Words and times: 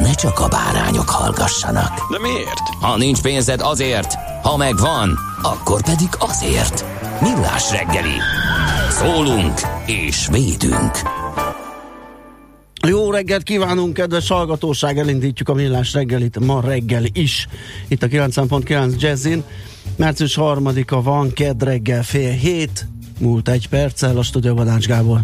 ne 0.00 0.14
csak 0.14 0.40
a 0.40 0.48
bárányok 0.48 1.08
hallgassanak. 1.08 2.10
De 2.10 2.18
miért? 2.20 2.68
Ha 2.80 2.96
nincs 2.96 3.20
pénzed 3.20 3.60
azért, 3.60 4.14
ha 4.42 4.56
megvan, 4.56 5.18
akkor 5.42 5.82
pedig 5.82 6.08
azért. 6.18 6.84
Millás 7.20 7.70
reggeli. 7.70 8.16
Szólunk 8.90 9.60
és 9.86 10.28
védünk. 10.30 10.98
Jó 12.86 13.10
reggelt 13.10 13.42
kívánunk, 13.42 13.94
kedves 13.94 14.28
hallgatóság! 14.28 14.98
Elindítjuk 14.98 15.48
a 15.48 15.54
millás 15.54 15.92
reggelit 15.92 16.38
ma 16.40 16.60
reggel 16.60 17.04
is. 17.12 17.46
Itt 17.88 18.02
a 18.02 18.06
90.9 18.06 18.98
Jazzin. 18.98 19.42
Március 19.96 20.36
3-a 20.40 21.02
van, 21.02 21.32
kedd 21.32 21.64
reggel 21.64 22.02
fél 22.02 22.32
hét. 22.32 22.86
Múlt 23.18 23.48
egy 23.48 23.68
perccel 23.68 24.18
a 24.18 24.22
stúdióban 24.22 24.68
Ács 24.68 24.86
Gábor. 24.86 25.20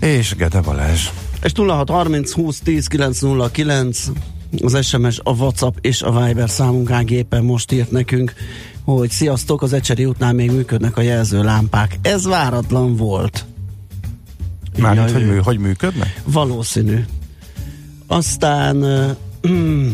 És 0.00 0.34
Gede 0.34 0.60
Balázs. 0.60 1.08
És 1.44 1.52
0630 1.56 2.32
20 2.32 2.58
10 2.58 2.86
909 2.86 4.10
az 4.62 4.86
SMS, 4.86 5.20
a 5.22 5.30
WhatsApp 5.30 5.76
és 5.80 6.02
a 6.02 6.24
Viber 6.24 6.50
számunk 6.50 6.90
ágépen 6.90 7.44
most 7.44 7.72
írt 7.72 7.90
nekünk, 7.90 8.34
hogy 8.84 9.10
sziasztok, 9.10 9.62
az 9.62 9.72
Ecseri 9.72 10.04
útnál 10.04 10.32
még 10.32 10.50
működnek 10.50 10.96
a 10.96 11.00
jelzőlámpák. 11.00 11.98
Ez 12.02 12.24
váratlan 12.24 12.96
volt. 12.96 13.44
Mármint, 14.78 15.10
hogy, 15.10 15.26
mű, 15.26 15.36
hogy 15.36 15.58
működnek? 15.58 16.22
Valószínű. 16.24 17.04
Aztán 18.06 18.76
uh, 18.76 19.90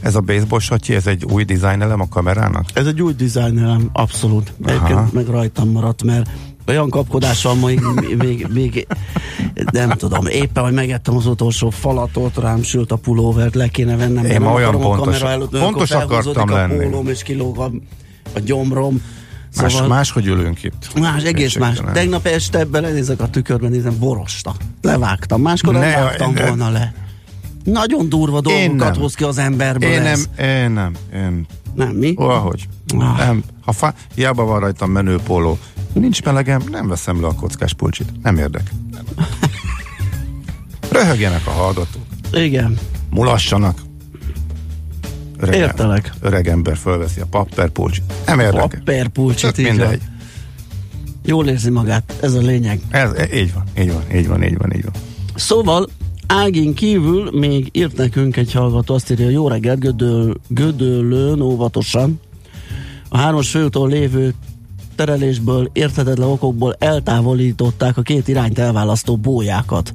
Ez 0.00 0.14
a 0.14 0.20
baseball 0.20 0.60
satyi, 0.60 0.94
ez 0.94 1.06
egy 1.06 1.24
új 1.24 1.44
design 1.44 1.82
elem 1.82 2.00
a 2.00 2.08
kamerának? 2.08 2.64
ez 2.74 2.86
egy 2.86 3.02
új 3.02 3.12
dizájnelem, 3.12 3.90
abszolút. 3.92 4.52
Egyébként 4.64 5.12
meg 5.12 5.26
rajtam 5.26 5.70
maradt, 5.70 6.02
mert 6.02 6.30
olyan 6.66 6.90
kapkodással 6.90 7.54
még, 7.54 7.80
még, 8.18 8.46
még, 8.52 8.86
nem 9.72 9.90
tudom, 9.90 10.26
éppen, 10.26 10.62
hogy 10.64 10.72
megettem 10.72 11.16
az 11.16 11.26
utolsó 11.26 11.70
falatot, 11.70 12.36
rám 12.36 12.62
sült 12.62 12.92
a 12.92 12.96
pulóvert, 12.96 13.54
le 13.54 13.68
kéne 13.68 13.96
vennem. 13.96 14.24
Én 14.24 14.40
nem 14.40 14.46
olyan 14.52 14.74
a 14.74 14.78
pontos- 14.78 15.04
kamera 15.04 15.28
előtt, 15.28 15.58
pontos 15.58 15.90
akartam 15.90 16.50
lenni. 16.50 16.84
A 16.84 16.88
pólóm 16.88 17.08
és 17.08 17.22
kilóg 17.22 17.58
a, 17.58 17.70
a 18.34 18.38
gyomrom. 18.44 19.02
Más, 19.62 19.72
Szóval 19.72 19.88
máshogy 19.88 20.26
ülünk 20.26 20.62
itt. 20.62 20.92
Más, 21.00 21.22
egész 21.22 21.56
más. 21.56 21.78
Tegnap 21.92 22.26
este 22.26 22.58
ebben 22.58 22.82
lenézek 22.82 23.20
a 23.20 23.28
tükörben, 23.30 23.70
nézem, 23.70 23.98
borosta. 23.98 24.54
Levágtam. 24.82 25.40
Máskor 25.40 25.72
nem 25.72 25.82
Ne, 25.82 26.00
vágtam 26.00 26.32
ne. 26.32 26.46
volna 26.46 26.70
le. 26.70 26.94
Nagyon 27.64 28.08
durva 28.08 28.40
dolgokat 28.40 28.76
nem. 28.92 28.94
hoz 29.00 29.14
ki 29.14 29.24
az 29.24 29.38
emberből 29.38 29.90
Én 29.90 30.02
nem, 30.02 30.12
ez. 30.12 30.28
én 30.44 30.70
nem, 30.70 30.92
én... 31.14 31.46
Nem, 31.76 31.88
mi? 31.94 32.14
Valahogy. 32.14 32.68
Ah. 32.98 33.18
Nem. 33.18 33.42
Ha 33.64 33.72
fa, 33.72 33.94
hiába 34.14 34.44
van 34.44 34.60
rajtam 34.60 34.90
menőpóló, 34.90 35.58
nincs 35.92 36.22
melegem, 36.22 36.62
nem 36.70 36.88
veszem 36.88 37.20
le 37.20 37.26
a 37.26 37.34
kockás 37.34 37.72
pulcsit. 37.74 38.22
Nem 38.22 38.36
érdek. 38.38 38.70
Nem. 38.90 39.04
Röhögjenek 40.90 41.46
a 41.46 41.50
hallgatók. 41.50 42.02
Igen. 42.32 42.78
Mulassanak. 43.10 43.78
Öreg, 45.38 45.54
Értelek. 45.54 46.12
Öreg 46.20 46.48
ember 46.48 46.76
fölveszi 46.76 47.20
a 47.20 47.26
papper 47.30 47.68
pulcsit. 47.68 48.02
Nem 48.26 48.40
érdekel. 48.40 48.66
Papper 48.68 49.08
pulcsit, 49.08 49.52
Tök 49.54 49.58
így 49.58 49.66
van. 49.66 49.74
mindegy. 49.76 50.02
Jól 51.24 51.48
érzi 51.48 51.70
magát, 51.70 52.18
ez 52.22 52.34
a 52.34 52.38
lényeg. 52.40 52.80
Ez, 52.90 53.10
így 53.34 53.52
van, 53.54 53.62
így 53.78 53.92
van, 53.92 54.02
így 54.14 54.28
van, 54.28 54.42
így 54.42 54.58
van, 54.58 54.72
így 54.74 54.82
van. 54.84 54.92
Szóval 55.34 55.88
Ágin 56.26 56.74
kívül 56.74 57.30
még 57.32 57.68
írt 57.72 57.96
nekünk 57.96 58.36
egy 58.36 58.52
hallgató, 58.52 58.94
azt 58.94 59.10
írja, 59.10 59.28
jó 59.28 59.48
reggelt, 59.48 59.78
gödöl, 59.78 60.34
gödöllőn 60.48 61.40
óvatosan. 61.40 62.20
A 63.08 63.18
hármas 63.18 63.50
főúton 63.50 63.88
lévő 63.88 64.34
terelésből 64.96 65.70
érthetetlen 65.72 66.28
okokból 66.28 66.76
eltávolították 66.78 67.96
a 67.96 68.02
két 68.02 68.28
irányt 68.28 68.58
elválasztó 68.58 69.16
bójákat. 69.16 69.94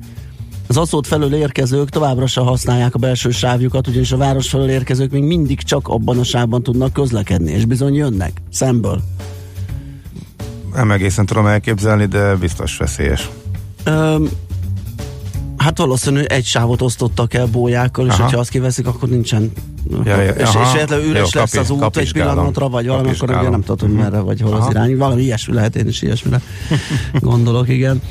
Az 0.67 0.77
aszót 0.77 1.07
felől 1.07 1.33
érkezők 1.33 1.89
továbbra 1.89 2.27
sem 2.27 2.45
használják 2.45 2.95
a 2.95 2.99
belső 2.99 3.31
sávjukat, 3.31 3.87
ugyanis 3.87 4.11
a 4.11 4.17
város 4.17 4.49
felől 4.49 4.69
érkezők 4.69 5.11
még 5.11 5.23
mindig 5.23 5.61
csak 5.61 5.87
abban 5.87 6.19
a 6.19 6.23
sávban 6.23 6.63
tudnak 6.63 6.93
közlekedni, 6.93 7.51
és 7.51 7.65
bizony 7.65 7.93
jönnek 7.93 8.41
szemből. 8.51 9.01
Nem 10.73 10.91
egészen 10.91 11.25
tudom 11.25 11.45
elképzelni, 11.45 12.05
de 12.05 12.35
biztos 12.35 12.77
veszélyes. 12.77 13.29
Öm, 13.83 14.29
hát 15.61 15.77
valószínű 15.77 16.21
egy 16.21 16.45
sávot 16.45 16.81
osztottak 16.81 17.33
el 17.33 17.45
bójákkal, 17.45 18.05
és 18.05 18.11
Aha. 18.11 18.23
hogyha 18.23 18.39
azt 18.39 18.49
kiveszik, 18.49 18.87
akkor 18.87 19.09
nincsen. 19.09 19.51
Ja, 20.03 20.21
ja, 20.21 20.31
és, 20.31 20.47
aha. 20.47 20.65
és 20.65 20.71
véletlenül 20.73 21.05
üres 21.05 21.33
Jó, 21.33 21.39
lesz 21.41 21.51
kapi- 21.51 21.57
az 21.57 21.69
út 21.69 21.97
egy 21.97 22.13
pillanatra, 22.13 22.69
vagy 22.69 22.87
valami, 22.87 23.09
akkor 23.09 23.29
ugye 23.29 23.49
nem 23.49 23.61
tudod, 23.61 23.81
hogy 23.81 23.91
merre, 23.93 24.19
vagy 24.19 24.41
hol 24.41 24.53
az 24.53 24.59
Aha. 24.59 24.69
irány. 24.69 24.97
Valami 24.97 25.21
ilyesmi 25.21 25.53
lehet, 25.53 25.75
én 25.75 25.87
is 25.87 26.01
ilyesmire 26.01 26.41
gondolok, 27.19 27.69
igen. 27.69 28.01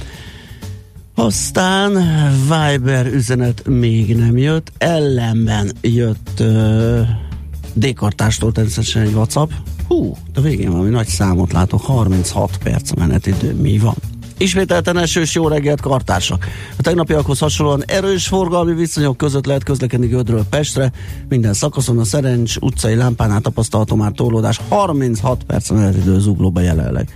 Aztán 1.14 1.92
Viber 2.42 3.06
üzenet 3.06 3.62
még 3.68 4.16
nem 4.16 4.36
jött, 4.36 4.72
ellenben 4.78 5.72
jött 5.80 6.32
uh, 6.40 7.00
D-kartástól 7.72 8.52
természetesen 8.52 9.02
egy 9.02 9.12
WhatsApp. 9.12 9.50
Hú, 9.88 10.16
de 10.34 10.40
végén 10.40 10.70
valami 10.70 10.90
nagy 10.90 11.06
számot 11.06 11.52
látok, 11.52 11.80
36 11.80 12.58
perc 12.62 12.92
menetidő, 12.92 13.54
mi 13.54 13.78
van? 13.78 13.94
Ismételten 14.40 14.98
esős 14.98 15.34
jó 15.34 15.48
reggelt, 15.48 15.80
kartársak. 15.80 16.46
A 16.78 16.82
tegnapiakhoz 16.82 17.38
hasonlóan 17.38 17.84
erős 17.86 18.26
forgalmi 18.26 18.74
viszonyok 18.74 19.16
között 19.16 19.46
lehet 19.46 19.64
közlekedni 19.64 20.06
Gödről 20.06 20.44
Pestre. 20.50 20.92
Minden 21.28 21.52
szakaszon 21.52 21.98
a 21.98 22.04
Szerencs 22.04 22.56
utcai 22.56 22.94
lámpánál 22.94 23.40
tapasztalható 23.40 23.96
már 23.96 24.12
torlódás. 24.12 24.60
36 24.68 25.42
perc 25.42 25.70
a 25.70 25.74
menetidő 25.74 26.18
zuglóba 26.18 26.60
jelenleg. 26.60 27.08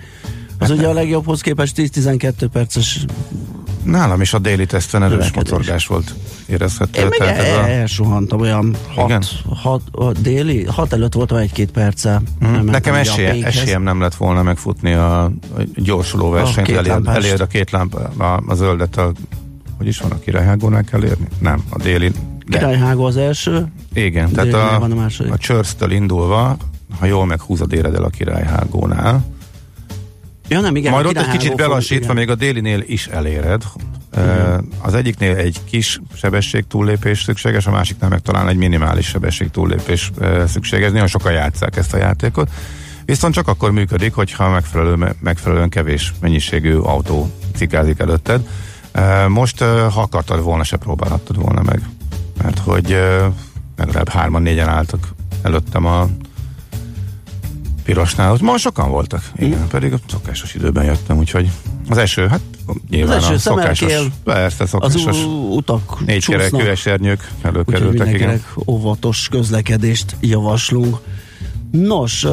Az 0.59 0.71
ugye 0.71 0.89
a 0.89 0.93
legjobbhoz 0.93 1.41
képest 1.41 1.75
10-12 1.77 2.49
perces 2.53 3.05
Nálam 3.85 4.21
is 4.21 4.35
a 4.35 4.39
déli 4.39 4.67
teszten 4.67 5.03
erős 5.03 5.33
mocorgás 5.33 5.87
volt 5.87 6.15
érezhető. 6.47 7.01
Én 7.01 7.09
meg 7.19 7.29
el, 7.29 7.59
a, 7.59 7.69
elsuhantam 7.69 8.41
olyan 8.41 8.77
hat, 8.95 9.05
Igen? 9.05 9.23
hat, 9.55 9.83
a 9.91 10.13
déli, 10.13 10.65
hat 10.65 10.93
előtt 10.93 11.13
voltam 11.13 11.39
egy-két 11.39 11.71
perccel. 11.71 12.23
Nem 12.39 12.65
nekem 12.65 12.95
a 12.95 12.99
esélye, 12.99 13.47
esélyem 13.47 13.83
nem 13.83 14.01
lett 14.01 14.15
volna 14.15 14.43
megfutni 14.43 14.93
a, 14.93 15.25
a 15.25 15.33
gyorsuló 15.75 16.31
versenyt, 16.31 16.67
két 16.67 16.77
elér, 16.77 17.01
elér 17.05 17.41
a 17.41 17.47
két 17.47 17.71
lámpa, 17.71 17.99
a, 17.99 18.43
a 18.47 18.55
zöldet, 18.55 18.97
a, 18.97 19.13
hogy 19.79 19.87
is 19.87 19.99
van, 19.99 20.11
a 20.11 20.19
királyhágónál 20.19 20.85
kell 20.85 21.05
érni? 21.05 21.27
Nem, 21.39 21.65
a 21.69 21.79
déli. 21.79 22.13
De, 22.47 22.59
Királyhágó 22.59 23.05
az 23.05 23.17
első, 23.17 23.67
igen, 23.93 24.33
tehát 24.33 24.53
a, 24.53 24.83
a 24.83 25.09
a 25.31 25.37
Church-től 25.39 25.91
indulva, 25.91 26.57
ha 26.99 27.07
jól 27.07 27.27
meghúzod 27.27 27.73
éred 27.73 27.95
el 27.95 28.03
a 28.03 28.09
királyhágónál, 28.09 29.34
Ja 30.55 30.61
nem, 30.61 30.77
igen. 30.77 30.93
Majd 30.93 31.07
ott 31.07 31.17
egy 31.17 31.29
kicsit 31.29 31.57
belassítva, 31.57 32.05
igen. 32.05 32.17
még 32.17 32.31
a 32.31 32.35
délinél 32.35 32.83
is 32.87 33.07
eléred. 33.07 33.63
Uh, 34.17 34.59
az 34.79 34.95
egyiknél 34.95 35.37
egy 35.37 35.61
kis 35.65 36.01
sebesség 36.15 36.65
túllépés 36.67 37.23
szükséges, 37.23 37.67
a 37.67 37.71
másiknál 37.71 38.11
meg 38.11 38.21
talán 38.21 38.49
egy 38.49 38.57
minimális 38.57 39.07
sebesség 39.07 39.51
túllépés 39.51 40.11
szükséges. 40.47 40.91
Nagyon 40.91 41.07
sokan 41.07 41.33
játszák 41.33 41.77
ezt 41.77 41.95
a 41.95 41.97
játékot. 41.97 42.51
Viszont 43.05 43.35
csak 43.35 43.49
akkor 43.49 43.71
működik, 43.71 44.15
hogyha 44.15 44.51
megfelelő, 44.51 45.15
megfelelően 45.21 45.69
kevés 45.69 46.13
mennyiségű 46.21 46.75
autó 46.75 47.31
cikázik 47.55 47.99
előtted. 47.99 48.49
Most, 49.29 49.59
ha 49.63 50.01
akartad 50.01 50.43
volna, 50.43 50.65
se 50.65 50.77
próbálhattad 50.77 51.37
volna 51.37 51.63
meg. 51.63 51.81
Mert 52.43 52.59
hogy 52.59 52.99
legalább 53.77 54.09
hárman, 54.09 54.43
négyen 54.43 54.69
álltak 54.69 55.15
előttem 55.43 55.87
a 55.87 56.09
pirosnál. 57.85 58.33
Ott 58.33 58.41
ma 58.41 58.57
sokan 58.59 58.91
voltak. 58.91 59.31
Igen, 59.37 59.67
pedig 59.71 59.93
a 59.93 59.99
szokásos 60.11 60.55
időben 60.55 60.85
jöttem, 60.85 61.19
úgyhogy 61.19 61.51
Az 61.89 61.97
eső, 61.99 62.27
hát 62.27 62.41
nyilván 62.91 63.17
eső 63.19 63.35
a 63.35 63.39
szokásos. 63.39 63.79
szemelkél, 63.91 64.13
Persze, 64.25 64.63
Az 64.65 64.71
szokásos. 64.71 65.25
u- 65.25 65.57
utak 65.57 66.07
Négy 66.07 66.25
kerekű 66.27 66.57
esernyők 66.65 67.21
úgyhogy 67.37 67.55
előkerültek, 67.55 68.07
mindenkinek 68.07 68.45
óvatos 68.67 69.29
közlekedést 69.31 70.17
javaslunk. 70.21 70.97
Nos, 71.71 72.27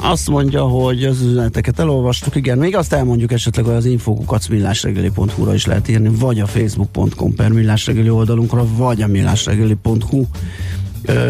azt 0.00 0.28
mondja, 0.28 0.62
hogy 0.62 1.04
az 1.04 1.20
üzeneteket 1.20 1.78
elolvastuk, 1.78 2.36
igen, 2.36 2.58
még 2.58 2.76
azt 2.76 2.92
elmondjuk 2.92 3.32
esetleg, 3.32 3.64
hogy 3.64 3.74
az 3.74 3.84
infókukat 3.84 4.48
millásregeli.hu-ra 4.48 5.54
is 5.54 5.66
lehet 5.66 5.88
írni, 5.88 6.08
vagy 6.08 6.40
a 6.40 6.46
facebook.com 6.46 7.34
per 7.34 7.50
millásregeli 7.52 8.10
oldalunkra, 8.10 8.66
vagy 8.76 9.02
a 9.02 9.06
millásregeli.hu 9.06 10.24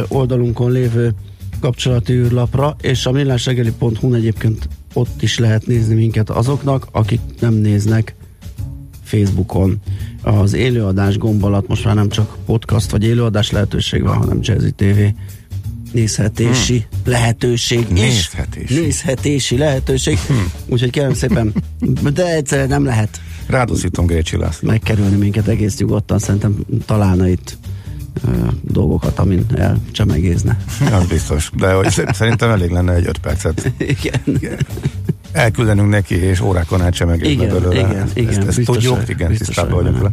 oldalunkon 0.09 0.71
lévő 0.71 1.15
kapcsolati 1.63 2.13
űrlapra, 2.13 2.77
és 2.81 3.07
a 3.07 3.11
millásregeli.hu-n 3.11 4.15
egyébként 4.15 4.69
ott 4.93 5.23
is 5.23 5.39
lehet 5.39 5.67
nézni 5.67 5.95
minket 5.95 6.31
azoknak, 6.31 6.87
akik 6.93 7.21
nem 7.41 7.55
néznek 7.55 8.15
Facebookon. 9.05 9.81
Az 10.23 10.53
élőadás 10.53 11.19
gomb 11.19 11.45
alatt 11.45 11.69
most 11.69 11.85
már 11.85 11.95
nem 11.95 12.09
csak 12.09 12.37
podcast 12.47 12.91
vagy 12.91 13.05
élőadás 13.05 13.51
lehetőség 13.51 14.03
van, 14.03 14.17
hanem 14.17 14.39
Jazzy 14.41 14.73
TV 14.77 15.01
nézhetési 15.93 16.87
hmm. 16.91 17.13
lehetőség 17.13 17.87
is. 17.93 18.01
Nézhetési. 18.01 18.81
Nézhetési 18.81 19.57
lehetőség. 19.57 20.19
Hmm. 20.19 20.53
Úgyhogy 20.67 20.91
kérem 20.91 21.15
szépen, 21.15 21.53
de 22.15 22.35
egyszerűen 22.35 22.69
nem 22.69 22.85
lehet 22.85 23.21
Ráduszítom 23.47 24.07
Grécsi 24.07 24.37
László. 24.37 24.69
megkerülni 24.69 25.17
minket 25.17 25.49
egész 25.49 25.79
nyugodtan. 25.79 26.19
Szerintem 26.19 26.65
találna 26.87 27.29
itt 27.29 27.57
dolgokat, 28.61 29.19
amin 29.19 29.47
elcsemegézne. 29.57 30.57
Az 30.93 31.07
biztos. 31.07 31.51
De 31.57 31.73
hogy 31.73 31.91
szer- 31.91 32.15
szerintem 32.15 32.51
elég 32.51 32.71
lenne 32.71 32.93
egy 32.93 33.07
öt 33.07 33.19
percet 33.19 33.73
Igen. 33.79 34.21
elküldenünk 35.33 35.89
neki, 35.89 36.15
és 36.15 36.41
órákon 36.41 36.83
át 36.83 37.01
egész 37.01 37.37
belőle. 37.37 37.75
igen, 37.75 37.97
ezt, 37.97 38.17
igen, 38.17 38.31
ezt, 38.31 38.47
ezt 38.49 38.57
biztos, 38.57 38.77
tudjuk, 38.77 39.09
igen, 39.09 39.35
tisztában 39.35 39.73
vagyok 39.83 39.97
vele. 39.99 40.11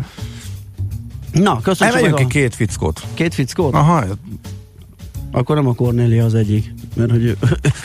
Na, 1.31 1.61
köszönjük 1.61 1.95
Emeljünk 1.97 2.19
meg 2.19 2.27
ki 2.27 2.37
a 2.37 2.41
két 2.41 2.55
fickót. 2.55 3.01
két 3.13 3.33
fickót? 3.33 3.73
Aha, 3.73 4.05
Akkor 5.31 5.55
nem 5.55 5.67
a 5.67 5.73
Cornélia 5.73 6.25
az 6.25 6.35
egyik, 6.35 6.73
mert 6.95 7.11
hogy 7.11 7.23
ők 7.23 7.41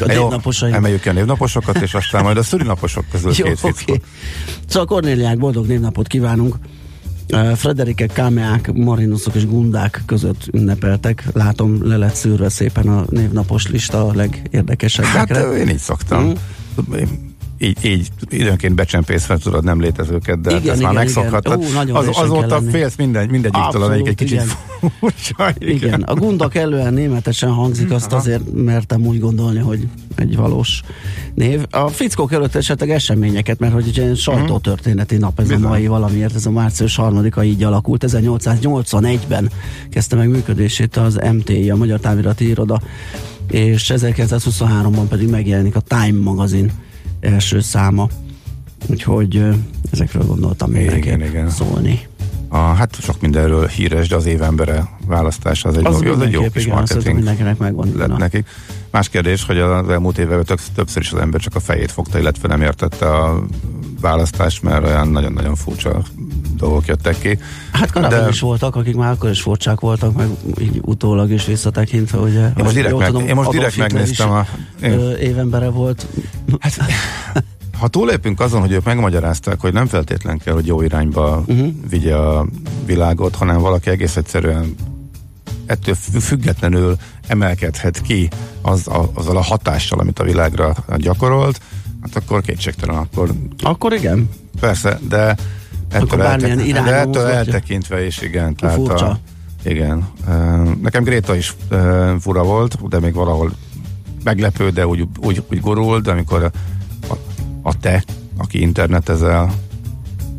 a 0.08 0.12
jó, 0.12 0.22
névnaposai. 0.22 0.72
emeljük 0.72 1.00
ki 1.00 1.08
a 1.08 1.12
névnaposokat, 1.12 1.82
és 1.82 1.94
aztán 1.94 2.22
majd 2.22 2.36
a 2.36 2.42
szülinaposok 2.42 3.04
közül 3.10 3.32
Jó, 3.36 3.44
két 3.44 3.58
fickót. 3.58 4.04
Szóval 4.66 4.86
Kornéliák, 4.86 5.38
boldog 5.38 5.66
névnapot 5.66 6.06
kívánunk. 6.06 6.56
Frederike, 7.54 8.06
Kámeák, 8.06 8.72
Marinusok 8.72 9.34
és 9.34 9.46
Gundák 9.46 10.02
között 10.06 10.46
ünnepeltek. 10.52 11.24
Látom, 11.32 11.86
le 11.86 11.96
lett 11.96 12.14
szűrve 12.14 12.48
szépen 12.48 12.88
a 12.88 13.04
névnapos 13.10 13.68
lista 13.68 14.00
a 14.02 14.06
Hát 14.06 14.16
legérdekesebbekre. 14.16 15.40
ö, 15.40 15.56
én 15.56 15.68
így 15.68 15.78
szoktam. 15.78 16.32
Én 16.98 17.33
Így, 17.64 17.84
így 17.84 18.08
időnként 18.28 18.74
becsempészve 18.74 19.38
tudod 19.38 19.64
nem 19.64 19.80
létezőket, 19.80 20.40
de 20.40 20.50
Igen, 20.50 20.62
igen, 20.62 20.72
ezt 20.72 20.82
már 20.82 20.92
igen, 20.92 21.04
megszokhattad. 21.04 21.58
igen. 21.58 21.70
Ú, 21.70 21.74
nagyon 21.74 21.96
Az, 21.96 22.08
azóta 22.12 22.60
félsz 22.70 22.96
minden, 22.96 23.28
mindegyiktől, 23.28 23.82
amelyik 23.82 24.06
egy 24.06 24.14
kicsit 24.14 24.42
igen. 24.42 24.90
furcsa. 24.98 25.52
Igen, 25.58 26.02
a 26.02 26.14
gunda 26.14 26.48
kellően 26.48 26.94
németesen 26.94 27.50
hangzik, 27.50 27.90
azt 27.90 28.12
azért 28.12 28.52
mertem 28.52 29.06
úgy 29.06 29.20
gondolni, 29.20 29.58
hogy 29.58 29.88
egy 30.14 30.36
valós 30.36 30.82
név. 31.34 31.66
A 31.70 31.88
fickók 31.88 32.32
előtt 32.32 32.54
esetleg 32.54 32.90
eseményeket, 32.90 33.58
mert 33.58 33.72
hogy 33.72 33.86
ugye 33.86 34.14
sajtótörténeti 34.14 35.16
nap 35.16 35.40
ez 35.40 35.48
Bizony. 35.48 35.64
a 35.64 35.68
mai 35.68 35.86
valamiért, 35.86 36.34
ez 36.34 36.46
a 36.46 36.50
március 36.50 36.96
harmadika 36.96 37.44
így 37.44 37.62
alakult. 37.62 38.04
1881-ben 38.06 39.50
kezdte 39.90 40.16
meg 40.16 40.28
működését 40.28 40.96
az 40.96 41.20
MTI, 41.32 41.70
a 41.70 41.76
Magyar 41.76 42.00
Távirati 42.00 42.48
Iroda, 42.48 42.80
és 43.50 43.92
1923-ban 43.94 45.04
pedig 45.08 45.28
megjelenik 45.28 45.76
a 45.76 45.80
Time 45.80 46.20
magazin 46.20 46.70
első 47.24 47.60
száma. 47.60 48.08
Úgyhogy 48.86 49.42
ezekről 49.90 50.26
gondoltam 50.26 50.70
Igen, 50.70 50.82
mindenképp 50.82 51.28
igen. 51.28 51.50
szólni. 51.50 52.00
A, 52.54 52.58
hát 52.58 52.96
sok 53.00 53.20
mindenről 53.20 53.66
híres, 53.66 54.08
de 54.08 54.16
az 54.16 54.26
évembere 54.26 54.88
választása 55.06 55.68
az 55.68 55.76
egy, 55.76 55.86
Az, 55.86 56.02
az 56.02 56.20
egy 56.20 56.32
jó 56.32 56.50
kis 56.52 56.62
igen, 56.64 56.76
marketing 56.76 57.14
mindenkinek 57.14 57.58
megvan. 57.58 57.92
lett 57.96 58.08
Na. 58.08 58.16
nekik. 58.16 58.46
Más 58.90 59.08
kérdés, 59.08 59.44
hogy 59.44 59.58
az 59.58 59.88
elmúlt 59.88 60.18
években 60.18 60.58
többször 60.74 61.02
is 61.02 61.12
az 61.12 61.18
ember 61.18 61.40
csak 61.40 61.54
a 61.54 61.60
fejét 61.60 61.92
fogta, 61.92 62.18
illetve 62.18 62.48
nem 62.48 62.62
értette 62.62 63.06
a 63.14 63.42
választást, 64.00 64.62
mert 64.62 64.84
olyan 64.84 65.08
nagyon-nagyon 65.08 65.54
furcsa 65.54 66.02
dolgok 66.56 66.86
jöttek 66.86 67.18
ki. 67.18 67.38
Hát 67.72 67.92
korábban 67.92 68.18
De- 68.18 68.28
is 68.28 68.40
voltak, 68.40 68.76
akik 68.76 68.96
már 68.96 69.12
akkor 69.12 69.30
is 69.30 69.40
furcsák 69.40 69.80
voltak, 69.80 70.16
meg 70.16 70.28
így 70.60 70.80
utólag 70.82 71.30
is 71.30 71.46
visszatekintve, 71.46 72.18
ugye. 72.18 72.46
Én 72.46 72.52
most 72.56 72.74
direkt, 72.74 72.98
meg, 72.98 73.06
tudom, 73.06 73.26
én 73.26 73.34
most 73.34 73.50
direkt 73.50 73.76
megnéztem 73.76 74.30
a... 74.30 74.46
Én, 74.82 75.00
évembere 75.20 75.68
volt. 75.68 76.06
Ha 77.78 77.88
túlépünk 77.88 78.40
azon, 78.40 78.60
hogy 78.60 78.72
ők 78.72 78.84
megmagyarázták, 78.84 79.60
hogy 79.60 79.72
nem 79.72 79.86
feltétlen 79.86 80.38
kell, 80.38 80.54
hogy 80.54 80.66
jó 80.66 80.82
irányba 80.82 81.44
uh-huh. 81.46 81.68
vigye 81.88 82.16
a 82.16 82.46
világot, 82.86 83.34
hanem 83.34 83.60
valaki 83.60 83.90
egész 83.90 84.16
egyszerűen 84.16 84.74
ettől 85.66 85.94
fü- 85.94 86.22
függetlenül 86.22 86.96
emelkedhet 87.26 88.00
ki 88.00 88.28
az, 88.62 88.88
a, 88.88 89.10
azzal 89.14 89.36
a 89.36 89.42
hatással, 89.42 89.98
amit 89.98 90.18
a 90.18 90.24
világra 90.24 90.74
gyakorolt, 90.96 91.60
hát 92.02 92.16
akkor 92.16 92.40
kétségtelen, 92.40 92.96
akkor 92.96 93.30
Akkor 93.62 93.92
igen. 93.92 94.28
persze, 94.60 94.98
de 95.08 95.36
ettől, 95.90 96.18
bármilyen 96.18 96.58
elte- 96.58 96.68
irányba 96.68 96.90
de 96.90 96.96
ettől 96.96 97.26
eltekintve 97.26 98.06
is, 98.06 98.20
igen. 98.20 98.54
Tehát 98.54 98.76
Furcsa. 98.76 99.06
A, 99.06 99.18
igen. 99.68 100.08
Nekem 100.82 101.04
Gréta 101.04 101.36
is 101.36 101.56
fura 102.20 102.42
volt, 102.42 102.88
de 102.88 103.00
még 103.00 103.14
valahol 103.14 103.52
meglepő, 104.24 104.70
de 104.70 104.86
úgy, 104.86 105.08
úgy, 105.20 105.42
úgy 105.50 105.60
gurult, 105.60 106.02
de 106.02 106.10
amikor 106.10 106.50
a, 107.66 107.78
te, 107.80 108.04
aki 108.36 108.60
internetezel, 108.60 109.52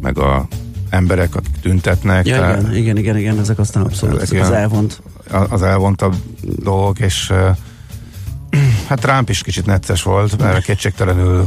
meg 0.02 0.18
a 0.18 0.48
emberek, 0.90 1.36
akik 1.36 1.60
tüntetnek, 1.62 2.28
Ja, 2.28 2.36
tehát 2.40 2.60
igen, 2.62 2.76
igen, 2.76 2.98
igen, 2.98 3.18
igen, 3.18 3.40
ezek 3.40 3.60
aztán 3.60 3.84
abszolút, 3.84 4.22
Ezek 4.22 4.42
az 4.42 4.52
elvont. 4.52 5.02
a- 5.32 5.54
az 5.54 5.62
elvontabb 5.62 6.16
dolgok, 6.42 7.00
és 7.00 7.32
hát 8.88 9.00
Trump 9.00 9.30
is 9.30 9.42
kicsit 9.42 9.66
necces 9.66 10.04
volt, 10.04 10.38
mert 10.42 10.66
kétségtelenül 10.66 11.46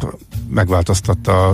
megváltoztatta 0.50 1.48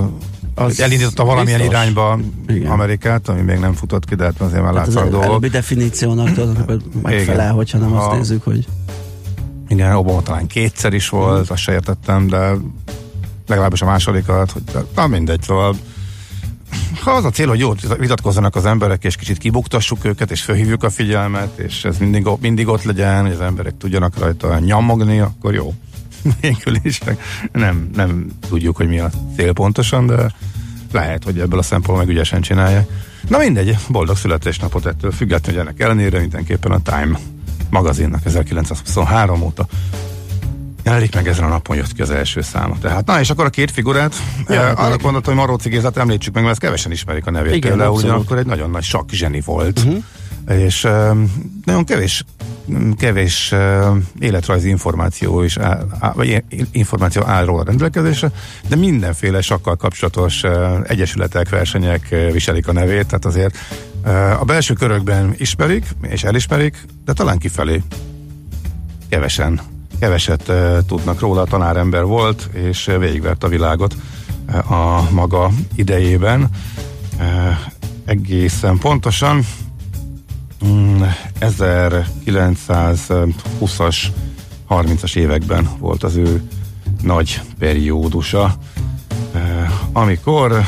Az 0.55 0.65
az 0.71 0.81
elindította 0.81 1.25
valamilyen 1.25 1.59
biztos. 1.59 1.77
irányba 1.79 2.19
Igen. 2.49 2.71
Amerikát, 2.71 3.29
ami 3.29 3.41
még 3.41 3.59
nem 3.59 3.73
futott 3.73 4.05
ki, 4.05 4.15
de 4.15 4.25
hát 4.25 4.41
azért 4.41 4.63
már 4.63 4.75
Hát 4.75 4.87
az 4.87 4.95
látszanak 4.95 5.11
dolgok. 5.11 5.29
előbbi 5.29 5.49
definíciónak 5.49 6.33
tudod, 6.33 6.57
megfelel, 7.03 7.41
Igen. 7.45 7.51
hogyha 7.51 7.79
nem 7.79 7.93
azt 7.93 8.07
A- 8.07 8.15
nézzük, 8.17 8.43
hogy 8.45 8.67
Igen, 9.69 9.95
Obama 9.95 10.23
talán 10.23 10.47
kétszer 10.47 10.93
is 10.93 11.09
volt, 11.09 11.51
azt 11.51 11.63
se 11.63 11.73
értettem, 11.73 12.27
de 12.29 12.51
legalábbis 13.47 13.83
a 13.83 13.87
másodikat, 13.87 14.51
hogy 14.51 14.63
na 14.95 15.07
mindegy, 15.07 15.43
szóval 15.43 15.77
ha 17.01 17.11
az 17.11 17.25
a 17.25 17.31
cél, 17.31 17.49
hogy 17.49 17.59
jót 17.59 17.97
vitatkozzanak 17.99 18.57
az 18.57 18.67
emberek, 18.67 19.05
és 19.05 19.17
kicsit 19.17 19.39
kibuktassuk 19.39 20.05
őket, 20.05 20.31
és 20.31 20.43
felhívjuk 20.43 20.83
a 20.83 20.91
figyelmet, 20.91 21.59
és 21.59 21.85
ez 21.85 21.99
mindig, 21.99 22.27
mindig 22.41 22.69
ott 22.69 22.83
legyen, 22.83 23.23
hogy 23.23 23.33
az 23.33 23.41
emberek 23.41 23.77
tudjanak 23.79 24.19
rajta 24.19 24.59
nyomogni, 24.59 25.19
akkor 25.19 25.55
jó. 25.55 25.75
Végül 26.41 26.77
is 26.83 27.01
nem, 27.53 27.91
nem 27.95 28.27
tudjuk, 28.49 28.77
hogy 28.77 28.89
mi 28.89 28.99
a 28.99 29.11
cél 29.37 29.53
pontosan, 29.53 30.07
de 30.07 30.33
lehet, 30.93 31.25
hogy 31.25 31.39
ebből 31.39 31.59
a 31.59 31.63
szempontból 31.63 32.05
meg 32.05 32.15
ügyesen 32.15 32.41
csinálják. 32.41 32.89
Na 33.29 33.39
mindegy, 33.39 33.77
boldog 33.89 34.17
születésnapot 34.17 34.87
ettől 34.87 35.11
függetlenül, 35.13 35.61
hogy 35.61 35.69
ennek 35.69 35.81
ellenére 35.81 36.19
mindenképpen 36.19 36.73
a 36.73 36.83
Time 36.83 37.19
magazinnak 37.71 38.25
1923 38.25 39.43
óta 39.43 39.67
jelenik 40.85 41.15
meg 41.15 41.29
ezen 41.29 41.45
a 41.45 41.49
napon 41.49 41.77
jött 41.77 41.93
ki 41.93 42.03
az 42.03 42.11
első 42.11 42.41
száma. 42.41 42.79
Tehát, 42.79 43.07
na 43.07 43.21
és 43.21 43.31
akkor 43.31 43.45
a 43.45 43.51
két 43.51 43.71
figurát, 43.71 44.15
Ja, 44.49 44.55
ja, 44.55 44.61
hát 44.61 44.79
arra 44.79 44.97
gondoltam, 44.97 45.35
hogy 45.35 45.47
Maróci 45.47 45.69
Gézát 45.69 45.97
említsük 45.97 46.35
meg, 46.35 46.43
mert 46.43 46.55
ezt 46.55 46.65
kevesen 46.65 46.93
ismerik 46.93 47.27
a 47.27 47.31
nevét. 47.31 47.55
Igen, 47.55 47.71
Például 47.71 47.91
abszolút. 47.91 48.11
ugyanakkor 48.11 48.39
egy 48.39 48.47
nagyon 48.47 48.71
nagy 48.71 48.83
sakk 48.83 49.11
zseni 49.11 49.41
volt. 49.45 49.79
Uh-huh. 49.79 50.03
És 50.49 50.85
um, 50.85 51.33
nagyon 51.65 51.85
kevés 51.85 52.25
kevés 52.97 53.53
uh, 53.53 53.97
életrajzi 54.19 54.69
információ 54.69 55.43
is 55.43 55.57
áll, 55.57 55.87
áll, 55.99 56.13
vagy 56.13 56.45
információ 56.73 57.23
áll 57.27 57.45
róla 57.45 57.63
rendelkezésre, 57.65 58.31
de 58.69 58.77
mindenféle 58.77 59.41
sakkal 59.41 59.77
kapcsolatos 59.77 60.43
uh, 60.43 60.79
egyesületek, 60.83 61.49
versenyek 61.49 62.09
uh, 62.11 62.33
viselik 62.33 62.69
a 62.69 62.73
nevét, 62.73 63.07
tehát 63.07 63.25
azért 63.25 63.57
uh, 64.05 64.41
a 64.41 64.45
belső 64.45 64.75
körökben 64.75 65.35
ismerik 65.37 65.87
és 66.03 66.25
elismerik, 66.25 66.87
de 67.05 67.13
talán 67.13 67.39
kifelé 67.39 67.83
kevesen, 69.09 69.61
keveset 70.05 70.53
tudnak 70.87 71.21
róla, 71.21 71.45
tanárember 71.45 72.05
volt, 72.05 72.49
és 72.53 72.91
végigvert 72.99 73.45
a 73.45 73.49
világot 73.49 73.97
a 74.69 75.11
maga 75.11 75.51
idejében. 75.75 76.49
Egészen 78.05 78.79
pontosan 78.79 79.45
mm, 80.67 81.03
1920-as 81.41 83.97
30-as 84.69 85.17
években 85.17 85.69
volt 85.79 86.03
az 86.03 86.17
ő 86.17 86.43
nagy 87.03 87.41
periódusa, 87.59 88.55
amikor 89.93 90.61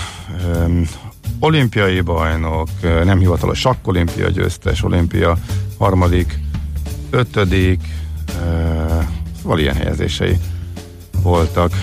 olimpiai 1.38 2.00
bajnok, 2.00 2.69
nem 3.05 3.19
hivatalos 3.19 3.59
sakkolimpia 3.59 4.28
győztes, 4.28 4.83
olimpia 4.83 5.37
harmadik, 5.78 6.38
ötödik, 7.11 7.81
szóval 9.47 9.61
ilyen 9.61 9.75
helyezései 9.75 10.38
voltak 11.23 11.81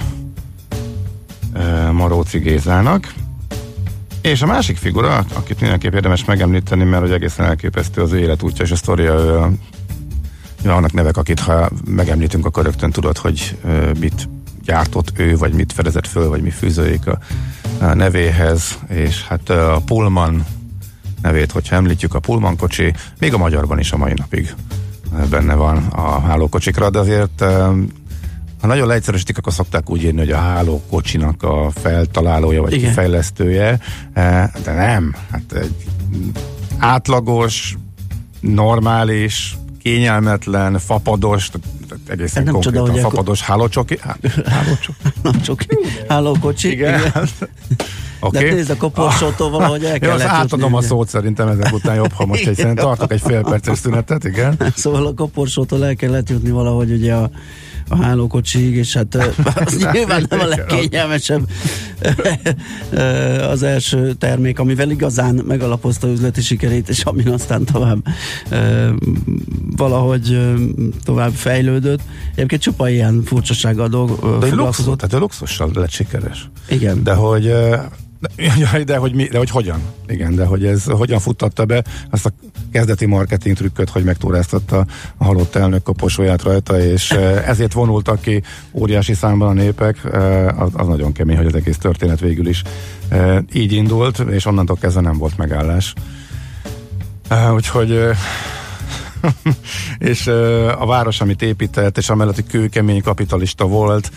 Maróci 1.92 2.40
Gézának, 2.40 3.14
És 4.22 4.42
a 4.42 4.46
másik 4.46 4.78
figura, 4.78 5.26
akit 5.34 5.60
mindenképp 5.60 5.94
érdemes 5.94 6.26
megemlíteni, 6.26 6.84
mert 6.84 7.02
hogy 7.02 7.12
egészen 7.12 7.46
elképesztő 7.46 8.02
az 8.02 8.14
életútja 8.14 8.66
és 8.66 8.72
a 8.72 8.76
sztoria, 8.76 9.14
ő 10.64 10.74
nevek, 10.92 11.18
akit 11.18 11.40
ha 11.40 11.70
megemlítünk, 11.86 12.46
akkor 12.46 12.64
rögtön 12.64 12.92
tudod, 12.92 13.18
hogy 13.18 13.58
mit 14.00 14.30
gyártott 14.64 15.12
ő, 15.16 15.38
vagy 15.38 15.54
mit 15.54 15.74
fedezett 15.74 16.08
föl, 16.08 16.30
vagy 16.30 16.42
mi 16.42 16.50
fűzőjék 16.50 17.08
a, 17.08 17.20
a 17.80 17.94
nevéhez, 17.94 18.80
és 18.90 19.24
hát 19.24 19.50
a 19.50 19.82
Pullman 19.86 20.46
nevét, 21.22 21.52
hogyha 21.52 21.76
említjük, 21.76 22.14
a 22.14 22.20
Pullman 22.20 22.58
kocsi, 22.58 22.94
még 23.20 23.34
a 23.34 23.38
magyarban 23.38 23.80
is 23.80 23.92
a 23.92 23.98
mai 23.98 24.14
napig 24.16 24.54
benne 25.30 25.54
van 25.54 25.78
a 25.78 26.20
hálókocsikra, 26.20 26.90
de 26.90 27.00
azért 27.00 27.44
ha 28.62 28.70
nagyon 28.70 28.88
leegyszerűsítik, 28.88 29.38
akkor 29.38 29.54
szokták 29.54 29.90
úgy 29.90 30.04
írni, 30.04 30.20
hogy 30.20 30.32
a 30.32 30.38
hálókocsinak 30.38 31.44
a 31.44 31.72
feltalálója, 31.82 32.62
vagy 32.62 32.74
Igen. 32.74 32.88
kifejlesztője, 32.88 33.80
de 34.64 34.74
nem. 34.74 35.16
Hát 35.32 35.54
egy 35.54 35.76
átlagos, 36.78 37.78
normális, 38.40 39.58
kényelmetlen, 39.82 40.80
fapados, 40.80 41.52
egészen 42.08 42.44
nem 42.44 42.54
konkrétan 42.54 42.86
csoda, 42.86 43.00
fapados 43.00 43.42
akkor... 43.42 43.56
hálócsoki. 43.56 44.00
Hálócsoki. 44.46 45.68
Hálókocsi. 46.08 46.72
Igen. 46.72 47.00
igen. 47.00 47.28
Okay. 48.26 48.44
De 48.44 48.54
nézd, 48.54 48.70
a 48.70 48.76
koporsótól 48.78 49.50
valahogy 49.58 49.84
el 49.84 50.00
kell 50.00 50.22
átadom 50.22 50.74
a 50.76 50.82
szót 50.82 51.10
szerintem 51.10 51.48
ezek 51.48 51.74
után 51.74 51.96
jobb, 51.96 52.12
ha 52.12 52.26
most 52.26 52.48
egy 52.48 52.74
tartok 52.76 53.12
egy 53.12 53.22
fél 53.22 53.42
perces 53.42 53.78
szünetet, 53.78 54.24
igen. 54.24 54.58
Szóval 54.76 55.06
a 55.06 55.14
koporsótól 55.14 55.86
el 55.86 55.96
kellett 55.96 56.30
jutni 56.30 56.50
valahogy 56.50 56.92
ugye 56.92 57.14
a 57.14 57.30
a 57.94 58.04
hálókocsig, 58.04 58.76
és 58.76 58.94
hát 58.94 59.16
az 59.66 59.78
nyilván 59.94 60.26
nem 60.30 60.40
a 60.40 60.46
legkényelmesebb 60.46 61.50
az 63.54 63.64
első 63.64 64.14
termék, 64.14 64.60
amivel 64.60 64.90
igazán 64.90 65.36
megalapozta 65.48 66.08
üzleti 66.08 66.42
sikerét, 66.42 66.90
és 66.90 67.04
amin 67.04 67.28
aztán 67.28 67.64
tovább 67.66 68.06
valahogy 69.76 70.40
tovább 71.04 71.34
fejlődött. 71.34 72.00
Egyébként 72.36 72.62
csupa 72.62 72.90
ilyen 72.90 73.24
furcsasággal 73.26 73.88
dolg, 73.88 74.40
De 74.40 74.56
luxus, 74.56 74.86
tehát 74.86 75.14
a 75.14 75.18
luxussal 75.18 75.72
lett 75.74 75.92
sikeres. 75.92 76.50
Igen. 76.70 77.04
De 77.04 77.14
hogy 77.14 77.54
de 78.86 78.98
hogy, 78.98 79.14
mi, 79.14 79.24
de 79.24 79.38
hogy 79.38 79.50
hogyan? 79.50 79.82
Igen, 80.08 80.36
de 80.36 80.46
hogy 80.46 80.66
ez 80.66 80.84
hogyan 80.84 81.20
futtatta 81.20 81.66
be 81.66 81.84
azt 82.10 82.26
a 82.26 82.32
kezdeti 82.74 83.06
marketing 83.06 83.56
trükköt, 83.56 83.90
hogy 83.90 84.04
megtúráztatta 84.04 84.86
a 85.18 85.24
halott 85.24 85.56
elnök 85.56 85.84
koposóját 85.84 86.44
rajta, 86.44 86.80
és 86.80 87.12
ezért 87.52 87.74
vonultak 87.74 88.22
ki 88.22 88.44
óriási 88.72 89.14
számban 89.14 89.48
a 89.48 89.54
népek, 89.62 90.06
az, 90.58 90.70
az 90.74 90.88
nagyon 90.88 91.12
kemény, 91.12 91.38
hogy 91.38 91.46
az 91.46 91.56
egész 91.56 91.78
történet 91.78 92.20
végül 92.20 92.48
is 92.48 92.62
így 93.54 93.72
indult, 93.72 94.20
és 94.20 94.46
onnantól 94.46 94.78
kezdve 94.80 95.02
nem 95.02 95.18
volt 95.18 95.38
megállás. 95.38 95.94
Úgyhogy 97.54 98.00
és 100.12 100.28
a 100.78 100.86
város, 100.86 101.22
amit 101.22 101.42
épített, 101.42 101.98
és 101.98 102.10
amellett, 102.10 102.36
hogy 102.36 102.48
kőkemény 102.48 103.02
kapitalista 103.02 103.68
volt, 103.68 104.12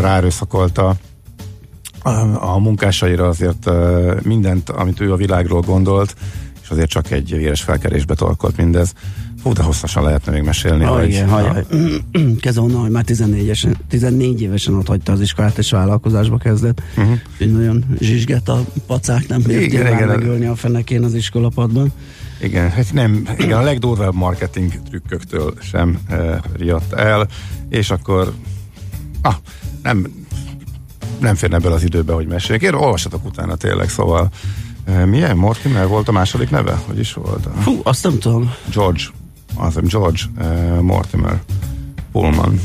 ráerőszakolta 0.00 0.96
a, 2.02 2.10
a 2.52 2.58
munkásaira 2.58 3.26
azért 3.26 3.70
mindent, 4.22 4.70
amit 4.70 5.00
ő 5.00 5.12
a 5.12 5.16
világról 5.16 5.60
gondolt, 5.60 6.14
és 6.68 6.74
azért 6.74 6.90
csak 6.90 7.10
egy 7.10 7.36
véres 7.36 7.62
felkerésbe 7.62 8.14
torkolt 8.14 8.56
mindez. 8.56 8.92
Fú, 9.42 9.52
de 9.52 9.62
hosszasan 9.62 10.02
lehetne 10.02 10.32
még 10.32 10.42
mesélni. 10.42 10.84
Ah, 10.84 10.98
hogy, 10.98 11.08
igen, 11.08 11.28
hajjaj. 11.28 11.64
Kezdve 12.40 12.62
onnan, 12.62 12.80
hogy 12.80 12.90
már 12.90 13.04
14 13.04 13.42
évesen, 13.42 13.76
14 13.88 14.42
évesen 14.42 14.74
ott 14.74 14.86
hagyta 14.86 15.12
az 15.12 15.20
iskolát, 15.20 15.58
és 15.58 15.70
vállalkozásba 15.70 16.38
kezdett. 16.38 16.82
Uh-huh. 16.96 17.18
Úgy 17.40 17.52
nagyon 17.52 17.84
zsizsgett 18.00 18.48
a 18.48 18.64
pacák, 18.86 19.28
nem 19.28 19.42
bírt 19.42 19.62
igen, 19.62 19.94
igen, 19.94 20.08
megölni 20.08 20.46
a 20.46 20.54
fenekén 20.54 21.04
az 21.04 21.14
iskolapadban. 21.14 21.92
Igen, 22.40 22.70
hát 22.70 22.92
nem, 22.92 23.28
igen, 23.38 23.58
a 23.58 23.62
legdurvább 23.62 24.14
marketing 24.14 24.72
trükköktől 24.88 25.54
sem 25.60 25.98
e, 26.08 26.40
riadt 26.56 26.92
el, 26.92 27.28
és 27.68 27.90
akkor 27.90 28.32
ah, 29.22 29.34
nem, 29.82 30.06
nem 31.20 31.34
férne 31.34 31.58
bele 31.58 31.74
az 31.74 31.82
időbe, 31.82 32.12
hogy 32.12 32.26
meséljek. 32.26 32.62
Én 32.62 32.74
olvassatok 32.74 33.24
utána 33.24 33.56
tényleg, 33.56 33.88
szóval 33.88 34.30
milyen 35.06 35.36
Mortimer 35.36 35.86
volt 35.86 36.08
a 36.08 36.12
második 36.12 36.50
neve? 36.50 36.78
Hogy 36.86 36.98
is 36.98 37.12
volt? 37.12 37.48
Fú, 37.60 37.80
azt 37.82 38.02
nem 38.02 38.18
tudom. 38.18 38.54
George, 38.72 39.02
az 39.54 39.78
George 39.82 40.20
uh, 40.38 40.80
Mortimer 40.80 41.40
Pullman. 42.12 42.60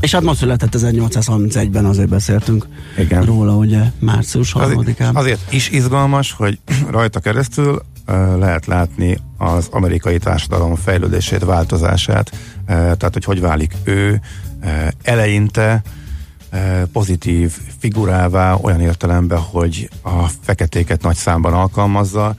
És 0.00 0.12
hát 0.12 0.22
ma 0.22 0.34
született 0.34 0.74
1831-ben, 0.78 1.84
azért 1.84 2.08
beszéltünk 2.08 2.66
Igen. 2.98 3.22
róla, 3.22 3.56
ugye 3.56 3.80
március 3.98 4.52
3-án. 4.58 4.74
Azért, 4.98 5.14
azért 5.14 5.52
is 5.52 5.70
izgalmas, 5.70 6.32
hogy 6.32 6.58
rajta 6.90 7.20
keresztül 7.20 7.82
uh, 8.08 8.38
lehet 8.38 8.66
látni 8.66 9.18
az 9.38 9.68
amerikai 9.70 10.18
társadalom 10.18 10.74
fejlődését, 10.74 11.44
változását, 11.44 12.30
uh, 12.32 12.66
tehát 12.66 13.10
hogy 13.12 13.24
hogy 13.24 13.40
válik 13.40 13.72
ő 13.84 14.20
uh, 14.62 14.88
eleinte 15.02 15.82
pozitív 16.92 17.52
figurává 17.78 18.54
olyan 18.54 18.80
értelemben, 18.80 19.38
hogy 19.38 19.90
a 20.02 20.26
feketéket 20.40 21.02
nagy 21.02 21.16
számban 21.16 21.52
alkalmazza, 21.52 22.34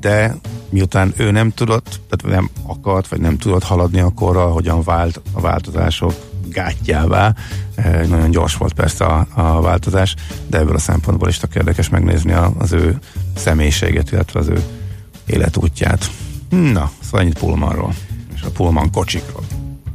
de 0.00 0.34
miután 0.70 1.12
ő 1.16 1.30
nem 1.30 1.50
tudott, 1.50 2.00
tehát 2.08 2.36
nem 2.36 2.50
akart, 2.66 3.08
vagy 3.08 3.20
nem 3.20 3.38
tudott 3.38 3.62
haladni 3.62 4.00
akkor, 4.00 4.52
hogyan 4.52 4.82
vált 4.82 5.20
a 5.32 5.40
változások 5.40 6.14
gátjává. 6.48 7.34
Nagyon 8.08 8.30
gyors 8.30 8.56
volt 8.56 8.72
persze 8.72 9.04
a, 9.04 9.26
a 9.34 9.60
változás, 9.60 10.14
de 10.46 10.58
ebből 10.58 10.74
a 10.74 10.78
szempontból 10.78 11.28
is 11.28 11.38
tök 11.38 11.54
érdekes 11.54 11.88
megnézni 11.88 12.32
az 12.58 12.72
ő 12.72 12.98
személyiséget, 13.36 14.12
illetve 14.12 14.40
az 14.40 14.48
ő 14.48 14.62
életútját. 15.26 16.10
Na, 16.48 16.90
szóval 17.02 17.20
ennyit 17.20 17.38
Pullmanról, 17.38 17.94
és 18.34 18.42
a 18.42 18.50
Pullman 18.50 18.90
kocsikról. 18.90 19.44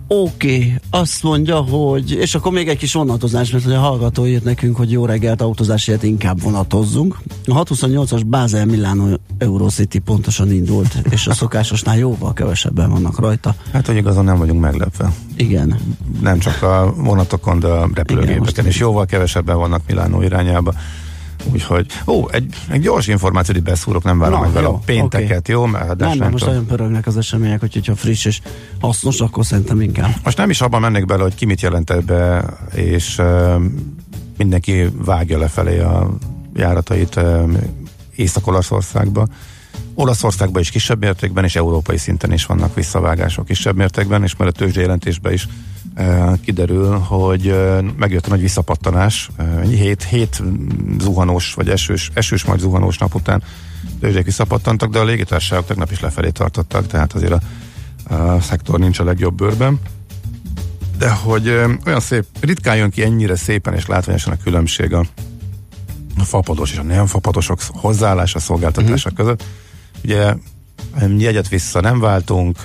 Oké, 0.08 0.56
okay, 0.56 0.76
azt 0.90 1.24
mondja, 1.24 1.56
hogy, 1.56 2.12
és 2.12 2.36
akkor 2.36 2.52
még 2.52 2.68
egy 2.68 2.78
kis 2.78 2.94
vonatozás, 2.94 3.52
mert 3.52 3.66
a 3.66 3.80
hallgató 3.80 4.28
írt 4.28 4.44
nekünk, 4.44 4.76
hogy 4.76 4.92
jó 4.92 5.06
reggelt 5.06 5.42
autózásért 5.42 6.04
inkább 6.04 6.42
vonatozzunk. 6.42 7.18
A 7.46 7.64
628-as 7.64 8.22
Basel 8.26 8.66
Milano 8.66 9.16
Eurocity 9.38 9.98
pontosan 9.98 10.52
indult, 10.52 10.98
és 11.10 11.28
a 11.28 11.34
szokásosnál 11.34 11.98
jóval 11.98 12.34
kevesebben 12.34 12.90
vannak 12.90 13.20
rajta. 13.20 13.56
Hát, 13.72 13.86
hogy 13.86 13.96
igazán 13.96 14.24
nem 14.24 14.38
vagyunk 14.38 14.62
meglepve. 14.62 15.12
Igen. 15.36 15.80
Nem 16.22 16.40
csak 16.40 16.62
a 16.62 16.94
vonatokon, 16.98 17.60
de 17.60 17.68
a 17.68 17.90
repülőgépeken, 17.94 18.66
és 18.66 18.80
jóval 18.80 19.06
kevesebben 19.06 19.58
vannak 19.58 19.82
Milánó 19.88 20.22
irányába. 20.22 20.74
Úgyhogy, 21.52 21.86
ó, 22.08 22.30
egy, 22.32 22.56
egy 22.70 22.82
gyors 22.82 23.08
információt 23.08 23.64
beszúrok, 23.64 24.04
nem 24.04 24.20
várom 24.20 24.42
meg 24.42 24.52
vele 24.52 24.68
a 24.68 24.80
pénteket, 24.86 25.38
okay. 25.38 25.56
jó? 25.56 25.66
Mert 25.66 25.98
nem, 25.98 26.18
nem 26.18 26.32
most 26.32 26.46
nagyon 26.46 26.66
pörögnek 26.66 27.08
az 27.08 27.18
események, 27.18 27.60
hogy 27.60 27.86
ha 27.86 27.96
friss 27.96 28.26
és 28.26 28.42
hasznos, 28.80 29.20
akkor 29.20 29.46
szerintem 29.46 29.82
inkább. 29.82 30.16
Most 30.24 30.38
nem 30.38 30.50
is 30.50 30.62
abban 30.62 30.82
mennék 30.82 31.06
bele, 31.06 31.22
hogy 31.22 31.36
ki 31.36 31.46
mit 31.46 31.62
jelent 31.62 32.06
be, 32.06 32.46
és 32.74 33.18
uh, 33.18 33.56
mindenki 34.38 34.90
vágja 35.06 35.38
lefelé 35.38 35.80
a 35.80 36.18
járatait 36.56 37.16
uh, 37.16 37.54
Észak-Olaszországba. 38.16 39.28
Olaszországban 39.94 40.62
is 40.62 40.70
kisebb 40.70 41.00
mértékben, 41.00 41.44
és 41.44 41.56
európai 41.56 41.98
szinten 41.98 42.34
is 42.34 42.46
vannak 42.46 42.76
visszavágások 42.76 43.46
kisebb 43.46 43.76
mértékben, 43.76 44.24
és 44.24 44.36
mert 44.36 44.52
a 44.52 44.60
tőzsdjelentésben 44.60 45.34
is 45.34 45.48
kiderül, 46.42 46.98
hogy 46.98 47.56
megjött 47.98 48.26
a 48.26 48.30
nagy 48.30 48.42
visszapattanás, 48.42 49.30
hét, 49.70 50.04
hét 50.04 50.44
zuhanós, 51.00 51.54
vagy 51.54 51.70
esős, 51.70 52.12
esős 52.14 52.44
majd 52.44 52.60
zuhanós 52.60 52.98
nap 52.98 53.16
után 53.16 53.44
tőzsdék 54.00 54.26
visszapattantak, 54.26 54.90
de 54.90 55.00
a 55.00 55.04
légitársaságok 55.04 55.66
tegnap 55.66 55.92
is 55.92 56.00
lefelé 56.00 56.30
tartottak, 56.30 56.88
tehát 56.88 57.14
azért 57.14 57.32
a, 57.32 57.42
a 58.14 58.42
szektor 58.42 58.80
nincs 58.80 59.00
a 59.00 59.04
legjobb 59.04 59.36
bőrben. 59.36 59.80
De 60.98 61.10
hogy 61.10 61.50
olyan 61.86 62.00
szép, 62.00 62.26
ritkán 62.40 62.76
jön 62.76 62.90
ki 62.90 63.04
ennyire 63.04 63.36
szépen 63.36 63.74
és 63.74 63.86
látványosan 63.86 64.34
a 64.34 64.44
különbség 64.44 64.94
a, 64.94 65.06
a 66.18 66.24
fapados 66.24 66.72
és 66.72 66.78
a 66.78 66.84
nem 66.84 67.06
fapadosok 67.06 67.60
hozzáállása, 67.68 68.40
szolgáltatása 68.40 69.10
uh-huh. 69.10 69.26
között. 69.26 69.44
Ugye 70.04 70.34
jegyet 71.18 71.50
vissza 71.50 71.82
nem 71.82 72.00
váltunk, 72.00 72.58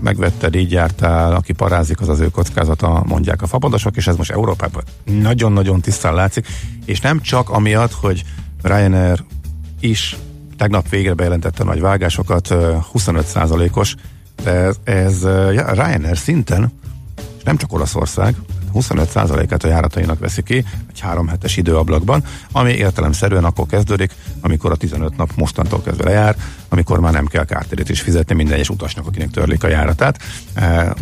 megvetted, 0.00 0.54
így 0.54 0.72
jártál, 0.72 1.32
aki 1.32 1.52
parázik, 1.52 2.00
az 2.00 2.08
az 2.08 2.20
ő 2.20 2.28
kockázata, 2.28 3.02
mondják 3.06 3.42
a 3.42 3.46
fapadosok, 3.46 3.96
és 3.96 4.06
ez 4.06 4.16
most 4.16 4.30
Európában 4.30 4.82
nagyon-nagyon 5.04 5.80
tisztán 5.80 6.14
látszik, 6.14 6.46
és 6.84 7.00
nem 7.00 7.20
csak 7.20 7.50
amiatt, 7.50 7.92
hogy 7.92 8.24
Ryanair 8.62 9.24
is 9.80 10.16
tegnap 10.56 10.88
végre 10.88 11.14
bejelentette 11.14 11.64
nagy 11.64 11.80
vágásokat, 11.80 12.48
25%-os, 12.94 13.94
de 14.42 14.50
ez, 14.50 14.76
ez 14.84 15.22
Ryanair 15.72 16.16
szinten, 16.16 16.72
és 17.36 17.42
nem 17.42 17.56
csak 17.56 17.72
Olaszország, 17.72 18.34
25%-át 18.80 19.64
a 19.64 19.68
járatainak 19.68 20.18
veszi 20.18 20.42
ki 20.42 20.64
egy 20.90 21.00
három 21.00 21.28
hetes 21.28 21.56
időablakban, 21.56 22.24
ami 22.52 22.72
értelemszerűen 22.72 23.44
akkor 23.44 23.66
kezdődik, 23.66 24.12
amikor 24.40 24.70
a 24.70 24.76
15 24.76 25.16
nap 25.16 25.30
mostantól 25.36 25.82
kezdve 25.82 26.04
lejár, 26.04 26.36
amikor 26.68 27.00
már 27.00 27.12
nem 27.12 27.26
kell 27.26 27.44
kártérítést 27.44 28.02
fizetni 28.02 28.34
minden 28.34 28.54
egyes 28.54 28.68
utasnak, 28.68 29.06
akinek 29.06 29.30
törlik 29.30 29.64
a 29.64 29.68
járatát. 29.68 30.18
E, 30.54 30.94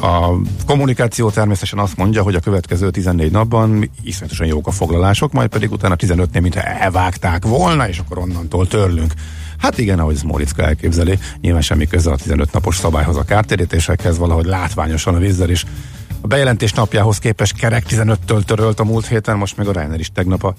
a 0.00 0.40
kommunikáció 0.66 1.30
természetesen 1.30 1.78
azt 1.78 1.96
mondja, 1.96 2.22
hogy 2.22 2.34
a 2.34 2.40
következő 2.40 2.90
14 2.90 3.30
napban 3.30 3.90
iszonyatosan 4.02 4.46
jók 4.46 4.66
a 4.66 4.70
foglalások, 4.70 5.32
majd 5.32 5.48
pedig 5.48 5.72
utána 5.72 5.96
15-nél, 5.98 6.40
mintha 6.40 6.62
elvágták 6.62 7.44
volna, 7.44 7.88
és 7.88 7.98
akkor 7.98 8.18
onnantól 8.18 8.66
törlünk. 8.66 9.12
Hát 9.58 9.78
igen, 9.78 9.98
ahogy 9.98 10.14
ez 10.14 10.22
Móriczka 10.22 10.62
elképzeli, 10.62 11.18
nyilván 11.40 11.62
semmi 11.62 11.86
köze 11.86 12.10
a 12.10 12.16
15 12.16 12.52
napos 12.52 12.76
szabályhoz 12.76 13.16
a 13.16 13.24
kártérítésekhez, 13.24 14.18
valahogy 14.18 14.44
látványosan 14.44 15.14
a 15.14 15.18
vízzel 15.18 15.50
is. 15.50 15.64
A 16.24 16.26
bejelentés 16.26 16.72
napjához 16.72 17.18
képest 17.18 17.56
kerek 17.56 17.84
15-től 17.88 18.42
törölt 18.42 18.80
a 18.80 18.84
múlt 18.84 19.06
héten, 19.06 19.36
most 19.36 19.56
meg 19.56 19.66
a 19.68 19.72
Reiner 19.72 19.98
is 20.00 20.10
tegnap 20.12 20.44
a 20.44 20.54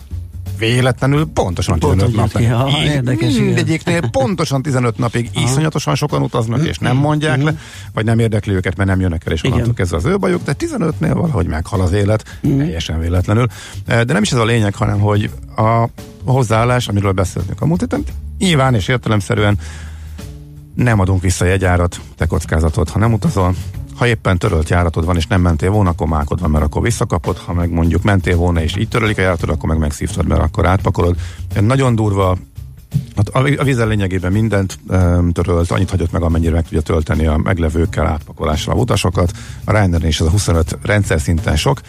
véletlenül 0.57 1.25
pontosan 1.33 1.79
Pont 1.79 1.93
15 1.93 2.09
úgy 2.09 2.15
jött 2.15 2.33
napig. 2.33 2.47
ki, 2.47 2.53
aha, 2.53 2.83
érdekes, 2.83 3.33
igen. 3.33 3.43
Mindegyiknél 3.43 4.09
pontosan 4.09 4.61
15 4.61 4.97
napig 4.97 5.29
iszonyatosan 5.33 5.95
sokan 5.95 6.21
utaznak, 6.21 6.65
és 6.67 6.77
nem 6.77 6.97
mondják 6.97 7.43
le, 7.43 7.57
vagy 7.93 8.05
nem 8.05 8.19
érdekli 8.19 8.53
őket, 8.53 8.75
mert 8.77 8.89
nem 8.89 8.99
jönnek 8.99 9.25
el, 9.25 9.33
és 9.33 9.39
Igen. 9.39 9.51
onnantól 9.51 9.73
kezdve 9.73 9.97
az 9.97 10.05
ő 10.05 10.17
bajuk, 10.17 10.43
de 10.43 10.55
15-nél 10.59 11.11
valahogy 11.13 11.47
meghal 11.47 11.81
az 11.81 11.91
élet, 11.91 12.39
teljesen 12.41 12.99
véletlenül. 12.99 13.47
Eh, 13.85 14.03
De 14.03 14.13
nem 14.13 14.21
is 14.21 14.31
ez 14.31 14.39
a 14.39 14.45
lényeg, 14.45 14.75
hanem 14.75 14.99
hogy 14.99 15.29
a 15.57 15.85
hozzáállás, 16.25 16.87
amiről 16.87 17.11
beszéltünk 17.11 17.61
a 17.61 17.65
múlt 17.65 17.79
héten, 17.79 18.03
nyilván 18.37 18.75
és 18.75 18.87
értelemszerűen 18.87 19.57
nem 20.75 20.99
adunk 20.99 21.21
vissza 21.21 21.45
jegyárat, 21.45 21.99
te 22.17 22.25
kockázatot, 22.25 22.89
ha 22.89 22.99
nem 22.99 23.13
utazol. 23.13 23.55
Ha 23.95 24.07
éppen 24.07 24.37
törölt 24.37 24.69
járatod 24.69 25.05
van, 25.05 25.15
és 25.15 25.27
nem 25.27 25.41
mentél 25.41 25.69
volna, 25.69 25.89
akkor 25.89 26.07
mákod 26.07 26.39
van, 26.39 26.49
mert 26.49 26.63
akkor 26.63 26.81
visszakapod. 26.81 27.37
Ha 27.37 27.53
meg 27.53 27.69
mondjuk 27.69 28.03
mentél 28.03 28.37
volna, 28.37 28.61
és 28.61 28.75
így 28.75 28.87
törölik 28.87 29.17
a 29.17 29.21
járatod, 29.21 29.49
akkor 29.49 29.69
meg 29.69 29.77
megszívtad, 29.77 30.27
mert 30.27 30.41
akkor 30.41 30.65
átpakolod. 30.65 31.15
Nagyon 31.59 31.95
durva 31.95 32.37
Hát 33.15 33.29
a, 33.29 33.63
vízzel 33.63 33.87
lényegében 33.87 34.31
mindent 34.31 34.79
um, 34.87 35.31
törölt, 35.31 35.71
annyit 35.71 35.89
hagyott 35.89 36.11
meg, 36.11 36.21
amennyire 36.21 36.51
meg 36.51 36.63
tudja 36.63 36.81
tölteni 36.81 37.25
a 37.25 37.37
meglevőkkel 37.37 38.07
átpakolásra 38.07 38.73
a 38.73 38.75
utasokat. 38.75 39.31
A 39.63 39.71
ryanair 39.71 40.03
is 40.03 40.19
ez 40.19 40.25
a 40.25 40.29
25 40.29 40.77
rendszer 40.81 41.19
szinten 41.19 41.55
sok. 41.55 41.81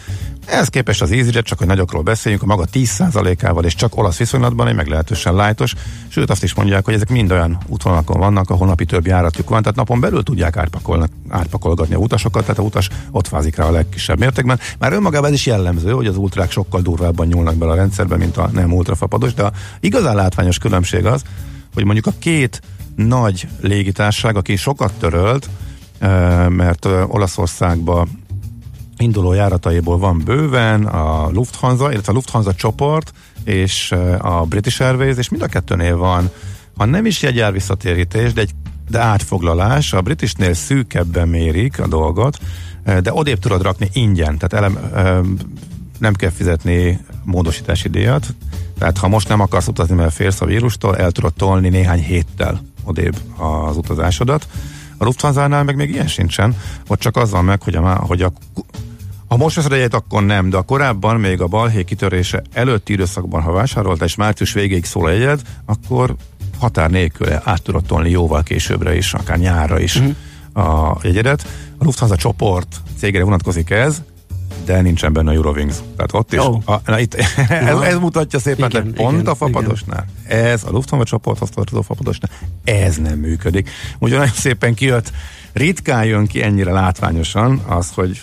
Ehhez 0.47 0.67
képest 0.67 1.01
az 1.01 1.11
EasyJet, 1.11 1.45
csak 1.45 1.57
hogy 1.57 1.67
nagyokról 1.67 2.01
beszéljünk, 2.01 2.43
a 2.43 2.45
maga 2.45 2.65
10%-ával 2.73 3.65
és 3.65 3.75
csak 3.75 3.97
olasz 3.97 4.17
viszonylatban 4.17 4.67
egy 4.67 4.75
meglehetősen 4.75 5.35
lájtos, 5.35 5.73
sőt 6.07 6.29
azt 6.29 6.43
is 6.43 6.53
mondják, 6.53 6.85
hogy 6.85 6.93
ezek 6.93 7.09
mind 7.09 7.31
olyan 7.31 7.57
útvonalakon 7.67 8.19
vannak, 8.19 8.49
ahol 8.49 8.67
napi 8.67 8.85
több 8.85 9.05
járatjuk 9.05 9.49
van, 9.49 9.61
tehát 9.61 9.77
napon 9.77 9.99
belül 9.99 10.23
tudják 10.23 10.57
átpakolgatni 11.29 11.95
a 11.95 11.97
utasokat, 11.97 12.41
tehát 12.41 12.59
a 12.59 12.61
utas 12.61 12.89
ott 13.11 13.27
fázik 13.27 13.55
rá 13.55 13.65
a 13.65 13.71
legkisebb 13.71 14.19
mértékben. 14.19 14.59
Már 14.79 14.93
önmagában 14.93 15.29
ez 15.29 15.35
is 15.35 15.45
jellemző, 15.45 15.91
hogy 15.91 16.07
az 16.07 16.17
ultrák 16.17 16.51
sokkal 16.51 16.81
durvábban 16.81 17.27
nyúlnak 17.27 17.55
bele 17.55 17.71
a 17.71 17.75
rendszerbe, 17.75 18.17
mint 18.17 18.37
a 18.37 18.49
nem 18.53 18.73
ultrafapados, 18.73 19.33
de 19.33 19.43
a 19.43 19.51
igazán 19.79 20.15
látványos 20.15 20.57
különbség 20.57 21.05
az, 21.05 21.21
hogy 21.73 21.83
mondjuk 21.83 22.07
a 22.07 22.13
két 22.19 22.61
nagy 22.95 23.47
légitárság, 23.61 24.35
aki 24.35 24.55
sokat 24.55 24.93
törölt, 24.99 25.49
eh, 25.99 26.49
mert 26.49 26.85
eh, 26.85 27.13
Olaszországba 27.13 28.07
induló 28.97 29.33
járataiból 29.33 29.97
van 29.97 30.21
bőven, 30.25 30.85
a 30.85 31.29
Lufthansa, 31.29 31.91
illetve 31.91 32.11
a 32.11 32.15
Lufthansa 32.15 32.53
csoport 32.53 33.13
és 33.43 33.91
eh, 33.91 34.25
a 34.25 34.43
British 34.43 34.81
Airways, 34.81 35.17
és 35.17 35.29
mind 35.29 35.43
a 35.43 35.47
kettőnél 35.47 35.97
van, 35.97 36.29
ha 36.77 36.85
nem 36.85 37.05
is 37.05 37.21
jegyár 37.21 37.51
visszatérítés, 37.51 38.33
de, 38.33 38.41
egy, 38.41 38.51
de 38.89 38.99
átfoglalás, 38.99 39.93
a 39.93 40.01
Britishnél 40.01 40.53
szűkebben 40.53 41.27
mérik 41.27 41.79
a 41.79 41.87
dolgot, 41.87 42.39
eh, 42.83 42.99
de 42.99 43.13
odébb 43.13 43.39
tudod 43.39 43.61
rakni 43.61 43.89
ingyen, 43.93 44.37
tehát 44.37 44.53
elem, 44.53 44.77
eh, 44.93 45.19
nem 45.99 46.13
kell 46.13 46.29
fizetni 46.29 46.99
módosítási 47.23 47.89
díjat, 47.89 48.27
tehát 48.77 48.97
ha 48.97 49.07
most 49.07 49.27
nem 49.27 49.39
akarsz 49.39 49.67
utazni, 49.67 49.95
mert 49.95 50.13
félsz 50.13 50.41
a 50.41 50.45
vírustól, 50.45 50.97
el 50.97 51.11
tudod 51.11 51.33
tolni 51.33 51.69
néhány 51.69 52.01
héttel 52.01 52.61
odébb 52.83 53.15
az 53.37 53.77
utazásodat. 53.77 54.47
A 54.97 55.03
Lufthansa-nál 55.03 55.63
meg 55.63 55.75
még 55.75 55.89
ilyen 55.89 56.07
sincsen, 56.07 56.57
ott 56.87 56.99
csak 56.99 57.15
azzal 57.15 57.41
meg, 57.41 57.61
hogy 57.61 57.75
a, 57.75 57.95
hogy 57.95 58.21
a 58.21 58.31
ha 59.27 59.37
most 59.37 59.55
veszed 59.55 59.71
egyet, 59.71 59.93
akkor 59.93 60.25
nem, 60.25 60.49
de 60.49 60.57
a 60.57 60.61
korábban, 60.61 61.19
még 61.19 61.41
a 61.41 61.47
balhé 61.47 61.83
kitörése 61.83 62.41
előtti 62.53 62.93
időszakban, 62.93 63.41
ha 63.41 63.51
vásárolta, 63.51 64.05
és 64.05 64.15
március 64.15 64.53
végéig 64.53 64.85
szól 64.85 65.05
a 65.05 65.09
jegyed, 65.09 65.41
akkor 65.65 66.15
határ 66.59 66.89
nélkül 66.89 67.27
át 67.43 67.61
tudod 67.61 67.83
tolni 67.85 68.09
jóval 68.09 68.43
későbbre 68.43 68.95
is, 68.95 69.13
akár 69.13 69.37
nyárra 69.37 69.79
is 69.79 69.95
uh-huh. 69.95 70.89
a 70.89 70.97
jegyedet. 71.01 71.47
A 71.77 71.83
Lufthansa 71.83 72.15
csoport 72.15 72.81
cégére 72.97 73.23
vonatkozik 73.23 73.69
ez, 73.69 74.01
de 74.65 74.81
nincsen 74.81 75.13
benne 75.13 75.29
a 75.29 75.33
Eurowings. 75.33 75.75
Tehát 75.95 76.13
ott 76.13 76.33
is. 76.33 76.39
Oh. 76.39 76.61
A, 76.65 76.81
na, 76.85 76.99
itt, 76.99 77.13
ez, 77.49 77.79
ez, 77.79 77.97
mutatja 77.97 78.39
szépen, 78.39 78.69
Igen, 78.69 78.83
hogy 78.83 78.93
pont 78.93 79.13
igen, 79.13 79.31
a 79.31 79.35
fapadosnál. 79.35 80.05
Ez 80.27 80.63
a 80.63 80.71
Lufthansa 80.71 81.05
csoporthoz 81.05 81.49
tartozó 81.49 81.81
fapadosnál. 81.81 82.31
Ez 82.63 82.95
nem 82.95 83.19
működik. 83.19 83.69
Úgyhogy 83.99 84.17
nagyon 84.17 84.33
szépen 84.33 84.73
kijött 84.73 85.11
ritkán 85.57 86.05
jön 86.05 86.27
ki 86.27 86.43
ennyire 86.43 86.71
látványosan 86.71 87.61
az, 87.67 87.91
hogy 87.93 88.21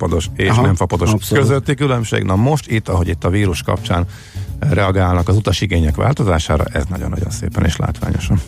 fapados 0.00 0.30
és 0.36 0.48
Aha, 0.48 0.62
nem 0.62 0.74
fapados 0.74 1.10
abszolút. 1.10 1.44
közötti 1.44 1.74
különbség. 1.74 2.22
Na 2.22 2.36
most 2.36 2.70
itt, 2.70 2.88
ahogy 2.88 3.08
itt 3.08 3.24
a 3.24 3.30
vírus 3.30 3.62
kapcsán 3.62 4.06
reagálnak 4.58 5.28
az 5.28 5.36
utasigények 5.36 5.94
változására, 5.94 6.64
ez 6.64 6.84
nagyon-nagyon 6.88 7.30
szépen 7.30 7.64
és 7.64 7.76
látványosan. 7.76 8.40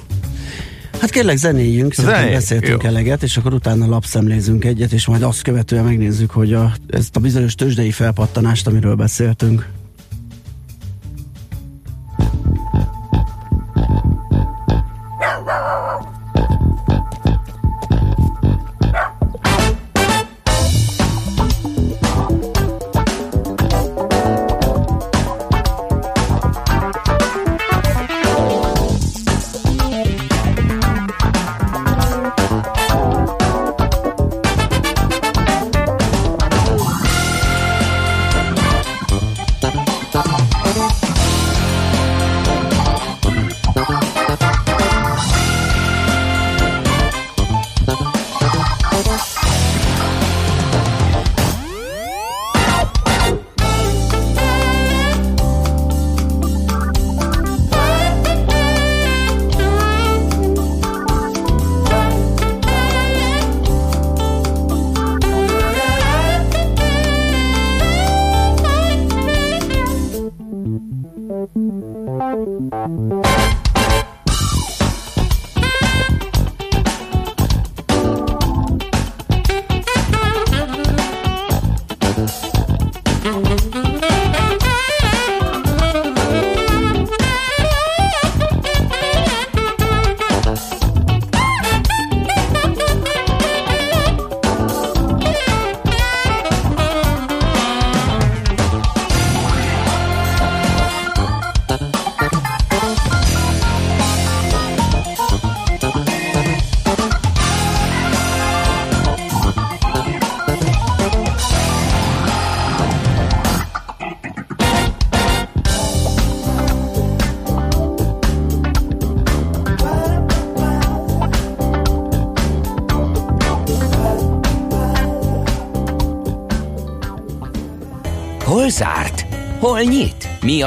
Hát 1.01 1.11
kérlek 1.11 1.37
zenéljünk, 1.37 1.93
szerintem 1.93 2.15
Zenéljünk, 2.21 2.41
beszéltünk 2.41 2.83
jó. 2.83 2.88
eleget, 2.88 3.23
és 3.23 3.37
akkor 3.37 3.55
utána 3.55 3.87
lapszemlézünk 3.87 4.65
egyet, 4.65 4.93
és 4.93 5.07
majd 5.07 5.23
azt 5.23 5.43
követően 5.43 5.85
megnézzük, 5.85 6.31
hogy 6.31 6.53
a, 6.53 6.73
ezt 6.88 7.17
a 7.17 7.21
bizonyos 7.21 7.55
tőzsdei 7.55 7.91
felpattanást, 7.91 8.67
amiről 8.67 8.95
beszéltünk. 8.95 9.69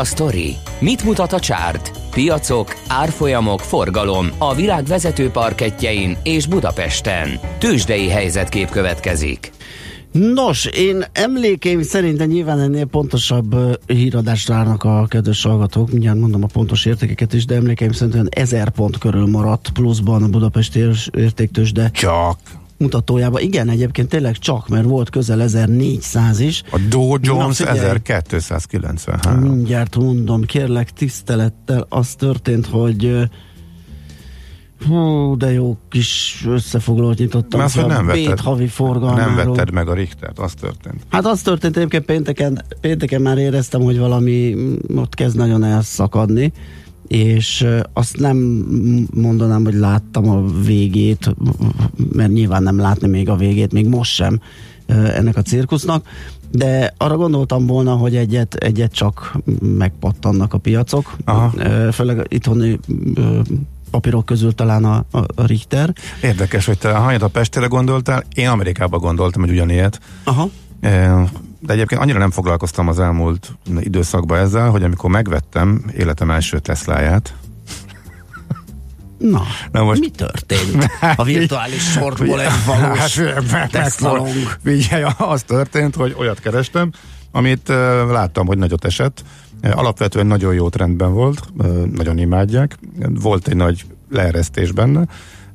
Sztori? 0.06 0.56
Mit 0.80 1.04
mutat 1.04 1.34
a 1.34 1.40
csárt? 1.40 1.92
Piacok, 2.12 2.76
árfolyamok, 2.88 3.60
forgalom 3.60 4.28
a 4.38 4.56
világ 4.56 4.84
vezető 4.86 5.30
parketjein 5.30 6.18
és 6.24 6.48
Budapesten. 6.48 7.40
Tősdei 7.60 8.10
helyzetkép 8.10 8.70
következik. 8.70 9.52
Nos, 10.12 10.66
én 10.66 11.06
emlékeim 11.12 11.82
szerint 11.82 12.28
nyilván 12.28 12.60
ennél 12.60 12.86
pontosabb 12.86 13.56
híradást 13.86 14.48
várnak 14.48 14.84
a 14.84 15.06
kedves 15.10 15.44
hallgatók, 15.44 15.92
mindjárt 15.92 16.20
mondom 16.20 16.44
a 16.44 16.48
pontos 16.54 16.86
értékeket 16.86 17.34
is, 17.34 17.46
de 17.46 17.56
emlékeim 17.56 17.92
szerint 17.92 18.14
olyan 18.14 18.30
1000 18.32 18.70
pont 18.70 18.98
körül 18.98 19.28
maradt 19.28 19.70
pluszban 19.70 20.24
a 20.24 20.28
Budapesti 20.28 20.84
értéktős, 21.12 21.72
de 21.72 21.90
Csak. 21.90 22.38
Mutatójában. 22.78 23.42
Igen, 23.42 23.70
egyébként 23.70 24.10
tényleg 24.10 24.38
csak, 24.38 24.68
mert 24.68 24.86
volt 24.86 25.10
közel 25.10 25.42
1400 25.42 26.40
is. 26.40 26.64
A 26.72 26.80
Dow 26.90 27.16
Jones 27.22 27.60
Na, 27.60 27.66
figyelj. 27.66 28.00
1293. 28.30 29.40
Mindjárt 29.40 29.96
mondom, 29.96 30.42
kérlek 30.42 30.92
tisztelettel, 30.92 31.86
az 31.90 32.16
történt, 32.16 32.66
hogy 32.66 33.30
hú, 34.88 35.38
de 35.38 35.52
jó 35.52 35.78
kis 35.90 36.44
összefoglalót 36.48 37.18
nyitottam. 37.18 37.60
Mert 37.60 37.74
hogy 37.74 37.86
nem 37.86 38.06
vetted, 38.06 38.40
havi 38.40 38.68
forgalmáról. 38.68 39.36
nem 39.36 39.46
vetted 39.46 39.72
meg 39.72 39.88
a 39.88 39.94
Richtert, 39.94 40.40
az 40.40 40.54
történt. 40.54 41.02
Hát 41.10 41.26
az 41.26 41.42
történt 41.42 41.78
egyébként 41.78 42.06
pénteken, 42.06 42.66
pénteken 42.82 43.22
már 43.22 43.38
éreztem, 43.38 43.82
hogy 43.82 43.98
valami 43.98 44.56
ott 44.96 45.16
kezd 45.16 45.38
nagyon 45.38 45.64
elszakadni, 45.64 46.54
és 47.08 47.68
azt 47.94 48.18
nem 48.18 48.38
mondanám, 49.14 49.64
hogy 49.64 49.74
láttam 49.74 50.30
a 50.30 50.44
végét, 50.66 51.36
mert 52.14 52.32
nyilván 52.32 52.64
nem 52.64 52.78
látni 52.78 53.08
még 53.08 53.30
a 53.30 53.36
végét, 53.36 53.74
még 53.74 53.88
most 53.88 54.14
sem 54.14 54.40
ennek 54.88 55.38
a 55.38 55.42
cirkusznak, 55.42 56.08
de 56.52 56.94
arra 56.98 57.18
gondoltam 57.18 57.66
volna, 57.66 57.96
hogy 57.96 58.16
egyet, 58.16 58.54
egyet 58.54 58.92
csak 58.92 59.38
megpattannak 59.78 60.54
a 60.54 60.58
piacok, 60.58 61.16
Aha. 61.26 61.52
Főleg 61.92 62.26
itthoni 62.30 62.80
papírok 63.92 64.26
közül 64.26 64.56
talán 64.56 64.84
a, 64.84 65.06
a, 65.12 65.46
Richter. 65.46 65.94
Érdekes, 66.22 66.66
hogy 66.66 66.78
te 66.78 66.92
hanyat 66.92 67.22
a 67.22 67.28
Pestére 67.28 67.66
gondoltál, 67.66 68.24
én 68.34 68.48
Amerikába 68.48 69.00
gondoltam, 69.00 69.42
hogy 69.42 69.52
ugyanilyet. 69.52 70.00
Aha. 70.24 70.50
Eh, 70.80 71.24
De 71.66 71.74
egyébként 71.74 72.02
annyira 72.02 72.20
nem 72.20 72.32
foglalkoztam 72.32 72.88
az 72.88 73.00
elmúlt 73.00 73.58
időszakban 73.80 74.38
ezzel, 74.38 74.70
hogy 74.70 74.84
amikor 74.84 75.10
megvettem 75.10 75.84
életem 75.98 76.32
első 76.32 76.60
Tesláját, 76.60 77.34
Na, 79.18 79.30
Na 79.72 79.80
Na 79.80 79.84
most- 79.84 80.00
mi 80.00 80.10
történt? 80.10 80.88
A 81.16 81.24
virtuális 81.24 81.92
sortból 81.92 82.42
egy 82.42 82.52
valós 82.66 83.18
Hát, 83.52 83.72
Tesla 83.72 84.14
long. 84.16 84.30
Figyelj, 84.64 85.04
az 85.18 85.44
történt, 85.44 85.96
hogy 85.96 86.16
olyat 86.18 86.40
kerestem, 86.40 86.92
amit 87.32 87.70
uh, 87.70 87.76
láttam, 88.12 88.46
hogy 88.46 88.58
nagyot 88.58 88.86
esett. 88.86 89.24
Alapvetően 89.72 90.26
nagyon 90.26 90.54
jó 90.54 90.70
trendben 90.70 91.14
volt, 91.14 91.40
uh, 91.58 91.86
nagyon 91.86 92.18
imádják. 92.18 92.78
Volt 93.10 93.48
egy 93.48 93.56
nagy 93.56 93.86
leeresztés 94.10 94.72
benne. 94.72 95.06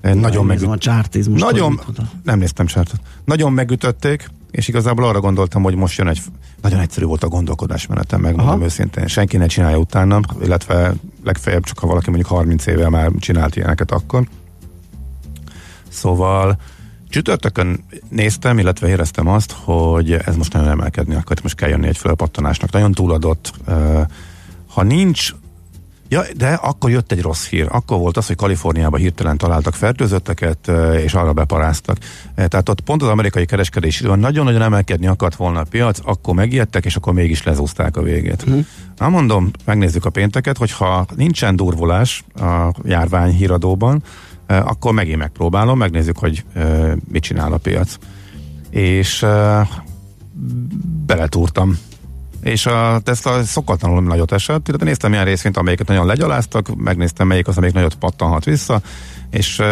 Uh, 0.03 0.15
nagyon 0.15 0.47
meg... 0.47 0.57
Nézem 0.57 0.71
a 0.71 0.79
csártizmus. 0.79 1.41
Nagyon, 1.41 1.81
nem 2.25 2.39
néztem 2.39 2.67
sártot. 2.67 3.01
Nagyon 3.25 3.53
megütötték, 3.53 4.29
és 4.51 4.69
igazából 4.69 5.05
arra 5.05 5.21
gondoltam, 5.21 5.63
hogy 5.63 5.75
most 5.75 5.99
jön 5.99 6.09
egy, 6.09 6.21
nagyon 6.63 6.81
egyszerű 6.81 7.07
volt 7.07 7.25
a 7.25 7.29
gondolkodásmenetem, 7.29 8.21
megmondom 8.21 8.55
Aha. 8.55 8.65
őszintén. 8.65 9.07
Senki 9.07 9.37
ne 9.37 9.47
csinálja 9.47 9.77
utána, 9.79 10.21
illetve 10.43 10.95
legfeljebb 11.25 11.65
csak 11.65 11.79
ha 11.79 11.87
valaki 11.87 12.11
mondjuk 12.11 12.31
30 12.31 12.67
éve 12.67 12.89
már 12.89 13.11
csinált 13.19 13.57
ilyeneket 13.57 13.91
akkor. 13.91 14.29
Szóval 15.89 16.59
csütörtökön 17.09 17.85
néztem, 18.09 18.59
illetve 18.59 18.89
éreztem 18.89 19.29
azt, 19.29 19.53
hogy 19.53 20.13
ez 20.13 20.37
most 20.37 20.53
nagyon 20.53 20.69
emelkedni 20.69 21.15
akar, 21.15 21.37
most 21.43 21.57
kell 21.57 21.69
jönni 21.69 21.87
egy 21.87 21.99
fölpattanásnak. 21.99 22.71
Nagyon 22.71 22.93
túladott. 22.93 23.53
Ha 24.67 24.83
nincs 24.83 25.35
Ja, 26.13 26.23
de 26.37 26.53
akkor 26.53 26.91
jött 26.91 27.13
egy 27.13 27.21
rossz 27.23 27.49
hír. 27.49 27.67
Akkor 27.71 27.99
volt 27.99 28.17
az, 28.17 28.27
hogy 28.27 28.37
Kaliforniában 28.37 29.01
hirtelen 29.01 29.37
találtak 29.39 29.75
fertőzötteket, 29.75 30.71
és 31.05 31.15
arra 31.15 31.33
beparáztak. 31.33 31.97
Eh, 32.35 32.47
Tehát 32.47 32.69
ott 32.69 32.81
pont 32.81 33.03
az 33.03 33.09
amerikai 33.09 33.45
kereskedés 33.47 34.01
nagyon-nagyon 34.01 34.63
emelkedni 34.63 35.07
akart 35.07 35.37
volna 35.37 35.61
a 35.61 35.65
piac, 35.65 35.99
akkor 36.05 36.35
megijedtek, 36.35 36.85
és 36.85 36.97
akkor 36.97 37.13
mégis 37.13 37.43
lezúzták 37.43 37.97
a 37.97 38.03
végét. 38.03 38.47
Mhm. 38.47 38.59
Na 38.97 39.09
mondom, 39.09 39.51
megnézzük 39.65 40.05
a 40.05 40.11
pénteket, 40.11 40.57
hogyha 40.57 41.07
nincsen 41.17 41.57
durvulás 41.57 42.25
a 42.35 42.73
járvány 42.85 43.33
híradóban, 43.33 44.03
akkor 44.47 44.93
megint 44.93 45.19
megpróbálom, 45.19 45.79
megnézzük, 45.79 46.19
hogy 46.19 46.45
mit 47.09 47.23
csinál 47.23 47.53
a 47.53 47.57
piac. 47.59 47.97
És 48.71 49.27
beletúrtam 51.07 51.79
és 52.43 52.67
a 52.67 53.01
Tesla 53.05 53.43
szokatlanul 53.43 54.03
nagyot 54.03 54.33
esett, 54.33 54.69
illetve 54.69 54.87
néztem 54.87 55.13
ilyen 55.13 55.25
részvényt, 55.25 55.57
amelyiket 55.57 55.87
nagyon 55.87 56.07
legyaláztak, 56.07 56.77
megnéztem 56.77 57.27
melyik 57.27 57.49
az, 57.49 57.57
amelyik 57.57 57.75
nagyot 57.75 57.95
pattanhat 57.95 58.45
vissza, 58.45 58.81
és 59.31 59.59
uh, 59.59 59.67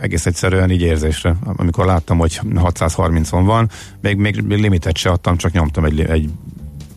egész 0.00 0.26
egyszerűen 0.26 0.70
így 0.70 0.80
érzésre, 0.80 1.36
amikor 1.56 1.86
láttam, 1.86 2.18
hogy 2.18 2.40
630-on 2.54 3.42
van, 3.44 3.70
még, 4.00 4.16
még 4.16 4.36
limitet 4.46 4.96
se 4.96 5.10
adtam, 5.10 5.36
csak 5.36 5.52
nyomtam 5.52 5.84
egy, 5.84 6.00
egy 6.00 6.30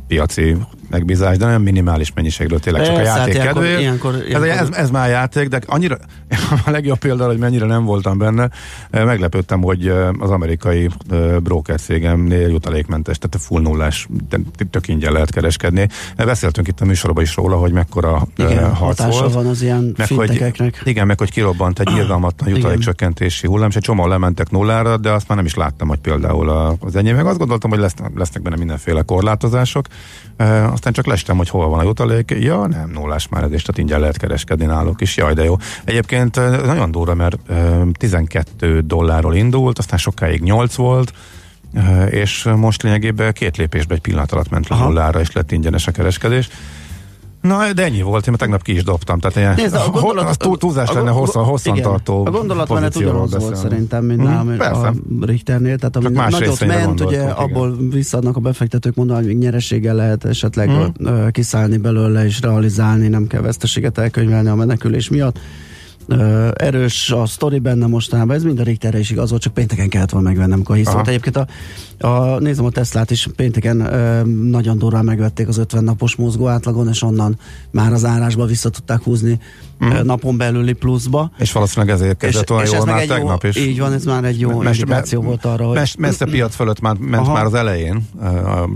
piaci 0.07 0.57
megbízást, 0.89 1.39
de 1.39 1.45
nem 1.45 1.61
minimális 1.61 2.13
mennyiségről, 2.13 2.59
tényleg 2.59 2.83
csak 2.85 2.93
a 2.93 2.95
Persze, 2.95 3.11
hát 3.11 3.19
játék 3.19 3.33
ilyenkor- 3.33 3.53
kedvéért. 3.61 3.81
ilyenkor- 3.81 4.15
ez, 4.15 4.25
ilyenkor- 4.27 4.49
ez, 4.49 4.69
ez 4.77 4.89
már 4.89 5.09
játék, 5.09 5.47
de 5.47 5.59
annyira, 5.65 5.97
a 6.65 6.69
legjobb 6.69 6.97
példa, 6.97 7.25
hogy 7.25 7.37
mennyire 7.37 7.65
nem 7.65 7.83
voltam 7.85 8.17
benne, 8.17 8.49
eh, 8.89 9.05
meglepődtem, 9.05 9.61
hogy 9.61 9.87
eh, 9.87 10.09
az 10.19 10.29
amerikai 10.29 10.89
eh, 11.09 11.35
broker 11.39 11.79
cégemnél 11.79 12.47
jutalékmentes, 12.49 13.17
tehát 13.17 13.45
full 13.47 13.61
nullás, 13.61 14.07
tök 14.71 14.87
ingyen 14.87 15.11
lehet 15.11 15.31
kereskedni. 15.31 15.87
Beszéltünk 16.17 16.67
itt 16.67 16.81
a 16.81 16.85
műsorban 16.85 17.23
is 17.23 17.35
róla, 17.35 17.55
hogy 17.55 17.71
mekkora 17.71 18.27
Igen, 18.37 18.75
harc 18.75 19.03
volt. 19.19 19.33
van 19.33 19.45
az 19.47 19.61
ilyen 19.61 19.93
Meg 19.97 20.07
hogy, 20.07 20.43
igen, 20.83 21.07
meg 21.07 21.17
hogy 21.19 21.31
kirobbant 21.31 21.79
egy 21.79 21.89
irgalmatlan 21.97 22.49
jutalékcsökkentési 22.49 23.47
hullám, 23.47 23.69
és 23.69 23.75
egy 23.75 23.81
csomó 23.81 24.07
lementek 24.07 24.49
nullára, 24.51 24.97
de 24.97 25.11
azt 25.11 25.27
már 25.27 25.37
nem 25.37 25.45
is 25.45 25.55
láttam, 25.55 25.87
hogy 25.87 25.99
például 25.99 26.49
a- 26.49 26.75
az 26.79 26.95
enyém. 26.95 27.15
Meg 27.15 27.25
azt 27.25 27.37
gondoltam, 27.37 27.69
hogy 27.69 27.79
lesz, 27.79 27.93
lesznek 28.15 28.43
benne 28.43 28.55
mindenféle 28.57 29.01
korlátozások. 29.01 29.85
Aztán 30.79 30.93
csak 30.93 31.05
lestem, 31.05 31.37
hogy 31.37 31.49
hol 31.49 31.69
van 31.69 31.79
a 31.79 31.83
jutalék. 31.83 32.35
Ja, 32.39 32.67
nem, 32.67 32.89
nullás 32.89 33.27
már 33.27 33.43
ez, 33.43 33.51
és 33.51 33.61
tehát 33.61 33.77
ingyen 33.77 33.99
lehet 33.99 34.17
kereskedni 34.17 34.65
náluk 34.65 35.01
is. 35.01 35.17
Jaj, 35.17 35.33
de 35.33 35.43
jó. 35.43 35.55
Egyébként 35.83 36.35
nagyon 36.65 36.91
durva, 36.91 37.13
mert 37.13 37.49
e, 37.49 37.85
12 37.91 38.81
dollárról 38.81 39.35
indult, 39.35 39.77
aztán 39.77 39.97
sokáig 39.97 40.41
8 40.41 40.75
volt, 40.75 41.13
és 42.09 42.47
most 42.55 42.83
lényegében 42.83 43.33
két 43.33 43.57
lépésbe 43.57 43.93
egy 43.93 44.01
pillanat 44.01 44.31
alatt 44.31 44.49
ment 44.49 44.67
le 44.67 44.77
nullára, 44.77 45.19
és 45.19 45.31
lett 45.31 45.51
ingyenes 45.51 45.87
a 45.87 45.91
kereskedés. 45.91 46.49
Na, 47.41 47.73
de 47.73 47.83
ennyi 47.83 48.01
volt, 48.01 48.27
én 48.27 48.33
tegnap 48.35 48.61
ki 48.61 48.73
is 48.75 48.83
dobtam. 48.83 49.19
Tehát 49.19 49.37
ilyen, 49.37 49.53
Nézd, 49.55 49.75
a 49.75 49.89
gondolat, 49.91 50.29
az 50.29 50.37
túl, 50.37 50.57
túlzás 50.57 50.89
a- 50.89 50.93
lenne 50.93 51.09
hosszan, 51.09 51.43
hosszan 51.43 51.73
igen, 51.75 51.89
tartó 51.89 52.25
A 52.25 52.29
gondolatmenet 52.29 52.95
ugyanaz 52.95 53.37
volt 53.37 53.55
szerintem, 53.55 54.05
mint 54.05 54.23
nálam 54.23 54.57
persze. 54.57 54.87
a 54.87 54.93
Richternél, 55.21 55.77
tehát 55.77 55.95
ami 55.95 56.09
nagyot 56.09 56.59
ment, 56.65 56.71
ugye 56.71 56.83
gondoltunk, 56.85 57.11
igen. 57.11 57.29
abból 57.29 57.75
visszaadnak 57.89 58.35
a 58.35 58.39
befektetők, 58.39 58.95
mondani, 58.95 59.19
hogy 59.19 59.27
még 59.27 59.37
nyereséggel 59.37 59.95
lehet 59.95 60.25
esetleg 60.25 60.69
ö, 60.97 61.27
kiszállni 61.31 61.77
belőle 61.77 62.25
és 62.25 62.41
realizálni, 62.41 63.07
nem 63.07 63.27
kell 63.27 63.41
veszteséget 63.41 63.97
elkönyvelni 63.97 64.49
a 64.49 64.55
menekülés 64.55 65.09
miatt. 65.09 65.39
Ö, 66.09 66.49
erős 66.55 67.11
a 67.11 67.25
sztori 67.25 67.59
benne 67.59 67.87
mostanában, 67.87 68.35
ez 68.35 68.43
mind 68.43 68.59
a 68.59 68.63
Richterre 68.63 68.99
is 68.99 69.09
igaz 69.09 69.33
csak 69.37 69.53
pénteken 69.53 69.89
kellett 69.89 70.09
volna 70.09 70.27
megvennem, 70.27 70.53
amikor 70.53 70.75
hiszolt. 70.75 70.95
Aha. 70.95 71.05
Egyébként 71.07 71.37
a, 71.37 71.47
a, 72.07 72.39
nézem 72.39 72.65
a 72.65 72.69
Teslát 72.69 73.11
is, 73.11 73.27
pénteken 73.35 73.79
ö, 73.79 74.23
nagyon 74.49 74.77
durván 74.77 75.05
megvették 75.05 75.47
az 75.47 75.57
50 75.57 75.83
napos 75.83 76.15
mozgó 76.15 76.47
átlagon, 76.47 76.87
és 76.87 77.01
onnan 77.01 77.37
már 77.71 77.93
az 77.93 78.05
árásba 78.05 78.45
vissza 78.45 78.69
tudták 78.69 79.01
húzni 79.01 79.39
ö, 79.79 80.03
napon 80.03 80.37
belüli 80.37 80.73
pluszba. 80.73 81.31
És 81.37 81.51
valószínűleg 81.51 81.95
ezért 81.95 82.17
kezdett 82.17 82.49
olyan 82.51 82.63
és 82.63 82.71
jól 82.71 82.85
már 82.85 83.01
egy 83.01 83.07
jó- 83.07 83.15
tegnap 83.15 83.43
is. 83.43 83.55
Így 83.55 83.79
van, 83.79 83.93
ez 83.93 84.05
már 84.05 84.23
egy 84.23 84.39
jó 84.39 84.57
Mes- 84.59 84.77
indikáció 84.77 85.19
me- 85.21 85.27
volt 85.27 85.45
arra, 85.45 85.65
hogy... 85.65 85.75
mes- 85.75 85.97
messze 85.97 86.25
piac 86.25 86.55
fölött 86.55 86.79
már, 86.79 86.95
ment 86.95 87.23
Aha. 87.23 87.33
már 87.33 87.45
az 87.45 87.53
elején, 87.53 88.07
a 88.21 88.69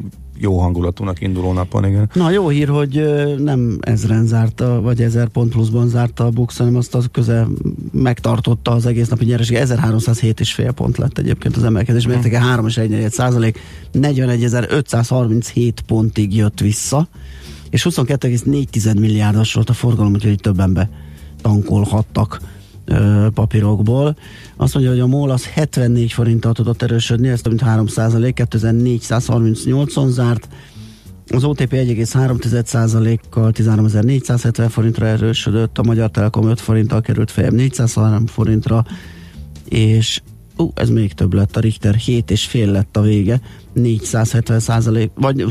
jó 0.44 0.60
hangulatúnak 0.60 1.22
induló 1.22 1.54
napon, 1.54 1.86
igen. 1.86 2.10
Na 2.14 2.30
jó 2.30 2.48
hír, 2.48 2.68
hogy 2.68 3.04
nem 3.38 3.78
ezren 3.82 4.26
zárta, 4.26 4.82
vagy 4.82 5.02
ezer 5.02 5.28
pont 5.28 5.52
pluszban 5.52 5.88
zárta 5.88 6.26
a 6.26 6.30
Bux, 6.30 6.58
hanem 6.58 6.76
azt 6.76 6.96
az 6.96 7.08
közel 7.12 7.48
megtartotta 7.92 8.72
az 8.72 8.86
egész 8.86 9.08
napi 9.08 9.26
nyereség. 9.26 9.58
1307 9.58 10.40
és 10.40 10.54
fél 10.54 10.72
pont 10.72 10.98
lett 10.98 11.18
egyébként 11.18 11.56
az 11.56 11.64
emelkedés 11.64 12.08
mértéke, 12.08 12.40
3,1 12.40 13.10
százalék, 13.10 13.60
41.537 13.94 15.72
pontig 15.86 16.36
jött 16.36 16.60
vissza, 16.60 17.08
és 17.70 17.88
22,4 17.90 19.00
milliárdos 19.00 19.54
volt 19.54 19.70
a 19.70 19.74
forgalom, 19.74 20.14
úgyhogy 20.14 20.40
többen 20.40 20.74
be 20.74 20.90
tankolhattak 21.42 22.40
ö, 22.86 23.28
papírokból. 23.34 24.16
Azt 24.56 24.74
mondja, 24.74 24.92
hogy 24.92 25.02
a 25.02 25.08
MOL 25.08 25.32
az 25.32 25.46
74 25.46 26.12
forinttal 26.12 26.54
tudott 26.54 26.82
erősödni, 26.82 27.28
ez 27.28 27.42
több 27.42 27.52
mint 27.52 27.64
3 27.64 27.88
százalék, 27.88 28.42
2438-on 28.50 30.08
zárt, 30.08 30.48
az 31.30 31.44
OTP 31.44 31.72
1,3%-kal 31.72 33.52
13.470 33.56 34.68
forintra 34.70 35.06
erősödött, 35.06 35.78
a 35.78 35.84
Magyar 35.84 36.10
Telekom 36.10 36.50
5 36.50 36.62
forinttal 36.62 37.02
került 37.02 37.32
fejem 37.32 37.56
403 37.56 38.26
forintra, 38.26 38.86
és 39.70 40.22
Hú, 40.64 40.72
ez 40.76 40.90
még 40.90 41.14
több 41.14 41.34
lett, 41.34 41.56
a 41.56 41.60
Richter 41.60 41.96
7 41.96 42.32
és 42.32 42.46
fél 42.46 42.72
lett 42.72 42.98
a 42.98 43.02
vége, 43.02 43.42
470 43.74 44.60
százalék, 44.60 45.12
vagy 45.16 45.46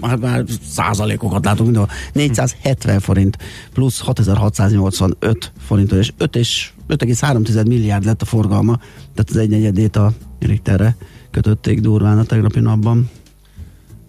már, 0.00 0.16
már 0.16 0.44
százalékokat 0.68 1.44
látunk 1.44 1.64
mindenhol, 1.64 1.90
470 2.12 3.00
forint 3.00 3.38
plusz 3.72 4.00
6685 4.00 5.52
forint, 5.66 5.92
és 5.92 6.12
5 6.18 6.36
és 6.36 6.70
5,3 6.88 7.66
milliárd 7.66 8.04
lett 8.04 8.22
a 8.22 8.24
forgalma, 8.24 8.76
tehát 9.14 9.30
az 9.30 9.36
egy 9.36 9.48
negyedét 9.48 9.96
a 9.96 10.12
Richterre 10.38 10.96
kötötték 11.30 11.80
durván 11.80 12.18
a 12.18 12.24
tegnapi 12.24 12.60
napban. 12.60 13.10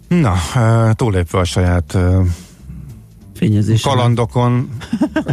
Na, 0.08 0.36
túlépve 0.96 1.40
a 1.40 1.44
saját 1.44 1.98
Fényezés. 3.40 3.82
kalandokon, 3.82 4.70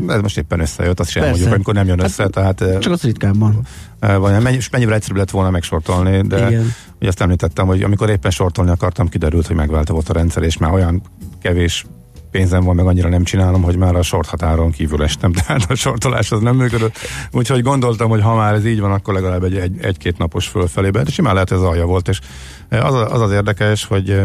ez 0.07 0.21
most 0.21 0.39
éppen 0.39 0.61
összejött, 0.61 1.01
azt 1.01 1.11
sem 1.11 1.29
mondjuk, 1.29 1.53
amikor 1.53 1.75
nem 1.75 1.87
jön 1.87 2.01
össze, 2.01 2.29
tehát 2.29 2.61
uh, 2.61 2.79
Csak 2.79 2.93
az 2.93 3.03
ritkábban. 3.03 3.67
Vagy 4.01 4.43
mennyi, 4.43 4.57
és 4.57 4.71
mennyivel 4.71 4.95
egyszerűbb 4.95 5.19
lett 5.19 5.31
volna 5.31 5.51
megsortolni, 5.51 6.21
de 6.21 6.49
Igen. 6.49 6.73
ugye 6.99 7.09
azt 7.09 7.21
említettem, 7.21 7.67
hogy 7.67 7.83
amikor 7.83 8.11
éppen 8.11 8.31
sortolni 8.31 8.71
akartam, 8.71 9.09
kiderült, 9.09 9.47
hogy 9.47 9.57
megváltozott 9.57 10.09
a 10.09 10.13
rendszer, 10.13 10.43
és 10.43 10.57
már 10.57 10.73
olyan 10.73 11.03
kevés 11.43 11.87
pénzem 12.31 12.65
van, 12.65 12.75
meg 12.75 12.87
annyira 12.87 13.09
nem 13.09 13.25
csinálom, 13.25 13.63
hogy 13.63 13.77
már 13.77 13.97
a 13.97 14.03
sort 14.03 14.29
határon 14.29 14.71
kívül 14.71 15.03
estem, 15.03 15.33
tehát 15.47 15.71
a 15.71 15.75
sortolás 15.75 16.33
az 16.33 16.41
nem 16.41 16.57
működött. 16.57 16.97
Úgyhogy 17.33 17.63
gondoltam, 17.63 18.09
hogy 18.09 18.23
ha 18.23 18.35
már 18.35 18.55
ez 18.55 18.67
így 18.67 18.81
van, 18.81 18.93
akkor 18.93 19.15
legalább 19.15 19.45
egy, 19.45 19.57
egy, 19.57 19.77
egy-két 19.81 20.19
napos 20.19 20.47
fölfelébe, 20.47 21.03
de 21.03 21.11
simán 21.11 21.35
lehet 21.35 21.53
ez 21.53 21.61
alja 21.61 21.87
volt, 21.87 22.09
és 22.09 22.21
az, 22.69 22.95
az 22.95 23.21
az 23.21 23.33
érdekes, 23.33 23.85
hogy 23.85 24.21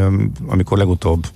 amikor 0.48 0.78
legutóbb 0.78 1.28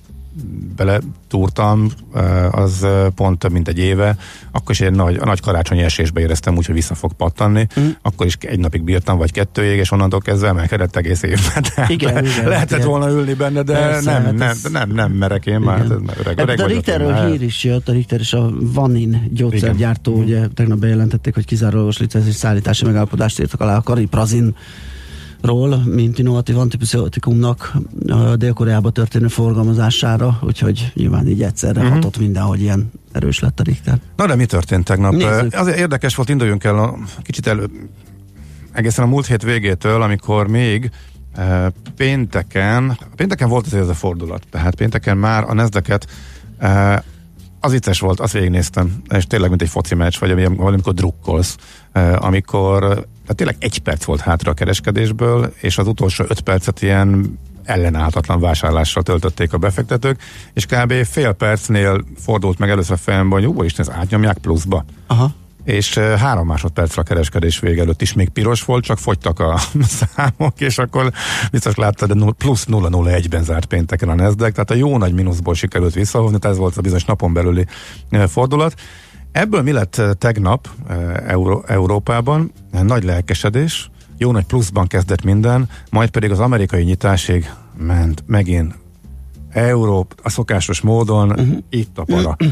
beletúrtam, 0.76 1.90
eh, 2.14 2.58
az 2.58 2.86
pont 3.14 3.38
több 3.38 3.52
mint 3.52 3.68
egy 3.68 3.78
éve, 3.78 4.16
akkor 4.52 4.70
is 4.70 4.80
egy 4.80 4.92
nagy, 4.92 5.16
a 5.16 5.24
nagy 5.24 5.40
karácsonyi 5.40 5.82
esésbe 5.82 6.20
éreztem 6.20 6.56
úgy, 6.56 6.66
hogy 6.66 6.74
vissza 6.74 6.94
fog 6.94 7.12
pattanni, 7.12 7.66
mm. 7.80 7.88
akkor 8.02 8.26
is 8.26 8.36
egy 8.40 8.58
napig 8.58 8.82
bírtam, 8.82 9.18
vagy 9.18 9.32
kettőig, 9.32 9.78
és 9.78 9.90
onnantól 9.90 10.20
kezdve 10.20 10.48
emelkedett 10.48 10.96
egész 10.96 11.22
évben. 11.22 11.64
Igen, 11.88 12.14
le- 12.14 12.20
igen, 12.20 12.48
lehetett 12.48 12.78
igen. 12.78 12.90
volna 12.90 13.10
ülni 13.10 13.34
benne, 13.34 13.62
de 13.62 13.72
Persze, 13.72 14.12
nem, 14.12 14.24
hát 14.24 14.34
nem, 14.34 14.48
ez- 14.48 14.62
nem, 14.72 14.90
nem 14.90 15.12
merek 15.12 15.46
én 15.46 15.60
már. 15.60 15.84
Igen. 15.84 16.02
hát 16.06 16.18
Öreg, 16.18 16.38
Ebben 16.38 16.48
öreg 16.48 16.60
a 16.60 16.66
Richterről 16.66 17.12
már. 17.12 17.30
hír 17.30 17.42
is 17.42 17.64
jött, 17.64 17.88
a 17.88 17.92
Richter 17.92 18.20
és 18.20 18.32
a 18.32 18.50
Vanin 18.60 19.30
gyógyszergyártó, 19.32 20.12
Igen. 20.12 20.24
ugye 20.24 20.46
tegnap 20.54 20.78
bejelentették, 20.78 21.34
hogy 21.34 21.44
kizárólagos 21.44 21.98
licenc 21.98 22.26
és 22.26 22.34
szállítási 22.34 22.84
megállapodást 22.84 23.40
írtak 23.40 23.60
alá 23.60 23.76
a 23.76 23.82
Kariprazin 23.82 24.54
ról, 25.46 25.82
mint 25.84 26.18
innovatív 26.18 26.58
antibiotikumnak 26.58 27.76
Dél-Koreába 28.36 28.90
történő 28.90 29.28
forgalmazására, 29.28 30.38
úgyhogy 30.42 30.92
nyilván 30.94 31.28
így 31.28 31.42
egyszerre 31.42 31.80
uh-huh. 31.80 31.94
hatott 31.94 32.18
mindenhogy 32.18 32.60
ilyen 32.60 32.90
erős 33.12 33.40
lett 33.40 33.60
a 33.60 33.62
Richter. 33.62 34.00
Na 34.16 34.26
de 34.26 34.34
mi 34.34 34.46
történt 34.46 34.84
tegnap? 34.84 35.12
Nézzük. 35.12 35.54
Azért 35.54 35.78
érdekes 35.78 36.14
volt, 36.14 36.28
induljunk 36.28 36.64
el 36.64 36.78
a, 36.78 36.98
kicsit 37.22 37.46
elő, 37.46 37.70
egészen 38.72 39.04
a 39.04 39.08
múlt 39.08 39.26
hét 39.26 39.42
végétől, 39.42 40.02
amikor 40.02 40.48
még 40.48 40.90
eh, 41.34 41.66
pénteken, 41.96 42.98
pénteken 43.16 43.48
volt 43.48 43.66
azért 43.66 43.82
ez 43.82 43.88
a 43.88 43.94
fordulat, 43.94 44.42
tehát 44.50 44.74
pénteken 44.74 45.16
már 45.16 45.44
a 45.44 45.54
nezdeket 45.54 46.06
az 47.66 47.72
vicces 47.72 48.00
volt, 48.00 48.20
azt 48.20 48.32
végignéztem, 48.32 49.02
és 49.08 49.26
tényleg 49.26 49.48
mint 49.48 49.62
egy 49.62 49.68
foci 49.68 49.94
meccs, 49.94 50.18
vagy 50.18 50.30
ami- 50.30 50.56
valamikor 50.56 50.94
drukkolsz, 50.94 51.56
amikor 52.14 52.80
tehát 52.80 53.36
tényleg 53.36 53.56
egy 53.58 53.78
perc 53.78 54.04
volt 54.04 54.20
hátra 54.20 54.50
a 54.50 54.54
kereskedésből, 54.54 55.52
és 55.60 55.78
az 55.78 55.86
utolsó 55.86 56.24
öt 56.28 56.40
percet 56.40 56.82
ilyen 56.82 57.38
ellenállhatatlan 57.64 58.40
vásárlással 58.40 59.02
töltötték 59.02 59.52
a 59.52 59.58
befektetők, 59.58 60.22
és 60.52 60.66
kb. 60.66 60.92
fél 60.92 61.32
percnél 61.32 62.04
fordult 62.18 62.58
meg 62.58 62.70
először 62.70 62.92
a 62.92 62.96
fejembe, 62.96 63.34
hogy 63.34 63.42
jó 63.42 63.62
Isten, 63.62 63.88
ezt 63.88 63.98
átnyomják 63.98 64.38
pluszba. 64.38 64.84
Aha. 65.06 65.34
És 65.66 65.98
három 65.98 66.46
másodpercre 66.46 67.00
a 67.00 67.04
kereskedés 67.04 67.58
vége 67.58 67.82
előtt 67.82 68.02
is 68.02 68.12
még 68.12 68.28
piros 68.28 68.64
volt, 68.64 68.84
csak 68.84 68.98
fogytak 68.98 69.40
a 69.40 69.60
számok, 70.14 70.60
és 70.60 70.78
akkor 70.78 71.12
biztos 71.50 71.74
láttad, 71.74 72.12
de 72.12 72.32
plusz 72.38 72.66
0-0-1-ben 72.70 73.42
zárt 73.42 73.66
pénteken 73.66 74.08
a 74.08 74.14
Nasdaq, 74.14 74.52
tehát 74.52 74.70
a 74.70 74.74
jó 74.74 74.98
nagy 74.98 75.14
mínuszból 75.14 75.54
sikerült 75.54 75.94
visszahozni, 75.94 76.38
tehát 76.38 76.56
ez 76.56 76.62
volt 76.62 76.76
a 76.76 76.80
bizonyos 76.80 77.04
napon 77.04 77.32
belüli 77.32 77.66
fordulat. 78.26 78.74
Ebből 79.32 79.62
mi 79.62 79.72
lett 79.72 80.02
tegnap 80.18 80.68
Euró- 81.26 81.64
Európában? 81.66 82.52
Nagy 82.82 83.04
lelkesedés, 83.04 83.90
jó 84.18 84.32
nagy 84.32 84.44
pluszban 84.44 84.86
kezdett 84.86 85.22
minden, 85.22 85.68
majd 85.90 86.10
pedig 86.10 86.30
az 86.30 86.38
amerikai 86.38 86.82
nyitásig 86.82 87.50
ment 87.78 88.22
megint 88.26 88.74
Európ, 89.50 90.20
a 90.22 90.30
szokásos 90.30 90.80
módon, 90.80 91.30
uh-huh. 91.30 91.58
itt 91.70 91.98
a 91.98 92.04
para. 92.04 92.36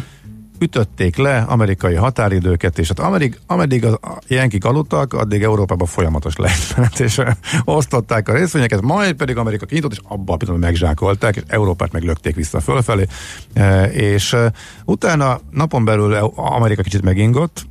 Ütötték 0.65 1.17
le 1.17 1.39
amerikai 1.39 1.95
határidőket, 1.95 2.79
és 2.79 2.89
hát 2.89 2.99
ameddig, 2.99 3.39
ameddig 3.47 3.85
a 3.85 3.99
a 4.03 4.19
jenkik 4.29 4.65
aludtak, 4.65 5.13
addig 5.13 5.43
Európában 5.43 5.87
folyamatos 5.87 6.37
lejtmenet, 6.37 7.01
és 7.01 7.21
osztották 7.65 8.29
a 8.29 8.33
részvényeket, 8.33 8.81
majd 8.81 9.15
pedig 9.15 9.37
Amerika 9.37 9.67
kinyitott, 9.67 9.93
és 9.93 9.99
abban 10.03 10.35
a 10.35 10.37
pillanatban 10.37 10.71
megzsákolták, 10.71 11.37
és 11.37 11.43
Európát 11.47 11.93
meglökték 11.93 12.35
vissza 12.35 12.61
fölfelé, 12.61 13.07
Eh, 13.53 13.97
és 13.97 14.37
utána 14.85 15.41
napon 15.51 15.85
belül 15.85 16.15
Eu- 16.15 16.33
Amerika 16.37 16.83
kicsit 16.83 17.03
megingott, 17.03 17.67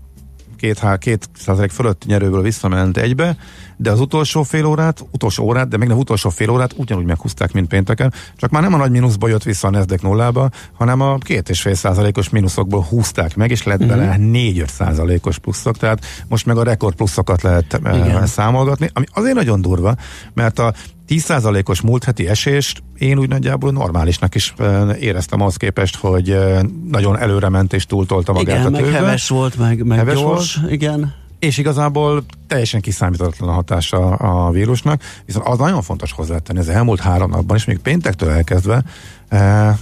két, 0.57 0.81
két 0.97 1.29
százalék 1.37 1.71
fölött 1.71 2.05
nyerőből 2.05 2.41
visszament 2.41 2.97
egybe, 2.97 3.37
de 3.83 3.91
az 3.91 3.99
utolsó 3.99 4.43
fél 4.43 4.65
órát, 4.65 5.05
utolsó 5.11 5.43
órát, 5.43 5.67
de 5.67 5.77
még 5.77 5.87
nem 5.87 5.97
utolsó 5.97 6.29
fél 6.29 6.49
órát 6.49 6.73
ugyanúgy 6.75 7.05
meghúzták, 7.05 7.51
mint 7.53 7.67
pénteken, 7.67 8.13
csak 8.37 8.49
már 8.49 8.61
nem 8.61 8.73
a 8.73 8.77
nagy 8.77 8.91
mínuszba 8.91 9.27
jött 9.27 9.43
vissza 9.43 9.67
a 9.67 9.71
Nasdaq 9.71 10.07
nullába, 10.07 10.49
hanem 10.73 11.01
a 11.01 11.17
két 11.17 11.49
és 11.49 11.61
fél 11.61 11.73
százalékos 11.75 12.29
mínuszokból 12.29 12.81
húzták 12.89 13.35
meg, 13.35 13.51
és 13.51 13.63
lett 13.63 13.79
Mhm. 13.79 13.87
bele 13.87 14.17
négy-öt 14.17 14.69
százalékos 14.69 15.37
pluszok, 15.37 15.77
tehát 15.77 16.05
most 16.27 16.45
meg 16.45 16.57
a 16.57 16.63
rekord 16.63 16.95
pluszokat 16.95 17.41
lehet 17.41 17.79
Igen. 17.79 18.15
uh, 18.15 18.23
számolgatni, 18.23 18.89
ami 18.93 19.05
azért 19.13 19.35
nagyon 19.35 19.61
durva, 19.61 19.95
mert 20.33 20.59
a 20.59 20.73
10%-os 21.07 21.81
múlt 21.81 22.03
heti 22.03 22.27
esést 22.27 22.83
én 22.97 23.17
úgy 23.19 23.29
nagyjából 23.29 23.71
normálisnak 23.71 24.35
is 24.35 24.53
uh, 24.59 24.95
éreztem 24.99 25.41
ahhoz 25.41 25.55
képest, 25.55 25.95
hogy 25.95 26.29
uh, 26.29 26.59
nagyon 26.89 27.17
előre 27.19 27.49
ment 27.49 27.73
és 27.73 27.85
túltolta 27.85 28.33
magát 28.33 28.55
Igen, 28.55 28.65
a 28.65 28.69
meg 28.69 28.81
tőzsde. 28.81 28.97
heves 28.97 29.29
volt, 29.29 29.57
meg, 29.57 29.85
meg 29.85 29.97
Heves 29.97 30.19
gyors, 30.19 30.59
igen. 30.69 31.13
És 31.43 31.57
igazából 31.57 32.23
teljesen 32.47 32.81
kiszámítatlan 32.81 33.49
a 33.49 33.51
hatása 33.51 34.15
a 34.15 34.51
vírusnak, 34.51 35.01
viszont 35.25 35.47
az 35.47 35.57
nagyon 35.57 35.81
fontos 35.81 36.11
hozzátenni, 36.11 36.59
az 36.59 36.69
elmúlt 36.69 36.99
három 36.99 37.29
napban, 37.29 37.57
és 37.57 37.65
még 37.65 37.77
péntektől 37.77 38.29
elkezdve 38.29 38.83
e, 39.29 39.77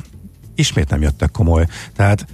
ismét 0.56 0.90
nem 0.90 1.02
jöttek 1.02 1.32
komoly. 1.32 1.66
Tehát 1.96 2.26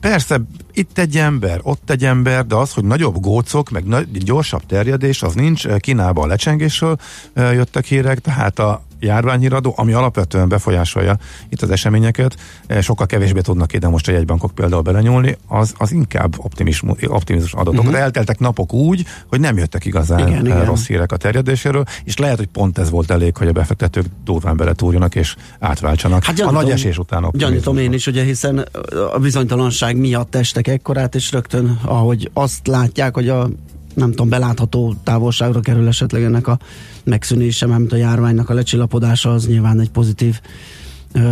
persze 0.00 0.40
itt 0.72 0.98
egy 0.98 1.16
ember, 1.16 1.60
ott 1.62 1.90
egy 1.90 2.04
ember, 2.04 2.46
de 2.46 2.54
az, 2.54 2.72
hogy 2.72 2.84
nagyobb 2.84 3.20
gócok, 3.20 3.70
meg 3.70 3.84
nagy, 3.84 4.24
gyorsabb 4.24 4.66
terjedés, 4.66 5.22
az 5.22 5.34
nincs. 5.34 5.66
Kínában 5.68 6.24
a 6.24 6.26
lecsengésről 6.26 6.96
e, 7.34 7.52
jöttek 7.52 7.84
hírek, 7.84 8.18
tehát 8.18 8.58
a 8.58 8.85
járványhíradó, 9.00 9.74
ami 9.76 9.92
alapvetően 9.92 10.48
befolyásolja 10.48 11.18
itt 11.48 11.62
az 11.62 11.70
eseményeket, 11.70 12.36
e, 12.66 12.80
sokkal 12.80 13.06
kevésbé 13.06 13.40
tudnak 13.40 13.72
ide 13.72 13.88
most 13.88 14.08
a 14.08 14.12
jegybankok 14.12 14.54
például 14.54 14.82
belenyúlni, 14.82 15.36
az, 15.48 15.74
az 15.78 15.92
inkább 15.92 16.34
optimizmus, 16.38 17.52
adatok. 17.52 17.84
Uh-huh. 17.84 18.00
Elteltek 18.00 18.38
napok 18.38 18.72
úgy, 18.72 19.04
hogy 19.26 19.40
nem 19.40 19.56
jöttek 19.56 19.84
igazán 19.84 20.18
Igen, 20.18 20.30
igen, 20.30 20.46
igen. 20.46 20.64
rossz 20.64 20.86
hírek 20.86 21.12
a 21.12 21.16
terjedéséről, 21.16 21.84
és 22.04 22.16
lehet, 22.16 22.36
hogy 22.36 22.46
pont 22.46 22.78
ez 22.78 22.90
volt 22.90 23.10
elég, 23.10 23.36
hogy 23.36 23.48
a 23.48 23.52
befektetők 23.52 24.06
durván 24.24 24.56
beletúrjanak 24.56 25.14
és 25.14 25.36
átváltsanak. 25.58 26.24
Hát 26.24 26.34
a 26.34 26.38
gyanítom- 26.38 26.62
nagy 26.62 26.72
esés 26.72 26.98
után 26.98 27.30
Gyanítom 27.32 27.78
én 27.78 27.92
is, 27.92 28.06
ugye, 28.06 28.22
hiszen 28.22 28.68
a 29.12 29.18
bizonytalanság 29.18 29.96
miatt 29.96 30.34
estek 30.34 30.66
ekkorát, 30.66 31.14
és 31.14 31.32
rögtön, 31.32 31.78
ahogy 31.84 32.30
azt 32.32 32.66
látják, 32.66 33.14
hogy 33.14 33.28
a 33.28 33.48
nem 33.94 34.10
tudom, 34.10 34.28
belátható 34.28 34.94
távolságra 35.04 35.60
kerül 35.60 35.88
esetleg 35.88 36.22
ennek 36.22 36.46
a 36.46 36.58
megszűnése, 37.06 37.66
mert 37.66 37.92
a 37.92 37.96
járványnak 37.96 38.50
a 38.50 38.54
lecsillapodása, 38.54 39.32
az 39.32 39.46
nyilván 39.46 39.80
egy 39.80 39.90
pozitív 39.90 40.40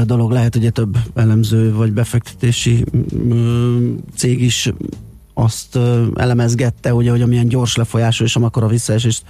dolog 0.04 0.30
lehet, 0.30 0.56
ugye 0.56 0.70
több 0.70 0.96
elemző 1.14 1.74
vagy 1.74 1.92
befektetési 1.92 2.84
cég 4.16 4.42
is 4.42 4.72
azt 5.34 5.78
elemezgette, 6.14 6.94
ugye, 6.94 7.10
hogy 7.10 7.22
amilyen 7.22 7.48
gyors 7.48 7.76
lefolyású 7.76 8.24
és 8.24 8.36
amikor 8.36 8.62
a 8.62 8.68
visszaesést 8.68 9.22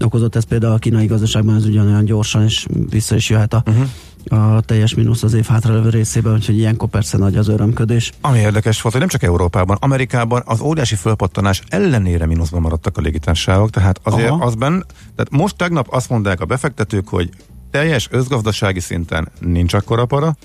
okozott, 0.00 0.36
ez 0.36 0.44
például 0.44 0.72
a 0.72 0.78
kínai 0.78 1.06
gazdaságban 1.06 1.54
ez 1.54 1.64
ugyanolyan 1.64 2.04
gyorsan 2.04 2.42
és 2.42 2.66
vissza 2.90 3.14
is 3.14 3.30
jöhet 3.30 3.52
a, 3.52 3.62
uh-huh. 3.66 3.88
A 4.26 4.60
teljes 4.60 4.94
mínusz 4.94 5.22
az 5.22 5.34
év 5.34 5.46
hátralevő 5.46 5.88
részében, 5.88 6.32
úgyhogy 6.32 6.58
ilyenkor 6.58 6.88
persze 6.88 7.18
nagy 7.18 7.36
az 7.36 7.48
örömködés. 7.48 8.12
Ami 8.20 8.38
érdekes 8.38 8.82
volt, 8.82 8.94
hogy 8.94 9.04
nem 9.04 9.12
csak 9.12 9.22
Európában, 9.22 9.76
Amerikában 9.80 10.42
az 10.44 10.60
óriási 10.60 10.94
fölpattanás 10.94 11.62
ellenére 11.68 12.26
mínuszban 12.26 12.60
maradtak 12.60 12.96
a 12.96 13.00
légitársaságok, 13.00 13.70
tehát 13.70 14.00
azért 14.02 14.30
Aha. 14.30 14.44
az 14.44 14.54
tehát 14.58 15.30
most 15.30 15.56
tegnap 15.56 15.86
azt 15.90 16.10
mondták 16.10 16.40
a 16.40 16.44
befektetők, 16.44 17.08
hogy 17.08 17.30
teljes 17.70 18.08
özgazdasági 18.10 18.80
szinten 18.80 19.28
nincs 19.40 19.74
akkora 19.74 20.06
para, 20.06 20.36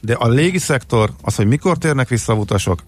de 0.00 0.14
a 0.14 0.28
légiszektor, 0.28 1.10
az, 1.22 1.34
hogy 1.34 1.46
mikor 1.46 1.78
térnek 1.78 2.08
vissza 2.08 2.32
a 2.32 2.36
utasok, 2.36 2.82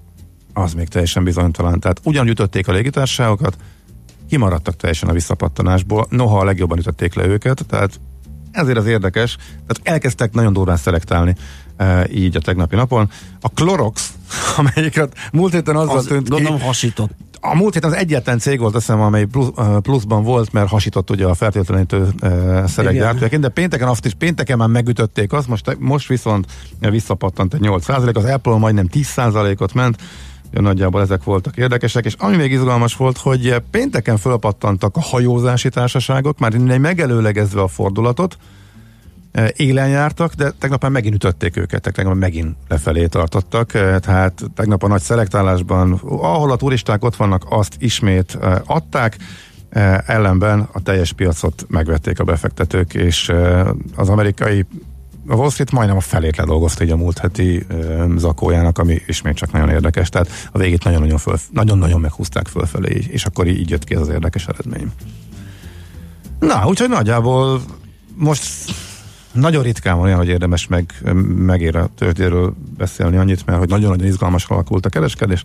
az 0.52 0.72
még 0.74 0.88
teljesen 0.88 1.24
bizonytalan. 1.24 1.80
Tehát 1.80 2.00
ugyanúgy 2.04 2.30
ütötték 2.30 2.68
a 2.68 2.72
légitársaságokat, 2.72 3.56
kimaradtak 4.28 4.76
teljesen 4.76 5.08
a 5.08 5.12
visszapattanásból, 5.12 6.06
noha 6.08 6.38
a 6.38 6.44
legjobban 6.44 6.78
ütötték 6.78 7.14
le 7.14 7.26
őket, 7.26 7.66
tehát 7.66 8.00
ezért 8.52 8.78
az 8.78 8.86
érdekes, 8.86 9.36
tehát 9.36 9.80
elkezdtek 9.82 10.32
nagyon 10.32 10.52
durván 10.52 10.76
szelektálni 10.76 11.34
e, 11.76 12.06
így 12.12 12.36
a 12.36 12.40
tegnapi 12.40 12.76
napon. 12.76 13.10
A 13.40 13.48
Clorox, 13.48 14.12
amelyiket 14.56 15.14
múlt 15.32 15.52
héten 15.52 15.76
azzal 15.76 15.96
Az, 15.96 16.04
tűnt 16.04 16.22
ki, 16.22 16.30
gondolom 16.30 16.60
hasított. 16.60 17.10
a 17.40 17.54
múlt 17.54 17.74
héten 17.74 17.90
az 17.90 17.96
egyetlen 17.96 18.38
cég 18.38 18.58
volt, 18.58 18.74
azt 18.74 18.86
hiszem, 18.86 19.00
amely 19.00 19.24
plusz, 19.24 19.50
pluszban 19.82 20.22
volt, 20.22 20.52
mert 20.52 20.68
hasított 20.68 21.10
ugye 21.10 21.26
a 21.26 21.34
fertőtlenítő 21.34 22.08
uh, 22.22 22.64
szereggyártójaként, 22.66 23.42
de 23.42 23.48
pénteken 23.48 23.88
azt 23.88 24.06
is, 24.06 24.14
pénteken 24.14 24.58
már 24.58 24.68
megütötték 24.68 25.32
azt, 25.32 25.48
most, 25.48 25.76
most 25.78 26.08
viszont 26.08 26.46
visszapattant 26.80 27.54
egy 27.54 27.60
8% 27.62 28.14
az 28.14 28.24
Apple 28.24 28.56
majdnem 28.56 28.86
10 28.86 29.14
ot 29.58 29.74
ment, 29.74 29.96
Ja, 30.52 30.60
nagyjából 30.60 31.00
ezek 31.00 31.24
voltak 31.24 31.56
érdekesek, 31.56 32.04
és 32.04 32.14
ami 32.18 32.36
még 32.36 32.52
izgalmas 32.52 32.96
volt, 32.96 33.18
hogy 33.18 33.62
pénteken 33.70 34.16
fölpattantak 34.16 34.96
a 34.96 35.00
hajózási 35.00 35.68
társaságok, 35.68 36.38
már 36.38 36.58
megelőlegezve 36.58 37.60
a 37.60 37.68
fordulatot, 37.68 38.36
élen 39.56 39.88
jártak, 39.88 40.34
de 40.34 40.50
tegnap 40.50 40.82
már 40.82 40.90
megint 40.90 41.14
ütötték 41.14 41.56
őket, 41.56 41.90
tegnap 41.92 42.14
megint 42.14 42.56
lefelé 42.68 43.06
tartottak, 43.06 43.70
tehát 44.00 44.42
tegnap 44.54 44.82
a 44.82 44.88
nagy 44.88 45.00
szelektálásban, 45.00 45.92
ahol 46.04 46.50
a 46.50 46.56
turisták 46.56 47.04
ott 47.04 47.16
vannak, 47.16 47.44
azt 47.48 47.76
ismét 47.78 48.38
adták, 48.66 49.16
ellenben 50.06 50.68
a 50.72 50.82
teljes 50.82 51.12
piacot 51.12 51.64
megvették 51.68 52.20
a 52.20 52.24
befektetők, 52.24 52.94
és 52.94 53.32
az 53.96 54.08
amerikai 54.08 54.66
a 55.30 55.34
Wall 55.34 55.50
Street 55.50 55.70
majdnem 55.70 55.96
a 55.96 56.00
felét 56.00 56.36
ledolgozta 56.36 56.84
így 56.84 56.90
a 56.90 56.96
múlt 56.96 57.18
heti 57.18 57.66
zakójának, 58.16 58.78
ami 58.78 59.02
ismét 59.06 59.36
csak 59.36 59.52
nagyon 59.52 59.68
érdekes, 59.68 60.08
tehát 60.08 60.28
a 60.52 60.58
végét 60.58 60.84
nagyon-nagyon, 60.84 61.18
föl, 61.18 61.36
nagyon-nagyon 61.50 62.00
meghúzták 62.00 62.46
fölfelé, 62.46 63.04
és 63.08 63.24
akkor 63.24 63.46
így 63.46 63.70
jött 63.70 63.84
ki 63.84 63.94
az 63.94 64.08
érdekes 64.08 64.46
eredmény. 64.46 64.92
Na, 66.38 66.66
úgyhogy 66.66 66.88
nagyjából 66.88 67.60
most 68.14 68.44
nagyon 69.32 69.62
ritkán 69.62 69.96
van 69.96 70.04
olyan, 70.04 70.18
hogy 70.18 70.28
érdemes 70.28 70.66
meg, 70.66 70.94
megér 71.36 71.76
a 71.76 71.88
tőzsdéről 71.98 72.54
beszélni 72.76 73.16
annyit, 73.16 73.46
mert 73.46 73.58
hogy 73.58 73.68
nagyon-nagyon 73.68 74.06
izgalmas 74.06 74.44
alakult 74.44 74.86
a 74.86 74.88
kereskedés. 74.88 75.42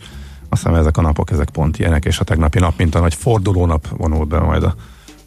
Azt 0.49 0.63
hiszem 0.63 0.79
ezek 0.79 0.97
a 0.97 1.01
napok, 1.01 1.31
ezek 1.31 1.49
pont 1.49 1.79
ilyenek, 1.79 2.05
és 2.05 2.19
a 2.19 2.23
tegnapi 2.23 2.59
nap, 2.59 2.77
mint 2.77 2.95
a 2.95 2.99
nagy 2.99 3.15
fordulónap 3.15 3.87
vonul 3.97 4.25
be 4.25 4.39
majd 4.39 4.63
a 4.63 4.75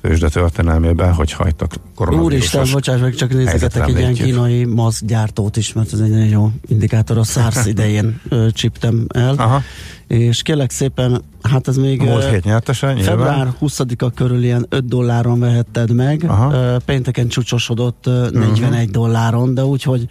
tőzsde 0.01 0.29
történelmében, 0.29 1.13
hogy 1.13 1.33
hajtak 1.33 1.75
koronavírus. 1.95 2.33
Úristen, 2.33 2.67
bocsáss 2.73 3.01
meg, 3.01 3.15
csak 3.15 3.33
nézegetek 3.33 3.89
egy 3.89 3.99
ilyen 3.99 4.15
kínai 4.15 4.65
maszkgyártót 4.65 5.57
is, 5.57 5.73
mert 5.73 5.93
ez 5.93 6.01
egy 6.01 6.11
nagyon 6.11 6.27
jó 6.27 6.51
indikátor. 6.67 7.19
A 7.19 7.25
SARS 7.25 7.67
idején 7.75 8.21
ö, 8.29 8.47
csiptem 8.51 9.07
el. 9.09 9.35
Aha. 9.37 9.63
És 10.07 10.43
kérlek 10.43 10.71
szépen, 10.71 11.23
hát 11.43 11.69
ez 11.69 11.77
még 11.77 12.03
Múlt 12.03 12.29
hét 12.29 12.45
nyertesen, 12.45 12.99
február 12.99 13.53
20-a 13.61 14.11
körül 14.11 14.43
ilyen 14.43 14.67
5 14.69 14.85
dolláron 14.85 15.41
vehetted 15.41 15.95
meg. 15.95 16.25
Aha. 16.27 16.77
Pénteken 16.85 17.29
csúcsosodott 17.29 18.05
41 18.07 18.35
uh-huh. 18.35 18.81
Mhm. 18.81 18.91
dolláron, 18.91 19.55
de 19.55 19.65
úgyhogy 19.65 20.09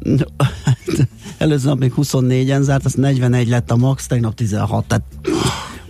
előző 1.38 1.68
nap 1.68 1.78
még 1.78 1.92
24-en 1.96 2.60
zárt, 2.60 2.84
az 2.84 2.94
41 2.94 3.48
lett 3.48 3.70
a 3.70 3.76
max, 3.76 4.06
tegnap 4.06 4.34
16, 4.34 4.84
tehát 4.86 5.02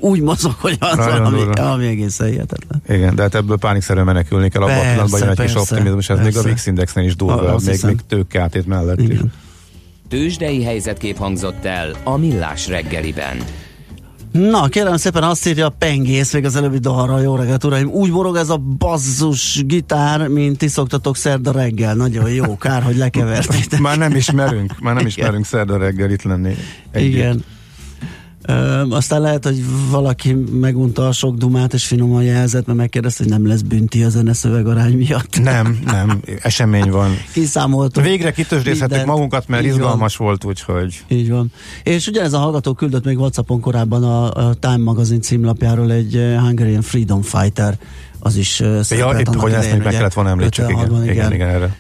úgy 0.01 0.21
mozog, 0.21 0.55
hogy 0.59 0.77
az 0.81 0.97
van, 0.97 1.25
ami, 1.25 1.43
ami 1.55 1.87
egészen 1.87 2.27
hihetetlen. 2.29 2.83
Igen, 2.89 3.15
de 3.15 3.23
hát 3.23 3.35
ebből 3.35 3.57
pánikszerűen 3.57 4.05
menekülni 4.05 4.49
kell, 4.49 4.63
abban 4.63 4.77
a 4.77 4.81
pillanatban 4.81 5.21
jön 5.21 5.29
egy 5.29 5.41
kis 5.41 5.55
optimizmus, 5.55 6.09
ez 6.09 6.19
még 6.19 6.37
a 6.37 6.43
VIX 6.43 6.67
Indexnél 6.67 7.05
is 7.05 7.17
durva, 7.17 7.59
még, 7.65 7.79
még 7.83 8.01
tőke 8.09 8.41
átét 8.41 8.67
mellett 8.67 9.01
Igen. 9.01 9.11
is. 9.11 9.21
Tőzsdei 10.09 10.65
helyzetkép 10.65 11.17
hangzott 11.17 11.65
el 11.65 11.91
a 12.05 12.17
Millás 12.17 12.69
reggeliben. 12.69 13.37
Na, 14.33 14.69
kérem 14.69 14.97
szépen 14.97 15.23
azt 15.23 15.47
írja 15.47 15.67
a 15.67 15.75
pengész, 15.79 16.33
még 16.33 16.45
az 16.45 16.57
előbbi 16.57 16.79
dalra, 16.79 17.21
jó 17.21 17.37
reggelt, 17.37 17.65
uraim. 17.65 17.89
Úgy 17.89 18.13
borog 18.13 18.37
ez 18.37 18.49
a 18.49 18.57
bazzus 18.57 19.63
gitár, 19.67 20.29
mint 20.29 20.59
ti 20.59 20.69
szoktatok 20.69 21.17
szerda 21.17 21.53
reggel. 21.53 21.95
Nagyon 21.95 22.31
jó, 22.31 22.57
kár, 22.57 22.83
hogy 22.83 22.97
lekevertétek. 22.97 23.81
már 23.81 23.99
nem 23.99 24.15
ismerünk, 24.15 24.81
már 24.81 24.95
nem 24.95 25.07
ismerünk 25.07 25.47
szerda 25.47 25.79
reggel 25.79 26.11
itt 26.11 26.23
lenni. 26.23 26.55
Együtt. 26.91 27.15
Igen. 27.15 27.45
Ö, 28.42 28.83
aztán 28.90 29.20
lehet, 29.20 29.44
hogy 29.44 29.64
valaki 29.90 30.33
megunta 30.53 31.07
a 31.09 31.12
sok 31.12 31.37
dumát, 31.37 31.72
és 31.72 31.87
finoman 31.87 32.22
jelzett, 32.22 32.66
mert 32.66 32.79
megkérdezte, 32.79 33.22
hogy 33.22 33.33
nem 33.33 33.46
lesz 33.46 33.61
bünti 33.61 34.03
a 34.03 34.09
zeneszöveg 34.09 34.66
arány 34.66 34.96
miatt. 34.96 35.40
Nem, 35.42 35.79
nem, 35.85 36.20
esemény 36.42 36.90
van. 36.90 37.11
Kiszámoltuk. 37.33 38.03
Végre 38.05 38.33
kitősdézhettük 38.33 39.05
magunkat, 39.05 39.48
mert 39.48 39.62
Így 39.64 39.68
izgalmas 39.68 40.16
van. 40.16 40.26
volt, 40.26 40.44
úgyhogy. 40.44 41.05
Így 41.09 41.31
van. 41.31 41.53
És 41.83 42.07
ugyanez 42.07 42.33
a 42.33 42.38
hallgató 42.38 42.72
küldött 42.72 43.05
még 43.05 43.18
Whatsappon 43.18 43.61
korábban 43.61 44.05
a, 44.05 44.48
a 44.48 44.55
Time 44.55 44.76
magazin 44.76 45.20
címlapjáról 45.20 45.92
egy 45.92 46.35
Hungarian 46.40 46.83
Freedom 46.83 47.22
Fighter 47.22 47.79
az 48.21 48.37
is 48.37 48.61
ja, 48.91 49.17
épp, 49.19 49.27
hogy 49.27 49.53
ezt 49.53 49.73
még 49.73 49.83
meg 49.83 49.93
kellett 49.93 50.13
volna 50.13 50.31
említsük, 50.31 50.69
igen, 50.71 51.03
igen, 51.03 51.11
igen, 51.11 51.33
igen, 51.33 51.49
erre 51.49 51.77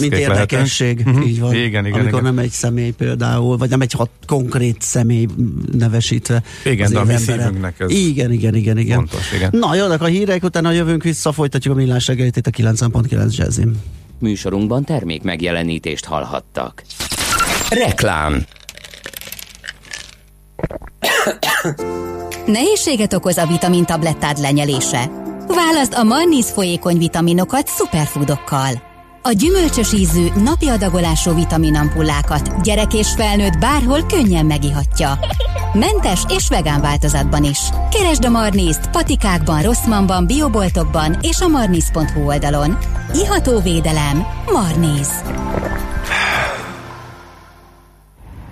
Mint 0.00 0.12
érdekesség, 0.12 1.02
lehetünk. 1.04 1.26
így 1.26 1.40
van. 1.40 1.54
Igen, 1.54 1.86
igen, 1.86 2.00
amikor 2.00 2.20
igen. 2.20 2.22
nem 2.22 2.38
egy 2.38 2.50
személy 2.50 2.90
például, 2.90 3.56
vagy 3.56 3.70
nem 3.70 3.80
egy 3.80 3.92
hat 3.92 4.10
konkrét 4.26 4.82
személy 4.82 5.26
nevesítve. 5.72 6.42
Igen, 6.64 6.92
de 6.92 6.98
a 6.98 7.04
mi 7.04 7.16
szívünknek 7.16 7.80
ez 7.80 7.90
Igen, 7.90 8.32
igen, 8.32 8.54
igen, 8.54 8.78
igen. 8.78 8.96
Fontos, 8.96 9.32
igen. 9.32 9.50
Na, 9.52 9.74
jönnek 9.74 10.02
a 10.02 10.06
hírek, 10.06 10.42
utána 10.42 10.70
jövünk 10.70 11.02
vissza, 11.02 11.32
folytatjuk 11.32 11.74
a 11.74 11.76
millás 11.76 12.06
reggelit 12.06 12.36
itt 12.36 12.46
a 12.46 12.50
9.9 12.50 13.36
Jazzin. 13.36 13.76
Műsorunkban 14.18 14.84
termék 14.84 15.22
megjelenítést 15.22 16.04
hallhattak. 16.04 16.82
Reklám 17.70 18.44
Nehézséget 22.46 23.12
okoz 23.12 23.36
a 23.36 23.46
vitamintablettád 23.46 24.38
lenyelése? 24.38 25.10
Választ 25.54 25.94
a 25.94 26.02
Marniz 26.02 26.50
folyékony 26.50 26.98
vitaminokat 26.98 27.68
szuperfoodokkal. 27.68 28.70
A 29.22 29.30
gyümölcsös 29.30 29.92
ízű, 29.92 30.26
napi 30.42 30.68
adagolású 30.68 31.34
vitaminampullákat 31.34 32.62
gyerek 32.62 32.94
és 32.94 33.08
felnőtt 33.16 33.58
bárhol 33.58 34.02
könnyen 34.02 34.46
megihatja. 34.46 35.18
Mentes 35.72 36.20
és 36.28 36.48
vegán 36.48 36.80
változatban 36.80 37.44
is. 37.44 37.58
Keresd 37.90 38.24
a 38.24 38.28
Marnízt 38.28 38.90
patikákban, 38.90 39.62
Rosszmanban, 39.62 40.26
bioboltokban 40.26 41.16
és 41.20 41.40
a 41.40 41.48
marniz.hu 41.48 42.26
oldalon. 42.26 42.78
Iható 43.12 43.60
védelem. 43.60 44.26
Marníz. 44.52 45.10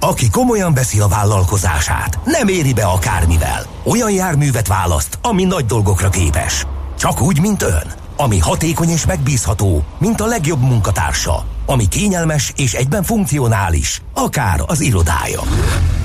Aki 0.00 0.30
komolyan 0.30 0.74
veszi 0.74 1.00
a 1.00 1.08
vállalkozását, 1.08 2.18
nem 2.24 2.48
éri 2.48 2.72
be 2.72 2.84
akármivel. 2.84 3.62
Olyan 3.84 4.10
járművet 4.10 4.66
választ, 4.66 5.18
ami 5.22 5.44
nagy 5.44 5.64
dolgokra 5.64 6.08
képes. 6.08 6.66
Csak 6.98 7.20
úgy, 7.20 7.40
mint 7.40 7.62
ön. 7.62 7.92
Ami 8.16 8.38
hatékony 8.38 8.88
és 8.88 9.06
megbízható, 9.06 9.84
mint 9.98 10.20
a 10.20 10.26
legjobb 10.26 10.60
munkatársa. 10.60 11.44
Ami 11.66 11.88
kényelmes 11.88 12.52
és 12.56 12.74
egyben 12.74 13.02
funkcionális, 13.02 14.02
akár 14.14 14.62
az 14.66 14.80
irodája. 14.80 15.40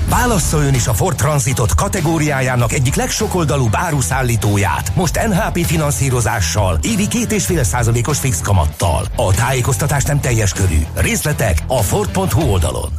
Válassza 0.10 0.58
ön 0.58 0.74
is 0.74 0.88
a 0.88 0.94
Ford 0.94 1.16
Transitot 1.16 1.76
kategóriájának 1.76 2.74
egyik 2.74 2.96
legsokoldalúbb 2.96 3.76
áruszállítóját, 3.76 4.96
most 4.96 5.28
NHP 5.28 5.66
finanszírozással, 5.66 6.80
évi 6.82 7.08
két 7.08 7.32
és 7.32 7.46
fél 7.46 7.64
százalékos 7.64 8.20
fix 8.20 8.42
kamattal. 8.42 9.06
A 9.16 9.34
tájékoztatás 9.34 10.04
nem 10.04 10.20
teljes 10.20 10.54
körű. 10.54 10.80
Részletek 10.96 11.64
a 11.68 11.82
Ford.hu 11.82 12.42
oldalon. 12.42 12.90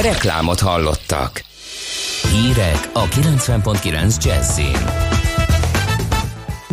Reklámot 0.00 0.60
hallottak. 0.60 1.44
Hírek 2.30 2.90
a 2.92 3.04
90.9 3.04 4.24
Jazzin. 4.24 5.22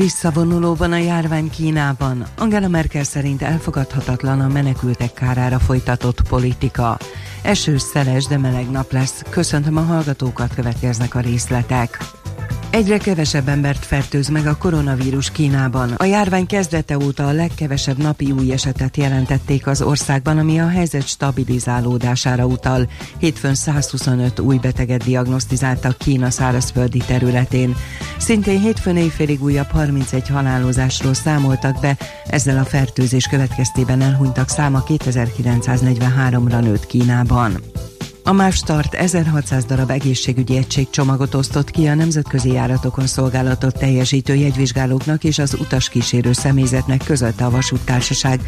Visszavonulóban 0.01 0.91
a 0.91 0.97
járvány 0.97 1.49
Kínában. 1.49 2.25
Angela 2.37 2.67
Merkel 2.67 3.03
szerint 3.03 3.41
elfogadhatatlan 3.41 4.39
a 4.39 4.47
menekültek 4.47 5.13
kárára 5.13 5.59
folytatott 5.59 6.27
politika. 6.29 6.97
Esős, 7.41 7.81
szeles, 7.81 8.25
de 8.25 8.37
meleg 8.37 8.69
nap 8.69 8.91
lesz. 8.91 9.23
Köszöntöm 9.29 9.77
a 9.77 9.81
hallgatókat, 9.81 10.53
következnek 10.53 11.15
a 11.15 11.19
részletek. 11.19 12.20
Egyre 12.71 12.97
kevesebb 12.97 13.47
embert 13.47 13.85
fertőz 13.85 14.27
meg 14.27 14.47
a 14.47 14.57
koronavírus 14.57 15.31
Kínában. 15.31 15.91
A 15.91 16.03
járvány 16.03 16.45
kezdete 16.45 16.97
óta 16.97 17.27
a 17.27 17.31
legkevesebb 17.31 17.97
napi 17.97 18.31
új 18.31 18.51
esetet 18.51 18.97
jelentették 18.97 19.67
az 19.67 19.81
országban, 19.81 20.37
ami 20.37 20.59
a 20.59 20.67
helyzet 20.67 21.07
stabilizálódására 21.07 22.45
utal. 22.45 22.89
Hétfőn 23.17 23.55
125 23.55 24.39
új 24.39 24.57
beteget 24.57 25.03
diagnosztizáltak 25.03 25.97
Kína 25.97 26.29
szárazföldi 26.29 26.99
területén. 26.99 27.75
Szintén 28.17 28.59
hétfőn 28.59 28.97
éjfélig 28.97 29.43
újabb 29.43 29.69
31 29.69 30.27
halálozásról 30.29 31.13
számoltak 31.13 31.79
be, 31.79 31.97
ezzel 32.25 32.57
a 32.57 32.65
fertőzés 32.65 33.27
következtében 33.27 34.01
elhunytak 34.01 34.49
száma 34.49 34.83
2943-ra 34.87 36.61
nőtt 36.61 36.85
Kínában. 36.85 37.59
A 38.23 38.31
MÁV 38.31 38.53
Start 38.53 38.93
1600 38.93 39.65
darab 39.65 39.89
egészségügyi 39.89 40.57
egység 40.57 40.89
csomagot 40.89 41.33
osztott 41.33 41.71
ki 41.71 41.87
a 41.87 41.93
nemzetközi 41.93 42.51
járatokon 42.51 43.07
szolgálatot 43.07 43.77
teljesítő 43.77 44.35
jegyvizsgálóknak 44.35 45.23
és 45.23 45.39
az 45.39 45.53
utaskísérő 45.59 46.33
személyzetnek 46.33 47.03
között 47.05 47.41
a 47.41 47.49
vasúttársaság. 47.49 48.39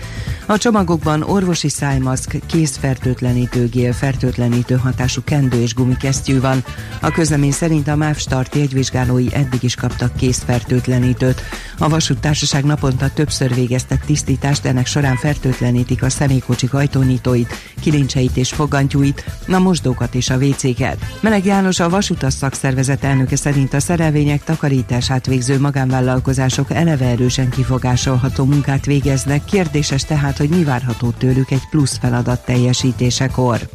A 0.45 0.57
csomagokban 0.57 1.21
orvosi 1.21 1.69
szájmaszk, 1.69 2.35
kézfertőtlenítő 2.47 3.67
gél, 3.67 3.93
fertőtlenítő 3.93 4.75
hatású 4.75 5.21
kendő 5.23 5.61
és 5.61 5.73
gumikesztyű 5.73 6.39
van. 6.39 6.63
A 7.01 7.11
közlemény 7.11 7.51
szerint 7.51 7.87
a 7.87 7.95
MÁV 7.95 8.17
Start 8.17 8.55
jegyvizsgálói 8.55 9.27
eddig 9.33 9.63
is 9.63 9.75
kaptak 9.75 10.15
kézfertőtlenítőt. 10.15 11.41
A 11.77 11.89
vasúttársaság 11.89 12.63
naponta 12.63 13.09
többször 13.13 13.53
végeztek 13.53 14.05
tisztítást, 14.05 14.65
ennek 14.65 14.85
során 14.85 15.15
fertőtlenítik 15.15 16.03
a 16.03 16.09
személykocsik 16.09 16.73
ajtónyitóit, 16.73 17.53
kilincseit 17.81 18.37
és 18.37 18.51
fogantyúit, 18.51 19.25
a 19.47 19.61
mosdókat 19.63 20.15
és 20.15 20.29
a 20.29 20.37
WC-ket. 20.37 20.97
Meleg 21.21 21.45
János 21.45 21.79
a 21.79 21.89
vasutas 21.89 22.33
szakszervezet 22.33 23.03
elnöke 23.03 23.35
szerint 23.35 23.73
a 23.73 23.79
szerelvények 23.79 24.43
takarítását 24.43 25.25
végző 25.25 25.59
magánvállalkozások 25.59 26.71
eleve 26.71 27.05
erősen 27.05 27.49
kifogásolható 27.49 28.45
munkát 28.45 28.85
végeznek, 28.85 29.45
kérdéses 29.45 30.03
tehát, 30.03 30.37
hogy 30.37 30.49
mi 30.49 30.63
várható 30.63 31.09
tőlük 31.09 31.51
egy 31.51 31.69
plusz 31.69 31.97
feladat 31.97 32.45
teljesítésekor. 32.45 33.69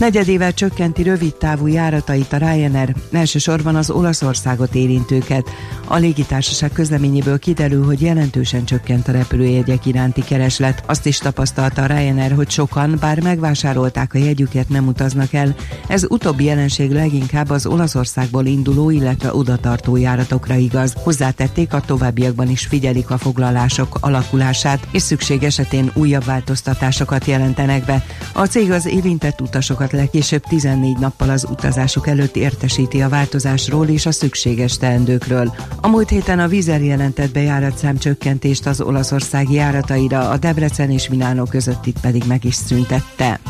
Negyedével 0.00 0.54
csökkenti 0.54 1.02
rövid 1.02 1.34
távú 1.34 1.66
járatait 1.66 2.32
a 2.32 2.36
Ryanair, 2.36 2.94
elsősorban 3.12 3.76
az 3.76 3.90
Olaszországot 3.90 4.74
érintőket. 4.74 5.48
A 5.86 5.96
légitársaság 5.96 6.72
közleményéből 6.72 7.38
kiderül, 7.38 7.84
hogy 7.84 8.00
jelentősen 8.00 8.64
csökkent 8.64 9.08
a 9.08 9.12
repülőjegyek 9.12 9.86
iránti 9.86 10.22
kereslet. 10.22 10.82
Azt 10.86 11.06
is 11.06 11.18
tapasztalta 11.18 11.82
a 11.82 11.86
Ryanair, 11.86 12.32
hogy 12.32 12.50
sokan, 12.50 12.96
bár 13.00 13.22
megvásárolták 13.22 14.14
a 14.14 14.18
jegyüket, 14.18 14.68
nem 14.68 14.86
utaznak 14.86 15.32
el. 15.32 15.54
Ez 15.88 16.04
utóbbi 16.08 16.44
jelenség 16.44 16.90
leginkább 16.90 17.50
az 17.50 17.66
Olaszországból 17.66 18.46
induló, 18.46 18.90
illetve 18.90 19.34
odatartó 19.34 19.96
járatokra 19.96 20.54
igaz. 20.54 20.94
Hozzátették, 20.96 21.72
a 21.72 21.80
továbbiakban 21.80 22.48
is 22.48 22.66
figyelik 22.66 23.10
a 23.10 23.18
foglalások 23.18 23.98
alakulását, 24.00 24.86
és 24.92 25.02
szükség 25.02 25.42
esetén 25.42 25.90
újabb 25.94 26.24
változtatásokat 26.24 27.24
jelentenek 27.24 27.84
be. 27.84 28.04
A 28.32 28.46
cég 28.46 28.70
az 28.70 28.86
érintett 28.86 29.40
utasokat 29.40 29.88
utasokat 29.90 29.92
legkésőbb 29.92 30.42
14 30.42 30.98
nappal 30.98 31.30
az 31.30 31.46
utazásuk 31.50 32.08
előtt 32.08 32.36
értesíti 32.36 33.02
a 33.02 33.08
változásról 33.08 33.88
és 33.88 34.06
a 34.06 34.12
szükséges 34.12 34.76
teendőkről. 34.76 35.54
A 35.80 35.88
múlt 35.88 36.08
héten 36.08 36.38
a 36.38 36.48
Vizer 36.48 36.82
jelentett 36.82 37.32
be 37.32 37.40
járatszám 37.40 37.98
csökkentést 37.98 38.66
az 38.66 38.80
olaszországi 38.80 39.54
járataira, 39.54 40.30
a 40.30 40.36
Debrecen 40.36 40.90
és 40.90 41.08
Milánó 41.08 41.44
között 41.44 41.84
pedig 42.00 42.24
meg 42.26 42.44
is 42.44 42.54
szüntette. 42.54 43.40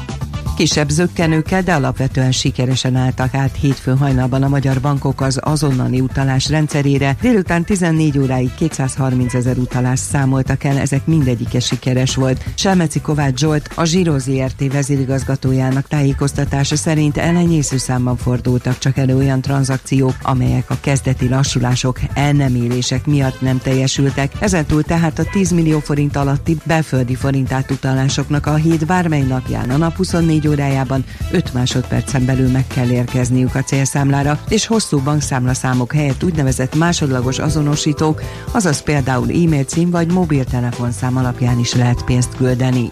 Kisebb 0.61 0.89
zöggenőkkel, 0.89 1.63
de 1.63 1.75
alapvetően 1.75 2.33
sikeresen 2.33 2.97
álltak 2.97 3.35
át 3.35 3.57
hétfő 3.57 3.97
hajnalban 3.97 4.43
a 4.43 4.49
magyar 4.49 4.81
bankok 4.81 5.21
az 5.21 5.39
azonnali 5.43 6.01
utalás 6.01 6.49
rendszerére. 6.49 7.17
Délután 7.21 7.65
14 7.65 8.19
óráig 8.19 8.55
230 8.55 9.35
ezer 9.35 9.57
utalást 9.57 10.03
számoltak 10.03 10.65
el, 10.65 10.79
ezek 10.79 11.07
mindegyike 11.07 11.61
sikeres 11.61 12.15
volt. 12.15 12.45
Selmeci 12.55 13.01
Kovács 13.01 13.39
Zsolt, 13.39 13.71
a 13.75 13.85
Zsiro 13.85 14.19
ZRT 14.19 14.73
vezérigazgatójának 14.73 15.89
tájékoztatása 15.89 16.77
szerint 16.77 17.17
elenyésző 17.17 17.77
számban 17.77 18.17
fordultak 18.17 18.79
csak 18.79 18.97
elő 18.97 19.17
olyan 19.17 19.41
tranzakciók, 19.41 20.15
amelyek 20.23 20.71
a 20.71 20.81
kezdeti 20.81 21.29
lassulások, 21.29 22.01
elnemélések 22.15 23.07
miatt 23.07 23.41
nem 23.41 23.59
teljesültek. 23.59 24.33
Ezentúl 24.39 24.83
tehát 24.83 25.19
a 25.19 25.25
10 25.25 25.51
millió 25.51 25.79
forint 25.79 26.17
alatti 26.17 26.57
belföldi 26.65 27.15
forint 27.15 27.53
átutalásoknak 27.53 28.47
a 28.47 28.55
hét 28.55 28.87
bármely 28.87 29.23
napján 29.23 29.71
a 29.71 29.77
nap 29.77 29.97
24 29.97 30.49
órájában 30.51 31.05
5 31.30 31.53
másodpercen 31.53 32.24
belül 32.24 32.51
meg 32.51 32.66
kell 32.66 32.90
érkezniük 32.90 33.55
a 33.55 33.62
célszámlára, 33.62 34.40
és 34.48 34.66
hosszú 34.66 34.98
bankszámlaszámok 34.98 35.92
helyett 35.92 36.22
úgynevezett 36.22 36.74
másodlagos 36.74 37.38
azonosítók, 37.38 38.22
azaz 38.53 38.82
például 38.82 39.28
e-mail 39.30 39.64
cím 39.64 39.90
vagy 39.90 40.12
mobiltelefonszám 40.12 41.16
alapján 41.16 41.59
is 41.59 41.74
lehet 41.74 42.05
pénzt 42.05 42.36
küldeni. 42.36 42.88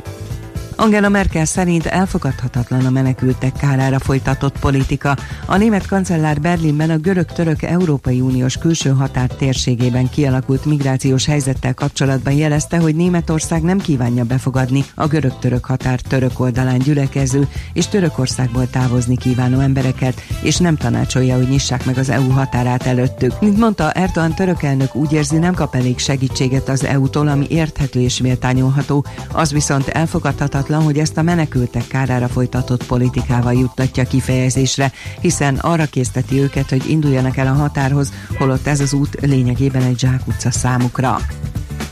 Angela 0.81 1.09
Merkel 1.09 1.45
szerint 1.45 1.87
elfogadhatatlan 1.87 2.87
a 2.87 2.91
menekültek 2.91 3.53
kárára 3.53 3.99
folytatott 3.99 4.59
politika. 4.59 5.17
A 5.47 5.57
német 5.57 5.87
kancellár 5.87 6.41
Berlinben 6.41 6.91
a 6.91 6.97
görög-török 6.97 7.63
Európai 7.63 8.21
Uniós 8.21 8.57
külső 8.57 8.91
határ 8.91 9.29
térségében 9.29 10.11
kialakult 10.11 10.65
migrációs 10.65 11.27
helyzettel 11.27 11.75
kapcsolatban 11.75 12.33
jelezte, 12.33 12.79
hogy 12.79 12.95
Németország 12.95 13.63
nem 13.63 13.79
kívánja 13.79 14.25
befogadni 14.25 14.85
a 14.95 15.07
görög-török 15.07 15.65
határ 15.65 16.01
török 16.01 16.41
oldalán 16.41 16.79
gyülekező 16.79 17.49
és 17.73 17.87
Törökországból 17.87 18.71
távozni 18.71 19.17
kívánó 19.17 19.61
embereket, 19.61 20.21
és 20.43 20.57
nem 20.57 20.77
tanácsolja, 20.77 21.37
hogy 21.37 21.49
nyissák 21.49 21.85
meg 21.85 21.99
az 21.99 22.09
EU 22.09 22.31
határát 22.31 22.87
előttük. 22.87 23.41
Mint 23.41 23.59
mondta, 23.59 23.93
Erdogan 23.93 24.35
török 24.35 24.63
elnök 24.63 24.95
úgy 24.95 25.13
érzi, 25.13 25.39
nem 25.39 25.55
kap 25.55 25.75
elég 25.75 25.99
segítséget 25.99 26.69
az 26.69 26.85
EU-tól, 26.85 27.29
ami 27.29 27.47
érthető 27.49 28.01
és 28.01 28.21
méltányolható, 28.21 29.05
az 29.33 29.53
viszont 29.53 29.89
elfogadhatatlan 29.89 30.67
indokolatlan, 30.69 30.83
hogy 30.83 30.99
ezt 30.99 31.17
a 31.17 31.23
menekültek 31.23 31.87
kárára 31.87 32.29
folytatott 32.29 32.87
politikával 32.87 33.53
juttatja 33.53 34.05
kifejezésre, 34.05 34.93
hiszen 35.21 35.57
arra 35.57 35.87
készteti 35.87 36.41
őket, 36.41 36.69
hogy 36.69 36.91
induljanak 36.91 37.37
el 37.37 37.47
a 37.47 37.53
határhoz, 37.53 38.13
holott 38.39 38.67
ez 38.67 38.81
az 38.81 38.93
út 38.93 39.21
lényegében 39.21 39.83
egy 39.83 39.99
zsákutca 39.99 40.51
számukra. 40.51 41.19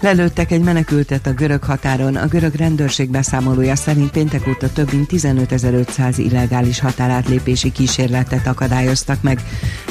Lelőttek 0.01 0.51
egy 0.51 0.61
menekültet 0.61 1.26
a 1.26 1.32
görög 1.32 1.62
határon. 1.62 2.16
A 2.16 2.26
görög 2.26 2.55
rendőrség 2.55 3.11
beszámolója 3.11 3.76
szerint 3.76 4.11
péntek 4.11 4.49
óta 4.49 4.72
több 4.72 4.92
mint 4.92 5.11
15.500 5.12 6.14
illegális 6.16 6.80
határátlépési 6.80 7.72
kísérletet 7.72 8.47
akadályoztak 8.47 9.22
meg. 9.22 9.40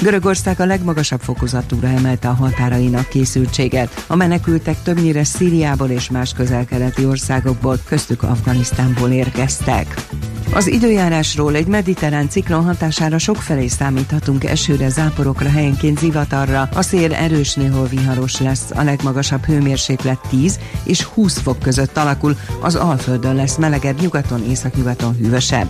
Görögország 0.01 0.59
a 0.59 0.65
legmagasabb 0.65 1.21
fokozatúra 1.21 1.87
emelte 1.87 2.27
a 2.27 2.33
határainak 2.33 3.07
készültséget. 3.07 4.05
A 4.07 4.15
menekültek 4.15 4.81
többnyire 4.83 5.23
Szíriából 5.23 5.89
és 5.89 6.09
más 6.09 6.33
közel-keleti 6.33 7.05
országokból, 7.05 7.79
köztük 7.85 8.23
Afganisztánból 8.23 9.09
érkeztek. 9.09 10.05
Az 10.53 10.67
időjárásról 10.67 11.55
egy 11.55 11.67
mediterrán 11.67 12.29
ciklon 12.29 12.63
hatására 12.63 13.17
sokfelé 13.17 13.67
számíthatunk 13.67 14.43
esőre, 14.43 14.89
záporokra, 14.89 15.49
helyenként 15.49 15.99
zivatarra. 15.99 16.69
A 16.73 16.81
szél 16.81 17.13
erős, 17.13 17.53
néhol 17.53 17.87
viharos 17.87 18.39
lesz. 18.39 18.71
A 18.75 18.83
legmagasabb 18.83 19.45
hőmérséklet 19.45 19.94
10 20.29 20.59
és 20.83 21.03
20 21.03 21.37
fok 21.37 21.59
között 21.59 21.97
alakul. 21.97 22.37
Az 22.61 22.75
Alföldön 22.75 23.35
lesz 23.35 23.57
melegebb, 23.57 24.01
nyugaton, 24.01 24.43
északnyugaton 24.49 25.15
hűvösebb. 25.15 25.69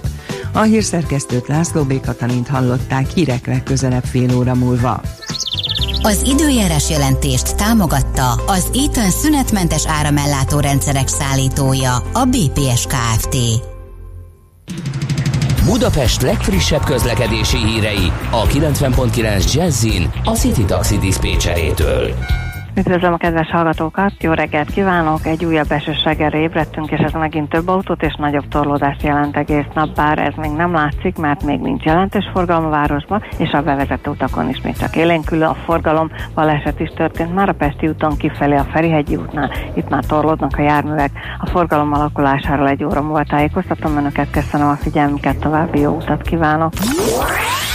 A 0.51 0.61
hírszerkesztőt 0.61 1.47
László 1.47 1.83
B. 1.83 2.01
Katalint 2.01 2.47
hallották 2.47 3.09
hírek 3.09 3.47
legközelebb 3.47 4.03
fél 4.03 4.37
óra 4.37 4.55
múlva. 4.55 5.01
Az 6.01 6.21
időjárás 6.25 6.89
jelentést 6.89 7.55
támogatta 7.55 8.31
az 8.31 8.69
Eaton 8.73 9.09
szünetmentes 9.09 9.87
áramellátó 9.87 10.59
rendszerek 10.59 11.07
szállítója, 11.07 11.95
a 11.95 12.25
BPS 12.25 12.85
Kft. 12.87 13.37
Budapest 15.65 16.21
legfrissebb 16.21 16.83
közlekedési 16.83 17.57
hírei 17.57 18.11
a 18.31 18.47
90.9 18.47 19.53
Jazzin 19.53 20.11
a 20.23 20.31
City 20.31 20.65
Taxi 20.65 20.97
Dispécsejétől. 20.97 22.13
Üdvözlöm 22.77 23.13
a 23.13 23.17
kedves 23.17 23.49
hallgatókat, 23.49 24.11
jó 24.23 24.31
reggelt 24.31 24.71
kívánok! 24.71 25.25
Egy 25.25 25.45
újabb 25.45 25.71
esős 25.71 26.03
reggelre 26.03 26.39
ébredtünk, 26.39 26.91
és 26.91 26.99
ez 26.99 27.11
megint 27.11 27.49
több 27.49 27.67
autót 27.67 28.03
és 28.03 28.15
nagyobb 28.17 28.47
torlódást 28.47 29.01
jelent 29.01 29.37
egész 29.37 29.65
nap, 29.73 29.95
bár 29.95 30.19
ez 30.19 30.33
még 30.35 30.51
nem 30.51 30.73
látszik, 30.73 31.17
mert 31.17 31.43
még 31.43 31.59
nincs 31.59 31.83
jelentős 31.83 32.29
forgalom 32.33 32.65
a 32.65 32.69
városban, 32.69 33.23
és 33.37 33.51
a 33.51 33.61
bevezető 33.61 34.09
utakon 34.09 34.49
is 34.49 34.61
még 34.61 34.77
csak 34.77 34.95
élénkül 34.95 35.43
a 35.43 35.55
forgalom. 35.65 36.11
Baleset 36.33 36.79
is 36.79 36.89
történt 36.95 37.33
már 37.33 37.49
a 37.49 37.53
Pesti 37.53 37.87
úton 37.87 38.17
kifelé 38.17 38.55
a 38.55 38.67
Ferihegyi 38.71 39.15
útnál, 39.15 39.51
itt 39.73 39.89
már 39.89 40.05
torlódnak 40.05 40.57
a 40.57 40.61
járművek. 40.61 41.11
A 41.39 41.49
forgalom 41.49 41.93
alakulásáról 41.93 42.67
egy 42.67 42.83
óra 42.83 43.01
múlva 43.01 43.23
tájékoztatom 43.23 43.97
önöket, 43.97 44.31
köszönöm 44.31 44.67
a 44.67 44.75
figyelmüket, 44.75 45.37
további 45.39 45.79
jó 45.79 45.95
utat 45.95 46.21
kívánok! 46.21 46.73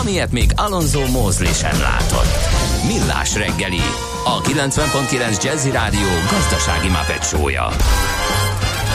amilyet 0.00 0.32
még 0.32 0.50
Alonso 0.56 1.06
Mózli 1.06 1.52
sem 1.52 1.80
látott. 1.80 2.36
Millás 2.86 3.34
reggeli, 3.34 3.82
a 4.24 4.40
90.9 4.40 5.42
Jazzy 5.42 5.70
Rádió 5.70 6.08
gazdasági 6.30 6.88
mapetsója. 6.88 7.68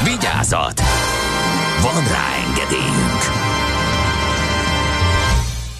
Vigyázat! 0.03 0.81
Van 1.81 2.03
rá 2.07 2.27
engedélyünk! 2.47 3.49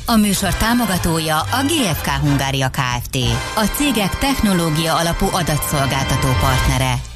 A 0.05 0.15
műsor 0.15 0.53
támogatója 0.53 1.39
a 1.39 1.63
GFK 1.65 2.07
Hungária 2.07 2.69
Kft. 2.69 3.17
A 3.55 3.65
cégek 3.75 4.17
technológia 4.17 4.95
alapú 4.95 5.25
adatszolgáltató 5.31 6.27
partnere. 6.41 7.10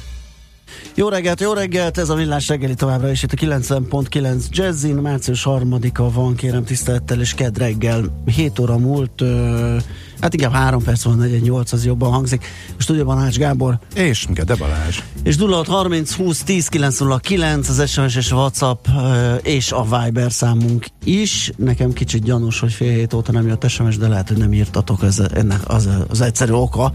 Jó 0.98 1.08
reggelt, 1.08 1.40
jó 1.40 1.52
reggelt, 1.52 1.98
ez 1.98 2.08
a 2.08 2.14
villás 2.14 2.48
reggeli 2.48 2.74
továbbra 2.74 3.10
is 3.10 3.22
itt 3.22 3.32
a 3.32 3.36
90.9 3.36 4.48
Jazzin, 4.50 4.94
március 4.94 5.42
harmadika 5.42 6.10
van, 6.10 6.34
kérem 6.34 6.64
tisztelettel, 6.64 7.20
és 7.20 7.34
kedd 7.34 7.58
reggel 7.58 8.22
7 8.24 8.58
óra 8.58 8.78
múlt, 8.78 9.20
ö, 9.20 9.76
hát 10.20 10.34
inkább 10.34 10.52
3 10.52 10.82
perc 10.82 11.02
van, 11.02 11.16
48 11.16 11.72
az 11.72 11.84
jobban 11.84 12.10
hangzik. 12.10 12.44
A 12.78 12.82
stúdióban 12.82 13.18
Ács 13.18 13.38
Gábor. 13.38 13.78
És 13.94 14.26
Gede 14.30 14.54
Balázs. 14.54 14.98
És 15.22 15.36
0630 15.36 16.14
20 16.14 16.42
10 16.42 16.68
909 16.68 17.68
az 17.68 17.90
SMS 17.90 18.16
és 18.16 18.30
a 18.30 18.36
WhatsApp 18.36 18.86
ö, 18.88 19.34
és 19.34 19.72
a 19.72 19.82
Viber 19.82 20.32
számunk 20.32 20.86
is. 21.04 21.52
Nekem 21.56 21.92
kicsit 21.92 22.22
gyanús, 22.22 22.60
hogy 22.60 22.72
fél 22.72 22.92
hét 22.92 23.12
óta 23.12 23.32
nem 23.32 23.46
jött 23.46 23.68
SMS, 23.68 23.96
de 23.96 24.08
lehet, 24.08 24.28
hogy 24.28 24.38
nem 24.38 24.52
írtatok, 24.52 25.02
ez, 25.02 25.18
ennek 25.34 25.68
az, 25.68 25.88
az 26.08 26.20
egyszerű 26.20 26.52
oka. 26.52 26.92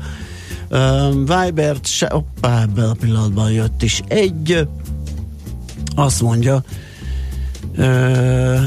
Vibert 1.12 1.86
se, 1.86 2.08
oppá, 2.12 2.62
ebben 2.62 2.90
a 2.90 2.94
pillanatban 2.94 3.52
jött 3.52 3.84
is 3.84 4.02
egy, 4.08 4.68
azt 5.96 6.22
mondja, 6.22 6.64
uh, 7.78 8.60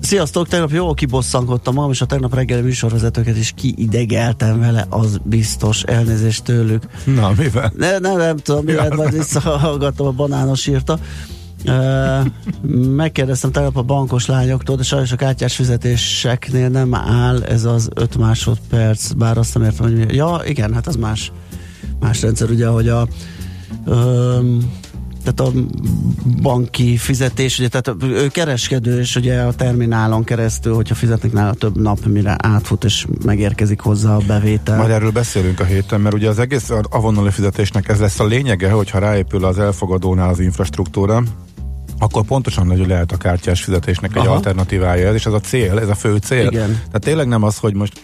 Sziasztok, 0.00 0.48
tegnap 0.48 0.70
jól 0.70 0.94
kibosszankodtam 0.94 1.74
magam, 1.74 1.90
és 1.90 2.00
a 2.00 2.06
tegnap 2.06 2.34
reggeli 2.34 2.60
műsorvezetőket 2.60 3.36
is 3.36 3.52
kiidegeltem 3.56 4.60
vele, 4.60 4.86
az 4.88 5.18
biztos 5.22 5.82
elnézést 5.82 6.44
tőlük. 6.44 6.82
Na, 7.04 7.32
mivel? 7.36 7.72
Ne, 7.76 7.98
ne, 7.98 8.14
nem 8.14 8.36
tudom, 8.36 8.64
mivel 8.64 8.90
majd 8.96 9.12
visszahallgattam, 9.12 10.06
a 10.06 10.10
banános 10.10 10.66
írta. 10.66 10.98
Megkérdeztem 12.96 13.52
tegnap 13.52 13.76
a 13.76 13.82
bankos 13.82 14.26
lányoktól, 14.26 14.76
de 14.76 14.82
sajnos 14.82 15.12
a 15.12 15.16
kártyás 15.16 15.56
fizetéseknél 15.56 16.68
nem 16.68 16.94
áll 16.94 17.42
ez 17.42 17.64
az 17.64 17.88
5 17.94 18.16
másodperc, 18.16 19.12
bár 19.12 19.38
azt 19.38 19.54
nem 19.54 19.62
értem, 19.62 19.86
hogy 19.86 19.96
mi. 19.96 20.14
Ja, 20.14 20.40
igen, 20.44 20.74
hát 20.74 20.86
az 20.86 20.96
más, 20.96 21.32
más 22.00 22.22
rendszer, 22.22 22.50
ugye, 22.50 22.66
hogy 22.66 22.88
a 22.88 23.08
um, 23.86 24.72
tehát 25.32 25.54
a 25.54 25.58
banki 26.42 26.96
fizetés, 26.96 27.58
ugye, 27.58 27.68
tehát 27.68 28.02
ő 28.02 28.28
kereskedő, 28.28 29.00
és 29.00 29.16
ugye 29.16 29.40
a 29.40 29.54
terminálon 29.54 30.24
keresztül, 30.24 30.74
hogyha 30.74 30.94
fizetnek 30.94 31.32
nála 31.32 31.54
több 31.54 31.80
nap, 31.80 32.06
mire 32.06 32.36
átfut, 32.38 32.84
és 32.84 33.06
megérkezik 33.24 33.80
hozzá 33.80 34.14
a 34.14 34.20
bevétel. 34.26 34.76
Majd 34.76 34.90
erről 34.90 35.10
beszélünk 35.10 35.60
a 35.60 35.64
héten, 35.64 36.00
mert 36.00 36.14
ugye 36.14 36.28
az 36.28 36.38
egész 36.38 36.70
avonoli 36.82 37.30
fizetésnek 37.30 37.88
ez 37.88 37.98
lesz 37.98 38.20
a 38.20 38.24
lényege, 38.24 38.70
hogyha 38.70 38.98
ráépül 38.98 39.44
az 39.44 39.58
elfogadónál 39.58 40.28
az 40.28 40.40
infrastruktúra, 40.40 41.22
akkor 41.98 42.24
pontosan 42.24 42.66
hogy 42.66 42.86
lehet 42.86 43.12
a 43.12 43.16
kártyás 43.16 43.62
fizetésnek 43.62 44.16
egy 44.16 44.26
Aha. 44.26 44.34
alternatívája 44.34 45.08
ez, 45.08 45.14
és 45.14 45.26
ez 45.26 45.32
a 45.32 45.40
cél, 45.40 45.78
ez 45.78 45.88
a 45.88 45.94
fő 45.94 46.16
cél. 46.16 46.46
Igen. 46.46 46.68
Tehát 46.68 47.00
tényleg 47.00 47.26
nem 47.26 47.42
az, 47.42 47.58
hogy 47.58 47.74
most 47.74 48.00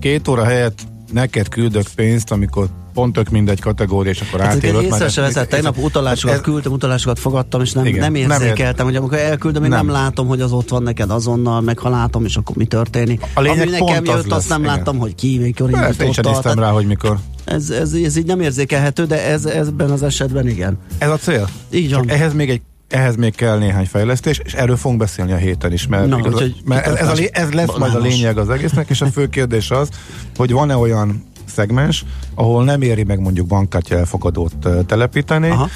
két 0.00 0.28
óra 0.28 0.44
helyett 0.44 0.78
neked 1.12 1.48
küldök 1.48 1.86
pénzt, 1.94 2.30
amikor 2.30 2.68
pont 2.94 3.12
tök 3.12 3.28
mindegy 3.28 3.60
kategória, 3.60 4.10
és 4.10 4.20
akkor 4.20 4.40
hát 4.40 4.54
átélök. 4.54 4.82
Észre 4.82 5.08
se 5.08 5.20
veszett, 5.20 5.48
tegnap 5.48 5.78
utalásokat 5.78 6.36
ez, 6.36 6.42
küldtem, 6.42 6.72
utalásokat 6.72 7.18
fogadtam, 7.18 7.60
és 7.60 7.72
nem, 7.72 7.86
igen, 7.86 8.00
nem 8.00 8.14
érzékeltem, 8.14 8.74
nem 8.76 8.86
hogy 8.86 8.96
amikor 8.96 9.18
elküldöm, 9.18 9.64
én 9.64 9.68
nem. 9.68 9.86
nem 9.86 9.94
látom, 9.94 10.26
hogy 10.26 10.40
az 10.40 10.52
ott 10.52 10.68
van 10.68 10.82
neked 10.82 11.10
azonnal, 11.10 11.60
meg 11.60 11.78
ha 11.78 11.88
látom, 11.88 12.24
és 12.24 12.36
akkor 12.36 12.56
mi 12.56 12.64
történik. 12.64 13.22
A 13.34 13.40
lényeg 13.40 13.60
Ami 13.60 13.70
nekem 13.70 14.04
jött, 14.04 14.26
lesz, 14.26 14.36
azt 14.38 14.48
nem 14.48 14.62
igen. 14.62 14.74
láttam, 14.74 14.98
hogy 14.98 15.14
ki, 15.14 15.38
mikor 15.38 15.70
indította. 15.70 16.04
Én 16.04 16.12
sem 16.12 16.24
néztem 16.26 16.58
rá, 16.58 16.70
hogy 16.70 16.86
mikor. 16.86 17.18
Ez, 17.44 17.70
ez, 17.70 17.92
ez 17.92 18.16
így 18.16 18.26
nem 18.26 18.40
érzékelhető, 18.40 19.04
de 19.04 19.26
ez, 19.26 19.44
ebben 19.44 19.90
az 19.90 20.02
esetben 20.02 20.48
igen. 20.48 20.78
Ez 20.98 21.10
a 21.10 21.16
cél? 21.16 21.48
Így 21.70 21.92
van. 21.92 22.00
Csak 22.00 22.10
ehhez 22.10 22.34
még 22.34 22.50
egy 22.50 22.60
ehhez 22.90 23.16
még 23.16 23.34
kell 23.34 23.58
néhány 23.58 23.86
fejlesztés, 23.86 24.40
és 24.44 24.52
erről 24.52 24.76
fogunk 24.76 25.00
beszélni 25.00 25.32
a 25.32 25.36
héten 25.36 25.72
is, 25.72 25.86
mert, 25.86 26.06
Na, 26.06 26.18
igaz, 26.18 26.32
úgyhogy 26.32 26.54
mert 26.64 26.86
ez, 26.86 26.94
ez, 26.94 27.18
a, 27.18 27.22
ez 27.32 27.52
lesz 27.52 27.76
majd 27.78 27.94
a 27.94 27.98
lényeg 27.98 28.38
az 28.38 28.50
egésznek, 28.50 28.90
és 28.90 29.00
a 29.00 29.06
fő 29.06 29.28
kérdés 29.28 29.70
az, 29.70 29.88
hogy 30.36 30.52
van-e 30.52 30.76
olyan 30.76 31.28
szegmens, 31.44 32.04
ahol 32.34 32.64
nem 32.64 32.82
éri 32.82 33.02
meg 33.02 33.20
mondjuk 33.20 33.46
bankkártya 33.46 33.96
elfogadót 33.96 34.68
telepíteni, 34.86 35.48
Aha. 35.48 35.68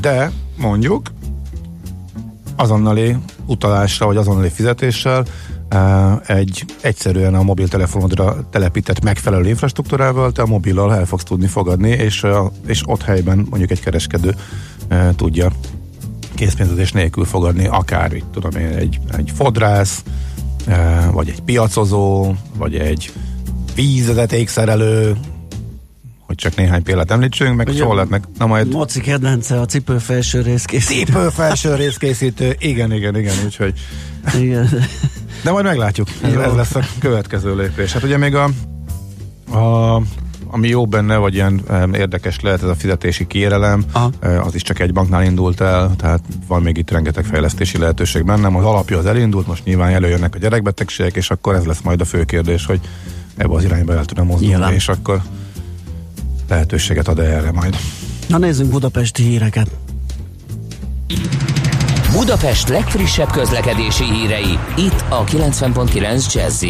De 0.00 0.30
mondjuk 0.56 1.10
azonnali 2.56 3.16
utalásra, 3.46 4.06
vagy 4.06 4.16
azonnali 4.16 4.48
fizetéssel 4.48 5.24
egy 6.26 6.64
egyszerűen 6.80 7.34
a 7.34 7.42
mobiltelefonodra 7.42 8.48
telepített 8.50 9.02
megfelelő 9.04 9.48
infrastruktúrával 9.48 10.32
te 10.32 10.42
a 10.42 10.46
mobillal 10.46 10.94
el 10.94 11.06
fogsz 11.06 11.24
tudni 11.24 11.46
fogadni, 11.46 11.90
és, 11.90 12.26
és 12.66 12.82
ott 12.86 13.02
helyben 13.02 13.46
mondjuk 13.50 13.70
egy 13.70 13.80
kereskedő 13.80 14.34
tudja 15.16 15.50
készpénzezés 16.40 16.92
nélkül 16.92 17.24
fogadni 17.24 17.66
akár, 17.66 18.12
itt 18.12 18.32
tudom 18.32 18.60
én, 18.60 18.66
egy, 18.66 19.00
egy 19.16 19.32
fodrász, 19.34 20.02
vagy 21.12 21.28
egy 21.28 21.40
piacozó, 21.40 22.32
vagy 22.56 22.74
egy 22.74 23.12
vízvezetékszerelő, 23.74 25.16
hogy 26.26 26.36
csak 26.36 26.56
néhány 26.56 26.82
példát 26.82 27.10
említsünk, 27.10 27.56
meg 27.56 27.68
Ugye, 27.68 27.84
lehetnek. 27.84 28.24
Na 28.38 28.46
majd... 28.46 28.68
Moci 28.72 29.00
kedvence 29.00 29.60
a 29.60 29.64
cipő 29.64 29.98
felső 29.98 30.40
részkészítő. 30.40 31.12
Cipő 31.12 31.28
felső 31.28 31.74
részkészítő, 31.74 32.56
igen, 32.58 32.92
igen, 32.92 33.16
igen, 33.16 33.34
úgyhogy... 33.44 33.72
Igen. 34.38 34.68
De 35.44 35.50
majd 35.50 35.64
meglátjuk, 35.64 36.08
ez, 36.22 36.34
ez 36.34 36.54
lesz 36.54 36.74
a 36.74 36.80
következő 36.98 37.56
lépés. 37.56 37.92
Hát 37.92 38.02
ugye 38.02 38.16
még 38.16 38.34
a, 38.34 38.44
a 39.58 40.02
ami 40.50 40.68
jó 40.68 40.86
benne, 40.86 41.16
vagy 41.16 41.34
ilyen 41.34 41.62
érdekes 41.94 42.40
lehet 42.40 42.62
ez 42.62 42.68
a 42.68 42.74
fizetési 42.74 43.26
kérelem, 43.26 43.84
uh, 43.94 44.46
az 44.46 44.54
is 44.54 44.62
csak 44.62 44.78
egy 44.78 44.92
banknál 44.92 45.24
indult 45.24 45.60
el, 45.60 45.96
tehát 45.96 46.20
van 46.46 46.62
még 46.62 46.76
itt 46.76 46.90
rengeteg 46.90 47.24
fejlesztési 47.24 47.78
lehetőség 47.78 48.24
bennem. 48.24 48.56
Az 48.56 48.64
alapja 48.64 48.98
az 48.98 49.06
elindult, 49.06 49.46
most 49.46 49.64
nyilván 49.64 49.92
előjönnek 49.92 50.34
a 50.34 50.38
gyerekbetegségek, 50.38 51.16
és 51.16 51.30
akkor 51.30 51.54
ez 51.54 51.64
lesz 51.64 51.80
majd 51.80 52.00
a 52.00 52.04
fő 52.04 52.24
kérdés, 52.24 52.66
hogy 52.66 52.80
ebbe 53.36 53.54
az 53.54 53.64
irányba 53.64 53.92
el 53.94 54.04
tudom 54.04 54.26
mozdulni, 54.26 54.54
Nyilván. 54.54 54.72
és 54.72 54.88
akkor 54.88 55.22
lehetőséget 56.48 57.08
ad 57.08 57.18
erre 57.18 57.52
majd. 57.52 57.76
Na 58.28 58.38
nézzünk 58.38 58.70
budapesti 58.70 59.22
híreket. 59.22 59.70
Budapest 62.12 62.68
legfrissebb 62.68 63.30
közlekedési 63.30 64.04
hírei, 64.04 64.58
itt 64.76 65.04
a 65.08 65.24
90.9 65.24 66.32
jazz 66.34 66.64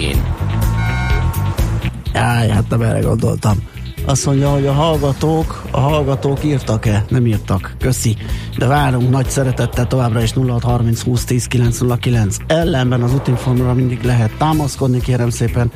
Jaj, 2.12 2.49
hát 2.49 2.68
nem 2.68 2.83
erre 2.83 3.01
gondoltam. 3.01 3.70
Azt 4.05 4.26
mondja, 4.26 4.51
hogy 4.51 4.66
a 4.66 4.72
hallgatók, 4.72 5.62
a 5.70 5.80
hallgatók 5.80 6.44
írtak-e? 6.44 7.05
Nem 7.09 7.26
írtak. 7.26 7.74
Köszi. 7.78 8.16
De 8.59 8.66
várunk 8.66 9.11
nagy 9.11 9.30
szeretettel 9.30 9.86
továbbra 9.86 10.22
is 10.22 10.32
0630 10.32 11.03
20 11.03 11.24
10 11.24 11.46
909. 11.46 12.36
Ellenben 12.46 13.03
az 13.03 13.14
útinformra 13.14 13.74
mindig 13.74 14.03
lehet 14.03 14.30
támaszkodni, 14.38 15.01
kérem 15.01 15.30
szépen. 15.30 15.72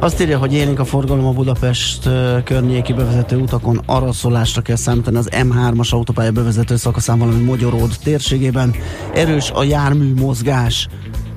Azt 0.00 0.20
írja, 0.20 0.38
hogy 0.38 0.54
élénk 0.54 0.78
a 0.78 0.84
forgalom 0.84 1.26
a 1.26 1.32
Budapest 1.32 2.08
környéki 2.44 2.92
bevezető 2.92 3.36
utakon 3.36 3.82
araszolásra 3.86 4.62
kell 4.62 4.76
számítani 4.76 5.16
az 5.16 5.28
M3-as 5.32 5.90
autópálya 5.90 6.30
bevezető 6.30 6.76
szakaszán, 6.76 7.18
valami 7.18 7.42
Magyaród 7.42 7.96
térségében. 8.02 8.74
Erős 9.14 9.50
a 9.50 9.64
jármű 9.64 10.14
mozgás 10.14 10.88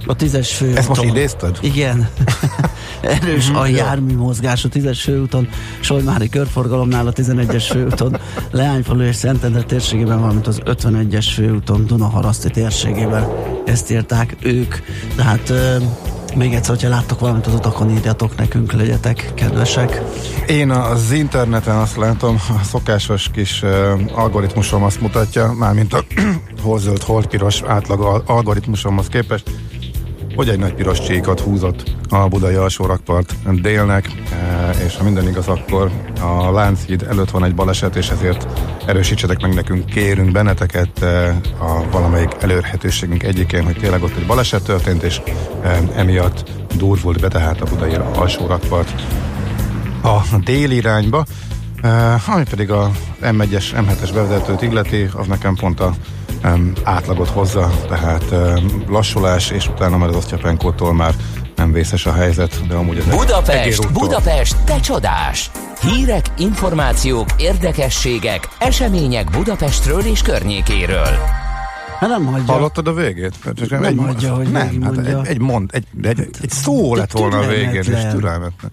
a 0.05 0.15
tízes 0.15 0.53
főúton. 0.53 0.77
Ezt 0.77 0.87
most 0.87 1.03
idézted? 1.03 1.57
Igen. 1.61 2.09
Erős 3.01 3.49
a 3.49 3.65
jármű 3.65 4.15
mozgás 4.15 4.65
a 4.65 4.69
tízes 4.69 5.01
főúton, 5.01 5.49
Solymári 5.79 6.29
körforgalomnál 6.29 7.07
a 7.07 7.13
11-es 7.13 7.65
főúton, 7.69 8.17
Leányfalu 8.51 9.01
és 9.01 9.15
Szentendre 9.15 9.61
térségében, 9.61 10.19
valamint 10.19 10.47
az 10.47 10.61
51-es 10.65 11.27
főúton, 11.33 11.85
Dunaharaszti 11.85 12.49
térségében. 12.49 13.27
Ezt 13.65 13.91
írták 13.91 14.35
ők. 14.41 14.75
Tehát 15.15 15.53
még 16.35 16.53
egyszer, 16.53 16.75
hogyha 16.75 16.89
láttok 16.89 17.19
valamit 17.19 17.47
az 17.47 17.53
utakon, 17.53 17.89
írjatok 17.89 18.37
nekünk, 18.37 18.73
legyetek 18.73 19.31
kedvesek. 19.35 20.01
Én 20.47 20.71
az 20.71 21.11
interneten 21.11 21.75
azt 21.75 21.97
látom, 21.97 22.35
a 22.49 22.63
szokásos 22.63 23.29
kis 23.33 23.61
uh, 23.61 23.69
algoritmusom 24.13 24.83
azt 24.83 25.01
mutatja, 25.01 25.51
mármint 25.51 25.93
a 25.93 26.03
hol 26.63 26.79
zöld, 26.79 27.01
hol 27.03 27.25
piros 27.27 27.61
átlag 27.61 28.23
algoritmusomhoz 28.25 29.07
képest, 29.07 29.49
hogy 30.35 30.49
egy 30.49 30.59
nagy 30.59 30.73
piros 30.73 30.99
csíkot 30.99 31.39
húzott 31.39 31.83
a 32.09 32.27
budai 32.27 32.55
alsórakpart 32.55 33.35
délnek, 33.61 34.09
e, 34.31 34.69
és 34.85 34.97
ha 34.97 35.03
minden 35.03 35.27
igaz, 35.27 35.47
akkor 35.47 35.91
a 36.21 36.51
Lánchíd 36.51 37.05
előtt 37.09 37.29
van 37.31 37.43
egy 37.43 37.55
baleset, 37.55 37.95
és 37.95 38.09
ezért 38.09 38.47
erősítsetek 38.85 39.41
meg 39.41 39.53
nekünk, 39.53 39.85
kérünk 39.85 40.31
benneteket 40.31 41.01
e, 41.01 41.27
a 41.57 41.89
valamelyik 41.91 42.31
előrhetőségünk 42.39 43.23
egyikén, 43.23 43.63
hogy 43.63 43.77
tényleg 43.77 44.03
ott 44.03 44.15
egy 44.17 44.25
baleset 44.25 44.63
történt, 44.63 45.03
és 45.03 45.21
e, 45.63 45.79
emiatt 45.95 46.49
durvult 46.77 47.19
be 47.19 47.27
tehát 47.27 47.61
a 47.61 47.65
budai 47.65 47.93
alsórakpart 48.13 49.01
a 50.03 50.37
déli 50.43 50.75
irányba, 50.75 51.25
ami 52.27 52.43
pedig 52.49 52.71
a 52.71 52.91
M1-es, 53.21 53.65
M7-es 53.73 54.09
bevezetőt 54.13 54.61
illeti, 54.61 55.09
az 55.13 55.27
nekem 55.27 55.55
pont 55.55 55.79
a 55.79 55.93
átlagot 56.83 57.29
hozza, 57.29 57.71
tehát 57.87 58.23
um, 58.31 58.83
lassulás, 58.87 59.49
és 59.49 59.67
utána 59.67 59.97
már 59.97 60.09
az 60.09 60.15
Osztyapenkótól 60.15 60.93
már 60.93 61.13
nem 61.55 61.71
vészes 61.71 62.05
a 62.05 62.13
helyzet, 62.13 62.67
de 62.67 62.75
amúgy 62.75 62.97
ez 62.97 63.05
Budapest, 63.05 63.91
Budapest, 63.91 64.55
te 64.65 64.79
csodás! 64.79 65.51
Hírek, 65.81 66.25
információk, 66.37 67.27
érdekességek, 67.37 68.47
események 68.59 69.29
Budapestről 69.29 70.01
és 70.01 70.21
környékéről. 70.21 71.17
Hát 71.99 72.09
nem 72.09 72.25
hagyja. 72.25 72.53
Hallottad 72.53 72.87
a 72.87 72.93
végét? 72.93 73.35
Nem 73.69 73.83
egy, 73.83 73.97
hagyja, 73.97 74.33
hogy 74.33 74.51
Nem, 74.51 74.81
hát 74.81 74.97
egy, 74.97 75.27
egy, 75.27 75.39
mond, 75.39 75.69
egy, 75.73 75.85
egy, 76.01 76.19
egy 76.41 76.49
szó 76.49 76.95
lett 76.95 77.11
volna 77.11 77.37
a 77.37 77.47
végén, 77.47 77.83
és 77.83 78.05
türelmetlen 78.11 78.71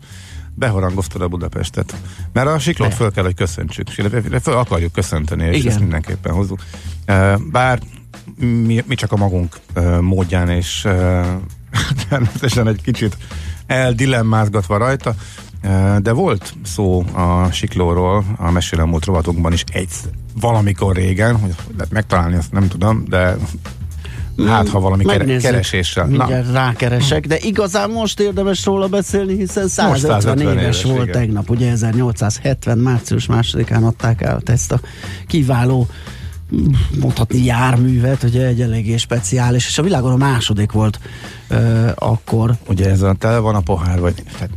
beharangoztad 0.58 1.22
a 1.22 1.28
Budapestet. 1.28 1.94
Mert 2.32 2.48
a 2.48 2.58
siklót 2.58 2.94
föl 2.94 3.10
kell, 3.10 3.24
hogy 3.24 3.34
köszöntsük. 3.34 3.88
Föl 4.42 4.56
akarjuk 4.56 4.92
köszönteni, 4.92 5.44
és 5.44 5.56
Igen. 5.56 5.70
ezt 5.70 5.80
mindenképpen 5.80 6.32
hozzuk. 6.32 6.62
Bár 7.50 7.80
mi, 8.36 8.84
mi 8.86 8.94
csak 8.94 9.12
a 9.12 9.16
magunk 9.16 9.56
módján, 10.00 10.48
és 10.48 10.88
természetesen 12.08 12.68
egy 12.68 12.82
kicsit 12.82 13.16
eldilemmázgatva 13.66 14.76
rajta, 14.76 15.14
de 15.98 16.12
volt 16.12 16.54
szó 16.64 17.04
a 17.12 17.50
siklóról 17.50 18.24
a 18.36 18.50
mesélem 18.50 18.88
múlt 18.88 19.04
rovatunkban 19.04 19.52
is 19.52 19.64
egy 19.72 19.90
valamikor 20.40 20.96
régen, 20.96 21.36
hogy 21.36 21.54
lehet 21.76 21.92
megtalálni, 21.92 22.36
azt 22.36 22.52
nem 22.52 22.68
tudom, 22.68 23.04
de 23.08 23.36
Hát, 24.46 24.68
ha 24.68 24.80
valami 24.80 25.04
Megnézzük. 25.04 25.50
kereséssel. 25.50 26.06
Mindjárt 26.06 26.46
Na. 26.46 26.52
rákeresek, 26.52 27.26
de 27.26 27.38
igazán 27.40 27.90
most 27.90 28.20
érdemes 28.20 28.64
róla 28.64 28.86
beszélni, 28.86 29.36
hiszen 29.36 29.68
150, 29.68 30.20
150 30.20 30.52
éves, 30.52 30.62
éves 30.62 30.82
volt 30.82 31.08
igen. 31.08 31.20
tegnap, 31.20 31.50
ugye 31.50 31.70
1870. 31.70 32.78
március 32.78 33.26
másodikán 33.26 33.84
adták 33.84 34.22
el 34.22 34.40
ezt 34.44 34.72
a 34.72 34.80
kiváló 35.26 35.86
mondhatni 37.00 37.44
járművet, 37.44 38.22
ugye 38.22 38.46
egy 38.46 38.60
eléggé 38.60 38.96
speciális, 38.96 39.66
és 39.66 39.78
a 39.78 39.82
világon 39.82 40.12
a 40.12 40.16
második 40.16 40.72
volt 40.72 41.00
uh, 41.50 41.90
akkor. 41.94 42.54
Ugye 42.68 42.90
ez 42.90 43.02
a 43.02 43.14
tele 43.18 43.38
van 43.38 43.54
a 43.54 43.60
pohár, 43.60 44.00
vagy 44.00 44.14
tehát 44.32 44.50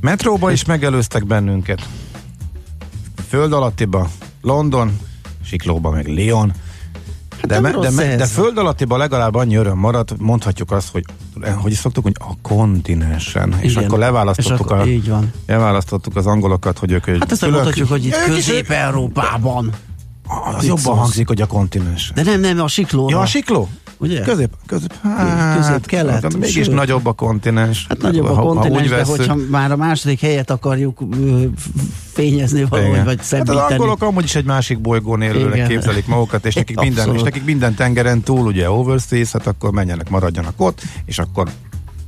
metróba 0.00 0.52
is 0.52 0.64
megelőztek 0.64 1.26
bennünket. 1.26 1.88
Föld 3.28 3.52
alattiba 3.52 4.10
London, 4.42 4.98
Siklóba 5.44 5.90
meg 5.90 6.06
Lyon, 6.06 6.52
de, 7.46 7.60
me, 7.60 7.70
de, 7.70 7.90
me, 7.90 8.16
de 8.16 8.26
föld 8.26 8.58
alattiba 8.58 8.96
legalább 8.96 9.34
annyi 9.34 9.56
öröm 9.56 9.78
maradt, 9.78 10.18
mondhatjuk 10.18 10.70
azt, 10.70 10.90
hogy 10.90 11.04
hogy 11.56 11.72
is 11.72 11.78
szoktuk, 11.78 12.02
hogy 12.02 12.16
a 12.18 12.32
kontinensen. 12.42 13.48
Igen. 13.48 13.60
És 13.60 13.76
akkor 13.76 13.98
leválasztottuk, 13.98 14.54
és 14.54 14.60
akkor, 14.60 14.78
a, 14.78 14.86
így 14.86 15.08
van. 15.08 15.32
leválasztottuk 15.46 16.16
az 16.16 16.26
angolokat, 16.26 16.78
hogy 16.78 16.92
ők 16.92 17.06
Hát 17.06 17.32
ezt 17.32 17.40
mondhatjuk, 17.50 17.88
hogy 17.88 18.04
itt 18.04 18.24
Közép-Európában. 18.24 19.72
Az 20.56 20.64
jobban 20.64 20.96
hangzik, 20.96 21.26
hogy 21.26 21.40
a 21.40 21.46
kontinens. 21.46 22.12
De 22.14 22.22
nem, 22.22 22.40
nem, 22.40 22.60
a 22.60 22.68
sikló. 22.68 23.08
Ja, 23.08 23.20
a 23.20 23.26
sikló? 23.26 23.68
Ugye? 23.98 24.20
Közép, 24.20 24.50
közép, 24.66 24.94
hát, 25.02 25.56
közép 25.56 25.86
kelet. 25.86 26.22
Hát, 26.22 26.36
mégis 26.36 26.52
sőt. 26.52 26.74
nagyobb 26.74 27.06
a 27.06 27.12
kontinens. 27.12 27.86
Hát 27.88 28.02
nagyobb 28.02 28.24
a 28.26 28.34
ha, 28.34 28.42
kontinens, 28.42 28.90
ha 28.90 28.96
de 28.96 29.04
hogyha 29.04 29.36
már 29.50 29.72
a 29.72 29.76
második 29.76 30.20
helyet 30.20 30.50
akarjuk 30.50 30.98
fényezni 32.12 32.64
valahogy, 32.64 32.92
Igen. 32.92 33.04
vagy 33.04 33.22
szebbíteni. 33.22 33.58
Hát 33.58 33.66
az 33.66 33.72
angolok 33.72 34.02
amúgy 34.02 34.24
is 34.24 34.34
egy 34.34 34.44
másik 34.44 34.80
bolygón 34.80 35.22
élőnek 35.22 35.68
képzelik 35.68 36.06
magukat, 36.06 36.46
és 36.46 36.54
nekik, 36.54 36.80
minden, 36.86 37.14
és 37.14 37.22
nekik 37.22 37.44
minden 37.44 37.74
tengeren 37.74 38.20
túl, 38.20 38.46
ugye 38.46 38.70
overseas, 38.70 39.32
hát 39.32 39.46
akkor 39.46 39.72
menjenek, 39.72 40.10
maradjanak 40.10 40.54
ott, 40.56 40.82
és 41.04 41.18
akkor 41.18 41.48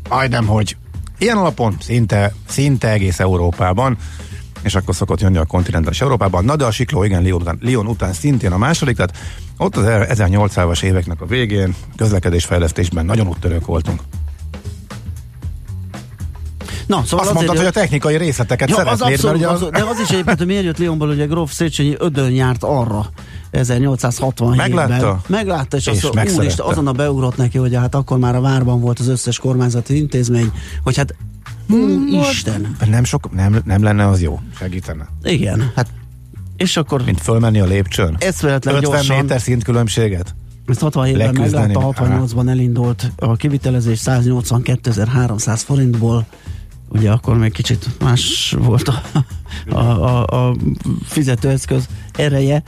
majdnem, 0.09 0.47
hogy 0.47 0.77
ilyen 1.19 1.37
alapon 1.37 1.77
szinte, 1.81 2.35
szinte 2.49 2.91
egész 2.91 3.21
Európában 3.21 3.97
és 4.63 4.75
akkor 4.75 4.95
szokott 4.95 5.21
jönni 5.21 5.37
a 5.37 5.45
kontinentális 5.45 6.01
Európában. 6.01 6.45
Na 6.45 6.57
de 6.57 6.65
a 6.65 6.71
Sikló, 6.71 7.05
igen, 7.05 7.23
Lyon 7.23 7.41
után, 7.41 7.59
Lyon 7.61 7.87
után 7.87 8.13
szintén 8.13 8.53
a 8.53 8.59
második, 8.59 8.97
tehát 8.97 9.17
ott 9.57 9.77
az 9.77 9.85
1800-as 9.87 10.83
éveknek 10.83 11.21
a 11.21 11.27
végén 11.27 11.75
közlekedésfejlesztésben 11.97 13.05
nagyon 13.05 13.27
úttörők 13.27 13.67
voltunk. 13.67 14.01
Na, 16.91 17.03
szóval 17.05 17.27
Azt 17.27 17.35
mondtad, 17.35 17.57
hogy 17.57 17.67
a 17.67 17.71
technikai 17.71 18.17
részleteket 18.17 18.69
ja, 18.69 18.75
szeretnéd. 18.75 19.01
Az 19.03 19.11
abszolút, 19.13 19.45
az, 19.45 19.63
az, 19.63 19.69
de 19.71 19.85
az 19.85 20.01
is 20.01 20.09
egyébként, 20.09 20.39
hogy 20.39 20.47
miért 20.47 20.65
jött 20.65 20.79
Lyonból, 20.79 21.09
ugye 21.09 21.27
Gróf 21.27 21.53
Széchenyi 21.53 21.95
ödön 21.99 22.31
járt 22.31 22.65
arra 22.65 23.07
1867-ben. 23.53 24.57
Meglátta? 24.57 25.21
Meglátta, 25.27 25.77
és, 25.77 25.87
és 25.87 26.03
azt 26.03 26.39
úristen, 26.39 26.67
azonnal 26.67 26.93
beugrott 26.93 27.37
neki, 27.37 27.59
hogy 27.59 27.75
hát 27.75 27.95
akkor 27.95 28.19
már 28.19 28.35
a 28.35 28.41
várban 28.41 28.81
volt 28.81 28.99
az 28.99 29.09
összes 29.09 29.39
kormányzati 29.39 29.97
intézmény, 29.97 30.53
hogy 30.83 30.97
hát 30.97 31.15
Isten. 32.31 32.77
Nem, 32.91 33.05
sok, 33.05 33.35
nem, 33.35 33.61
nem 33.65 33.83
lenne 33.83 34.07
az 34.07 34.23
jó, 34.23 34.41
segítene. 34.59 35.07
Igen, 35.23 35.73
hát 35.75 35.89
és 36.61 36.77
akkor... 36.77 37.05
Mint 37.05 37.21
fölmenni 37.21 37.61
a 37.61 37.65
lépcsőn? 37.65 38.17
50 38.21 38.81
gyorsan. 38.81 39.17
méter 39.17 39.41
szint 39.41 39.65
különbséget? 39.65 40.35
Ezt 40.67 40.81
67-ben 40.85 41.35
meglátta, 41.35 41.93
68-ban 41.97 42.49
elindult 42.49 43.11
a 43.17 43.37
kivitelezés 43.37 44.01
182.300 44.05 45.61
forintból, 45.65 46.27
ugye 46.91 47.11
akkor 47.11 47.39
még 47.39 47.53
kicsit 47.53 47.89
más 48.01 48.55
volt 48.59 48.89
a, 48.89 49.03
a, 49.69 49.79
a, 49.79 50.49
a 50.49 50.57
fizetőeszköz 51.05 51.89
ereje, 52.13 52.63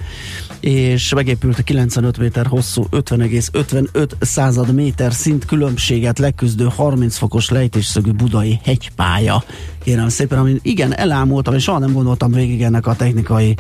és 0.61 1.15
megépült 1.15 1.59
a 1.59 1.63
95 1.63 2.19
méter 2.19 2.47
hosszú 2.47 2.87
50,55 2.91 4.11
század 4.21 4.75
méter 4.75 5.13
szint 5.13 5.45
különbséget 5.45 6.19
leküzdő 6.19 6.69
30 6.77 7.17
fokos 7.17 7.49
lejtésszögű 7.49 8.11
budai 8.11 8.61
hegypálya. 8.65 9.45
Kérem 9.85 10.09
szépen, 10.09 10.39
amin 10.39 10.59
igen, 10.63 10.97
elámultam, 10.97 11.55
és 11.55 11.63
soha 11.63 11.79
nem 11.79 11.93
gondoltam 11.93 12.33
végig 12.33 12.63
ennek 12.63 12.87
a 12.87 12.95
technikai 12.95 13.57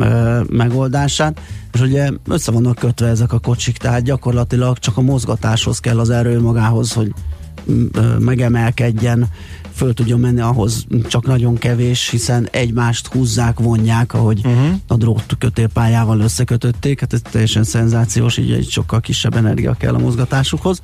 ö, 0.00 0.40
megoldását, 0.50 1.40
és 1.72 1.80
ugye 1.80 2.10
össze 2.28 2.50
vannak 2.50 2.78
kötve 2.78 3.06
ezek 3.06 3.32
a 3.32 3.38
kocsik, 3.38 3.76
tehát 3.76 4.02
gyakorlatilag 4.02 4.78
csak 4.78 4.96
a 4.96 5.00
mozgatáshoz 5.00 5.78
kell 5.78 5.98
az 5.98 6.10
erő 6.10 6.40
magához, 6.40 6.92
hogy 6.92 7.12
megemelkedjen, 8.18 9.28
föl 9.74 9.94
tudjon 9.94 10.20
menni, 10.20 10.40
ahhoz 10.40 10.86
csak 11.08 11.26
nagyon 11.26 11.58
kevés, 11.58 12.08
hiszen 12.08 12.48
egymást 12.50 13.06
húzzák, 13.06 13.60
vonják, 13.60 14.14
ahogy 14.14 14.40
uh-huh. 14.44 14.74
a 14.86 14.96
drót 14.96 15.36
kötélpályával 15.38 16.20
összekötötték, 16.20 17.00
hát 17.00 17.12
ez 17.12 17.20
teljesen 17.30 17.64
szenzációs, 17.64 18.36
így 18.36 18.52
egy 18.52 18.68
sokkal 18.68 19.00
kisebb 19.00 19.36
energia 19.36 19.72
kell 19.72 19.94
a 19.94 19.98
mozgatásukhoz 19.98 20.80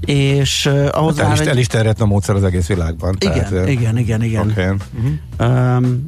és 0.00 0.66
uh, 0.66 0.88
ahhoz 0.90 1.18
hát 1.18 1.26
el, 1.26 1.32
is, 1.32 1.40
egy... 1.40 1.46
el 1.46 1.56
is 1.56 1.66
terjedt 1.66 2.00
a 2.00 2.06
módszer 2.06 2.34
az 2.34 2.44
egész 2.44 2.66
világban. 2.66 3.16
Igen, 3.20 3.48
tehát, 3.48 3.68
igen, 3.68 3.98
igen, 3.98 4.22
igen. 4.22 4.50
Okay. 4.50 4.66
Uh-huh. 5.38 5.76
Um, 5.76 6.06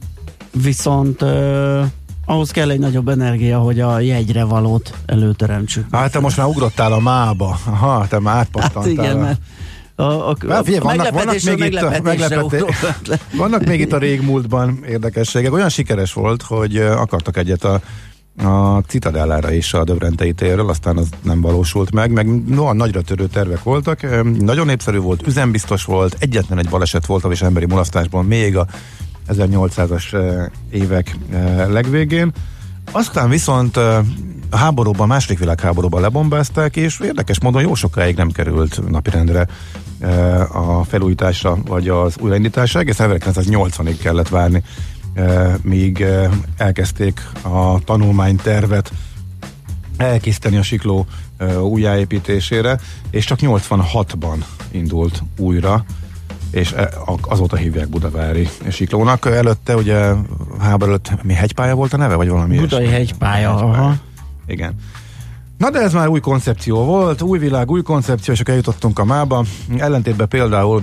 viszont 0.63 1.23
uh, 1.23 1.85
ahhoz 2.25 2.51
kell 2.51 2.71
egy 2.71 2.79
nagyobb 2.79 3.09
energia, 3.09 3.59
hogy 3.59 3.81
a 3.81 4.01
jegyre 4.01 4.45
valót 4.45 4.95
előteremtsük. 5.07 5.87
Hát 5.91 6.13
te 6.13 6.21
most 6.21 6.37
már 6.37 6.47
ugrottál 6.47 6.93
a 6.93 7.01
mába. 7.01 7.59
Aha, 7.65 8.07
te 8.09 8.19
már 8.19 8.37
átpattantál. 8.37 8.83
Hát 8.83 8.93
igen, 8.93 9.17
mert 9.17 9.41
a, 10.01 10.29
a, 10.29 10.37
a 10.49 10.65
figyelj, 10.65 10.83
vannak, 10.83 11.11
vannak, 11.11 11.43
még 11.43 11.73
itt 11.73 11.81
a, 11.81 12.01
meglepeté, 12.03 12.65
vannak 13.37 13.65
még 13.65 13.81
itt 13.81 13.93
a 13.93 13.99
régmúltban 13.99 14.85
érdekességek. 14.89 15.53
Olyan 15.53 15.69
sikeres 15.69 16.13
volt, 16.13 16.43
hogy 16.43 16.77
akartak 16.77 17.37
egyet 17.37 17.65
a 17.65 17.81
a 18.45 18.83
Citadellára 18.87 19.53
is 19.53 19.75
a 19.75 19.85
Döbrentei 19.85 20.33
térről, 20.33 20.69
aztán 20.69 20.97
az 20.97 21.09
nem 21.23 21.41
valósult 21.41 21.93
meg, 21.93 22.11
meg 22.11 22.45
no, 22.47 22.73
nagyra 22.73 23.03
törő 23.03 23.27
tervek 23.27 23.63
voltak. 23.63 24.25
Nagyon 24.39 24.67
népszerű 24.67 24.99
volt, 24.99 25.27
üzembiztos 25.27 25.85
volt, 25.85 26.17
egyetlen 26.19 26.59
egy 26.59 26.69
baleset 26.69 27.07
volt 27.07 27.25
és 27.31 27.43
emberi 27.43 27.67
mulasztásban 27.67 28.25
még 28.25 28.57
a 28.57 28.67
1800-as 29.29 30.17
évek 30.71 31.17
legvégén. 31.69 32.33
Aztán 32.93 33.29
viszont 33.29 33.77
a 33.77 34.57
háborúban, 34.57 35.01
a 35.01 35.13
második 35.13 35.39
világháborúban 35.39 36.01
lebombázták, 36.01 36.77
és 36.77 37.01
érdekes 37.01 37.41
módon 37.41 37.63
jó 37.63 37.75
sokáig 37.75 38.17
nem 38.17 38.31
került 38.31 38.91
napirendre 38.91 39.47
a 40.53 40.85
felújításra, 40.85 41.59
vagy 41.67 41.89
az 41.89 42.17
újraindításra. 42.21 42.81
Egész 42.81 42.97
1980-ig 43.01 43.97
kellett 44.03 44.29
várni, 44.29 44.63
míg 45.63 46.05
elkezdték 46.57 47.23
a 47.43 47.79
tanulmánytervet 47.85 48.93
elkészíteni 49.97 50.57
a 50.57 50.63
sikló 50.63 51.07
újjáépítésére, 51.63 52.79
és 53.11 53.25
csak 53.25 53.39
86-ban 53.43 54.37
indult 54.71 55.23
újra, 55.39 55.85
és 56.51 56.75
azóta 57.21 57.57
hívják 57.57 57.89
Budavári 57.89 58.49
siklónak. 58.71 59.27
Előtte 59.27 59.77
ugye 59.77 60.13
háború 60.61 60.91
előtt 60.91 61.23
mi 61.23 61.33
hegypálya 61.33 61.75
volt 61.75 61.93
a 61.93 61.97
neve, 61.97 62.15
vagy 62.15 62.29
valami 62.29 62.57
Budai 62.59 62.87
hegypálya, 62.87 63.49
hegypálya. 63.51 63.73
aha. 63.73 63.95
Igen. 64.47 64.75
Na 65.61 65.71
de 65.71 65.81
ez 65.81 65.93
már 65.93 66.09
új 66.09 66.21
koncepció 66.21 66.85
volt, 66.85 67.23
új 67.23 67.39
világ, 67.39 67.71
új 67.71 67.83
koncepció, 67.83 68.33
és 68.33 68.41
akkor 68.41 68.53
eljutottunk 68.53 68.99
a 68.99 69.05
mába. 69.05 69.45
Ellentétben 69.77 70.29
például 70.29 70.83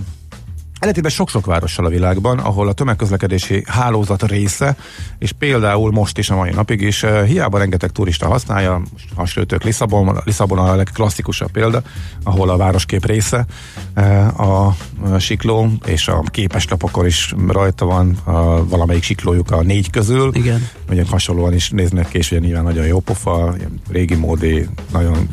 Ellentétben 0.79 1.11
sok-sok 1.11 1.45
várossal 1.45 1.85
a 1.85 1.89
világban, 1.89 2.39
ahol 2.39 2.67
a 2.67 2.73
tömegközlekedési 2.73 3.63
hálózat 3.65 4.27
része, 4.27 4.75
és 5.19 5.31
például 5.31 5.91
most 5.91 6.17
is 6.17 6.29
a 6.29 6.35
mai 6.35 6.51
napig 6.51 6.81
is, 6.81 7.03
eh, 7.03 7.27
hiába 7.27 7.57
rengeteg 7.57 7.91
turista 7.91 8.27
használja, 8.27 8.81
most 8.91 9.07
hasonlítok 9.15 9.63
Lisszabon, 9.63 10.21
Lisszabon 10.23 10.57
a 10.57 10.75
legklasszikusabb 10.75 11.51
példa, 11.51 11.81
ahol 12.23 12.49
a 12.49 12.57
városkép 12.57 13.05
része 13.05 13.45
eh, 13.93 14.39
a 14.39 14.75
sikló, 15.19 15.71
és 15.85 16.07
a 16.07 16.21
képeslapokon 16.21 17.05
is 17.05 17.33
rajta 17.47 17.85
van 17.85 18.17
a, 18.23 18.67
valamelyik 18.67 19.03
siklójuk 19.03 19.51
a 19.51 19.61
négy 19.61 19.89
közül. 19.89 20.31
Igen. 20.33 20.69
Ugye 20.89 21.03
hasonlóan 21.09 21.53
is 21.53 21.69
néznek 21.69 22.07
ki, 22.07 22.17
és 22.17 22.31
ugye 22.31 22.39
nyilván 22.39 22.63
nagyon 22.63 22.85
jó 22.85 22.99
pofa, 22.99 23.55
régi 23.89 24.15
módi, 24.15 24.67
nagyon 24.91 25.29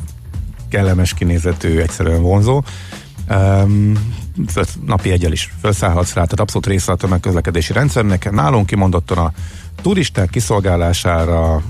kellemes 0.68 1.14
kinézetű, 1.14 1.78
egyszerűen 1.78 2.22
vonzó. 2.22 2.62
Um, 3.30 3.92
napi 4.86 5.10
egyel 5.10 5.32
is 5.32 5.54
felszállhatsz 5.60 6.12
rá, 6.12 6.22
tehát 6.22 6.40
abszolút 6.40 6.66
része 6.66 6.92
a 6.92 6.96
tömegközlekedési 6.96 7.72
rendszernek. 7.72 8.30
Nálunk 8.30 8.66
kimondottan 8.66 9.18
a 9.18 9.32
turisták 9.82 10.30
kiszolgálására 10.30 11.62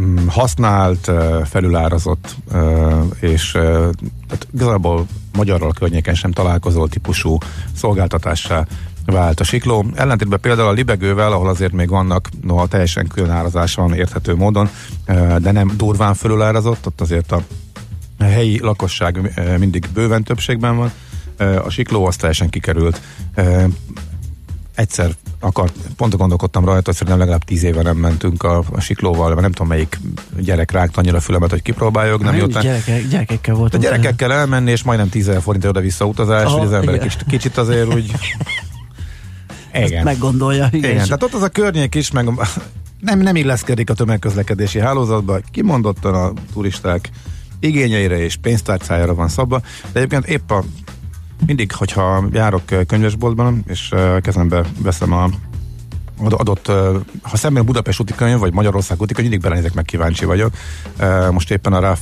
mm, 0.00 0.26
használt, 0.26 1.10
felülárazott 1.44 2.36
és 3.20 3.50
tehát 3.50 4.46
igazából 4.54 5.06
magyarral 5.36 5.72
környéken 5.72 6.14
sem 6.14 6.32
találkozó 6.32 6.86
típusú 6.86 7.38
szolgáltatássá 7.74 8.66
vált 9.06 9.40
a 9.40 9.44
sikló. 9.44 9.84
Ellentétben 9.94 10.40
például 10.40 10.68
a 10.68 10.72
libegővel, 10.72 11.32
ahol 11.32 11.48
azért 11.48 11.72
még 11.72 11.88
vannak, 11.88 12.28
noha 12.42 12.66
teljesen 12.66 13.06
külön 13.06 13.30
árazás 13.30 13.74
van 13.74 13.94
érthető 13.94 14.34
módon, 14.34 14.68
de 15.38 15.52
nem 15.52 15.72
durván 15.76 16.14
felülárazott, 16.14 16.86
ott 16.86 17.00
azért 17.00 17.32
a 17.32 17.42
helyi 18.18 18.60
lakosság 18.60 19.34
mindig 19.58 19.88
bőven 19.94 20.22
többségben 20.22 20.76
van, 20.76 20.92
a 21.64 21.70
sikló 21.70 22.06
az 22.06 22.16
teljesen 22.16 22.50
kikerült. 22.50 23.00
Egyszer 24.74 25.10
akart, 25.40 25.72
pont 25.96 26.16
gondolkodtam 26.16 26.64
rajta, 26.64 26.82
hogy 26.84 26.94
szerintem 26.94 27.18
legalább 27.18 27.44
tíz 27.44 27.62
éve 27.62 27.82
nem 27.82 27.96
mentünk 27.96 28.42
a, 28.42 28.64
a 28.72 28.80
siklóval, 28.80 29.28
mert 29.28 29.40
nem 29.40 29.52
tudom 29.52 29.68
melyik 29.68 30.00
gyerek 30.38 30.70
rágta 30.70 31.00
annyira 31.00 31.20
fülemet, 31.20 31.50
hogy 31.50 31.62
kipróbáljuk. 31.62 32.22
Nem 32.22 32.36
jött 32.36 32.60
gyerekek, 32.60 33.08
gyerekekkel 33.08 33.54
volt. 33.54 33.74
A 33.74 33.78
gyerekekkel 33.78 34.32
elmenni, 34.32 34.70
és 34.70 34.82
majdnem 34.82 35.08
10 35.08 35.30
forint 35.40 35.64
oda-vissza 35.64 36.04
utazás, 36.04 36.44
Aha, 36.44 36.56
hogy 36.56 36.66
az 36.66 36.72
ember 36.72 36.98
kicsit, 36.98 37.24
kicsit 37.28 37.56
azért 37.56 37.94
úgy 37.94 38.10
igen. 39.84 40.04
meggondolja. 40.04 40.68
Igen. 40.72 40.90
igen. 40.90 41.04
Tehát 41.04 41.22
ott 41.22 41.34
az 41.34 41.42
a 41.42 41.48
környék 41.48 41.94
is, 41.94 42.10
meg 42.10 42.30
nem, 43.00 43.18
nem 43.18 43.36
illeszkedik 43.36 43.90
a 43.90 43.94
tömegközlekedési 43.94 44.78
hálózatba, 44.78 45.40
kimondottan 45.50 46.14
a 46.14 46.32
turisták 46.52 47.10
igényeire 47.60 48.18
és 48.18 48.36
pénztárcájára 48.36 49.14
van 49.14 49.28
szabva, 49.28 49.60
de 49.92 49.98
egyébként 49.98 50.26
épp 50.26 50.50
a 50.50 50.64
mindig, 51.46 51.72
hogyha 51.72 52.24
járok 52.32 52.62
könyvesboltban, 52.86 53.62
és 53.66 53.94
kezembe 54.22 54.64
veszem 54.78 55.12
a 55.12 55.28
adott, 56.18 56.66
ha 57.22 57.36
szemben 57.36 57.62
a 57.62 57.66
Budapest 57.66 58.00
úti 58.00 58.14
könyv, 58.14 58.38
vagy 58.38 58.52
Magyarország 58.52 59.00
úti 59.00 59.14
könyv, 59.14 59.28
mindig 59.28 59.48
belenézek, 59.48 59.74
meg 59.74 59.84
kíváncsi 59.84 60.24
vagyok. 60.24 60.52
Most 61.30 61.50
éppen 61.50 61.72
a 61.72 61.80
Rough, 61.80 62.00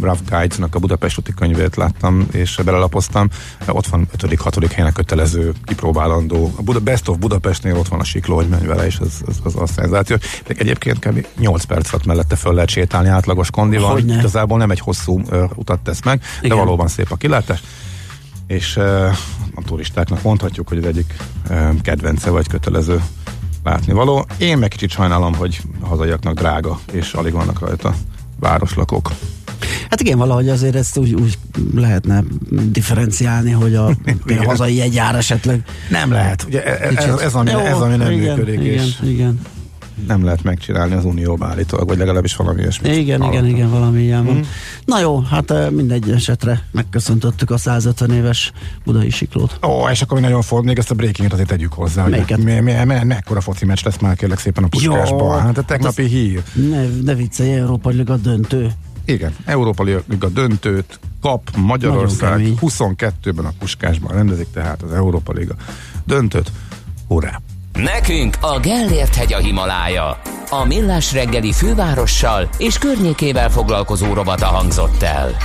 Rough 0.00 0.20
Guides-nak 0.28 0.74
a 0.74 0.78
Budapest 0.78 1.18
úti 1.18 1.34
könyvét 1.34 1.76
láttam, 1.76 2.26
és 2.32 2.60
belelapoztam. 2.64 3.28
Ott 3.66 3.86
van 3.86 4.08
5.-6. 4.18 4.70
helyen 4.74 4.92
kötelező, 4.92 5.52
kipróbálandó. 5.64 6.52
A 6.56 6.62
Buda, 6.62 6.80
Best 6.80 7.08
of 7.08 7.16
Budapestnél 7.16 7.76
ott 7.76 7.88
van 7.88 8.00
a 8.00 8.04
sikló, 8.04 8.34
hogy 8.34 8.48
menj 8.48 8.66
vele, 8.66 8.86
és 8.86 8.98
az, 8.98 9.22
az, 9.26 9.40
az 9.42 9.56
a 9.56 9.66
szenzáció. 9.66 10.16
De 10.46 10.54
egyébként 10.58 10.98
kb. 10.98 11.26
8 11.38 11.64
perc 11.64 11.92
alatt 11.92 12.06
mellette 12.06 12.36
föl 12.36 12.54
lehet 12.54 12.68
sétálni 12.68 13.08
átlagos 13.08 13.50
kondival. 13.50 13.98
Igazából 13.98 14.58
nem 14.58 14.70
egy 14.70 14.80
hosszú 14.80 15.22
utat 15.54 15.80
tesz 15.80 16.02
meg, 16.04 16.22
Igen. 16.38 16.56
de 16.56 16.62
valóban 16.62 16.88
szép 16.88 17.10
a 17.10 17.16
kilátás 17.16 17.62
és 18.48 18.76
a 19.54 19.62
turistáknak 19.66 20.22
mondhatjuk, 20.22 20.68
hogy 20.68 20.78
az 20.78 20.84
egyik 20.84 21.16
kedvence 21.82 22.30
vagy 22.30 22.48
kötelező 22.48 23.02
látnivaló. 23.64 24.26
Én 24.38 24.58
meg 24.58 24.68
kicsit 24.68 24.90
sajnálom, 24.90 25.34
hogy 25.34 25.60
a 25.80 25.86
hazaiaknak 25.86 26.34
drága, 26.34 26.80
és 26.92 27.12
alig 27.12 27.32
vannak 27.32 27.58
rajta 27.60 27.94
városlakók. 28.40 29.10
Hát 29.90 30.00
igen, 30.00 30.18
valahogy 30.18 30.48
azért 30.48 30.74
ezt 30.74 30.98
úgy, 30.98 31.14
úgy 31.14 31.38
lehetne 31.74 32.22
differenciálni, 32.50 33.50
hogy 33.50 33.74
a, 33.74 33.86
a 34.40 34.44
hazai 34.44 34.74
jegyár 34.74 35.14
esetleg. 35.14 35.62
Nem 35.90 36.10
lehet. 36.12 36.44
Ugye 36.46 36.64
ez, 36.64 36.96
ez, 36.96 37.18
ez, 37.20 37.34
ami, 37.34 37.50
Jó, 37.50 37.58
ez 37.58 37.80
ami 37.80 37.96
nem 37.96 38.10
igen, 38.10 38.36
működik. 38.36 38.60
Igen, 38.60 38.84
és 38.84 38.98
igen 39.02 39.40
nem 40.06 40.24
lehet 40.24 40.42
megcsinálni 40.42 40.94
az 40.94 41.04
unióban 41.04 41.48
állítólag, 41.48 41.88
vagy 41.88 41.98
legalábbis 41.98 42.36
valami 42.36 42.60
ilyesmit. 42.60 42.96
Igen, 42.96 43.20
hallottam. 43.20 43.44
igen, 43.44 43.56
igen, 43.56 43.70
valami 43.70 44.02
ilyen 44.02 44.24
van. 44.24 44.36
Mm. 44.36 44.40
Na 44.84 45.00
jó, 45.00 45.20
hát 45.20 45.50
eh, 45.50 45.70
mindegy 45.70 46.10
esetre 46.10 46.62
megköszöntöttük 46.70 47.50
a 47.50 47.56
150 47.56 48.10
éves 48.10 48.52
budai 48.84 49.10
siklót. 49.10 49.58
Ó, 49.66 49.88
és 49.88 50.02
akkor 50.02 50.20
nagyon 50.20 50.42
fog, 50.42 50.64
még 50.64 50.78
ezt 50.78 50.90
a 50.90 50.94
breakinget 50.94 51.32
azért 51.32 51.48
tegyük 51.48 51.72
hozzá. 51.72 52.06
Melyiket? 52.06 52.38
Mi, 52.38 52.60
mi, 52.60 52.72
mi, 52.84 53.04
mekkora 53.04 53.40
foci 53.40 53.64
meccs 53.64 53.84
lesz 53.84 53.98
már 53.98 54.16
kérlek 54.16 54.38
szépen 54.38 54.64
a 54.64 54.68
puskásban. 54.68 55.40
Hát 55.40 55.58
a 55.58 55.62
tegnapi 55.62 56.02
hát 56.02 56.10
hír. 56.10 56.42
Ne, 56.70 56.86
ne 57.04 57.14
viccelj, 57.14 57.52
Európa 57.54 57.90
Liga 57.90 58.16
döntő. 58.16 58.70
Igen, 59.04 59.34
Európa 59.44 59.82
Liga 59.82 60.28
döntőt 60.28 61.00
kap 61.20 61.56
Magyarország 61.56 62.40
22-ben 62.60 63.44
a 63.44 63.52
puskásban 63.58 64.12
rendezik 64.12 64.46
tehát 64.52 64.82
az 64.82 64.92
Európa 64.92 65.32
Liga 65.32 65.54
döntőt. 66.04 66.52
Hurrá! 67.08 67.40
Nekünk 67.82 68.36
a 68.40 68.60
Gellért 68.60 69.14
hegy 69.14 69.32
a 69.32 69.38
Himalája. 69.38 70.20
A 70.50 70.64
millás 70.64 71.12
reggeli 71.12 71.52
fővárossal 71.52 72.48
és 72.56 72.78
környékével 72.78 73.50
foglalkozó 73.50 74.12
robata 74.12 74.46
hangzott 74.46 75.02
el. 75.02 75.36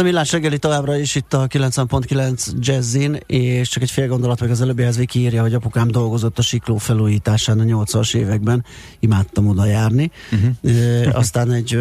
A 0.00 0.02
millás 0.02 0.32
reggeli 0.32 0.58
továbbra 0.58 0.96
is 0.96 1.14
itt 1.14 1.34
a 1.34 1.46
90.9 1.46 2.50
Jazzin, 2.58 3.18
és 3.26 3.68
csak 3.68 3.82
egy 3.82 3.90
fél 3.90 4.08
gondolat 4.08 4.40
meg 4.40 4.50
az 4.50 4.60
előbbihez 4.60 4.96
Viki 4.96 5.18
írja, 5.20 5.42
hogy 5.42 5.54
apukám 5.54 5.88
dolgozott 5.88 6.38
a 6.38 6.42
sikló 6.42 6.76
felújításán 6.76 7.60
a 7.60 7.62
80-as 7.62 8.14
években, 8.14 8.64
imádtam 9.00 9.48
oda 9.48 9.64
járni. 9.64 10.10
Uh-huh. 10.32 11.06
E, 11.06 11.10
aztán 11.12 11.52
egy 11.52 11.78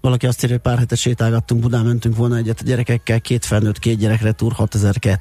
valaki 0.00 0.26
azt 0.26 0.44
írja, 0.44 0.54
hogy 0.54 0.64
pár 0.64 0.78
hetes 0.78 1.00
sétálgattunk, 1.00 1.60
Budán 1.60 1.84
mentünk 1.84 2.16
volna 2.16 2.36
egyet 2.36 2.60
a 2.60 2.64
gyerekekkel, 2.64 3.20
két 3.20 3.44
felnőtt, 3.44 3.78
két 3.78 3.98
gyerekre, 3.98 4.32
túr 4.32 4.52
6002. 4.52 5.20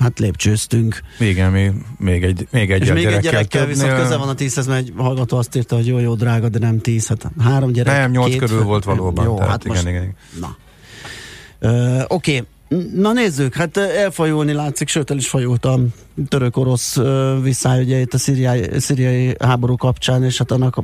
Hát 0.00 0.18
lépcsőztünk. 0.18 1.00
Igen, 1.18 1.50
még, 1.52 1.72
még 1.98 2.22
egy, 2.22 2.48
még 2.50 2.70
egy 2.70 2.82
És 2.82 2.92
még 2.92 3.04
egy 3.04 3.20
gyerekkel 3.20 3.46
többnél. 3.48 3.74
viszont 3.74 4.02
közel 4.02 4.18
van 4.18 4.28
a 4.28 4.34
tízhez, 4.34 4.66
mert 4.66 4.80
egy 4.80 4.92
hallgató 4.96 5.36
azt 5.36 5.56
írta, 5.56 5.74
hogy 5.76 5.86
jó, 5.86 5.98
jó, 5.98 6.14
drága, 6.14 6.48
de 6.48 6.58
nem 6.58 6.80
tíz. 6.80 7.06
Hát 7.06 7.30
három 7.38 7.72
gyerek. 7.72 7.96
Nem, 7.96 8.10
nyolc 8.10 8.30
két 8.30 8.38
körül 8.38 8.56
fel- 8.56 8.66
volt 8.66 8.84
valóban. 8.84 9.24
Jó, 9.24 9.34
tehát 9.34 9.50
hát 9.50 9.64
igen, 9.64 9.76
most, 9.76 9.88
igen, 9.88 10.02
igen. 10.02 10.14
Na. 10.40 10.56
Oké, 12.06 12.44
na 12.94 13.12
nézzük, 13.12 13.54
hát 13.54 13.76
elfajulni 13.76 14.52
látszik, 14.52 14.88
sőt 14.88 15.10
el 15.10 15.16
is 15.16 15.28
fajult 15.28 15.64
a 15.64 15.80
török-orosz 16.28 16.96
ö, 16.96 17.38
visszály 17.42 17.82
ugye 17.82 18.00
itt 18.00 18.14
a 18.14 18.18
szíriai, 18.18 18.80
szíriai 18.80 19.34
háború 19.38 19.76
kapcsán, 19.76 20.24
és 20.24 20.38
hát 20.38 20.50
annak 20.50 20.82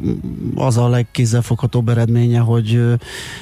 az 0.54 0.76
a 0.76 0.88
legkézzelfoghatóbb 0.88 1.88
eredménye, 1.88 2.38
hogy 2.38 2.82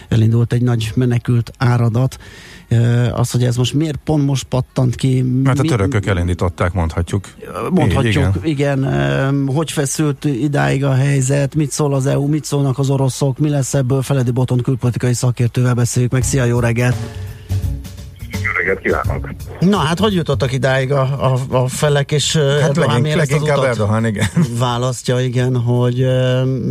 elindult 0.08 0.52
egy 0.52 0.62
nagy 0.62 0.92
menekült 0.94 1.52
áradat. 1.58 2.18
Az, 3.12 3.30
hogy 3.30 3.44
ez 3.44 3.56
most 3.56 3.74
miért 3.74 3.96
pont 4.04 4.26
most 4.26 4.44
pattant 4.44 4.94
ki? 4.94 5.22
Mert 5.22 5.58
a 5.58 5.62
mi- 5.62 5.68
törökök 5.68 6.06
elindították, 6.06 6.72
mondhatjuk. 6.72 7.28
Mondhatjuk, 7.70 8.14
Igen. 8.14 8.34
igen. 8.42 8.78
igen. 8.84 9.46
Hogy 9.46 9.70
feszült 9.70 10.24
idáig 10.24 10.84
a 10.84 10.92
helyzet, 10.94 11.54
mit 11.54 11.70
szól 11.70 11.94
az 11.94 12.06
EU, 12.06 12.26
mit 12.26 12.44
szólnak 12.44 12.78
az 12.78 12.90
oroszok, 12.90 13.38
mi 13.38 13.48
lesz 13.48 13.74
ebből 13.74 14.02
Feledi 14.02 14.30
Boton 14.30 14.60
külpolitikai 14.60 15.14
szakértővel 15.14 15.74
beszéljük 15.74 16.12
meg. 16.12 16.22
Szia, 16.22 16.44
jó 16.44 16.58
reggelt! 16.58 16.96
Reggelt 18.60 18.80
kívánok! 18.80 19.28
Na 19.60 19.76
hát, 19.76 19.98
hogy 19.98 20.14
jutottak 20.14 20.52
idáig 20.52 20.92
a, 20.92 21.32
a, 21.32 21.38
a 21.50 21.68
felek, 21.68 22.12
és 22.12 22.36
hát 22.36 22.44
Erdogan 22.44 23.02
legink, 23.02 23.20
az 23.20 23.28
leginkább 23.28 23.56
utat 23.56 23.68
Erdogan, 23.68 24.06
igen. 24.06 24.26
választja, 24.58 25.20
igen, 25.20 25.56
hogy 25.56 26.06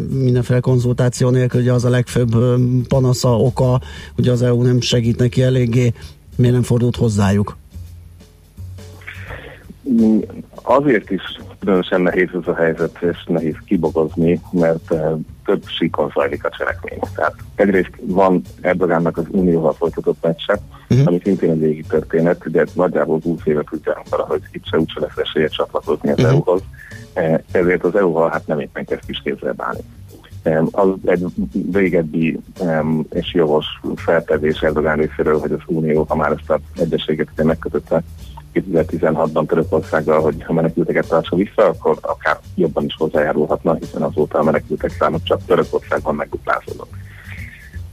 mindenféle 0.10 0.60
konzultáció 0.60 1.30
nélkül 1.30 1.62
ugye 1.62 1.74
az 1.74 1.86
a 1.86 1.90
legfőbb 1.90 2.36
panasza, 2.88 3.38
oka, 3.38 3.82
hogy 4.16 4.28
az 4.28 4.42
EU 4.42 4.62
nem 4.62 4.82
segít 4.82 5.18
neki 5.18 5.42
eléggé, 5.42 5.94
miért 6.36 6.54
nem 6.54 6.64
fordult 6.64 6.96
hozzájuk? 6.96 7.58
Azért 10.64 11.10
is 11.10 11.22
különösen 11.60 12.02
nehéz 12.02 12.30
ez 12.34 12.48
a 12.48 12.56
helyzet, 12.56 12.98
és 13.02 13.24
nehéz 13.28 13.56
kibogozni, 13.66 14.42
mert 14.52 14.92
eh, 14.92 15.12
több 15.46 15.64
síkon 15.66 16.12
zajlik 16.14 16.46
a 16.46 16.50
cselekmény. 16.58 17.00
Tehát 17.16 17.36
egyrészt 17.56 17.92
van 18.02 18.42
Erdogánnak 18.62 19.18
az 19.18 19.26
Unióval 19.30 19.74
folytatott 19.74 20.18
meccse, 20.22 20.60
uh-huh. 20.90 21.08
ami 21.08 21.20
szintén 21.24 21.52
egy 21.52 21.62
régi 21.62 21.84
történet, 21.88 22.52
de 22.52 22.66
nagyjából 22.74 23.20
20 23.24 23.40
éve 23.44 23.64
tudják 23.70 24.02
arra, 24.10 24.24
hogy 24.24 24.42
itt 24.52 24.66
se 24.66 24.80
úgyse 24.80 25.00
lesz 25.00 25.18
esélye 25.18 25.48
csatlakozni 25.48 26.10
az 26.10 26.20
uh-huh. 26.20 26.34
EU-hoz. 26.34 26.62
Eh, 27.14 27.40
Ezért 27.52 27.84
az 27.84 27.96
EU-val 27.96 28.30
hát 28.30 28.48
nem 28.48 28.60
éppen 28.60 28.86
kezd 28.86 29.06
kis 29.06 29.22
kézzel 29.24 29.54
bánni. 29.54 29.82
Az 30.72 30.90
egy 31.06 31.26
régebbi 31.74 32.40
és 33.10 33.34
jogos 33.34 33.66
feltevés 33.96 34.60
Erdogán 34.62 34.98
részéről, 34.98 35.40
hogy 35.40 35.52
az 35.52 35.60
Unió, 35.66 36.06
ha 36.08 36.16
már 36.16 36.32
ezt 36.32 36.50
a 36.50 36.60
egyességet 36.76 37.44
megkötötte 37.44 38.04
2016-ban 38.54 39.48
Törökországgal, 39.48 40.22
hogy 40.22 40.44
ha 40.44 40.54
menekülteket 40.54 41.08
tartsa 41.08 41.36
vissza, 41.36 41.66
akkor 41.66 41.98
akár 42.02 42.40
jobban 42.56 42.86
is 42.86 42.96
hozzájárulhatna, 42.98 43.74
hiszen 43.74 44.02
azóta 44.02 44.40
a 44.40 44.44
menekültek 44.44 44.92
száma 45.00 45.18
csak 45.24 45.46
Törökországban 45.46 46.16
megduplázódott. 46.16 46.92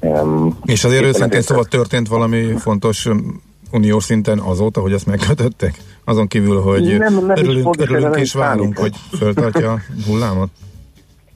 Em, 0.00 0.58
És 0.64 0.84
azért 0.84 1.04
őszintén 1.04 1.42
szóval 1.42 1.64
történt 1.64 2.08
valami 2.08 2.56
fontos 2.58 3.06
um, 3.06 3.42
uniós 3.72 4.04
szinten 4.04 4.38
azóta, 4.38 4.80
hogy 4.80 4.92
ezt 4.92 5.06
megkötöttek? 5.06 5.74
Azon 6.04 6.26
kívül, 6.26 6.60
hogy 6.60 6.98
Nem, 6.98 7.14
nem 7.14 7.36
is 7.36 7.42
örülünk, 7.42 7.62
fontos, 7.62 7.88
örülünk 7.88 8.16
és 8.16 8.32
várunk, 8.32 8.78
hogy 8.78 8.94
föltartja 9.18 9.72
a 9.72 9.80
hullámot? 10.06 10.50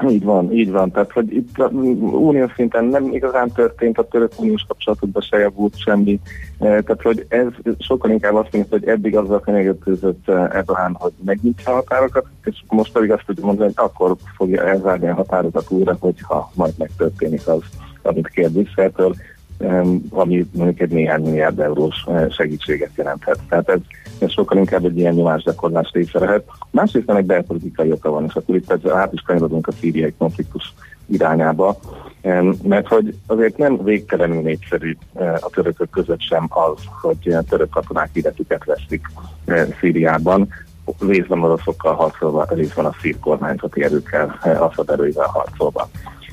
Így 0.09 0.25
van, 0.25 0.53
így 0.53 0.71
van. 0.71 0.91
Tehát, 0.91 1.13
hogy 1.13 1.35
itt 1.35 1.59
uniós 2.01 2.53
szinten 2.57 2.85
nem 2.85 3.13
igazán 3.13 3.53
történt 3.53 3.99
a 3.99 4.09
török 4.09 4.33
uniós 4.37 4.65
kapcsolatokban 4.69 5.23
se 5.23 5.39
javult 5.39 5.79
semmi. 5.79 6.21
Eh, 6.59 6.81
Tehát, 6.83 7.03
hogy 7.03 7.27
ez 7.29 7.47
sokkal 7.79 8.11
inkább 8.11 8.35
azt 8.35 8.53
mondja, 8.53 8.79
hogy 8.79 8.89
eddig 8.89 9.17
azzal 9.17 9.41
fenyegetőzött 9.45 10.29
eh, 10.29 10.55
Erdogan, 10.55 10.97
hogy 10.99 11.13
megnyitsa 11.25 11.71
a 11.71 11.75
határokat, 11.75 12.27
és 12.45 12.63
most 12.69 12.93
pedig 12.93 13.13
azt 13.13 13.25
tudja 13.27 13.45
mondani, 13.45 13.73
hogy 13.75 13.85
akkor 13.85 14.17
fogja 14.37 14.67
elzárni 14.67 15.09
a 15.09 15.15
határokat 15.15 15.71
újra, 15.71 15.97
hogyha 16.01 16.51
majd 16.55 16.73
megtörténik 16.79 17.47
az, 17.47 17.63
amit 18.03 18.29
kér 18.29 18.51
Brüsszeltől, 18.51 19.15
em, 19.59 20.03
ami 20.11 20.47
mondjuk 20.53 20.81
egy 20.81 20.91
néhány 20.91 21.23
milliárd 21.23 21.61
eurós 21.61 22.07
segítséget 22.31 22.91
jelenthet. 22.97 23.39
Tehát 23.49 23.69
ez, 23.69 23.79
ez 24.23 24.33
sokkal 24.33 24.59
inkább 24.59 24.85
egy 24.85 24.99
ilyen 24.99 25.15
nyomásgyakorlás 25.15 25.91
része 25.93 26.19
lehet. 26.19 26.45
Másrészt 26.71 27.11
egy 27.11 27.25
belpolitikai 27.25 27.93
oka 27.93 28.11
van, 28.11 28.25
és 28.25 28.35
akkor 28.35 28.55
itt 28.55 28.89
át 28.89 29.13
is 29.13 29.21
kanyarodunk 29.21 29.67
a 29.67 29.73
szíriai 29.73 30.15
konfliktus 30.19 30.75
irányába, 31.07 31.79
mert 32.63 32.87
hogy 32.87 33.15
azért 33.27 33.57
nem 33.57 33.85
végtelenül 33.85 34.43
népszerű 34.43 34.97
eh, 35.15 35.35
a 35.35 35.51
törökök 35.51 35.91
között 35.91 36.21
sem 36.21 36.47
az, 36.49 36.83
hogy 37.01 37.37
török 37.49 37.71
katonák 37.71 38.11
életüket 38.13 38.65
veszik 38.65 39.07
eh, 39.45 39.67
Szíriában, 39.81 40.49
részben 40.99 41.43
oroszokkal 41.43 41.95
harcolva, 41.95 42.47
részben 42.49 42.85
a 42.85 42.95
szír 43.01 43.19
kormányzati 43.19 43.83
erőkkel, 43.83 44.39
eh, 44.43 44.63
Assad 44.63 44.91
erőivel 44.91 45.27
harcolva. 45.27 45.89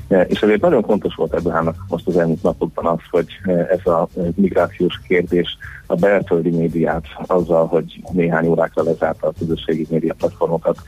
Eh, 0.08 0.24
És 0.28 0.40
ezért 0.40 0.60
nagyon 0.60 0.82
fontos 0.82 1.14
volt 1.14 1.34
Erdogannak 1.34 1.84
most 1.88 2.06
az 2.06 2.16
elmúlt 2.16 2.42
napokban 2.42 2.86
az, 2.86 2.98
hogy 3.10 3.26
eh, 3.44 3.66
ez 3.70 3.86
a 3.86 4.08
eh, 4.16 4.24
migrációs 4.34 5.00
kérdés 5.08 5.58
a 5.86 5.94
belföldi 5.94 6.50
médiát 6.50 7.04
azzal, 7.26 7.66
hogy 7.66 8.00
néhány 8.12 8.46
órákra 8.46 8.82
lezárta 8.82 9.26
a 9.26 9.32
közösségi 9.38 9.86
média 9.90 10.14
platformokat, 10.14 10.78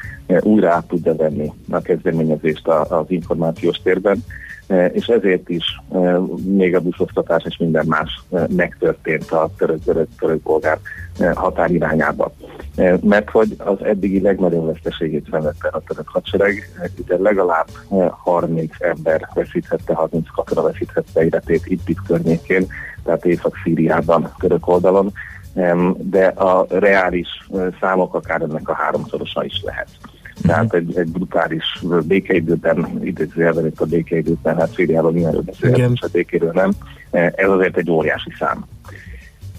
újra 0.40 0.70
át 0.70 0.86
tudja 0.86 1.14
venni 1.14 1.52
a 1.70 1.80
kezdeményezést 1.80 2.68
az 2.68 3.04
információs 3.08 3.76
térben, 3.82 4.24
és 4.92 5.06
ezért 5.06 5.48
is 5.48 5.80
eh, 5.92 6.18
még 6.44 6.74
a 6.74 6.80
buszoztatás 6.80 7.44
és 7.44 7.56
minden 7.56 7.86
más 7.86 8.20
eh, 8.30 8.44
megtörtént 8.48 9.30
a 9.30 9.50
török-török-török-bolgár 9.58 10.78
határ 11.34 11.70
Mert 13.00 13.30
hogy 13.30 13.54
az 13.58 13.82
eddigi 13.82 14.20
legnagyobb 14.20 14.66
veszteségét 14.66 15.26
szenvedte 15.30 15.68
a 15.72 15.82
török 15.86 16.08
hadsereg, 16.08 16.70
de 17.06 17.18
legalább 17.18 17.66
eh, 17.90 18.08
30 18.10 18.72
ember 18.78 19.28
veszíthette, 19.34 19.94
30 19.94 20.26
katona 20.34 20.62
veszíthette 20.62 21.24
életét 21.24 21.66
itt, 21.66 21.88
itt 21.88 22.02
környékén, 22.06 22.66
tehát 23.04 23.24
Észak-Szíriában, 23.24 24.32
török 24.38 24.68
oldalon, 24.68 25.12
de 25.98 26.26
a 26.26 26.66
reális 26.68 27.48
számok 27.80 28.14
akár 28.14 28.42
ennek 28.42 28.68
a 28.68 28.74
háromszorosa 28.74 29.44
is 29.44 29.62
lehet. 29.64 29.88
Tehát 30.42 30.74
egy, 30.74 30.98
egy 30.98 31.10
brutális 31.10 31.84
békeidőben, 32.06 33.00
idézőjelben 33.02 33.66
itt 33.66 33.80
a 33.80 33.84
békeidőben, 33.84 34.56
hát 34.56 34.74
Szíriában 34.74 35.12
mindenről 35.12 35.42
Igen. 35.42 35.54
beszélhetünk, 35.54 35.96
és 35.96 36.02
a 36.02 36.08
békéről 36.12 36.52
nem. 36.54 36.70
Eh, 37.10 37.32
Ez 37.36 37.48
azért 37.48 37.76
egy 37.76 37.90
óriási 37.90 38.30
szám. 38.38 38.64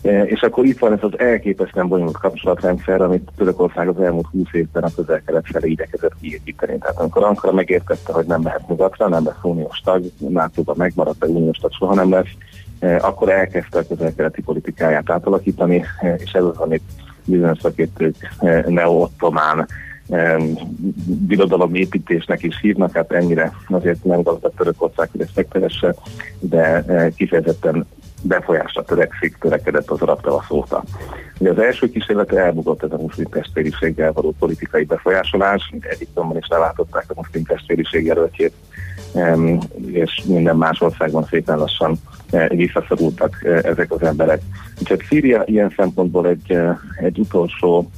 E, 0.02 0.24
És 0.24 0.42
akkor 0.42 0.66
itt 0.66 0.80
van 0.80 0.94
ez 0.94 1.00
az 1.02 1.20
elképesztően 1.20 1.88
bonyolult 1.88 2.18
kapcsolatrendszer, 2.18 3.02
amit 3.02 3.32
Törökország 3.38 3.88
az 3.88 4.00
elmúlt 4.02 4.28
20 4.32 4.46
évben 4.52 4.84
a 4.84 4.90
közel-kelet 4.96 5.46
felé 5.48 5.70
igyekezett 5.70 6.16
kiépíteni. 6.22 6.78
Tehát 6.78 7.00
amikor 7.00 7.24
Ankara 7.24 7.54
megértette, 7.54 8.14
hogy 8.14 8.26
nem 8.26 8.44
lehet 8.44 8.68
nyugatra, 8.68 9.08
nem 9.08 9.26
lesz 9.26 9.36
uniós 9.42 9.82
tag, 9.84 10.04
nato 10.18 10.74
megmaradt, 10.76 11.20
de 11.20 11.26
uniós 11.26 11.58
tag 11.58 11.72
soha 11.72 11.94
nem 11.94 12.12
lesz, 12.12 12.30
e, 12.80 12.96
akkor 12.96 13.30
elkezdte 13.30 13.80
a 13.80 13.88
közel-keleti 13.88 14.42
politikáját 14.42 15.10
átalakítani, 15.10 15.84
e, 16.02 16.14
és 16.14 16.32
ez 16.32 16.44
az, 16.44 16.58
amit 16.58 16.84
bizonyos 17.26 17.58
szakértők 17.62 18.16
e, 18.40 18.64
neo-ottomán 18.68 19.68
em, 20.12 20.58
birodalomépítésnek 21.06 22.44
is 22.44 22.60
hívnak, 22.62 22.92
hát 22.92 23.12
ennyire 23.12 23.52
azért 23.68 24.04
nem 24.04 24.22
gazdag 24.22 24.52
Törökország, 24.58 25.10
hogy 25.12 25.22
ezt 25.22 25.36
megtehesse, 25.36 25.96
de 26.40 26.84
eh, 26.88 27.10
kifejezetten 27.16 27.86
befolyásra 28.22 28.84
törekszik, 28.84 29.38
törekedett 29.40 29.90
az 29.90 30.02
arab 30.02 30.22
tavasz 30.22 30.50
óta. 30.50 30.84
Ugye 31.38 31.50
az 31.50 31.60
első 31.60 31.90
kísérlete 31.90 32.40
elbukott 32.40 32.84
ez 32.84 32.92
a 32.92 32.98
muszlim 32.98 33.30
testvériséggel 33.30 34.12
való 34.12 34.36
politikai 34.40 34.84
befolyásolás, 34.84 35.74
Egyiptomban 35.80 36.38
is 36.38 36.48
leváltották 36.48 37.06
a 37.08 37.14
muszlim 37.16 37.44
testvériség 37.44 38.06
jelöltjét, 38.06 38.54
és 39.86 40.22
minden 40.26 40.58
más 40.58 40.82
országban 40.82 41.26
szépen 41.30 41.58
lassan 41.58 41.96
eh, 42.30 42.50
visszaszorultak 42.50 43.44
eh, 43.44 43.58
ezek 43.58 43.92
az 43.92 44.04
emberek. 44.04 44.42
Úgyhogy 44.80 45.04
Szíria 45.08 45.44
ilyen 45.46 45.74
szempontból 45.78 46.28
egy, 46.28 46.58
egy 47.02 47.20
utolsó 47.20 47.90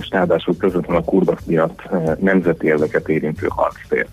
és 0.00 0.08
ráadásul 0.10 0.56
közvetlenül 0.56 1.02
a 1.02 1.04
kurdak 1.04 1.40
miatt 1.46 1.82
eh, 1.90 2.14
nemzeti 2.20 2.66
érdeket 2.66 3.08
érintő 3.08 3.46
harctér. 3.50 4.06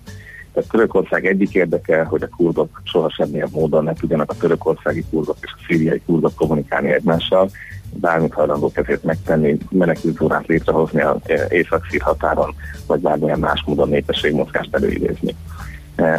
Tehát 0.54 0.70
Törökország 0.70 1.26
egyik 1.26 1.54
érdeke, 1.54 2.04
hogy 2.04 2.22
a 2.24 2.36
kurdok 2.36 2.82
soha 2.84 3.10
semmilyen 3.10 3.50
módon 3.52 3.84
ne 3.84 3.94
tudjanak 3.94 4.32
a 4.32 4.36
törökországi 4.36 5.04
kurdok 5.10 5.38
és 5.42 5.52
a 5.56 5.64
szíriai 5.68 6.02
kurdok 6.06 6.36
kommunikálni 6.36 6.92
egymással, 6.92 7.50
bármit 7.94 8.34
hajlandók 8.34 8.78
ezért 8.78 9.04
megtenni, 9.04 9.58
menekültzónát 9.70 10.48
létrehozni 10.48 11.02
az 11.02 11.18
észak-szír 11.50 12.02
határon, 12.02 12.56
vagy 12.88 13.00
bármilyen 13.00 13.40
más 13.40 13.64
módon 13.66 13.90
népességmozgást 13.90 14.76
előidézni. 14.76 15.36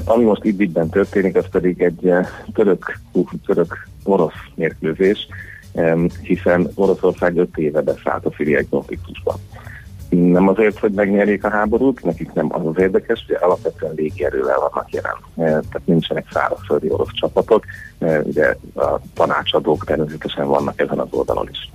Ami 0.04 0.24
most 0.24 0.44
Idlibben 0.44 0.88
történik, 0.88 1.36
az 1.36 1.48
pedig 1.50 1.82
egy 1.82 2.12
török, 2.52 2.98
török 3.46 3.88
orosz 4.04 4.32
mérkőzés, 4.54 5.28
hiszen 6.22 6.70
Oroszország 6.74 7.36
öt 7.36 7.56
éve 7.56 7.80
beszállt 7.80 8.26
a 8.26 8.32
szíriai 8.36 8.66
konfliktusba. 8.70 9.38
Nem 10.16 10.48
azért, 10.48 10.78
hogy 10.78 10.92
megnyerjék 10.92 11.44
a 11.44 11.50
háborút, 11.50 12.04
nekik 12.04 12.32
nem 12.32 12.46
az 12.52 12.66
az 12.66 12.78
érdekes, 12.78 13.24
hogy 13.26 13.36
alapvetően 13.40 13.92
légierővel 13.96 14.58
vannak 14.58 14.90
jelen. 14.90 15.16
Tehát 15.34 15.82
nincsenek 15.84 16.26
szárazföldi 16.32 16.90
orosz 16.90 17.12
csapatok, 17.12 17.64
ugye 18.22 18.56
a 18.74 19.00
tanácsadók 19.14 19.84
természetesen 19.84 20.46
vannak 20.46 20.80
ezen 20.80 20.98
az 20.98 21.08
oldalon 21.10 21.48
is. 21.50 21.70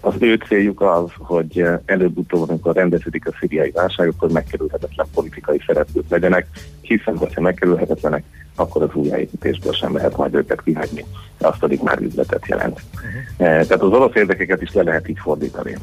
Az 0.00 0.14
ő 0.18 0.34
céljuk 0.34 0.80
az, 0.80 1.10
hogy 1.18 1.64
előbb-utóbb, 1.84 2.48
amikor 2.48 2.74
rendeződik 2.74 3.26
a 3.28 3.36
szíriai 3.40 3.70
válság, 3.70 4.08
akkor 4.08 4.30
megkerülhetetlen 4.30 5.06
politikai 5.14 5.60
szereplők 5.66 6.08
legyenek, 6.08 6.46
hiszen 6.80 7.16
ha 7.16 7.40
megkerülhetetlenek, 7.40 8.24
akkor 8.56 8.82
az 8.82 8.94
újjáépítésből 8.94 9.72
sem 9.72 9.94
lehet 9.94 10.16
majd 10.16 10.34
őket 10.34 10.62
kihagyni. 10.62 11.04
Azt 11.38 11.58
pedig 11.58 11.80
már 11.82 12.00
üzletet 12.00 12.46
jelent. 12.46 12.80
Uh-huh. 12.94 13.22
Tehát 13.36 13.82
az 13.82 13.92
orosz 13.92 14.14
érdekeket 14.14 14.62
is 14.62 14.72
le 14.72 14.82
lehet 14.82 15.08
így 15.08 15.18
fordítani. 15.18 15.76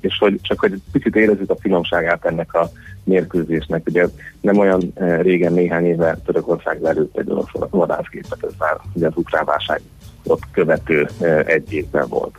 És 0.00 0.18
hogy 0.18 0.38
csak 0.42 0.60
hogy 0.60 0.80
picit 0.92 1.16
érezzük 1.16 1.50
a 1.50 1.56
finomságát 1.60 2.24
ennek 2.24 2.54
a 2.54 2.70
mérkőzésnek, 3.04 3.86
ugye 3.86 4.06
nem 4.40 4.58
olyan 4.58 4.92
eh, 4.94 5.20
régen, 5.20 5.52
néhány 5.52 5.84
éve 5.84 6.18
Törökország 6.24 6.80
lelőtt 6.80 7.18
egy 7.18 7.30
orosz 7.30 7.70
vadászgépet, 7.70 8.44
ez 8.44 8.52
már 8.58 8.76
ugye 8.92 9.06
az 9.06 9.12
ukrán 9.16 9.44
válság 9.44 9.80
ott 10.24 10.42
követő 10.52 11.08
eh, 11.20 11.38
egy 11.46 11.72
évben 11.72 12.08
volt 12.08 12.38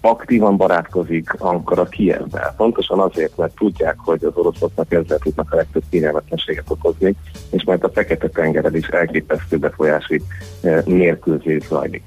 aktívan 0.00 0.56
barátkozik 0.56 1.34
Ankara 1.38 1.84
Kievvel. 1.84 2.54
Pontosan 2.56 3.00
azért, 3.00 3.36
mert 3.36 3.54
tudják, 3.54 3.96
hogy 3.98 4.24
az 4.24 4.36
oroszoknak 4.36 4.92
ezzel 4.92 5.18
tudnak 5.18 5.52
a 5.52 5.56
legtöbb 5.56 5.82
kényelmetlenséget 5.90 6.70
okozni, 6.70 7.14
és 7.50 7.64
majd 7.64 7.84
a 7.84 7.90
Fekete-tengeren 7.90 8.76
is 8.76 8.86
elképesztő 8.86 9.56
befolyási 9.56 10.22
eh, 10.60 10.82
mérkőzés 10.84 11.66
zajlik. 11.66 12.02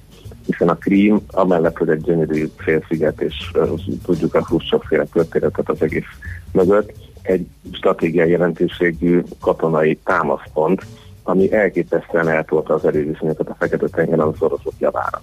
Hiszen 0.46 0.70
a 0.70 0.76
Krím, 0.76 1.22
amellett, 1.28 1.78
hogy 1.78 1.90
egy 1.90 2.02
gyönyörű 2.02 2.50
félsziget, 2.58 3.22
és 3.22 3.52
uh, 3.54 3.80
tudjuk 4.06 4.36
a 4.36 4.46
sokféle 4.60 5.06
történetet 5.06 5.70
az 5.70 5.82
egész 5.82 6.04
mögött, 6.52 6.94
egy 7.22 7.48
stratégiai 7.72 8.30
jelentőségű 8.30 9.24
katonai 9.40 10.00
támaszpont, 10.04 10.86
ami 11.24 11.54
elképesztően 11.54 12.28
eltolta 12.28 12.74
az 12.74 12.86
erőviszonyokat 12.86 13.50
a 13.50 13.56
Fekete-tengeren 13.60 14.28
az 14.28 14.42
oroszok 14.42 14.74
javára 14.80 15.22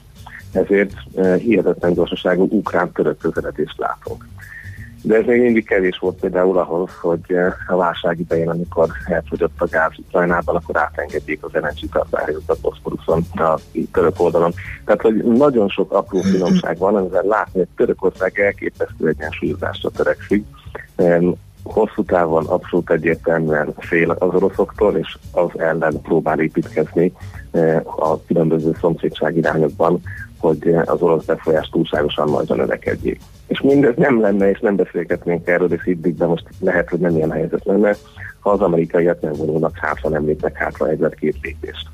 ezért 0.53 0.93
eh, 1.15 1.39
hihetetlen 1.39 1.93
gyorsaságú 1.93 2.49
ukrán-török 2.51 3.19
közeledést 3.19 3.79
látunk. 3.79 4.29
De 5.03 5.17
ez 5.17 5.25
még 5.25 5.41
mindig 5.41 5.67
kevés 5.67 5.99
volt 5.99 6.21
például 6.21 6.59
ahhoz, 6.59 6.91
hogy 7.01 7.21
eh, 7.27 7.53
a 7.69 7.77
válság 7.77 8.19
idején, 8.19 8.49
amikor 8.49 8.89
elfogyott 9.07 9.55
a 9.61 9.67
gáz 9.67 9.93
Ukrajnában, 9.99 10.57
akkor 10.57 10.77
átengedjék 10.77 11.45
az 11.45 11.53
LNG 11.53 11.91
tartályokat 11.93 12.43
a 12.51 12.57
Boszporuszon, 12.61 13.25
a 13.35 13.59
török 13.93 14.21
oldalon. 14.21 14.53
Tehát, 14.85 15.01
hogy 15.01 15.15
nagyon 15.15 15.69
sok 15.69 15.93
apró 15.93 16.21
finomság 16.21 16.79
van, 16.79 16.97
amivel 16.97 17.25
látni, 17.25 17.59
hogy 17.59 17.69
Törökország 17.77 18.39
elképesztő 18.39 19.09
egyensúlyozásra 19.09 19.91
törekszik. 19.91 20.45
Hosszú 21.63 22.05
távon 22.05 22.47
abszolút 22.47 22.91
egyértelműen 22.91 23.75
fél 23.79 24.11
az 24.11 24.35
oroszoktól, 24.35 24.97
és 24.97 25.17
az 25.33 25.49
ellen 25.57 26.01
próbál 26.01 26.41
építkezni 26.41 27.13
eh, 27.51 27.81
a 27.85 28.23
különböző 28.27 28.77
szomszédság 28.81 29.37
irányokban, 29.37 30.01
hogy 30.41 30.75
az 30.85 31.03
orosz 31.03 31.25
befolyás 31.25 31.69
túlságosan 31.69 32.31
nagyra 32.31 32.55
növekedjék. 32.55 33.21
És 33.47 33.61
mindez 33.61 33.95
nem 33.97 34.21
lenne, 34.21 34.51
és 34.51 34.61
nem 34.61 34.77
beszélgetnénk 34.77 35.49
erről, 35.49 35.73
és 35.73 35.87
itt, 35.87 36.17
de 36.17 36.27
most 36.27 36.45
lehet, 36.61 36.89
hogy 36.89 36.99
nem 36.99 37.17
ilyen 37.17 37.31
helyzet 37.31 37.65
lenne, 37.65 37.97
ha 38.41 38.51
az 38.51 38.61
amerikaiak 38.61 39.21
nem 39.21 39.33
vonulnak 39.33 39.77
hátra, 39.77 40.09
nem 40.09 40.25
lépnek 40.25 40.57
hátra 40.57 40.89
egyet 40.89 41.15
két 41.15 41.37
lépést. 41.43 41.87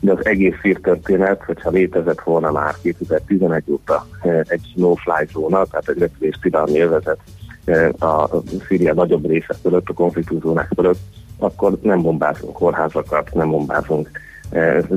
De 0.00 0.12
az 0.12 0.26
egész 0.26 0.54
történet, 0.82 1.42
hogyha 1.42 1.70
létezett 1.70 2.20
volna 2.20 2.50
már 2.50 2.74
2011 2.82 3.62
óta 3.70 4.06
eh, 4.22 4.40
egy 4.46 4.72
no-fly 4.74 5.26
zóna, 5.32 5.64
tehát 5.64 5.88
egy 5.88 5.98
repülés 5.98 6.38
tilalmi 6.42 6.80
övezet 6.80 7.18
eh, 7.64 7.88
a 7.98 8.30
Szíria 8.68 8.94
nagyobb 8.94 9.26
része 9.26 9.54
fölött, 9.62 9.88
a 9.88 9.92
konfliktuszónák 9.92 10.68
fölött, 10.74 10.98
akkor 11.38 11.78
nem 11.82 12.02
bombázunk 12.02 12.52
kórházakat, 12.52 13.34
nem 13.34 13.50
bombázunk 13.50 14.10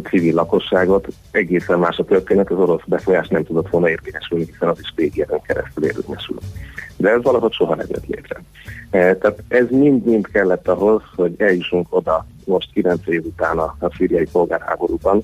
civil 0.03 0.33
lakosságot. 0.33 1.07
Egészen 1.31 1.79
más 1.79 1.97
a 1.97 2.03
történet, 2.03 2.51
az 2.51 2.57
orosz 2.57 2.81
befolyás 2.85 3.27
nem 3.27 3.43
tudott 3.43 3.69
volna 3.69 3.89
érvényesülni, 3.89 4.45
hiszen 4.45 4.69
az 4.69 4.79
is 4.79 4.93
tégeren 4.95 5.41
keresztül 5.41 5.83
érvényesül. 5.83 6.37
De 6.97 7.09
ez 7.09 7.23
valahogy 7.23 7.53
soha 7.53 7.75
nem 7.75 7.85
jött 7.89 8.05
létre. 8.05 8.41
E, 8.89 9.15
tehát 9.15 9.43
ez 9.47 9.65
mind-mind 9.69 10.27
kellett 10.27 10.67
ahhoz, 10.67 11.01
hogy 11.15 11.33
eljussunk 11.37 11.87
oda 11.89 12.25
most 12.45 12.71
9 12.73 13.07
év 13.07 13.25
után 13.25 13.57
a, 13.57 13.75
a 13.79 13.93
szíriai 13.97 14.27
polgárháborúban, 14.31 15.23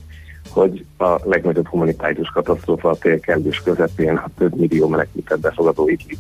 hogy 0.50 0.86
a 0.98 1.20
legnagyobb 1.24 1.68
humanitárius 1.68 2.30
katasztrófa 2.30 2.90
a 2.90 2.98
térkelős 2.98 3.62
közepén 3.62 4.16
a 4.16 4.30
több 4.38 4.56
millió 4.56 4.88
menekültet 4.88 5.40
befogadó 5.40 5.88
Idlib 5.88 6.20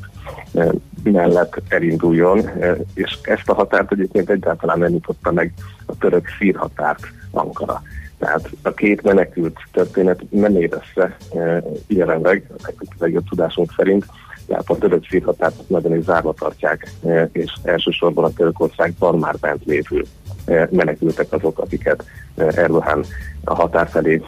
e, 0.53 0.71
mellett 1.03 1.61
elinduljon, 1.67 2.49
és 2.93 3.17
ezt 3.21 3.49
a 3.49 3.53
határt 3.53 3.91
egyébként 3.91 4.29
egyáltalán 4.29 4.79
nem 4.79 4.91
nyitotta 4.91 5.31
meg 5.31 5.53
a 5.85 5.97
török 5.97 6.27
szír 6.39 6.55
határt 6.55 7.07
Ankara. 7.37 7.81
Tehát 8.17 8.49
a 8.61 8.73
két 8.73 9.01
menekült 9.01 9.59
történet 9.71 10.21
nem 10.29 10.55
érezze 10.55 11.17
e, 11.35 11.63
jelenleg, 11.87 12.51
a 12.63 12.71
legjobb 12.97 13.29
tudásunk 13.29 13.73
szerint, 13.77 14.05
tehát 14.47 14.69
a 14.69 14.77
török 14.77 15.07
szírhatárt 15.09 15.69
nagyon 15.69 15.97
is 15.97 16.03
zárva 16.03 16.33
tartják, 16.33 16.91
e, 17.05 17.29
és 17.31 17.53
elsősorban 17.63 18.23
a 18.23 18.33
Törökországban 18.33 19.19
már 19.19 19.35
bent 19.39 19.65
lévő 19.65 20.05
e, 20.45 20.67
menekültek 20.71 21.33
azok, 21.33 21.59
akiket 21.59 22.03
Erdogan 22.37 23.05
a 23.43 23.53
határ 23.53 23.87
felé 23.87 24.21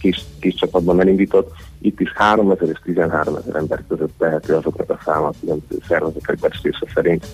kis, 0.00 0.24
kis 0.40 0.54
csapatban 0.54 1.00
elindított. 1.00 1.52
Itt 1.80 2.00
is 2.00 2.12
3000 2.12 2.68
és 2.68 2.78
13 2.84 3.36
ezer 3.36 3.56
ember 3.56 3.82
között 3.88 4.12
tehető 4.18 4.54
azoknak 4.54 4.90
a 4.90 4.98
száma 5.04 5.30
különböző 5.40 5.80
szervezetek 5.88 6.38
becslése 6.38 6.86
szerint, 6.94 7.26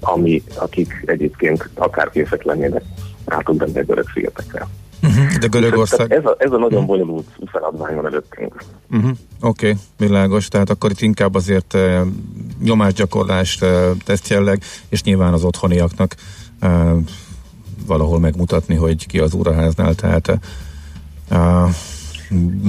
ami, 0.00 0.42
akik 0.58 1.02
egyébként 1.06 1.68
akár 1.74 2.10
készek 2.10 2.42
lennének 2.42 2.82
átugrani 3.24 3.78
a 3.78 3.82
görög 3.82 4.10
szigetekre. 4.14 4.68
Uh-huh, 5.02 5.34
de 5.34 5.46
Görögország... 5.46 6.12
Ez 6.12 6.24
a, 6.24 6.34
ez 6.38 6.52
a 6.52 6.58
nagyon 6.58 6.82
uh-huh. 6.82 6.86
bonyolult 6.86 7.26
feladvány 7.46 7.94
van 7.94 8.06
előttünk. 8.06 8.64
Uh-huh. 8.90 9.10
Oké, 9.40 9.68
okay, 9.68 9.80
világos. 9.98 10.48
Tehát 10.48 10.70
akkor 10.70 10.90
itt 10.90 11.00
inkább 11.00 11.34
azért 11.34 11.74
uh, 11.74 12.00
nyomásgyakorlást 12.62 13.62
uh, 13.62 13.90
teszt 14.04 14.28
jelleg, 14.28 14.62
és 14.88 15.02
nyilván 15.02 15.32
az 15.32 15.44
otthoniaknak 15.44 16.14
uh, 16.62 16.98
valahol 17.86 18.18
megmutatni, 18.18 18.74
hogy 18.74 19.06
ki 19.06 19.18
az 19.18 19.34
úraháznál. 19.34 19.94
Tehát 19.94 20.38
uh, 21.30 21.68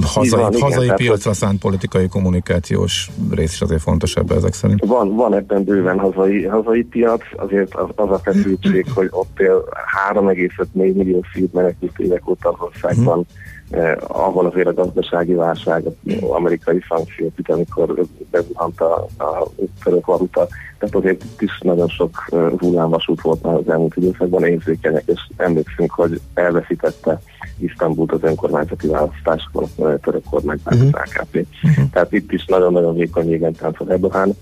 hazai, 0.02 0.40
van, 0.40 0.60
hazai 0.60 0.84
igen, 0.84 0.96
piacra 0.96 1.22
tehát, 1.22 1.38
szánt 1.38 1.60
politikai 1.60 2.08
kommunikációs 2.08 3.10
rész 3.30 3.52
is 3.52 3.60
azért 3.60 3.80
fontos 3.80 4.16
ebben 4.16 4.36
ezek 4.36 4.52
szerint. 4.52 4.84
Van, 4.84 5.14
van 5.14 5.34
ebben 5.34 5.64
bőven 5.64 5.98
hazai, 5.98 6.44
hazai 6.44 6.82
piac, 6.82 7.22
azért 7.36 7.74
az, 7.74 7.88
az 7.94 8.10
a 8.10 8.18
feszültség, 8.18 8.86
hogy 8.94 9.08
ott 9.10 9.40
él 9.40 9.64
3,5 10.12 10.66
millió 10.72 11.24
szív 11.34 11.48
menekült 11.52 11.98
évek 11.98 12.28
óta 12.28 12.48
az 12.48 12.56
országban, 12.58 13.14
hmm 13.14 13.43
eh, 13.70 13.96
ahol 14.06 14.46
azért 14.46 14.66
a 14.66 14.74
gazdasági 14.74 15.34
válság, 15.34 15.86
az 15.86 16.28
amerikai 16.28 16.80
szankciók, 16.88 17.32
amikor 17.44 17.94
bezuhant 18.30 18.80
a, 18.80 19.06
a 19.18 19.48
török 19.84 20.06
valuta, 20.06 20.48
tehát 20.78 20.94
azért 20.94 21.24
itt 21.24 21.42
is 21.42 21.58
nagyon 21.60 21.88
sok 21.88 22.24
uh, 22.30 22.52
hullámvasút 22.58 23.20
volt 23.20 23.42
már 23.42 23.54
az 23.54 23.68
elmúlt 23.68 23.96
időszakban 23.96 24.44
érzékenyek, 24.44 25.02
és 25.06 25.20
emlékszünk, 25.36 25.92
hogy 25.92 26.20
elveszítette 26.34 27.20
Isztambult 27.58 28.12
az 28.12 28.22
önkormányzati 28.22 28.86
választásokon 28.86 29.64
a 29.76 29.96
török 29.96 30.22
kormánypárt 30.30 30.76
uh-huh. 30.76 31.00
AKP. 31.00 31.46
Uh-huh. 31.62 31.90
Tehát 31.90 32.12
itt 32.12 32.32
is 32.32 32.44
nagyon-nagyon 32.44 32.94
vékony 32.94 33.28
jégen 33.28 33.52
táncol 33.52 33.90
Erdogan, 33.90 34.34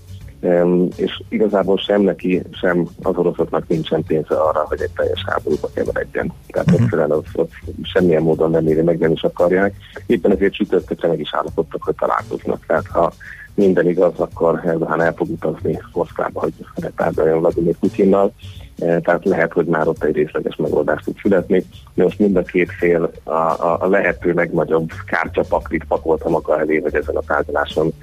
és 0.95 1.21
igazából 1.29 1.77
sem 1.77 2.01
neki, 2.01 2.41
sem 2.51 2.87
az 3.01 3.17
oroszoknak 3.17 3.67
nincsen 3.67 4.03
pénze 4.03 4.35
arra, 4.35 4.65
hogy 4.67 4.81
egy 4.81 4.89
teljes 4.95 5.23
háborúba 5.27 5.69
keveredjen. 5.73 6.33
Tehát 6.47 6.67
uh-huh. 6.67 6.83
egyszerűen 6.83 7.11
az, 7.11 7.23
az 7.33 7.47
semmilyen 7.81 8.21
módon 8.21 8.51
nem 8.51 8.67
éri 8.67 8.81
meg, 8.81 8.97
nem 8.97 9.11
is 9.11 9.23
akarják. 9.23 9.75
Éppen 10.05 10.31
ezért 10.31 10.53
csütörtökre 10.53 11.07
meg 11.07 11.19
is 11.19 11.33
állapodtak, 11.33 11.83
hogy 11.83 11.95
találkoznak. 11.95 12.65
Tehát 12.65 12.87
ha 12.87 13.13
minden 13.55 13.87
igaz, 13.87 14.13
akkor 14.19 14.61
Erdogan 14.65 15.01
el 15.01 15.13
fog 15.13 15.29
utazni 15.29 15.81
Moszkvába, 15.93 16.39
hogy 16.39 16.53
tárgyaljon 16.95 17.39
Vladimir 17.39 17.75
Putyinnal, 17.79 18.33
e, 18.79 18.99
tehát 18.99 19.25
lehet, 19.25 19.53
hogy 19.53 19.65
már 19.65 19.87
ott 19.87 20.03
egy 20.03 20.15
részleges 20.15 20.55
megoldást 20.55 21.05
tud 21.05 21.15
születni. 21.21 21.65
Most 21.93 22.19
mind 22.19 22.35
a 22.35 22.41
két 22.41 22.71
fél 22.71 23.11
a, 23.23 23.31
a, 23.31 23.77
a 23.79 23.87
lehető 23.87 24.31
legnagyobb 24.31 24.89
kártyapaklit 25.05 25.83
pakolta 25.83 26.29
maga 26.29 26.59
elé, 26.59 26.79
hogy 26.79 26.95
ezen 26.95 27.15
a 27.15 27.21
tárgyaláson 27.27 27.93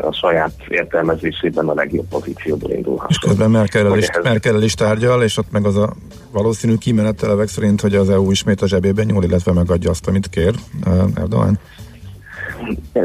a 0.00 0.12
saját 0.12 0.52
értelmezésében 0.68 1.68
a 1.68 1.74
legjobb 1.74 2.08
pozícióból 2.08 2.70
indulhat. 2.70 3.10
És 3.10 3.18
közben 3.18 3.50
Merkel 3.50 3.96
is, 3.96 4.08
Merkel 4.22 4.62
is 4.62 4.74
tárgyal, 4.74 5.22
és 5.22 5.36
ott 5.36 5.50
meg 5.50 5.64
az 5.64 5.76
a 5.76 5.92
valószínű 6.32 6.76
kimenetelevek 6.76 7.48
szerint, 7.48 7.80
hogy 7.80 7.94
az 7.94 8.10
EU 8.10 8.30
ismét 8.30 8.62
a 8.62 8.66
zsebében 8.66 9.06
nyúl, 9.06 9.24
illetve 9.24 9.52
megadja 9.52 9.90
azt, 9.90 10.08
amit 10.08 10.28
kér 10.28 10.54
Erdogan. 11.14 11.58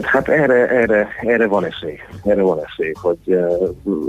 Hát 0.02 0.28
erre, 0.28 0.70
erre, 0.70 1.08
erre 1.22 1.48
van 1.48 1.66
esély. 1.66 1.98
Erre 2.24 2.42
van 2.42 2.60
esély, 2.64 2.92
hogy 3.02 3.18
eh, 3.26 3.46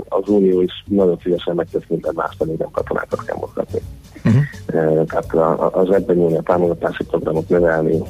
az 0.09 0.27
Unió 0.27 0.61
is 0.61 0.83
nagyon 0.85 1.19
szívesen 1.23 1.55
megtesz 1.55 1.83
minden 1.87 2.13
más, 2.15 2.35
nem 2.37 2.71
katonákat 2.71 3.25
kell 3.25 3.37
mozgatni. 3.39 3.79
Uh-huh. 4.25 4.43
tehát 5.05 5.33
az 5.73 5.91
ebben 5.91 6.15
nyúlni 6.15 6.37
a 6.37 6.41
támogatási 6.41 7.03
programot 7.03 7.49
növelni, 7.49 8.01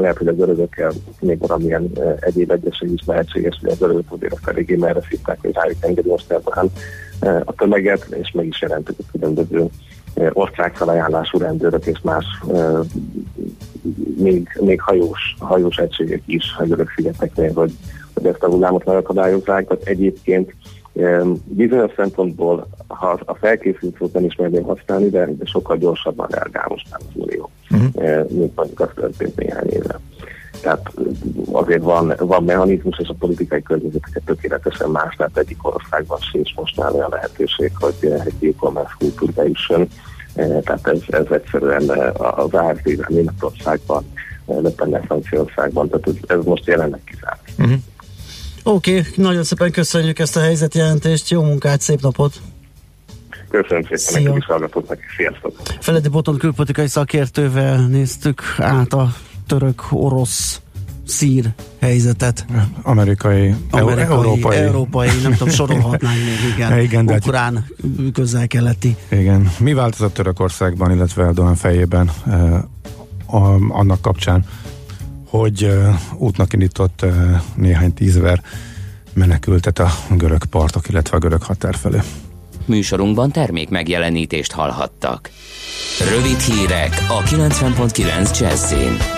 lehet, 0.00 0.18
hogy 0.18 0.28
a 0.28 0.34
görögökkel 0.34 0.92
még 1.20 1.38
valamilyen 1.38 1.90
egyéb 2.20 2.50
egyeség 2.50 2.92
is 2.92 3.02
lehetséges, 3.06 3.58
hogy 3.60 3.70
a 3.70 3.76
görögök 3.78 4.12
azért 4.12 4.48
eléggé 4.48 4.76
merre 4.76 5.00
szívták, 5.08 5.38
hogy 5.40 5.52
rájuk 5.52 5.76
engedi 5.80 6.08
most 6.08 6.30
el 6.30 6.70
a 7.44 7.52
tömeget, 7.52 8.06
és 8.22 8.30
meg 8.30 8.46
is 8.46 8.60
jelentük 8.60 8.98
a 8.98 9.10
különböző 9.12 9.66
osztrák 10.32 10.76
felajánlású 10.76 11.38
rendőrök 11.38 11.86
és 11.86 11.98
más 12.02 12.24
még, 14.16 14.48
még 14.60 14.80
hajós, 14.80 15.36
hajós 15.38 15.76
egységek 15.76 16.22
is 16.26 16.44
a 16.58 16.64
görög 16.64 16.88
szigeteknél, 16.96 17.52
hogy, 17.52 17.72
hogy 18.14 18.26
ezt 18.26 18.42
a 18.42 18.48
hullámot 18.48 18.84
megakadályozzák, 18.84 19.66
tehát 19.66 19.84
egyébként 19.84 20.52
bizonyos 21.44 21.92
szempontból, 21.96 22.66
ha 22.86 23.18
a 23.24 23.34
felkészült 23.34 23.96
szót 23.98 24.12
nem 24.12 24.24
ismerném 24.24 24.62
használni, 24.62 25.08
de, 25.08 25.26
de 25.26 25.44
sokkal 25.44 25.76
gyorsabban 25.76 26.28
reagál 26.30 26.66
most 26.68 26.86
már 26.90 27.00
az 27.08 27.22
Unió, 27.22 27.50
uh-huh. 27.70 28.30
mint 28.30 28.56
mondjuk 28.56 28.80
az 28.80 28.88
történt 28.94 29.36
néhány 29.36 29.68
éve. 29.68 30.00
Tehát 30.62 30.92
azért 31.52 31.82
van, 31.82 32.14
van 32.18 32.44
mechanizmus, 32.44 32.98
és 32.98 33.08
a 33.08 33.14
politikai 33.18 33.62
környezeteket 33.62 34.22
tökéletesen 34.24 34.90
más, 34.90 35.14
tehát 35.16 35.38
egyik 35.38 35.66
országban 35.66 36.18
sincs 36.18 36.54
most 36.54 36.76
már 36.76 36.92
olyan 36.92 37.10
lehetőség, 37.10 37.72
hogy 37.74 37.94
egy 38.00 38.48
e-commerce 38.48 38.94
kultúr 38.98 39.30
bejusson. 39.30 39.88
Tehát 40.34 40.86
ez, 40.88 41.00
ez 41.08 41.26
egyszerűen 41.30 41.88
az 42.16 42.52
AFD-ben 42.52 43.06
Németországban, 43.08 44.04
Le 44.76 45.00
Franciaországban, 45.00 45.88
tehát 45.88 46.06
ez, 46.06 46.36
ez 46.38 46.44
most 46.44 46.66
jelenleg 46.66 47.00
kizárt. 47.04 47.40
Uh-huh. 47.58 47.78
Oké, 48.68 48.98
okay, 48.98 49.12
nagyon 49.16 49.44
szépen 49.44 49.70
köszönjük 49.70 50.18
ezt 50.18 50.36
a 50.36 50.40
helyzetjelentést, 50.40 51.30
jó 51.30 51.42
munkát, 51.42 51.80
szép 51.80 52.00
napot! 52.00 52.40
Köszönöm 53.50 53.82
szépen 53.92 54.22
nekik 54.22 54.38
is 54.38 54.44
hallgatóknak, 54.44 54.98
sziasztok! 55.16 55.52
Feledi 55.80 56.08
Boton 56.08 56.38
külpolitikai 56.38 56.86
szakértővel 56.86 57.86
néztük 57.86 58.42
át 58.58 58.92
a 58.92 59.14
török-orosz 59.46 60.60
szír 61.06 61.48
helyzetet. 61.80 62.46
Amerikai, 62.82 63.54
Amerikai 63.70 64.16
európai. 64.16 64.56
európai, 64.56 65.08
nem 65.22 65.32
tudom, 65.32 65.48
sorolhatnánk 65.48 66.16
még, 66.16 66.54
igen. 66.54 66.78
igen 66.88 67.06
de 67.06 67.14
Ukrán, 67.14 67.66
közel-keleti. 68.12 68.96
Igen. 69.08 69.50
Mi 69.58 69.72
változott 69.72 70.14
Törökországban, 70.14 70.90
illetve 70.90 71.24
Erdogan 71.24 71.54
fejében 71.54 72.10
eh, 72.26 72.54
a, 73.26 73.56
annak 73.68 74.00
kapcsán, 74.00 74.44
hogy 75.28 75.64
uh, 75.64 75.94
útnak 76.16 76.52
indított 76.52 77.00
uh, 77.02 77.40
néhány 77.54 77.94
tízver 77.94 78.42
menekültet 79.12 79.78
a 79.78 79.90
görög 80.10 80.44
partok, 80.44 80.88
illetve 80.88 81.16
a 81.16 81.20
görög 81.20 81.42
határ 81.42 81.74
felé. 81.74 81.98
Műsorunkban 82.64 83.30
termék 83.30 83.68
megjelenítést 83.68 84.52
hallhattak. 84.52 85.30
Rövid 86.10 86.38
hírek 86.38 87.06
a 87.08 87.22
90.9 87.22 88.38
Jazzin. 88.40 89.17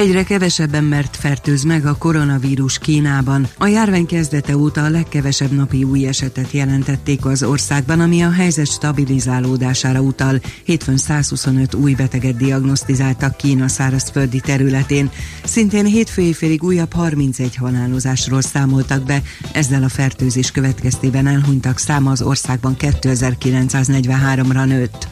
Egyre 0.00 0.24
kevesebb 0.24 0.74
embert 0.74 1.16
fertőz 1.16 1.62
meg 1.62 1.86
a 1.86 1.96
koronavírus 1.96 2.78
Kínában. 2.78 3.48
A 3.58 3.66
járvány 3.66 4.06
kezdete 4.06 4.56
óta 4.56 4.84
a 4.84 4.88
legkevesebb 4.88 5.50
napi 5.50 5.84
új 5.84 6.06
esetet 6.06 6.50
jelentették 6.50 7.24
az 7.24 7.42
országban, 7.42 8.00
ami 8.00 8.22
a 8.22 8.30
helyzet 8.30 8.66
stabilizálódására 8.66 10.00
utal. 10.00 10.40
Hétfőn 10.64 10.96
125 10.96 11.74
új 11.74 11.94
beteget 11.94 12.36
diagnosztizáltak 12.36 13.36
Kína 13.36 13.68
szárazföldi 13.68 14.40
területén. 14.40 15.10
Szintén 15.44 15.84
hétfői 15.84 16.32
félig 16.32 16.62
újabb 16.62 16.92
31 16.92 17.56
halálozásról 17.56 18.42
számoltak 18.42 19.02
be. 19.02 19.22
Ezzel 19.52 19.82
a 19.82 19.88
fertőzés 19.88 20.50
következtében 20.50 21.26
elhunytak 21.26 21.78
száma 21.78 22.10
az 22.10 22.22
országban 22.22 22.76
2943-ra 22.78 24.66
nőtt. 24.66 25.08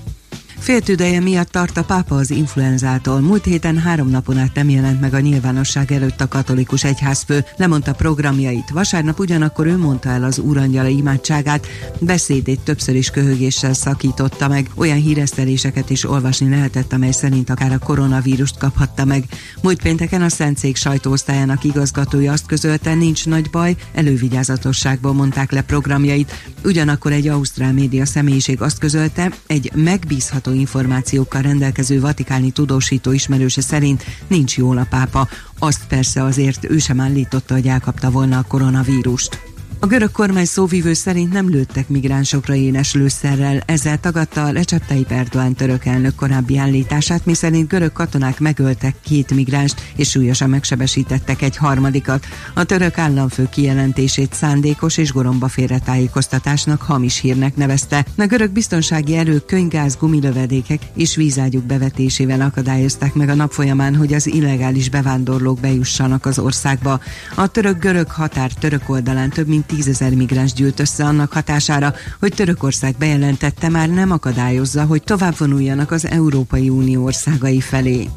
Féltüdeje 0.58 1.20
miatt 1.20 1.50
tart 1.50 1.76
a 1.76 1.84
pápa 1.84 2.14
az 2.14 2.30
influenzától. 2.30 3.20
Múlt 3.20 3.44
héten 3.44 3.78
három 3.78 4.08
napon 4.08 4.38
át 4.38 4.54
nem 4.54 4.68
jelent 4.68 5.00
meg 5.00 5.14
a 5.14 5.20
nyilvánosság 5.20 5.92
előtt 5.92 6.20
a 6.20 6.28
katolikus 6.28 6.84
egyházfő, 6.84 7.44
lemondta 7.56 7.92
programjait. 7.92 8.70
Vasárnap 8.70 9.18
ugyanakkor 9.18 9.66
ő 9.66 9.76
mondta 9.76 10.08
el 10.08 10.24
az 10.24 10.38
úrangyala 10.38 10.88
imádságát, 10.88 11.66
beszédét 12.00 12.60
többször 12.60 12.94
is 12.94 13.10
köhögéssel 13.10 13.72
szakította 13.72 14.48
meg. 14.48 14.70
Olyan 14.74 14.98
híreszteléseket 14.98 15.90
is 15.90 16.04
olvasni 16.04 16.48
lehetett, 16.48 16.92
amely 16.92 17.12
szerint 17.12 17.50
akár 17.50 17.72
a 17.72 17.78
koronavírust 17.78 18.58
kaphatta 18.58 19.04
meg. 19.04 19.24
Múlt 19.62 19.82
pénteken 19.82 20.22
a 20.22 20.28
Szentszék 20.28 20.76
sajtóosztályának 20.76 21.64
igazgatója 21.64 22.32
azt 22.32 22.46
közölte, 22.46 22.94
nincs 22.94 23.26
nagy 23.26 23.50
baj, 23.50 23.76
elővigyázatosságból 23.94 25.12
mondták 25.12 25.52
le 25.52 25.62
programjait. 25.62 26.32
Ugyanakkor 26.64 27.12
egy 27.12 27.28
ausztrál 27.28 27.72
média 27.72 28.06
személyiség 28.06 28.62
azt 28.62 28.78
közölte, 28.78 29.32
egy 29.46 29.70
megbízható 29.74 30.47
megbízható 30.48 30.52
információkkal 30.52 31.42
rendelkező 31.42 32.00
vatikáni 32.00 32.50
tudósító 32.50 33.12
ismerőse 33.12 33.60
szerint 33.60 34.04
nincs 34.26 34.56
jól 34.56 34.78
a 34.78 34.86
pápa. 34.90 35.28
Azt 35.58 35.86
persze 35.86 36.22
azért 36.22 36.70
ő 36.70 36.78
sem 36.78 37.00
állította, 37.00 37.54
hogy 37.54 37.66
elkapta 37.66 38.10
volna 38.10 38.38
a 38.38 38.44
koronavírust. 38.48 39.47
A 39.80 39.86
görög 39.86 40.10
kormány 40.10 40.44
szóvívő 40.44 40.92
szerint 40.92 41.32
nem 41.32 41.48
lőttek 41.48 41.88
migránsokra 41.88 42.54
énes 42.54 42.94
lőszerrel, 42.94 43.62
ezzel 43.66 44.00
tagadta 44.00 44.44
a 44.44 44.50
Recep 44.50 44.86
Tayyip 44.86 45.10
Erdoğan 45.10 45.54
török 45.54 45.84
elnök 45.84 46.14
korábbi 46.14 46.58
állítását, 46.58 47.26
miszerint 47.26 47.68
görög 47.68 47.92
katonák 47.92 48.40
megöltek 48.40 48.94
két 49.04 49.34
migránst 49.34 49.80
és 49.96 50.10
súlyosan 50.10 50.50
megsebesítettek 50.50 51.42
egy 51.42 51.56
harmadikat. 51.56 52.26
A 52.54 52.64
török 52.64 52.98
államfő 52.98 53.48
kijelentését 53.50 54.32
szándékos 54.32 54.96
és 54.96 55.12
goromba 55.12 55.48
félretájékoztatásnak 55.48 56.82
hamis 56.82 57.20
hírnek 57.20 57.56
nevezte. 57.56 58.04
A 58.16 58.26
görög 58.26 58.50
biztonsági 58.50 59.16
erők 59.16 59.46
könygáz, 59.46 59.96
gumilövedékek 59.96 60.82
és 60.94 61.16
vízágyuk 61.16 61.64
bevetésével 61.64 62.40
akadályozták 62.40 63.14
meg 63.14 63.28
a 63.28 63.34
nap 63.34 63.52
folyamán, 63.52 63.94
hogy 63.94 64.14
az 64.14 64.26
illegális 64.26 64.90
bevándorlók 64.90 65.60
bejussanak 65.60 66.26
az 66.26 66.38
országba. 66.38 67.00
A 67.34 67.46
török-görög 67.46 68.10
határ 68.10 68.52
török 68.52 68.88
oldalán 68.88 69.30
több 69.30 69.46
mint 69.46 69.66
tízezer 69.68 70.14
migráns 70.14 70.52
gyűlt 70.52 70.80
össze 70.80 71.04
annak 71.04 71.32
hatására, 71.32 71.94
hogy 72.20 72.34
Törökország 72.34 72.94
bejelentette 72.98 73.68
már 73.68 73.88
nem 73.88 74.10
akadályozza, 74.10 74.84
hogy 74.84 75.02
tovább 75.02 75.38
vonuljanak 75.38 75.90
az 75.90 76.06
Európai 76.06 76.68
Unió 76.68 77.04
országai 77.04 77.60
felé. 77.60 78.08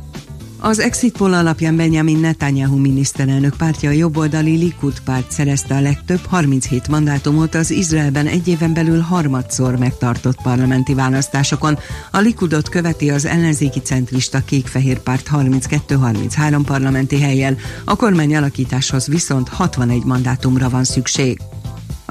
Az 0.64 0.80
exit 0.80 1.18
poll 1.18 1.34
alapján 1.34 1.76
Benjamin 1.76 2.20
Netanyahu 2.20 2.78
miniszterelnök 2.78 3.56
pártja 3.58 3.90
a 3.90 3.94
jobboldali 3.94 4.58
Likud 4.58 5.00
párt 5.00 5.32
szerezte 5.32 5.76
a 5.76 5.82
legtöbb 5.82 6.26
37 6.26 6.88
mandátumot 6.88 7.56
az 7.56 7.72
Izraelben 7.72 8.28
egy 8.28 8.48
éven 8.48 8.74
belül 8.74 9.00
harmadszor 9.00 9.78
megtartott 9.78 10.42
parlamenti 10.42 10.94
választásokon. 10.94 11.78
A 12.12 12.18
Likudot 12.18 12.70
követi 12.70 13.10
az 13.10 13.26
ellenzéki 13.26 13.80
centrista 13.80 14.44
kék-fehér 14.46 15.00
párt 15.00 15.30
32-33 15.32 16.62
parlamenti 16.66 17.20
helyjel, 17.20 17.58
a 17.86 17.96
kormány 17.96 18.36
alakításhoz 18.36 19.08
viszont 19.08 19.50
61 19.50 20.04
mandátumra 20.04 20.70
van 20.70 20.84
szükség. 20.84 21.40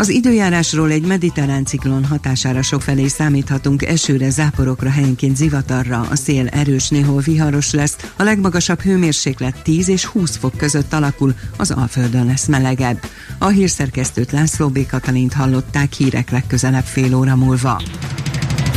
Az 0.01 0.09
időjárásról 0.09 0.91
egy 0.91 1.07
mediterrán 1.07 1.65
ciklon 1.65 2.05
hatására 2.05 2.63
sokfelé 2.63 3.07
számíthatunk 3.07 3.83
esőre, 3.83 4.31
záporokra, 4.31 4.91
helyenként 4.91 5.37
zivatarra, 5.37 6.07
a 6.11 6.17
szél 6.17 6.47
erős, 6.47 6.89
néhol 6.89 7.21
viharos 7.21 7.73
lesz, 7.73 7.97
a 8.17 8.23
legmagasabb 8.23 8.81
hőmérséklet 8.81 9.63
10 9.63 9.89
és 9.89 10.05
20 10.05 10.37
fok 10.37 10.57
között 10.57 10.93
alakul, 10.93 11.35
az 11.57 11.71
Alföldön 11.71 12.27
lesz 12.27 12.47
melegebb. 12.47 12.99
A 13.39 13.47
hírszerkesztőt 13.47 14.33
László 14.33 14.69
B. 14.69 14.87
Katalint 14.87 15.33
hallották 15.33 15.93
hírek 15.93 16.31
legközelebb 16.31 16.85
fél 16.85 17.15
óra 17.15 17.37
múlva. 17.37 17.83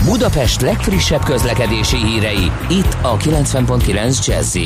Budapest 0.05 0.61
legfrissebb 0.61 1.23
közlekedési 1.23 1.97
hírei, 1.97 2.51
itt 2.69 2.97
a 3.01 3.17
90.9 3.17 4.25
jazz 4.25 4.57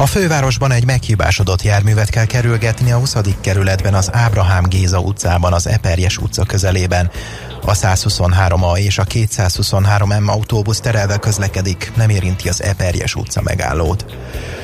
a 0.00 0.06
fővárosban 0.06 0.72
egy 0.72 0.84
meghibásodott 0.84 1.62
járművet 1.62 2.10
kell 2.10 2.24
kerülgetni 2.24 2.92
a 2.92 2.98
20. 2.98 3.16
kerületben 3.40 3.94
az 3.94 4.10
Ábrahám 4.12 4.64
Géza 4.68 4.98
utcában 4.98 5.52
az 5.52 5.66
Eperjes 5.66 6.18
utca 6.18 6.44
közelében. 6.44 7.10
A 7.64 7.72
123A 7.72 8.76
és 8.78 8.98
a 8.98 9.04
223M 9.04 10.26
autóbusz 10.26 10.80
terelve 10.80 11.18
közlekedik, 11.18 11.92
nem 11.96 12.08
érinti 12.08 12.48
az 12.48 12.62
Eperjes 12.62 13.14
utca 13.14 13.42
megállót. 13.42 14.04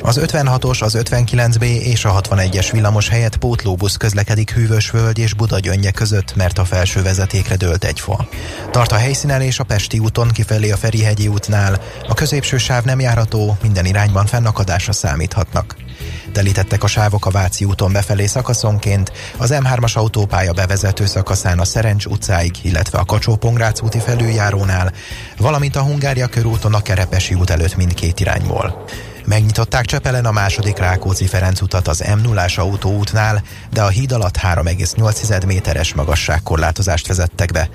Az 0.01 0.19
56-os, 0.21 0.83
az 0.83 0.97
59B 0.99 1.63
és 1.63 2.05
a 2.05 2.21
61-es 2.21 2.69
villamos 2.71 3.09
helyett 3.09 3.37
pótlóbusz 3.37 3.95
közlekedik 3.95 4.51
Hűvösvölgy 4.51 5.19
és 5.19 5.33
Budagyönnye 5.33 5.91
között, 5.91 6.35
mert 6.35 6.57
a 6.57 6.65
felső 6.65 7.01
vezetékre 7.01 7.55
dőlt 7.55 7.83
egy 7.83 7.99
fa. 7.99 8.27
Tart 8.71 8.91
a 8.91 8.95
helyszínen 8.95 9.41
és 9.41 9.59
a 9.59 9.63
Pesti 9.63 9.99
úton 9.99 10.27
kifelé 10.27 10.71
a 10.71 10.77
Ferihegyi 10.77 11.27
útnál. 11.27 11.81
A 12.07 12.13
középső 12.13 12.57
sáv 12.57 12.83
nem 12.83 12.99
járható, 12.99 13.57
minden 13.61 13.85
irányban 13.85 14.25
fennakadásra 14.25 14.91
számíthatnak. 14.91 15.75
Telítettek 16.31 16.83
a 16.83 16.87
sávok 16.87 17.25
a 17.25 17.31
Váci 17.31 17.65
úton 17.65 17.91
befelé 17.91 18.25
szakaszonként, 18.25 19.11
az 19.37 19.53
M3-as 19.53 19.93
autópálya 19.93 20.53
bevezető 20.53 21.05
szakaszán 21.05 21.59
a 21.59 21.65
Szerencs 21.65 22.05
utcáig, 22.05 22.55
illetve 22.61 22.99
a 22.99 23.05
kacsó 23.05 23.37
úti 23.83 23.99
felüljárónál, 23.99 24.91
valamint 25.37 25.75
a 25.75 25.81
Hungária 25.81 26.27
körúton 26.27 26.73
a 26.73 26.81
Kerepesi 26.81 27.33
út 27.33 27.49
előtt 27.49 27.75
mindkét 27.75 28.19
irányból. 28.19 28.85
Megnyitották 29.27 29.85
Csepelen 29.85 30.25
a 30.25 30.31
második 30.31 30.77
Rákóczi-Ferenc 30.77 31.61
utat 31.61 31.87
az 31.87 32.03
m 32.15 32.21
0 32.21 32.45
autóútnál, 32.55 33.43
de 33.71 33.81
a 33.81 33.87
híd 33.87 34.11
alatt 34.11 34.37
3,8 34.37 35.45
méteres 35.45 35.93
magasságkorlátozást 35.93 37.07
vezettek 37.07 37.51
be. 37.51 37.69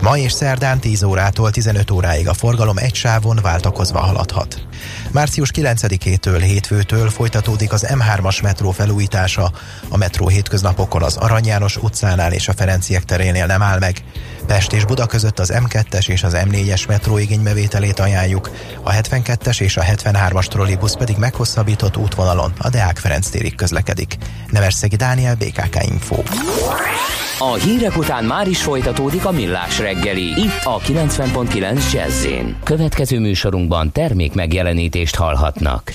Ma 0.00 0.18
és 0.18 0.32
szerdán 0.32 0.78
10 0.78 1.02
órától 1.02 1.50
15 1.50 1.90
óráig 1.90 2.28
a 2.28 2.34
forgalom 2.34 2.78
egy 2.78 2.94
sávon 2.94 3.38
váltakozva 3.42 3.98
haladhat. 3.98 4.66
Március 5.10 5.50
9-től 5.54 6.40
hétfőtől 6.42 7.10
folytatódik 7.10 7.72
az 7.72 7.86
M3-as 7.88 8.42
metró 8.42 8.70
felújítása. 8.70 9.52
A 9.88 9.96
metró 9.96 10.28
hétköznapokon 10.28 11.02
az 11.02 11.16
Arany 11.16 11.46
János 11.46 11.76
utcánál 11.76 12.32
és 12.32 12.48
a 12.48 12.52
Ferenciek 12.52 13.04
terénél 13.04 13.46
nem 13.46 13.62
áll 13.62 13.78
meg. 13.78 13.96
Pest 14.46 14.72
és 14.72 14.84
Buda 14.84 15.06
között 15.06 15.38
az 15.38 15.52
M2-es 15.54 16.08
és 16.08 16.22
az 16.22 16.36
M4-es 16.36 16.88
metró 16.88 17.18
igénybevételét 17.18 17.98
ajánljuk, 17.98 18.50
a 18.82 18.90
72-es 18.90 19.60
és 19.60 19.76
a 19.76 19.82
73-as 19.82 20.46
trollibusz 20.46 20.96
pedig 20.96 21.16
meghosszabbított 21.16 21.96
útvonalon 21.96 22.52
a 22.58 22.68
Deák 22.68 22.98
Ferenc 22.98 23.28
térig 23.28 23.54
közlekedik. 23.54 24.16
Neverszegi 24.50 24.96
Dániel, 24.96 25.34
BKK 25.34 25.84
Info. 25.88 26.22
A 27.38 27.54
hírek 27.54 27.96
után 27.96 28.24
már 28.24 28.48
is 28.48 28.62
folytatódik 28.62 29.24
a 29.24 29.30
millás 29.30 29.78
reggeli, 29.78 30.40
itt 30.40 30.60
a 30.64 30.78
90.9 30.78 31.92
jazz 31.92 32.26
Következő 32.64 33.18
műsorunkban 33.18 33.92
termék 33.92 34.34
megjelenítést 34.34 35.14
hallhatnak. 35.14 35.92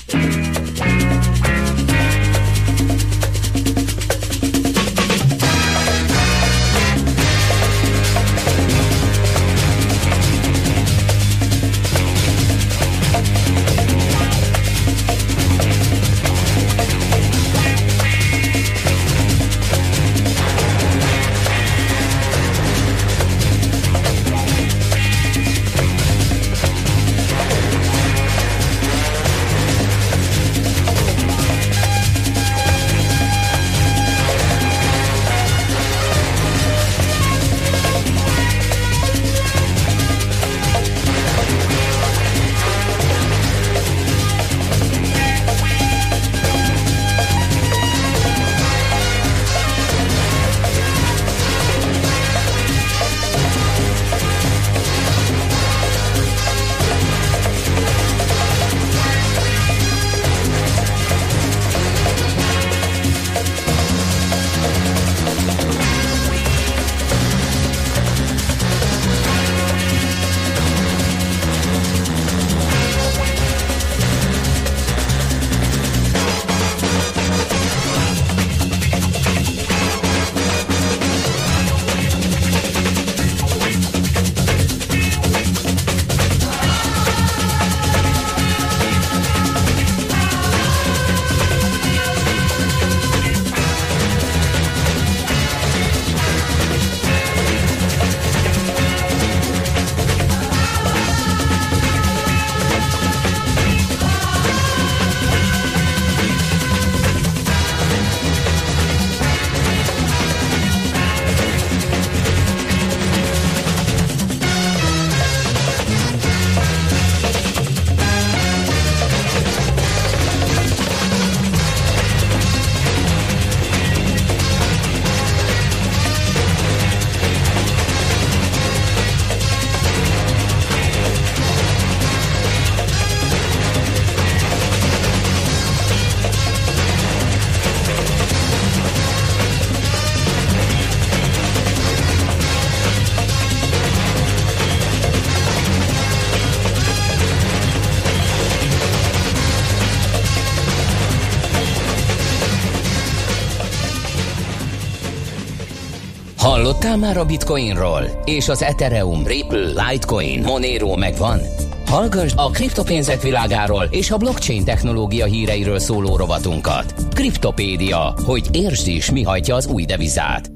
Hallottál 156.58 156.96
már 156.96 157.16
a 157.16 157.24
Bitcoinról? 157.24 158.22
És 158.24 158.48
az 158.48 158.62
Ethereum, 158.62 159.26
Ripple, 159.26 159.66
Litecoin, 159.66 160.42
Monero 160.42 160.96
megvan? 160.96 161.40
Hallgass 161.86 162.32
a 162.36 162.50
kriptopénzek 162.50 163.22
világáról 163.22 163.84
és 163.90 164.10
a 164.10 164.16
blockchain 164.16 164.64
technológia 164.64 165.24
híreiről 165.24 165.78
szóló 165.78 166.16
rovatunkat. 166.16 166.94
Kriptopédia, 167.10 168.14
hogy 168.24 168.48
értsd 168.52 168.86
is, 168.86 169.10
mi 169.10 169.22
hajtja 169.22 169.54
az 169.54 169.66
új 169.66 169.84
devizát. 169.84 170.50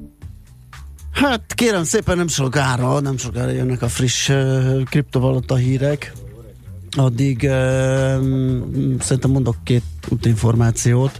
Hát 1.11 1.53
kérem 1.53 1.83
szépen 1.83 2.17
nem 2.17 2.27
sokára, 2.27 2.99
nem 2.99 3.17
sokára 3.17 3.51
jönnek 3.51 3.81
a 3.81 3.87
friss 3.87 4.29
uh, 4.29 4.83
kriptovaluta 4.83 5.55
hírek. 5.55 6.13
Addig 6.97 7.37
uh, 7.43 7.51
szerintem 8.99 9.31
mondok 9.31 9.55
két 9.63 9.83
útinformációt. 10.09 11.19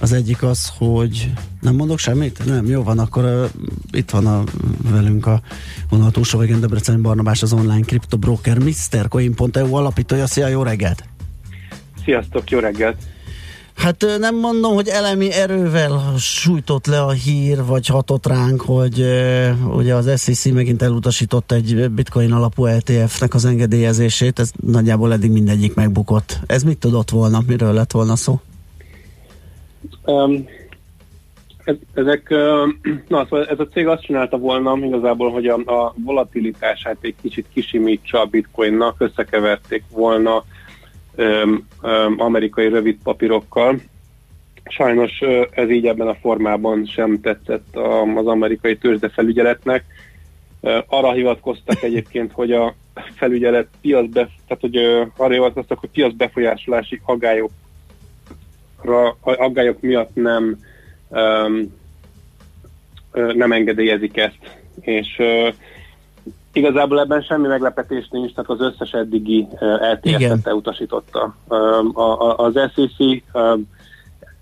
Az 0.00 0.12
egyik 0.12 0.42
az, 0.42 0.72
hogy 0.78 1.32
nem 1.60 1.74
mondok 1.74 1.98
semmit? 1.98 2.44
Nem, 2.44 2.66
jó 2.66 2.82
van, 2.82 2.98
akkor 2.98 3.24
uh, 3.24 3.44
itt 3.90 4.10
van 4.10 4.26
a, 4.26 4.44
velünk 4.90 5.26
a 5.26 5.40
vonal 5.88 6.10
túlsó 6.10 6.38
végén 6.38 6.60
Debrecen 6.60 7.02
Barnabás, 7.02 7.42
az 7.42 7.52
online 7.52 7.84
kriptobroker, 7.84 8.58
MrCoin.eu 8.58 9.74
alapítója. 9.74 10.26
Szia, 10.26 10.46
jó 10.46 10.62
reggelt! 10.62 11.04
Sziasztok, 12.04 12.50
jó 12.50 12.58
reggelt! 12.58 12.96
Hát 13.74 14.04
nem 14.18 14.38
mondom, 14.38 14.74
hogy 14.74 14.88
elemi 14.88 15.32
erővel 15.32 16.14
sújtott 16.18 16.86
le 16.86 17.02
a 17.02 17.10
hír, 17.10 17.64
vagy 17.64 17.86
hatott 17.86 18.26
ránk, 18.26 18.60
hogy 18.60 19.00
uh, 19.00 19.76
ugye 19.76 19.94
az 19.94 20.20
SEC 20.22 20.44
megint 20.44 20.82
elutasított 20.82 21.52
egy 21.52 21.90
bitcoin 21.90 22.32
alapú 22.32 22.66
LTF-nek 22.66 23.34
az 23.34 23.44
engedélyezését, 23.44 24.38
ez 24.38 24.50
nagyjából 24.62 25.12
eddig 25.12 25.30
mindegyik 25.30 25.74
megbukott. 25.74 26.38
Ez 26.46 26.62
mit 26.62 26.78
tudott 26.78 27.10
volna, 27.10 27.42
miről 27.46 27.72
lett 27.72 27.92
volna 27.92 28.16
szó? 28.16 28.40
Um, 30.04 30.46
ez, 31.64 31.76
ezek, 31.94 32.28
na, 33.08 33.24
szóval 33.24 33.46
ez 33.46 33.60
a 33.60 33.68
cég 33.68 33.86
azt 33.86 34.02
csinálta 34.02 34.38
volna 34.38 34.86
igazából, 34.86 35.30
hogy 35.30 35.46
a, 35.46 35.54
a 35.54 35.94
volatilitását 36.04 36.96
egy 37.00 37.14
kicsit 37.22 37.46
kisimítsa 37.52 38.20
a 38.20 38.26
bitcoinnak, 38.26 38.94
összekeverték 38.98 39.82
volna 39.90 40.44
um, 41.16 41.66
um, 41.82 42.14
amerikai 42.18 42.68
rövid 42.68 42.98
papírokkal. 43.02 43.80
Sajnos 44.64 45.20
ez 45.50 45.70
így 45.70 45.86
ebben 45.86 46.08
a 46.08 46.14
formában 46.14 46.84
sem 46.84 47.20
tetszett 47.20 47.76
az 48.16 48.26
amerikai 48.26 48.76
tőzsdefelügyeletnek. 48.76 49.84
Arra 50.86 51.12
hivatkoztak 51.12 51.82
egyébként, 51.82 52.32
hogy 52.32 52.52
a 52.52 52.74
felügyelet 53.14 53.68
piac 53.80 54.12
tehát 54.12 54.58
hogy 54.60 54.76
arra 55.16 55.32
hivatkoztak, 55.32 55.78
hogy 55.78 55.90
piac 55.90 56.14
befolyásolási 56.14 57.00
aggályok 58.88 59.40
aggályok 59.40 59.80
miatt 59.80 60.14
nem 60.14 60.58
um, 61.08 61.74
nem 63.12 63.52
engedélyezik 63.52 64.16
ezt, 64.16 64.58
és 64.80 65.16
uh, 65.18 65.54
Igazából 66.56 67.00
ebben 67.00 67.22
semmi 67.22 67.46
meglepetés 67.46 68.08
nincs, 68.10 68.32
tehát 68.34 68.50
az 68.50 68.60
összes 68.60 68.92
eddigi 68.92 69.46
uh, 69.50 69.92
LTS-et 69.92 70.46
elutasította. 70.46 71.36
Uh, 71.48 71.98
a, 71.98 72.20
a, 72.20 72.36
az 72.36 72.52
SEC 72.54 72.98
uh, 73.32 73.58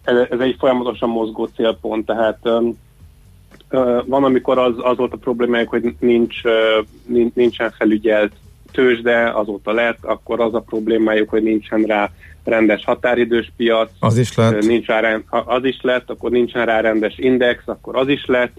ez, 0.04 0.16
ez 0.30 0.40
egy 0.40 0.56
folyamatosan 0.58 1.08
mozgó 1.08 1.44
célpont, 1.44 2.06
tehát 2.06 2.38
um, 2.42 2.78
uh, 3.70 4.06
van, 4.06 4.24
amikor 4.24 4.58
az, 4.58 4.72
az 4.76 4.96
volt 4.96 5.12
a 5.12 5.16
problémájuk, 5.16 5.68
hogy 5.68 5.94
nincs, 5.98 6.44
uh, 6.44 7.30
nincsen 7.34 7.70
felügyelt 7.70 8.32
tőzsde, 8.72 9.30
azóta 9.30 9.72
lett, 9.72 10.04
akkor 10.04 10.40
az 10.40 10.54
a 10.54 10.60
problémájuk, 10.60 11.28
hogy 11.28 11.42
nincsen 11.42 11.82
rá 11.82 12.10
rendes 12.44 12.84
határidős 12.84 13.52
piac. 13.56 13.90
Az 13.98 14.18
is 14.18 14.36
lett. 14.36 14.66
Nincs 14.66 14.86
rá, 14.86 15.18
az 15.28 15.64
is 15.64 15.78
lett, 15.82 16.10
akkor 16.10 16.30
nincsen 16.30 16.66
rá 16.66 16.80
rendes 16.80 17.14
index, 17.18 17.62
akkor 17.66 17.96
az 17.96 18.08
is 18.08 18.24
lett. 18.26 18.52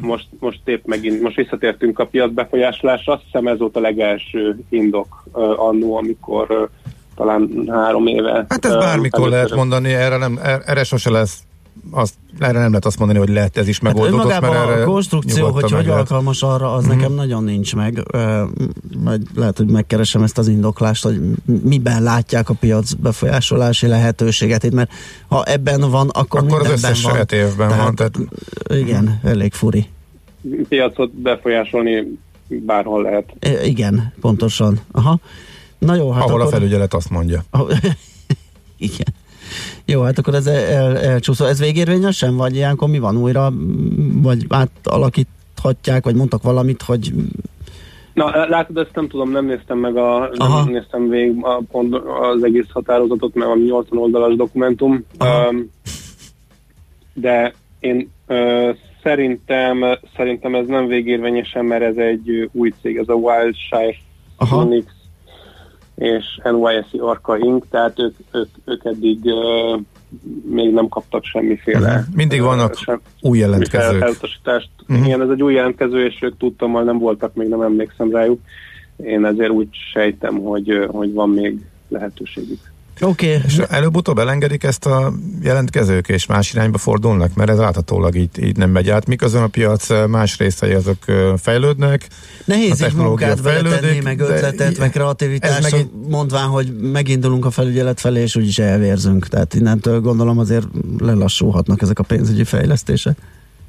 Most, 0.00 0.26
most 0.38 0.60
épp 0.64 0.84
megint, 0.84 1.22
most 1.22 1.36
visszatértünk 1.36 1.98
a 1.98 2.06
piac 2.06 2.32
befolyásolásra, 2.32 3.12
azt 3.12 3.22
hiszem 3.24 3.46
ez 3.46 3.58
volt 3.58 3.76
a 3.76 3.80
legelső 3.80 4.58
indok 4.68 5.24
annó, 5.56 5.96
amikor 5.96 6.68
talán 7.16 7.68
három 7.70 8.06
éve. 8.06 8.46
Hát 8.48 8.64
ez 8.64 8.76
bármikor 8.76 9.28
lehet 9.28 9.54
mondani, 9.54 9.92
erre, 9.92 10.16
nem, 10.16 10.38
erre 10.66 10.84
sose 10.84 11.10
lesz 11.10 11.42
azt, 11.90 12.14
erre 12.38 12.58
nem 12.58 12.68
lehet 12.68 12.84
azt 12.84 12.98
mondani, 12.98 13.18
hogy 13.18 13.28
lehet 13.28 13.56
ez 13.56 13.68
is 13.68 13.78
hát 13.78 13.92
megoldódott, 13.94 14.30
hát 14.30 14.40
mert 14.40 14.54
erre 14.54 14.82
a 14.82 14.84
konstrukció, 14.84 15.50
hogy 15.50 15.70
hogy 15.70 15.88
alkalmas 15.88 16.42
arra, 16.42 16.74
az 16.74 16.86
mm. 16.86 16.88
nekem 16.88 17.12
nagyon 17.12 17.44
nincs 17.44 17.74
meg. 17.74 18.02
Majd 18.98 19.22
lehet, 19.34 19.56
hogy 19.56 19.66
megkeresem 19.66 20.22
ezt 20.22 20.38
az 20.38 20.48
indoklást, 20.48 21.02
hogy 21.02 21.20
miben 21.62 22.02
látják 22.02 22.48
a 22.48 22.54
piac 22.54 22.92
befolyásolási 22.92 23.86
lehetőséget, 23.86 24.70
mert 24.70 24.90
ha 25.28 25.44
ebben 25.44 25.90
van, 25.90 26.08
akkor, 26.08 26.40
akkor 26.40 26.60
az 26.60 26.70
összes 26.70 27.02
van. 27.02 27.26
évben 27.30 27.68
tehát, 27.68 27.84
van. 27.84 27.94
Tehát... 27.94 28.18
Igen, 28.68 29.20
elég 29.22 29.52
furi. 29.52 29.86
Piacot 30.68 31.14
befolyásolni 31.14 32.18
bárhol 32.48 33.02
lehet. 33.02 33.32
Igen, 33.64 34.12
pontosan. 34.20 34.80
Aha. 34.92 35.18
Na 35.78 35.94
jó, 35.94 36.10
hát 36.10 36.22
Ahol 36.22 36.40
akkor... 36.40 36.52
a 36.52 36.56
felügyelet 36.56 36.94
azt 36.94 37.10
mondja. 37.10 37.44
Igen. 38.76 39.14
Jó, 39.84 40.02
hát 40.02 40.18
akkor 40.18 40.34
ez 40.34 40.46
el, 40.46 40.98
elcsúszó. 40.98 41.44
Ez 41.44 41.60
végérvényesen, 41.60 42.36
vagy 42.36 42.54
ilyenkor 42.54 42.88
mi 42.88 42.98
van 42.98 43.16
újra, 43.16 43.52
vagy 44.22 44.46
átalakíthatják, 44.48 46.04
vagy 46.04 46.14
mondtak 46.14 46.42
valamit, 46.42 46.82
hogy 46.82 47.12
Na, 48.12 48.46
látod, 48.48 48.76
ezt 48.76 48.94
nem 48.94 49.08
tudom, 49.08 49.30
nem 49.30 49.46
néztem 49.46 49.78
meg 49.78 49.96
a, 49.96 50.30
Aha. 50.36 50.64
nem 50.64 50.72
néztem 50.72 51.08
végig 51.08 51.44
a, 51.44 51.62
pont 51.70 51.94
az 51.94 52.42
egész 52.42 52.70
határozatot, 52.72 53.34
mert 53.34 53.50
a 53.50 53.56
80 53.56 53.98
oldalas 53.98 54.36
dokumentum. 54.36 55.04
Um, 55.20 55.70
de 57.14 57.54
én 57.80 58.10
uh, 58.28 58.76
szerintem, 59.02 59.98
szerintem 60.16 60.54
ez 60.54 60.66
nem 60.66 60.86
végérvényesen, 60.86 61.64
mert 61.64 61.82
ez 61.82 61.96
egy 61.96 62.50
új 62.52 62.72
cég, 62.80 62.96
ez 62.96 63.08
a 63.08 63.14
Wildshire 63.14 63.96
Phoenix 64.36 64.86
és 66.02 66.40
NYSE 66.42 67.04
Arca 67.04 67.36
Inc., 67.38 67.64
tehát 67.70 67.98
ők, 67.98 68.14
ők, 68.32 68.48
ők 68.64 68.84
eddig 68.84 69.18
uh, 69.24 69.80
még 70.50 70.72
nem 70.72 70.88
kaptak 70.88 71.24
semmiféle... 71.24 71.88
Uh-huh. 71.88 72.14
Mindig 72.14 72.40
vannak 72.40 72.76
sem, 72.76 73.00
új 73.20 73.38
jelentkezők. 73.38 74.02
Elutasítást. 74.02 74.70
Uh-huh. 74.88 75.06
Igen, 75.06 75.22
ez 75.22 75.28
egy 75.28 75.42
új 75.42 75.54
jelentkező, 75.54 76.04
és 76.04 76.18
ők 76.20 76.36
tudtam, 76.36 76.84
nem 76.84 76.98
voltak, 76.98 77.34
még 77.34 77.48
nem 77.48 77.60
emlékszem 77.60 78.10
rájuk. 78.10 78.40
Én 78.96 79.24
ezért 79.24 79.50
úgy 79.50 79.68
sejtem, 79.92 80.38
hogy, 80.38 80.86
hogy 80.90 81.12
van 81.12 81.30
még 81.30 81.58
lehetőségük. 81.88 82.71
Oké. 83.00 83.36
Okay. 83.36 83.40
És 83.46 83.58
előbb-utóbb 83.58 84.18
elengedik 84.18 84.64
ezt 84.64 84.86
a 84.86 85.12
jelentkezők, 85.42 86.08
és 86.08 86.26
más 86.26 86.52
irányba 86.52 86.78
fordulnak, 86.78 87.34
mert 87.34 87.50
ez 87.50 87.60
áthatólag 87.60 88.16
így, 88.16 88.42
így 88.42 88.56
nem 88.56 88.70
megy 88.70 88.90
át, 88.90 89.06
miközben 89.06 89.42
a 89.42 89.46
piac 89.46 90.08
más 90.08 90.38
részei 90.38 90.72
azok 90.72 90.98
fejlődnek. 91.36 92.08
Nehéz 92.44 92.82
így 92.82 92.94
munkát 92.94 93.42
beletenni, 93.42 94.00
meg 94.00 94.20
ötletet, 94.20 94.78
meg 94.78 94.90
kreativitást, 94.90 95.70
megint... 95.70 96.08
mondván, 96.08 96.46
hogy 96.46 96.72
megindulunk 96.80 97.44
a 97.44 97.50
felügyelet 97.50 98.00
felé, 98.00 98.20
és 98.20 98.36
úgyis 98.36 98.58
elvérzünk. 98.58 99.28
Tehát 99.28 99.54
innentől 99.54 100.00
gondolom 100.00 100.38
azért 100.38 100.66
lelassulhatnak 100.98 101.82
ezek 101.82 101.98
a 101.98 102.02
pénzügyi 102.02 102.44
fejlesztések. 102.44 103.16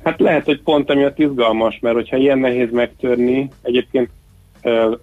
Hát 0.04 0.20
lehet, 0.20 0.46
hogy 0.46 0.62
pont 0.62 0.90
emiatt 0.90 1.20
izgalmas, 1.20 1.78
mert 1.82 1.96
hogyha 1.96 2.18
ilyen 2.18 2.40
nehéz 2.40 2.70
megtörni, 2.72 3.50
egyébként 3.62 4.10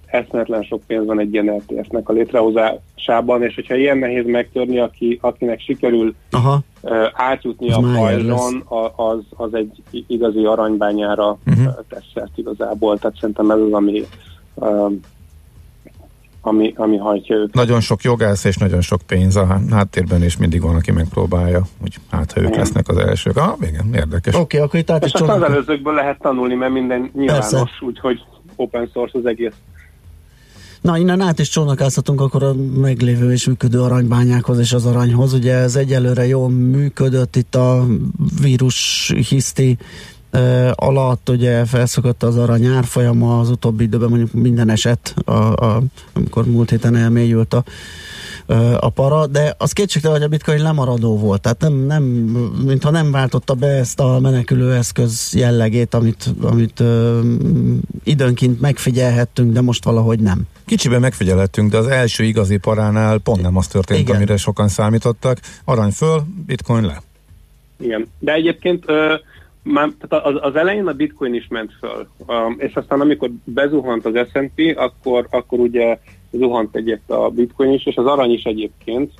eszmetlen 0.07 0.63
sok 0.63 0.83
pénz 0.87 1.07
van 1.07 1.21
egy 1.21 1.33
ilyen 1.33 1.63
LTS-nek 1.67 2.09
a 2.09 2.13
létrehozásában, 2.13 3.43
és 3.43 3.55
hogyha 3.55 3.75
ilyen 3.75 3.99
nehéz 3.99 4.27
megtörni, 4.27 4.79
aki, 4.79 5.19
akinek 5.23 5.61
sikerül 5.61 6.15
Aha. 6.31 6.61
átjutni 7.13 7.71
az 7.71 7.85
a 7.85 7.93
pajzson, 7.95 8.65
az, 8.97 9.19
az 9.37 9.55
egy 9.55 9.83
igazi 10.07 10.45
aranybányára 10.45 11.39
uh-huh. 11.47 11.75
tesz 11.89 12.05
szert 12.15 12.33
igazából, 12.39 12.99
tehát 12.99 13.17
szerintem 13.21 13.51
ez 13.51 13.59
az, 13.59 13.73
ami 13.73 14.07
ami, 16.43 16.73
ami 16.77 16.97
hajtja 16.97 17.37
őket. 17.37 17.55
Nagyon 17.55 17.81
sok 17.81 18.03
jogász 18.03 18.45
és 18.45 18.57
nagyon 18.57 18.81
sok 18.81 19.01
pénz 19.07 19.37
a 19.37 19.61
háttérben, 19.71 20.23
és 20.23 20.37
mindig 20.37 20.61
van, 20.61 20.75
aki 20.75 20.93
megpróbálja, 20.93 21.63
hogy 21.81 21.95
hát 22.11 22.33
ha 22.33 22.41
ők 22.41 22.47
igen. 22.47 22.59
lesznek 22.59 22.89
az 22.89 22.97
elsők. 22.97 23.37
Ah, 23.37 23.57
igen, 23.61 23.95
érdekes. 23.95 24.35
Oké, 24.35 24.43
okay, 24.43 24.61
akkor 24.61 24.81
itt 24.81 24.91
át 24.91 25.05
is 25.05 25.13
És 25.13 25.21
az 25.21 25.43
előzőkből 25.43 25.95
lehet 25.95 26.19
tanulni, 26.19 26.55
mert 26.55 26.73
minden 26.73 27.11
nyilvános, 27.15 27.71
úgyhogy 27.81 28.21
open 28.61 28.91
source 28.93 29.19
az 29.19 29.27
egész. 29.27 29.55
Na, 30.81 30.99
innen 30.99 31.21
át 31.21 31.39
is 31.39 31.49
csónakázhatunk 31.49 32.21
akkor 32.21 32.43
a 32.43 32.55
meglévő 32.55 33.33
és 33.33 33.47
működő 33.47 33.81
aranybányákhoz 33.81 34.59
és 34.59 34.73
az 34.73 34.87
aranyhoz. 34.87 35.33
Ugye 35.33 35.55
ez 35.55 35.77
egyelőre 35.77 36.27
jól 36.27 36.51
működött 36.51 37.37
itt 37.37 37.55
a 37.55 37.87
vírus 38.41 39.13
hiszti 39.29 39.77
alatt 40.75 41.29
ugye 41.29 41.65
felszokott 41.65 42.23
az 42.23 42.37
arany 42.37 42.67
árfolyama 42.67 43.41
az 43.41 43.51
utóbbi 43.51 43.85
időben 43.85 44.09
mondjuk 44.09 44.33
minden 44.33 44.69
eset, 44.69 45.15
a, 45.25 45.33
a, 45.33 45.83
amikor 46.13 46.47
múlt 46.47 46.71
héten 46.71 46.97
elmélyült 46.97 47.55
a 47.55 47.65
a 48.79 48.89
para, 48.89 49.27
de 49.27 49.55
az 49.59 49.73
kétségtelen, 49.73 50.17
hogy 50.17 50.27
a 50.27 50.29
bitcoin 50.29 50.63
lemaradó 50.63 51.19
volt, 51.19 51.41
tehát 51.41 51.61
nem, 51.61 51.73
nem, 51.73 52.03
mintha 52.65 52.91
nem 52.91 53.11
váltotta 53.11 53.55
be 53.55 53.67
ezt 53.67 54.01
a 54.01 54.19
menekülő 54.21 54.73
eszköz 54.75 55.33
jellegét, 55.35 55.95
amit, 55.95 56.31
amit 56.41 56.81
ö, 56.81 57.21
időnként 58.05 58.61
megfigyelhettünk, 58.61 59.53
de 59.53 59.61
most 59.61 59.85
valahogy 59.85 60.19
nem. 60.21 60.43
Kicsiben 60.67 61.01
megfigyelhettünk, 61.01 61.71
de 61.71 61.77
az 61.77 61.87
első 61.87 62.25
igazi 62.25 62.57
paránál 62.57 63.19
pont 63.19 63.43
nem 63.43 63.57
az 63.57 63.67
történt, 63.67 64.01
Igen. 64.01 64.17
amire 64.17 64.37
sokan 64.37 64.69
számítottak. 64.69 65.39
Arany 65.65 65.91
föl, 65.91 66.23
bitcoin 66.47 66.85
le. 66.85 67.03
Igen, 67.81 68.09
de 68.19 68.33
egyébként 68.33 68.85
ö, 68.87 69.15
már, 69.63 69.91
tehát 70.01 70.27
az, 70.27 70.35
az 70.41 70.57
elején 70.57 70.87
a 70.87 70.93
bitcoin 70.93 71.35
is 71.35 71.47
ment 71.49 71.73
föl, 71.79 72.09
um, 72.27 72.57
és 72.59 72.75
aztán 72.75 73.01
amikor 73.01 73.31
bezuhant 73.45 74.05
az 74.05 74.29
S&P, 74.33 74.77
akkor, 74.77 75.27
akkor 75.31 75.59
ugye 75.59 75.99
zuhant 76.31 76.77
egyet 76.77 77.11
a 77.11 77.29
bitcoin 77.29 77.73
is, 77.73 77.87
és 77.87 77.97
az 77.97 78.07
arany 78.07 78.33
is 78.33 78.43
egyébként. 78.43 79.13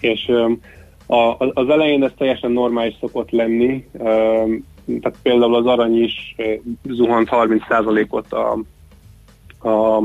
És 0.00 0.28
um, 0.28 0.60
a, 1.06 1.36
az 1.38 1.68
elején 1.68 2.02
ez 2.02 2.10
teljesen 2.16 2.50
normális 2.50 2.94
szokott 3.00 3.30
lenni, 3.30 3.88
um, 3.92 4.64
tehát 4.86 5.18
például 5.22 5.54
az 5.54 5.66
arany 5.66 6.02
is 6.02 6.34
uh, 6.38 6.54
zuhant 6.82 7.28
30%-ot 7.30 8.32
a, 8.32 8.58
a, 9.68 10.02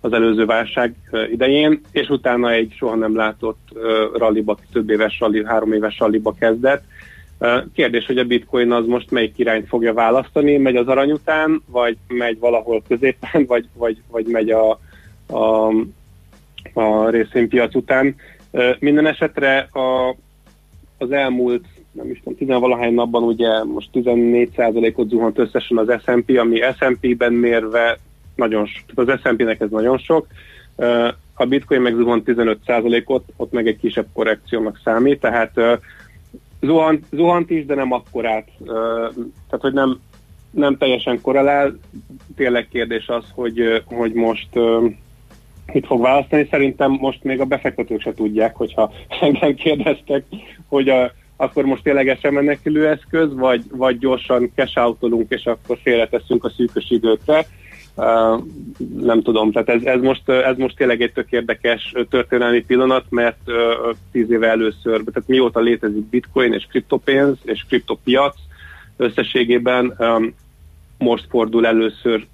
az 0.00 0.12
előző 0.12 0.44
válság 0.44 0.94
uh, 1.10 1.30
idején, 1.30 1.80
és 1.90 2.08
utána 2.08 2.50
egy 2.50 2.74
soha 2.76 2.94
nem 2.94 3.16
látott 3.16 3.68
uh, 3.72 3.82
ralliba, 4.18 4.58
több 4.72 4.90
éves 4.90 5.20
rally, 5.20 5.44
három 5.44 5.72
éves 5.72 5.98
ralliba 5.98 6.32
kezdett. 6.32 6.84
Kérdés, 7.74 8.06
hogy 8.06 8.18
a 8.18 8.24
bitcoin 8.24 8.72
az 8.72 8.86
most 8.86 9.10
melyik 9.10 9.38
irányt 9.38 9.68
fogja 9.68 9.94
választani, 9.94 10.56
megy 10.56 10.76
az 10.76 10.86
arany 10.86 11.10
után, 11.10 11.62
vagy 11.66 11.96
megy 12.08 12.38
valahol 12.38 12.82
középen, 12.88 13.44
vagy, 13.52 13.68
vagy, 13.74 14.02
vagy 14.10 14.26
megy 14.26 14.50
a, 14.50 14.78
a, 15.26 15.68
a 16.72 17.08
részvénypiac 17.08 17.74
után. 17.74 18.14
Minden 18.78 19.06
esetre 19.06 19.58
a, 19.58 20.16
az 20.98 21.12
elmúlt 21.12 21.64
nem 21.92 22.10
is 22.10 22.18
tudom, 22.18 22.38
10 22.38 22.48
valahány 22.48 22.94
napban 22.94 23.22
ugye 23.22 23.64
most 23.64 23.88
14%-ot 23.92 25.08
zuhant 25.08 25.38
összesen 25.38 25.78
az 25.78 26.00
S&P, 26.02 26.38
ami 26.38 26.60
S&P-ben 26.76 27.32
mérve 27.32 27.98
nagyon 28.34 28.66
sok, 28.66 28.84
az 28.94 29.20
S&P-nek 29.20 29.60
ez 29.60 29.70
nagyon 29.70 29.98
sok, 29.98 30.26
a 31.34 31.44
bitcoin 31.44 31.80
meg 31.80 31.94
zuhant 31.94 32.24
15%-ot, 32.26 33.24
ott 33.36 33.52
meg 33.52 33.66
egy 33.66 33.78
kisebb 33.78 34.06
korrekciónak 34.12 34.80
számít, 34.84 35.20
tehát 35.20 35.60
zuhant, 36.62 37.04
zuhant 37.10 37.50
is, 37.50 37.66
de 37.66 37.74
nem 37.74 37.92
akkorát, 37.92 38.48
tehát 39.48 39.60
hogy 39.60 39.72
nem, 39.72 40.00
nem 40.50 40.76
teljesen 40.76 41.20
korrelál, 41.20 41.78
tényleg 42.36 42.68
kérdés 42.68 43.08
az, 43.08 43.24
hogy, 43.34 43.82
hogy 43.84 44.12
most 44.12 44.48
mit 45.72 45.86
fog 45.86 46.00
választani. 46.00 46.46
Szerintem 46.50 46.90
most 46.90 47.24
még 47.24 47.40
a 47.40 47.44
befektetők 47.44 48.00
se 48.00 48.14
tudják, 48.14 48.56
hogyha 48.56 48.92
engem 49.20 49.54
kérdeztek, 49.54 50.24
hogy 50.68 50.88
a, 50.88 51.12
akkor 51.36 51.64
most 51.64 51.82
ténylegesen 51.82 52.32
menekülő 52.32 52.88
eszköz, 52.88 53.34
vagy, 53.34 53.62
vagy 53.70 53.98
gyorsan 53.98 54.50
cash 54.54 54.78
és 55.28 55.44
akkor 55.44 55.78
félreteszünk 55.82 56.44
a 56.44 56.50
szűkös 56.50 56.90
időkre. 56.90 57.46
Nem 58.96 59.22
tudom, 59.22 59.52
tehát 59.52 59.68
ez, 59.68 59.82
ez, 59.82 60.00
most, 60.00 60.28
ez 60.28 60.56
most 60.56 60.76
tényleg 60.76 61.02
egy 61.02 61.12
tök 61.12 61.32
érdekes 61.32 61.94
történelmi 62.10 62.60
pillanat, 62.64 63.04
mert 63.08 63.38
tíz 64.12 64.30
éve 64.30 64.48
először, 64.48 65.02
tehát 65.04 65.28
mióta 65.28 65.60
létezik 65.60 66.04
bitcoin 66.04 66.52
és 66.52 66.66
kriptopénz 66.66 67.36
és 67.42 67.64
kriptopiac 67.68 68.34
összességében 68.96 69.96
most 70.98 71.26
fordul 71.28 71.66
először 71.66 72.26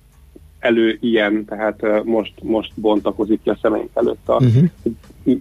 elő 0.58 0.98
ilyen, 1.00 1.44
tehát 1.44 2.04
most, 2.04 2.32
most 2.42 2.72
bontakozik 2.74 3.42
ki 3.42 3.50
a 3.50 3.58
szemeink 3.62 3.90
előtt 3.94 4.28
a, 4.28 4.34
Uh-huh. 4.34 4.64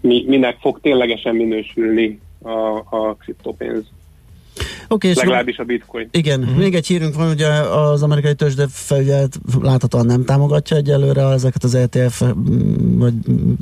mi, 0.02 0.24
minek 0.28 0.58
fog 0.60 0.80
ténylegesen 0.82 1.36
minősülni 1.36 2.20
a, 2.42 2.78
a 2.90 3.16
kriptopénz. 3.20 3.84
Oké, 4.88 5.08
és 5.08 5.16
Legalábbis 5.16 5.58
a 5.58 5.64
bitcoin. 5.64 6.08
Igen, 6.12 6.40
uh-huh. 6.40 6.58
még 6.58 6.76
egy 6.76 6.88
hírünk 6.88 7.16
van, 7.16 7.30
ugye 7.30 7.48
az 7.48 8.04
amerikai 8.04 8.36
tőzsde 8.36 8.66
felügyelet 8.70 9.40
láthatóan 9.62 10.06
nem 10.06 10.26
támogatja 10.26 10.78
egyelőre 10.78 11.22
ezeket 11.22 11.64
az 11.64 11.76
ETF 11.76 12.24
mm, 12.24 12.98
vagy 12.98 13.14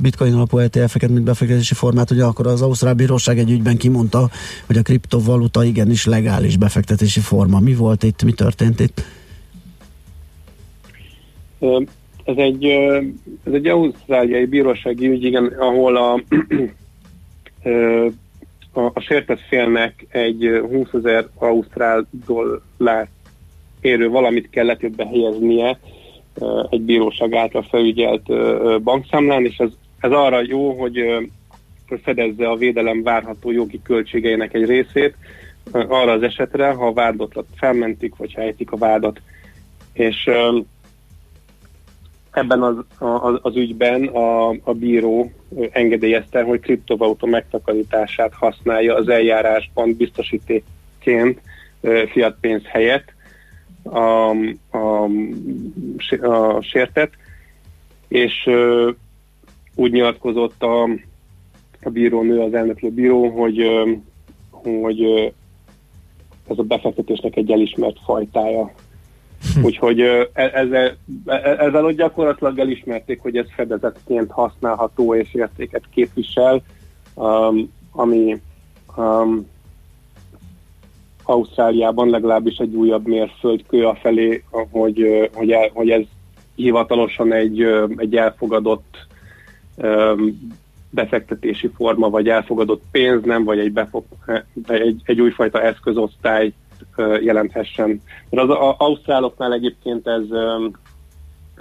bitcoin 0.02 0.34
alapú 0.34 0.58
ETF-eket, 0.58 1.10
mint 1.10 1.24
befektetési 1.24 1.74
formát, 1.74 2.10
ugye 2.10 2.24
akkor 2.24 2.46
az 2.46 2.62
Ausztrál 2.62 2.94
Bíróság 2.94 3.38
egy 3.38 3.50
ügyben 3.50 3.76
kimondta, 3.76 4.30
hogy 4.66 4.76
a 4.76 4.82
kriptovaluta 4.82 5.64
igenis 5.64 6.04
legális 6.04 6.56
befektetési 6.56 7.20
forma. 7.20 7.60
Mi 7.60 7.74
volt 7.74 8.02
itt, 8.02 8.22
mi 8.22 8.32
történt 8.32 8.80
itt? 8.80 9.02
Ez 12.24 12.36
egy, 12.36 12.64
ez 13.44 13.52
egy 13.52 13.66
ausztráliai 13.66 14.44
bírósági 14.44 15.08
ügy, 15.08 15.24
igen, 15.24 15.44
ahol 15.58 15.96
a, 15.96 16.22
a, 18.76 18.90
a 18.94 19.00
sértett 19.00 19.40
félnek 19.48 20.06
egy 20.08 20.44
ö, 20.44 20.60
20 20.60 20.88
ezer 20.92 21.26
ausztrál 21.34 22.06
dollár 22.26 23.08
érő 23.80 24.08
valamit 24.08 24.50
kellett 24.50 24.80
jobb 24.80 24.96
behelyeznie 24.96 25.78
ö, 26.34 26.62
egy 26.70 26.80
bíróság 26.80 27.34
által 27.34 27.62
felügyelt 27.62 28.26
bankszámlán, 28.82 29.44
és 29.44 29.56
ez, 29.56 29.70
ez 30.00 30.10
arra 30.10 30.42
jó, 30.46 30.72
hogy 30.72 31.04
fedezze 32.02 32.48
a 32.48 32.56
védelem 32.56 33.02
várható 33.02 33.50
jogi 33.50 33.80
költségeinek 33.82 34.54
egy 34.54 34.64
részét 34.64 35.14
arra 35.72 36.12
az 36.12 36.22
esetre, 36.22 36.70
ha 36.70 36.86
a 36.86 36.92
vádlottat 36.92 37.46
felmentik, 37.56 38.16
vagy 38.16 38.34
ha 38.34 38.40
ejtik 38.40 38.72
a 38.72 38.76
vádat. 38.76 39.20
És 39.92 40.30
ebben 42.36 42.62
az, 42.62 42.76
az, 42.98 43.38
az 43.42 43.56
ügyben 43.56 44.06
a, 44.06 44.48
a 44.48 44.72
bíró 44.72 45.30
engedélyezte, 45.70 46.42
hogy 46.42 46.60
kriptovaluta 46.60 47.26
megtakarítását 47.26 48.34
használja 48.34 48.94
az 48.94 49.08
eljárásban 49.08 49.94
biztosítékként 49.94 51.40
fiat 52.12 52.36
pénz 52.40 52.62
helyett 52.64 53.12
a, 53.82 54.30
a, 54.70 55.04
a 56.20 56.60
sértet, 56.62 57.10
és 58.08 58.50
úgy 59.74 59.92
nyilatkozott 59.92 60.62
a, 60.62 60.82
a 61.82 61.90
bírónő, 61.90 62.40
az 62.40 62.54
elnöklő 62.54 62.90
bíró, 62.90 63.28
hogy, 63.28 63.66
hogy 64.50 65.02
ez 66.48 66.58
a 66.58 66.62
befektetésnek 66.62 67.36
egy 67.36 67.50
elismert 67.50 67.98
fajtája 68.04 68.72
Úgyhogy 69.62 70.00
e- 70.00 70.28
ezzel, 70.32 70.96
e- 71.26 71.56
ezzel 71.58 71.84
ott 71.84 71.96
gyakorlatilag 71.96 72.58
elismerték, 72.58 73.20
hogy 73.20 73.36
ez 73.36 73.46
fedezetként 73.54 74.30
használható 74.30 75.14
és 75.14 75.34
értéket 75.34 75.82
képvisel, 75.94 76.62
um, 77.14 77.72
ami 77.92 78.40
um, 78.96 79.46
Ausztráliában 81.22 82.10
legalábbis 82.10 82.56
egy 82.56 82.74
újabb 82.74 83.06
mérföldkő 83.06 83.86
a 83.86 83.94
felé, 83.94 84.42
hogy, 84.50 85.30
hogy, 85.34 85.54
hogy 85.72 85.90
ez 85.90 86.02
hivatalosan 86.54 87.32
egy, 87.32 87.66
egy 87.96 88.16
elfogadott 88.16 89.06
um, 89.76 90.54
befektetési 90.90 91.70
forma, 91.76 92.10
vagy 92.10 92.28
elfogadott 92.28 92.82
pénz, 92.90 93.24
nem, 93.24 93.44
vagy 93.44 93.58
egy, 93.58 93.72
befog, 93.72 94.04
egy, 94.66 95.02
egy 95.04 95.20
újfajta 95.20 95.62
eszközosztály 95.62 96.52
jelenthessen. 97.20 98.02
Mert 98.30 98.48
az, 98.48 98.74
ausztráloknál 98.78 99.52
egyébként 99.52 100.06
ez 100.06 100.24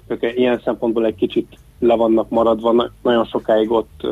ők 0.07 0.37
ilyen 0.37 0.61
szempontból 0.63 1.05
egy 1.05 1.15
kicsit 1.15 1.57
le 1.79 1.95
vannak 1.95 2.29
maradva, 2.29 2.91
nagyon 3.01 3.25
sokáig 3.25 3.71
ott 3.71 4.07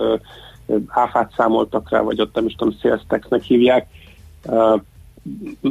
áfát 0.88 1.34
számoltak 1.36 1.90
rá, 1.90 2.02
vagy 2.02 2.22
ott 2.22 2.36
nem 2.36 2.46
is 2.46 2.56
tudom, 2.56 2.76
sales 2.82 3.02
taxnek 3.08 3.42
hívják. 3.42 3.88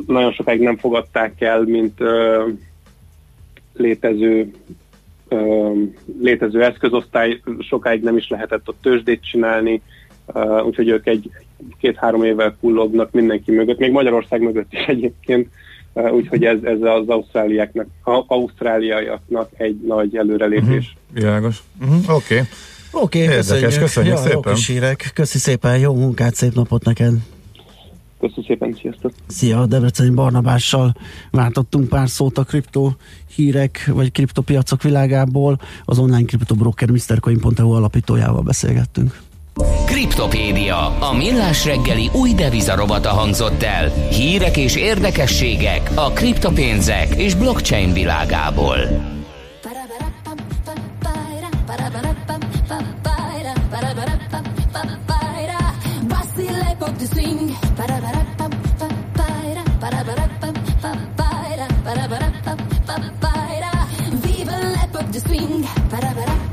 Nagyon 0.07 0.33
sokáig 0.33 0.61
nem 0.61 0.77
fogadták 0.77 1.41
el, 1.41 1.61
mint 1.61 2.01
létező 3.75 4.53
létező 6.21 6.63
eszközosztály, 6.63 7.41
sokáig 7.59 8.03
nem 8.03 8.17
is 8.17 8.29
lehetett 8.29 8.69
ott 8.69 8.79
tőzsdét 8.81 9.25
csinálni, 9.25 9.83
úgyhogy 10.65 10.89
ők 10.89 11.07
egy 11.07 11.31
két-három 11.79 12.25
évvel 12.25 12.57
kullognak 12.61 13.11
mindenki 13.13 13.51
mögött, 13.51 13.79
még 13.79 13.91
Magyarország 13.91 14.41
mögött 14.41 14.73
is 14.73 14.85
egyébként, 14.87 15.49
úgyhogy 15.93 16.45
ez, 16.45 16.59
ez 16.63 16.79
az 16.81 17.09
ausztráliáknak, 17.09 17.87
ausztráliaiaknak 18.27 19.49
egy 19.57 19.81
nagy 19.87 20.17
előrelépés. 20.17 20.67
Uh-huh. 20.67 21.23
Világos. 21.23 21.63
Uh-huh. 21.81 22.15
Oké. 22.15 22.35
Okay. 22.35 22.47
Oké, 22.95 23.23
okay, 23.25 23.37
köszönjük. 23.37 23.79
köszönjük 23.79 24.15
ja, 24.15 24.21
szépen. 24.21 24.55
Hírek. 24.55 25.11
Köszi 25.15 25.39
szépen, 25.39 25.79
jó 25.79 25.95
munkát, 25.95 26.35
szép 26.35 26.55
napot 26.55 26.85
neked. 26.85 27.13
Köszönöm 28.21 28.45
szépen, 28.47 28.77
sziasztok! 28.81 29.13
Szia, 29.27 29.67
Debreceni 29.67 30.11
Barnabással 30.11 30.95
váltottunk 31.31 31.89
pár 31.89 32.09
szót 32.09 32.39
a 32.39 32.45
kriptó 32.45 32.97
hírek, 33.35 33.91
vagy 33.95 34.13
kriptopiacok 34.13 34.83
világából. 34.83 35.61
Az 35.85 35.99
online 35.99 36.25
kriptobroker 36.25 36.91
MrCoin.eu 36.91 37.71
alapítójával 37.71 38.43
beszélgettünk. 38.43 39.21
Kriptopédia, 39.87 40.99
a 40.99 41.13
millás 41.13 41.65
reggeli 41.65 42.11
új 42.13 42.35
devizarobata 42.35 43.09
hangzott 43.09 43.63
el. 43.63 43.93
Hírek 44.11 44.57
és 44.57 44.77
érdekességek 44.77 45.91
a 45.95 46.11
kriptopénzek 46.11 47.15
és 47.15 47.35
blockchain 47.35 47.93
világából. 47.93 48.77
Viva 64.35 64.57
la 64.59 64.89
pop 64.93 65.11
de 65.11 65.19
swing, 65.19 65.65
para 65.91 66.13
para 66.15 66.52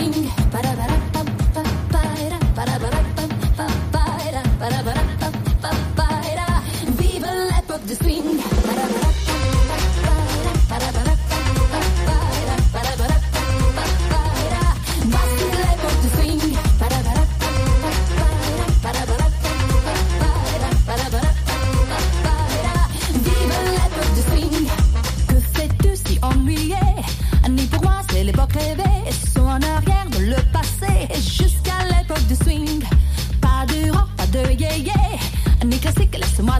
ring. 0.00 0.28
Ba-da-ba-da. 0.52 0.99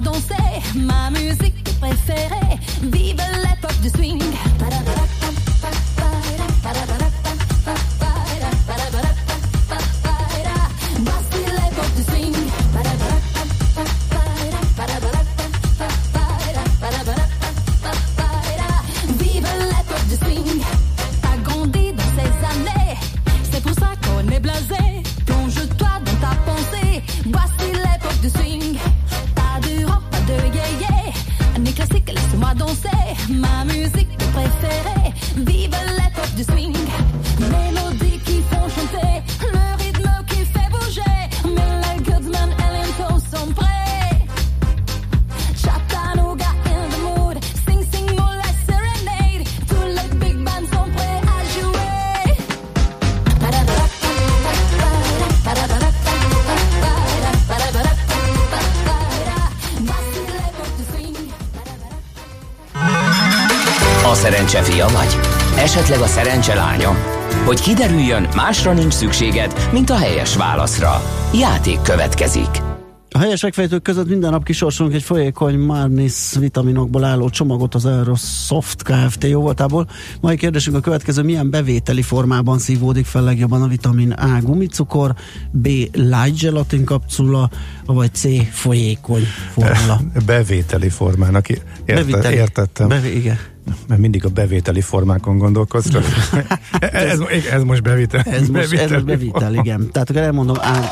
danser, 0.01 0.35
ma 0.75 1.11
musique 1.11 1.63
préférée, 1.79 2.59
vive 2.83 3.17
la 3.43 3.50
szerencse 64.51 64.73
fia 64.73 64.89
vagy? 64.89 65.17
Esetleg 65.59 66.01
a 66.01 66.07
szerencse 66.07 66.55
lánya? 66.55 66.91
Hogy 67.45 67.61
kiderüljön, 67.61 68.29
másra 68.35 68.73
nincs 68.73 68.93
szükséged, 68.93 69.69
mint 69.73 69.91
a 69.91 69.97
helyes 69.97 70.37
válaszra. 70.37 71.03
Játék 71.35 71.83
következik. 71.83 72.49
A 73.11 73.19
helyes 73.19 73.43
megfejtők 73.43 73.83
között 73.83 74.09
minden 74.09 74.31
nap 74.31 74.45
kisorsolunk 74.45 74.95
egy 74.95 75.03
folyékony 75.03 75.59
Marnis 75.59 76.35
vitaminokból 76.39 77.05
álló 77.05 77.29
csomagot 77.29 77.75
az 77.75 77.85
Aerosoft 77.85 78.83
Kft. 78.83 79.25
jóvoltából. 79.25 79.89
Mai 80.21 80.37
kérdésünk 80.37 80.77
a 80.77 80.81
következő, 80.81 81.23
milyen 81.23 81.51
bevételi 81.51 82.03
formában 82.03 82.59
szívódik 82.59 83.07
fel 83.07 83.23
legjobban 83.23 83.63
a 83.63 83.67
vitamin 83.67 84.11
A 84.11 84.41
gumicukor, 84.43 85.15
B 85.51 85.67
light 85.93 86.41
gelatin 86.41 86.85
kapszula, 86.85 87.51
vagy 87.87 88.15
C 88.15 88.27
folyékony 88.53 89.27
formula. 89.53 90.01
Bevételi 90.27 90.89
formának 90.89 91.49
érte, 91.49 91.65
Bevételi. 91.87 92.35
értettem. 92.35 92.89
Bevé- 92.89 93.15
igen. 93.15 93.39
Mert 93.89 94.01
mindig 94.01 94.25
a 94.25 94.29
bevételi 94.29 94.81
formákon 94.81 95.39
gondolkozz. 95.39 95.95
ez, 96.81 97.21
ez 97.53 97.63
most 97.63 97.83
bevétel. 97.83 98.21
Ez 98.21 98.49
most, 98.49 98.73
ez 98.73 98.91
most 98.91 99.05
bevitel, 99.05 99.55
igen. 99.55 99.89
Tehát 99.93 100.11
akkor 100.11 100.23
elmondom, 100.23 100.57
á, 100.61 100.89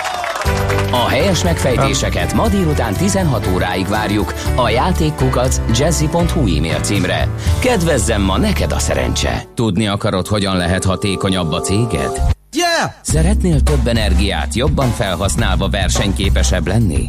A 0.90 1.08
helyes 1.08 1.42
megfejtéseket 1.42 2.34
ma 2.34 2.48
délután 2.48 2.94
16 2.94 3.46
óráig 3.54 3.86
várjuk 3.86 4.34
a 4.54 4.68
játékkukac 4.68 5.60
jazzy.hu 5.78 6.56
e-mail 6.56 6.80
címre. 6.80 7.28
Kedvezzem 7.60 8.22
ma 8.22 8.38
neked 8.38 8.72
a 8.72 8.78
szerencse. 8.78 9.42
Tudni 9.54 9.86
akarod, 9.86 10.26
hogyan 10.26 10.56
lehet 10.56 10.84
hatékonyabb 10.84 11.52
a 11.52 11.60
céged? 11.60 12.10
Yeah! 12.52 12.92
Szeretnél 13.02 13.60
több 13.60 13.86
energiát 13.86 14.54
jobban 14.54 14.88
felhasználva 14.88 15.68
versenyképesebb 15.68 16.66
lenni? 16.66 17.06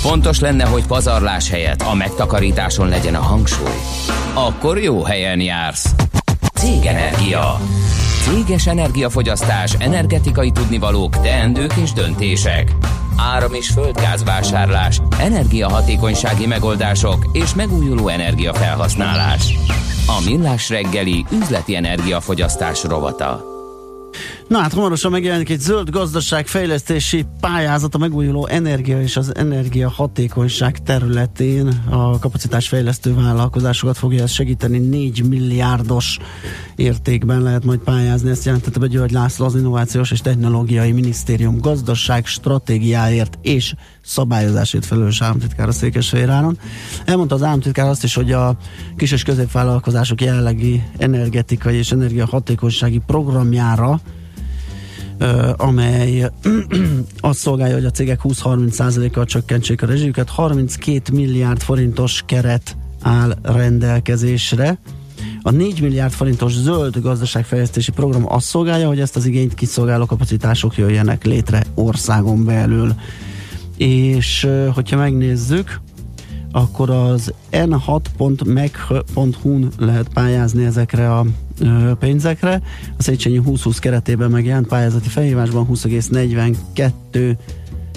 Fontos 0.00 0.40
lenne, 0.40 0.64
hogy 0.64 0.86
pazarlás 0.86 1.50
helyett 1.50 1.80
a 1.80 1.94
megtakarításon 1.94 2.88
legyen 2.88 3.14
a 3.14 3.20
hangsúly. 3.20 3.80
Akkor 4.34 4.78
jó 4.78 5.02
helyen 5.02 5.40
jársz. 5.40 5.94
Cégenergia. 6.54 7.60
Céges 8.22 8.66
energiafogyasztás, 8.66 9.74
energetikai 9.78 10.50
tudnivalók, 10.50 11.20
teendők 11.20 11.72
és 11.82 11.92
döntések. 11.92 12.72
Áram- 13.16 13.54
és 13.54 13.68
földgázvásárlás, 13.68 15.00
energiahatékonysági 15.18 16.46
megoldások 16.46 17.28
és 17.32 17.54
megújuló 17.54 18.08
energiafelhasználás. 18.08 19.54
A 20.06 20.22
Millás 20.24 20.68
reggeli 20.68 21.24
üzleti 21.32 21.76
energiafogyasztás 21.76 22.84
rovata. 22.84 23.44
Na 24.50 24.58
hát 24.58 24.72
hamarosan 24.72 25.10
megjelenik 25.10 25.50
egy 25.50 25.60
zöld 25.60 25.90
gazdaság 25.90 26.46
fejlesztési 26.46 27.26
pályázat 27.40 27.94
a 27.94 27.98
megújuló 27.98 28.46
energia 28.46 29.02
és 29.02 29.16
az 29.16 29.34
energia 29.36 29.88
hatékonyság 29.88 30.78
területén. 30.78 31.82
A 31.90 32.18
kapacitásfejlesztő 32.18 33.14
vállalkozásokat 33.14 33.98
fogja 33.98 34.22
ez 34.22 34.30
segíteni. 34.30 34.78
4 34.78 35.28
milliárdos 35.28 36.18
értékben 36.76 37.42
lehet 37.42 37.64
majd 37.64 37.78
pályázni. 37.78 38.30
Ezt 38.30 38.44
jelentette 38.44 38.78
be 38.78 38.86
György 38.86 39.10
László, 39.10 39.46
az 39.46 39.54
Innovációs 39.54 40.10
és 40.10 40.20
Technológiai 40.20 40.92
Minisztérium 40.92 41.58
gazdaság 41.58 42.26
stratégiáért 42.26 43.38
és 43.42 43.74
szabályozásért 44.02 44.86
felelős 44.86 45.22
államtitkár 45.22 45.68
a 45.68 45.72
Székesfehérváron. 45.72 46.58
Elmondta 47.04 47.34
az 47.34 47.42
államtitkár 47.42 47.88
azt 47.88 48.04
is, 48.04 48.14
hogy 48.14 48.32
a 48.32 48.56
kis 48.96 49.12
és 49.12 49.22
középvállalkozások 49.22 50.20
jelenlegi 50.20 50.82
energetikai 50.98 51.76
és 51.76 51.92
energiahatékonysági 51.92 53.00
programjára 53.06 54.00
amely 55.56 56.30
azt 57.20 57.38
szolgálja, 57.38 57.74
hogy 57.74 57.84
a 57.84 57.90
cégek 57.90 58.20
20-30%-kal 58.22 59.24
csökkentsék 59.24 59.82
a 59.82 59.86
rezsijüket. 59.86 60.28
32 60.28 61.12
milliárd 61.12 61.60
forintos 61.60 62.22
keret 62.26 62.76
áll 63.02 63.36
rendelkezésre. 63.42 64.78
A 65.42 65.50
4 65.50 65.80
milliárd 65.80 66.12
forintos 66.12 66.52
zöld 66.52 67.00
gazdaságfejlesztési 67.00 67.90
program 67.90 68.32
azt 68.32 68.46
szolgálja, 68.46 68.86
hogy 68.86 69.00
ezt 69.00 69.16
az 69.16 69.26
igényt 69.26 69.54
kiszolgáló 69.54 70.06
kapacitások 70.06 70.76
jöjjenek 70.76 71.24
létre 71.24 71.64
országon 71.74 72.44
belül. 72.44 72.94
És 73.76 74.48
hogyha 74.74 74.96
megnézzük, 74.96 75.80
akkor 76.52 76.90
az 76.90 77.32
n6.meg.hu-n 77.52 79.68
lehet 79.78 80.08
pályázni 80.08 80.64
ezekre 80.64 81.14
a 81.14 81.26
pénzekre. 81.98 82.62
A 82.98 83.02
Széchenyi 83.02 83.36
2020 83.36 83.78
keretében 83.78 84.30
megjelent 84.30 84.66
pályázati 84.66 85.08
felhívásban 85.08 85.66
20,42 85.70 87.36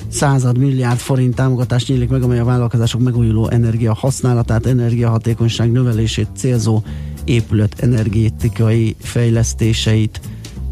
század 0.08 0.58
milliárd 0.58 1.00
forint 1.00 1.36
támogatást 1.36 1.88
nyílik 1.88 2.10
meg, 2.10 2.22
amely 2.24 2.40
a 2.40 2.46
vállalkozások 2.46 3.02
megújuló 3.02 3.50
energia 3.50 3.94
használatát, 3.94 4.66
energiahatékonyság 4.66 5.72
növelését 5.72 6.28
célzó 6.36 6.82
épület 7.24 7.80
energetikai 7.80 8.96
fejlesztéseit 9.00 10.22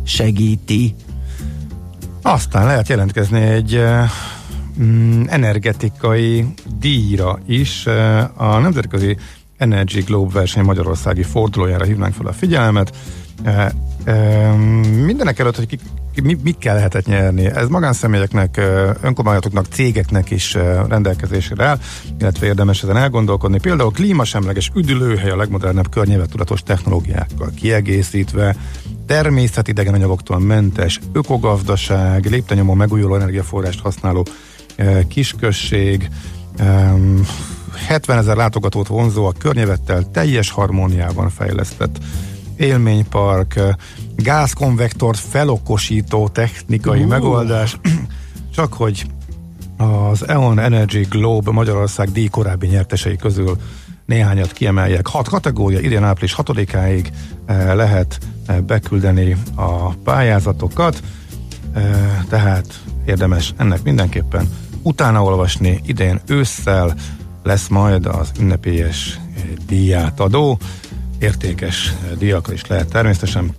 segíti. 0.04 0.96
Aztán 2.22 2.66
lehet 2.66 2.88
jelentkezni 2.88 3.40
egy 3.40 3.80
mm, 4.82 5.24
energetikai 5.28 6.46
díjra 6.80 7.40
is. 7.46 7.86
A 8.34 8.60
Nemzetközi 8.60 9.18
Energy 9.62 10.02
Globe 10.02 10.34
verseny 10.34 10.64
Magyarországi 10.64 11.24
fordulójára 11.24 11.86
hívnánk 11.86 12.14
fel 12.14 12.26
a 12.28 12.34
figyelmet. 12.34 12.96
Eh, 13.44 13.68
eh, 14.04 14.56
Mindenek 15.06 15.40
előtt, 15.40 15.56
hogy 15.56 15.68
ki, 15.68 15.78
mi, 16.24 16.38
mit 16.44 16.58
kell 16.58 16.76
lehetett 16.76 17.06
nyerni. 17.06 17.46
Ez 17.46 17.68
magánszemélyeknek, 17.68 18.58
eh, 18.58 18.90
önkormányzatoknak, 19.02 19.66
cégeknek 19.66 20.32
is 20.32 20.56
eh, 20.56 20.80
rendelkezésre 20.88 21.66
áll, 21.66 21.80
illetve 22.20 22.46
érdemes 22.46 22.84
ezen 22.84 22.98
elgondolkodni. 22.98 23.60
Például 23.60 23.92
klímasemleges 23.92 24.72
üdülőhely 24.76 25.30
a 25.30 25.36
legmodernebb 25.36 25.90
környezettudatos 25.90 26.64
technológiákkal 26.64 27.52
kiegészítve, 27.56 28.56
természetidegen 29.06 29.94
anyagoktól 29.94 30.40
mentes 30.40 31.00
ökogazdaság, 31.14 32.26
léptenyomó 32.26 32.74
megújuló 32.74 33.16
energiaforrást 33.16 33.80
használó 33.80 34.26
eh, 34.76 35.00
kisközség, 35.08 36.10
70 37.76 38.18
ezer 38.18 38.36
látogatót 38.36 38.88
vonzó 38.88 39.26
a 39.26 39.34
környezettel 39.38 40.12
teljes 40.12 40.52
harmóniában 40.52 41.30
fejlesztett 41.30 41.98
élménypark, 42.58 43.60
gázkonvektort 44.16 45.20
felokosító 45.20 46.28
technikai 46.28 47.04
Ú. 47.04 47.08
megoldás, 47.08 47.80
csak 48.56 48.74
hogy 48.74 49.06
az 49.78 50.28
EON 50.28 50.60
Energy 50.60 51.08
Globe 51.10 51.52
Magyarország 51.52 52.12
díj 52.12 52.28
korábbi 52.28 52.68
nyertesei 52.68 53.16
közül 53.16 53.58
néhányat 54.06 54.52
kiemeljek. 54.52 55.08
Hat 55.08 55.30
kategória, 55.30 55.80
idén 55.80 56.04
április 56.04 56.36
6-áig 56.38 57.08
eh, 57.46 57.76
lehet 57.76 58.20
eh, 58.46 58.58
beküldeni 58.60 59.38
a 59.56 59.94
pályázatokat, 59.94 61.04
eh, 61.74 61.84
tehát 62.30 62.84
érdemes 63.06 63.54
ennek 63.58 63.84
mindenképpen 63.84 64.50
utána 64.82 65.24
olvasni. 65.24 65.82
Idén 65.86 66.22
ősszel 66.28 66.96
lesz 67.44 67.68
majd 67.68 68.06
az 68.06 68.32
ünnepélyes 68.40 69.20
eh, 69.36 69.44
díjátadó, 69.68 70.58
értékes 71.20 71.88
eh, 71.88 72.12
díjakra 72.18 72.54
is 72.54 72.66
lehet 72.66 72.90
természetesen 72.90 73.56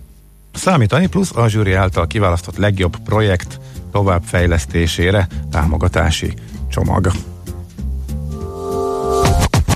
számítani, 0.53 1.07
plusz 1.07 1.35
a 1.35 1.47
zsűri 1.47 1.73
által 1.73 2.07
kiválasztott 2.07 2.57
legjobb 2.57 2.97
projekt 2.97 3.59
továbbfejlesztésére 3.91 5.27
támogatási 5.51 6.33
csomag. 6.69 7.11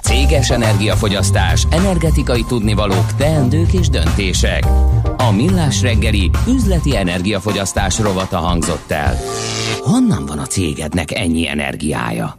Céges 0.02 0.50
energiafogyasztás, 0.50 1.68
energetikai 1.70 2.44
tudnivalók, 2.48 3.16
teendők 3.16 3.74
és 3.74 3.90
döntések. 3.90 4.66
A 5.18 5.32
Millás 5.32 5.82
reggeli 5.82 6.32
üzleti 6.48 6.98
energiafogyasztás 6.98 8.00
rovata 8.00 8.38
hangzott 8.38 8.92
el. 8.92 9.18
Honnan 9.84 10.26
van 10.26 10.40
a 10.40 10.46
cégednek 10.46 11.12
ennyi 11.12 11.48
energiája? 11.48 12.38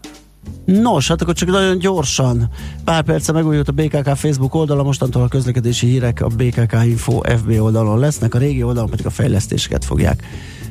Nos, 0.72 1.08
hát 1.08 1.22
akkor 1.22 1.34
csak 1.34 1.48
nagyon 1.48 1.78
gyorsan. 1.78 2.48
Pár 2.84 3.02
perce 3.02 3.32
megújult 3.32 3.68
a 3.68 3.72
BKK 3.72 4.16
Facebook 4.16 4.54
oldala, 4.54 4.82
mostantól 4.82 5.22
a 5.22 5.28
közlekedési 5.28 5.86
hírek 5.86 6.20
a 6.20 6.26
BKK 6.26 6.76
Info 6.84 7.20
FB 7.20 7.60
oldalon 7.60 7.98
lesznek, 7.98 8.34
a 8.34 8.38
régi 8.38 8.62
oldalon 8.62 8.90
pedig 8.90 9.06
a 9.06 9.10
fejlesztéseket 9.10 9.84
fogják 9.84 10.22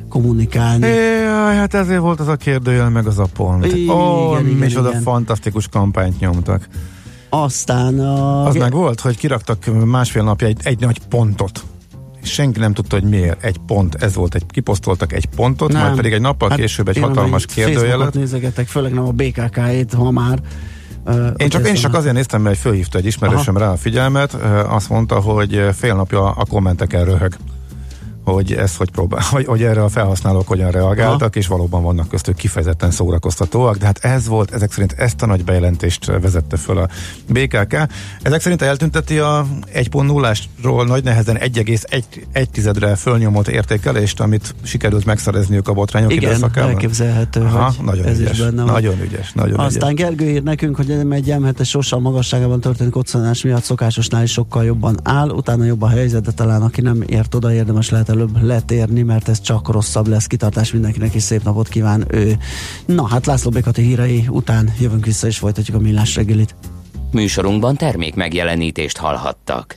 kommunikálni. 0.08 0.86
Jaj, 0.86 1.56
hát 1.56 1.74
ezért 1.74 2.00
volt 2.00 2.20
az 2.20 2.28
a 2.28 2.36
kérdőjel, 2.36 2.90
meg 2.90 3.06
az 3.06 3.18
a 3.18 3.26
pont. 3.34 3.64
Ó, 3.64 3.68
igen, 3.68 4.44
mi 4.44 4.66
igen, 4.66 4.78
oda 4.78 4.88
igen. 4.88 5.02
fantasztikus 5.02 5.68
kampányt 5.68 6.20
nyomtak. 6.20 6.68
Aztán 7.28 8.00
a... 8.00 8.46
Az 8.46 8.54
meg 8.54 8.72
volt, 8.72 9.00
hogy 9.00 9.16
kiraktak 9.16 9.84
másfél 9.84 10.22
napja 10.22 10.46
egy, 10.46 10.60
egy 10.62 10.80
nagy 10.80 10.98
pontot. 11.08 11.64
Senki 12.28 12.58
nem 12.58 12.72
tudta, 12.72 12.98
hogy 12.98 13.08
miért. 13.08 13.44
Egy 13.44 13.56
pont, 13.66 13.94
ez 13.94 14.14
volt, 14.14 14.34
egy, 14.34 14.46
kiposztoltak 14.46 15.12
egy 15.12 15.26
pontot, 15.36 15.72
Nem. 15.72 15.82
majd 15.82 15.96
pedig 15.96 16.12
egy 16.12 16.20
nappal 16.20 16.48
később 16.48 16.88
egy 16.88 16.98
hatalmas 16.98 17.46
kérdőjelet. 17.46 18.14
nézegetek, 18.14 18.66
főleg 18.66 18.92
nem 18.92 19.06
a 19.06 19.10
BKK-ét, 19.10 19.92
ha 19.92 20.10
már. 20.10 20.40
Uh, 21.06 21.30
Én 21.36 21.48
csak, 21.48 21.66
én 21.66 21.74
csak 21.74 21.94
azért 21.94 22.14
néztem, 22.14 22.42
mert 22.42 22.58
fölhívta 22.58 22.98
egy 22.98 23.06
ismerősöm 23.06 23.56
rá 23.56 23.70
a 23.70 23.76
figyelmet, 23.76 24.34
azt 24.68 24.88
mondta, 24.88 25.20
hogy 25.20 25.68
fél 25.76 25.94
napja 25.94 26.30
a 26.30 26.44
kommenteken 26.44 27.04
röhög 27.04 27.36
hogy 28.32 28.52
ez 28.52 28.76
hogy 28.76 28.90
próbál, 28.90 29.22
hogy, 29.30 29.46
hogy 29.46 29.62
erre 29.62 29.82
a 29.82 29.88
felhasználók 29.88 30.48
hogyan 30.48 30.70
reagáltak, 30.70 31.20
Aha. 31.20 31.30
és 31.38 31.46
valóban 31.46 31.82
vannak 31.82 32.08
köztük 32.08 32.36
kifejezetten 32.36 32.90
szórakoztatóak, 32.90 33.76
de 33.76 33.84
hát 33.86 33.98
ez 34.04 34.26
volt, 34.28 34.50
ezek 34.50 34.72
szerint 34.72 34.92
ezt 34.92 35.22
a 35.22 35.26
nagy 35.26 35.44
bejelentést 35.44 36.06
vezette 36.06 36.56
föl 36.56 36.78
a 36.78 36.88
BKK. 37.28 37.76
Ezek 38.22 38.40
szerint 38.40 38.62
eltünteti 38.62 39.18
a 39.18 39.46
1.0-ásról 39.74 40.86
nagy 40.86 41.04
nehezen 41.04 41.38
1,1-re 41.40 42.94
fölnyomott 42.94 43.48
értékelést, 43.48 44.20
amit 44.20 44.54
sikerült 44.62 45.04
megszerezniük 45.04 45.68
a 45.68 45.72
botrányok 45.72 46.12
Igen, 46.12 46.30
időszakában. 46.30 46.70
elképzelhető, 46.70 47.40
Aha, 47.40 47.72
hogy 47.76 47.84
nagyon 47.84 48.06
ez 48.06 48.18
ügyes, 48.18 48.32
is 48.32 48.44
benne 48.44 48.62
van. 48.62 48.72
nagyon 48.72 49.00
ügyes, 49.00 49.32
nagyon 49.32 49.58
Aztán 49.58 49.90
ügyes. 49.90 50.04
Gergő 50.06 50.30
ír 50.30 50.42
nekünk, 50.42 50.76
hogy 50.76 50.90
egy 50.90 51.00
M1 51.02 51.64
sossal 51.64 52.00
magasságában 52.00 52.60
történt 52.60 52.90
koccanás 52.90 53.42
miatt 53.42 53.62
szokásosnál 53.62 54.22
is 54.22 54.32
sokkal 54.32 54.64
jobban 54.64 54.96
áll, 55.02 55.28
utána 55.28 55.64
jobb 55.64 55.82
a 55.82 55.88
helyzet, 55.88 56.22
de 56.22 56.30
talán 56.30 56.62
aki 56.62 56.80
nem 56.80 57.02
ért 57.06 57.34
oda, 57.34 57.52
érdemes 57.52 57.90
lehet 57.90 58.08
előbb 58.18 58.42
letérni, 58.42 59.02
mert 59.02 59.28
ez 59.28 59.40
csak 59.40 59.68
rosszabb 59.68 60.06
lesz. 60.06 60.26
Kitartás 60.26 60.72
mindenkinek 60.72 61.14
is 61.14 61.22
szép 61.22 61.42
napot 61.42 61.68
kíván 61.68 62.04
ő. 62.10 62.36
Na 62.86 63.06
hát 63.06 63.26
László 63.26 63.50
Békati 63.50 63.82
hírei 63.82 64.26
után 64.28 64.72
jövünk 64.80 65.04
vissza 65.04 65.26
és 65.26 65.38
folytatjuk 65.38 65.76
a 65.76 65.80
millás 65.80 66.14
reggelit. 66.14 66.54
Műsorunkban 67.12 67.76
termék 67.76 68.14
megjelenítést 68.14 68.96
hallhattak. 68.96 69.76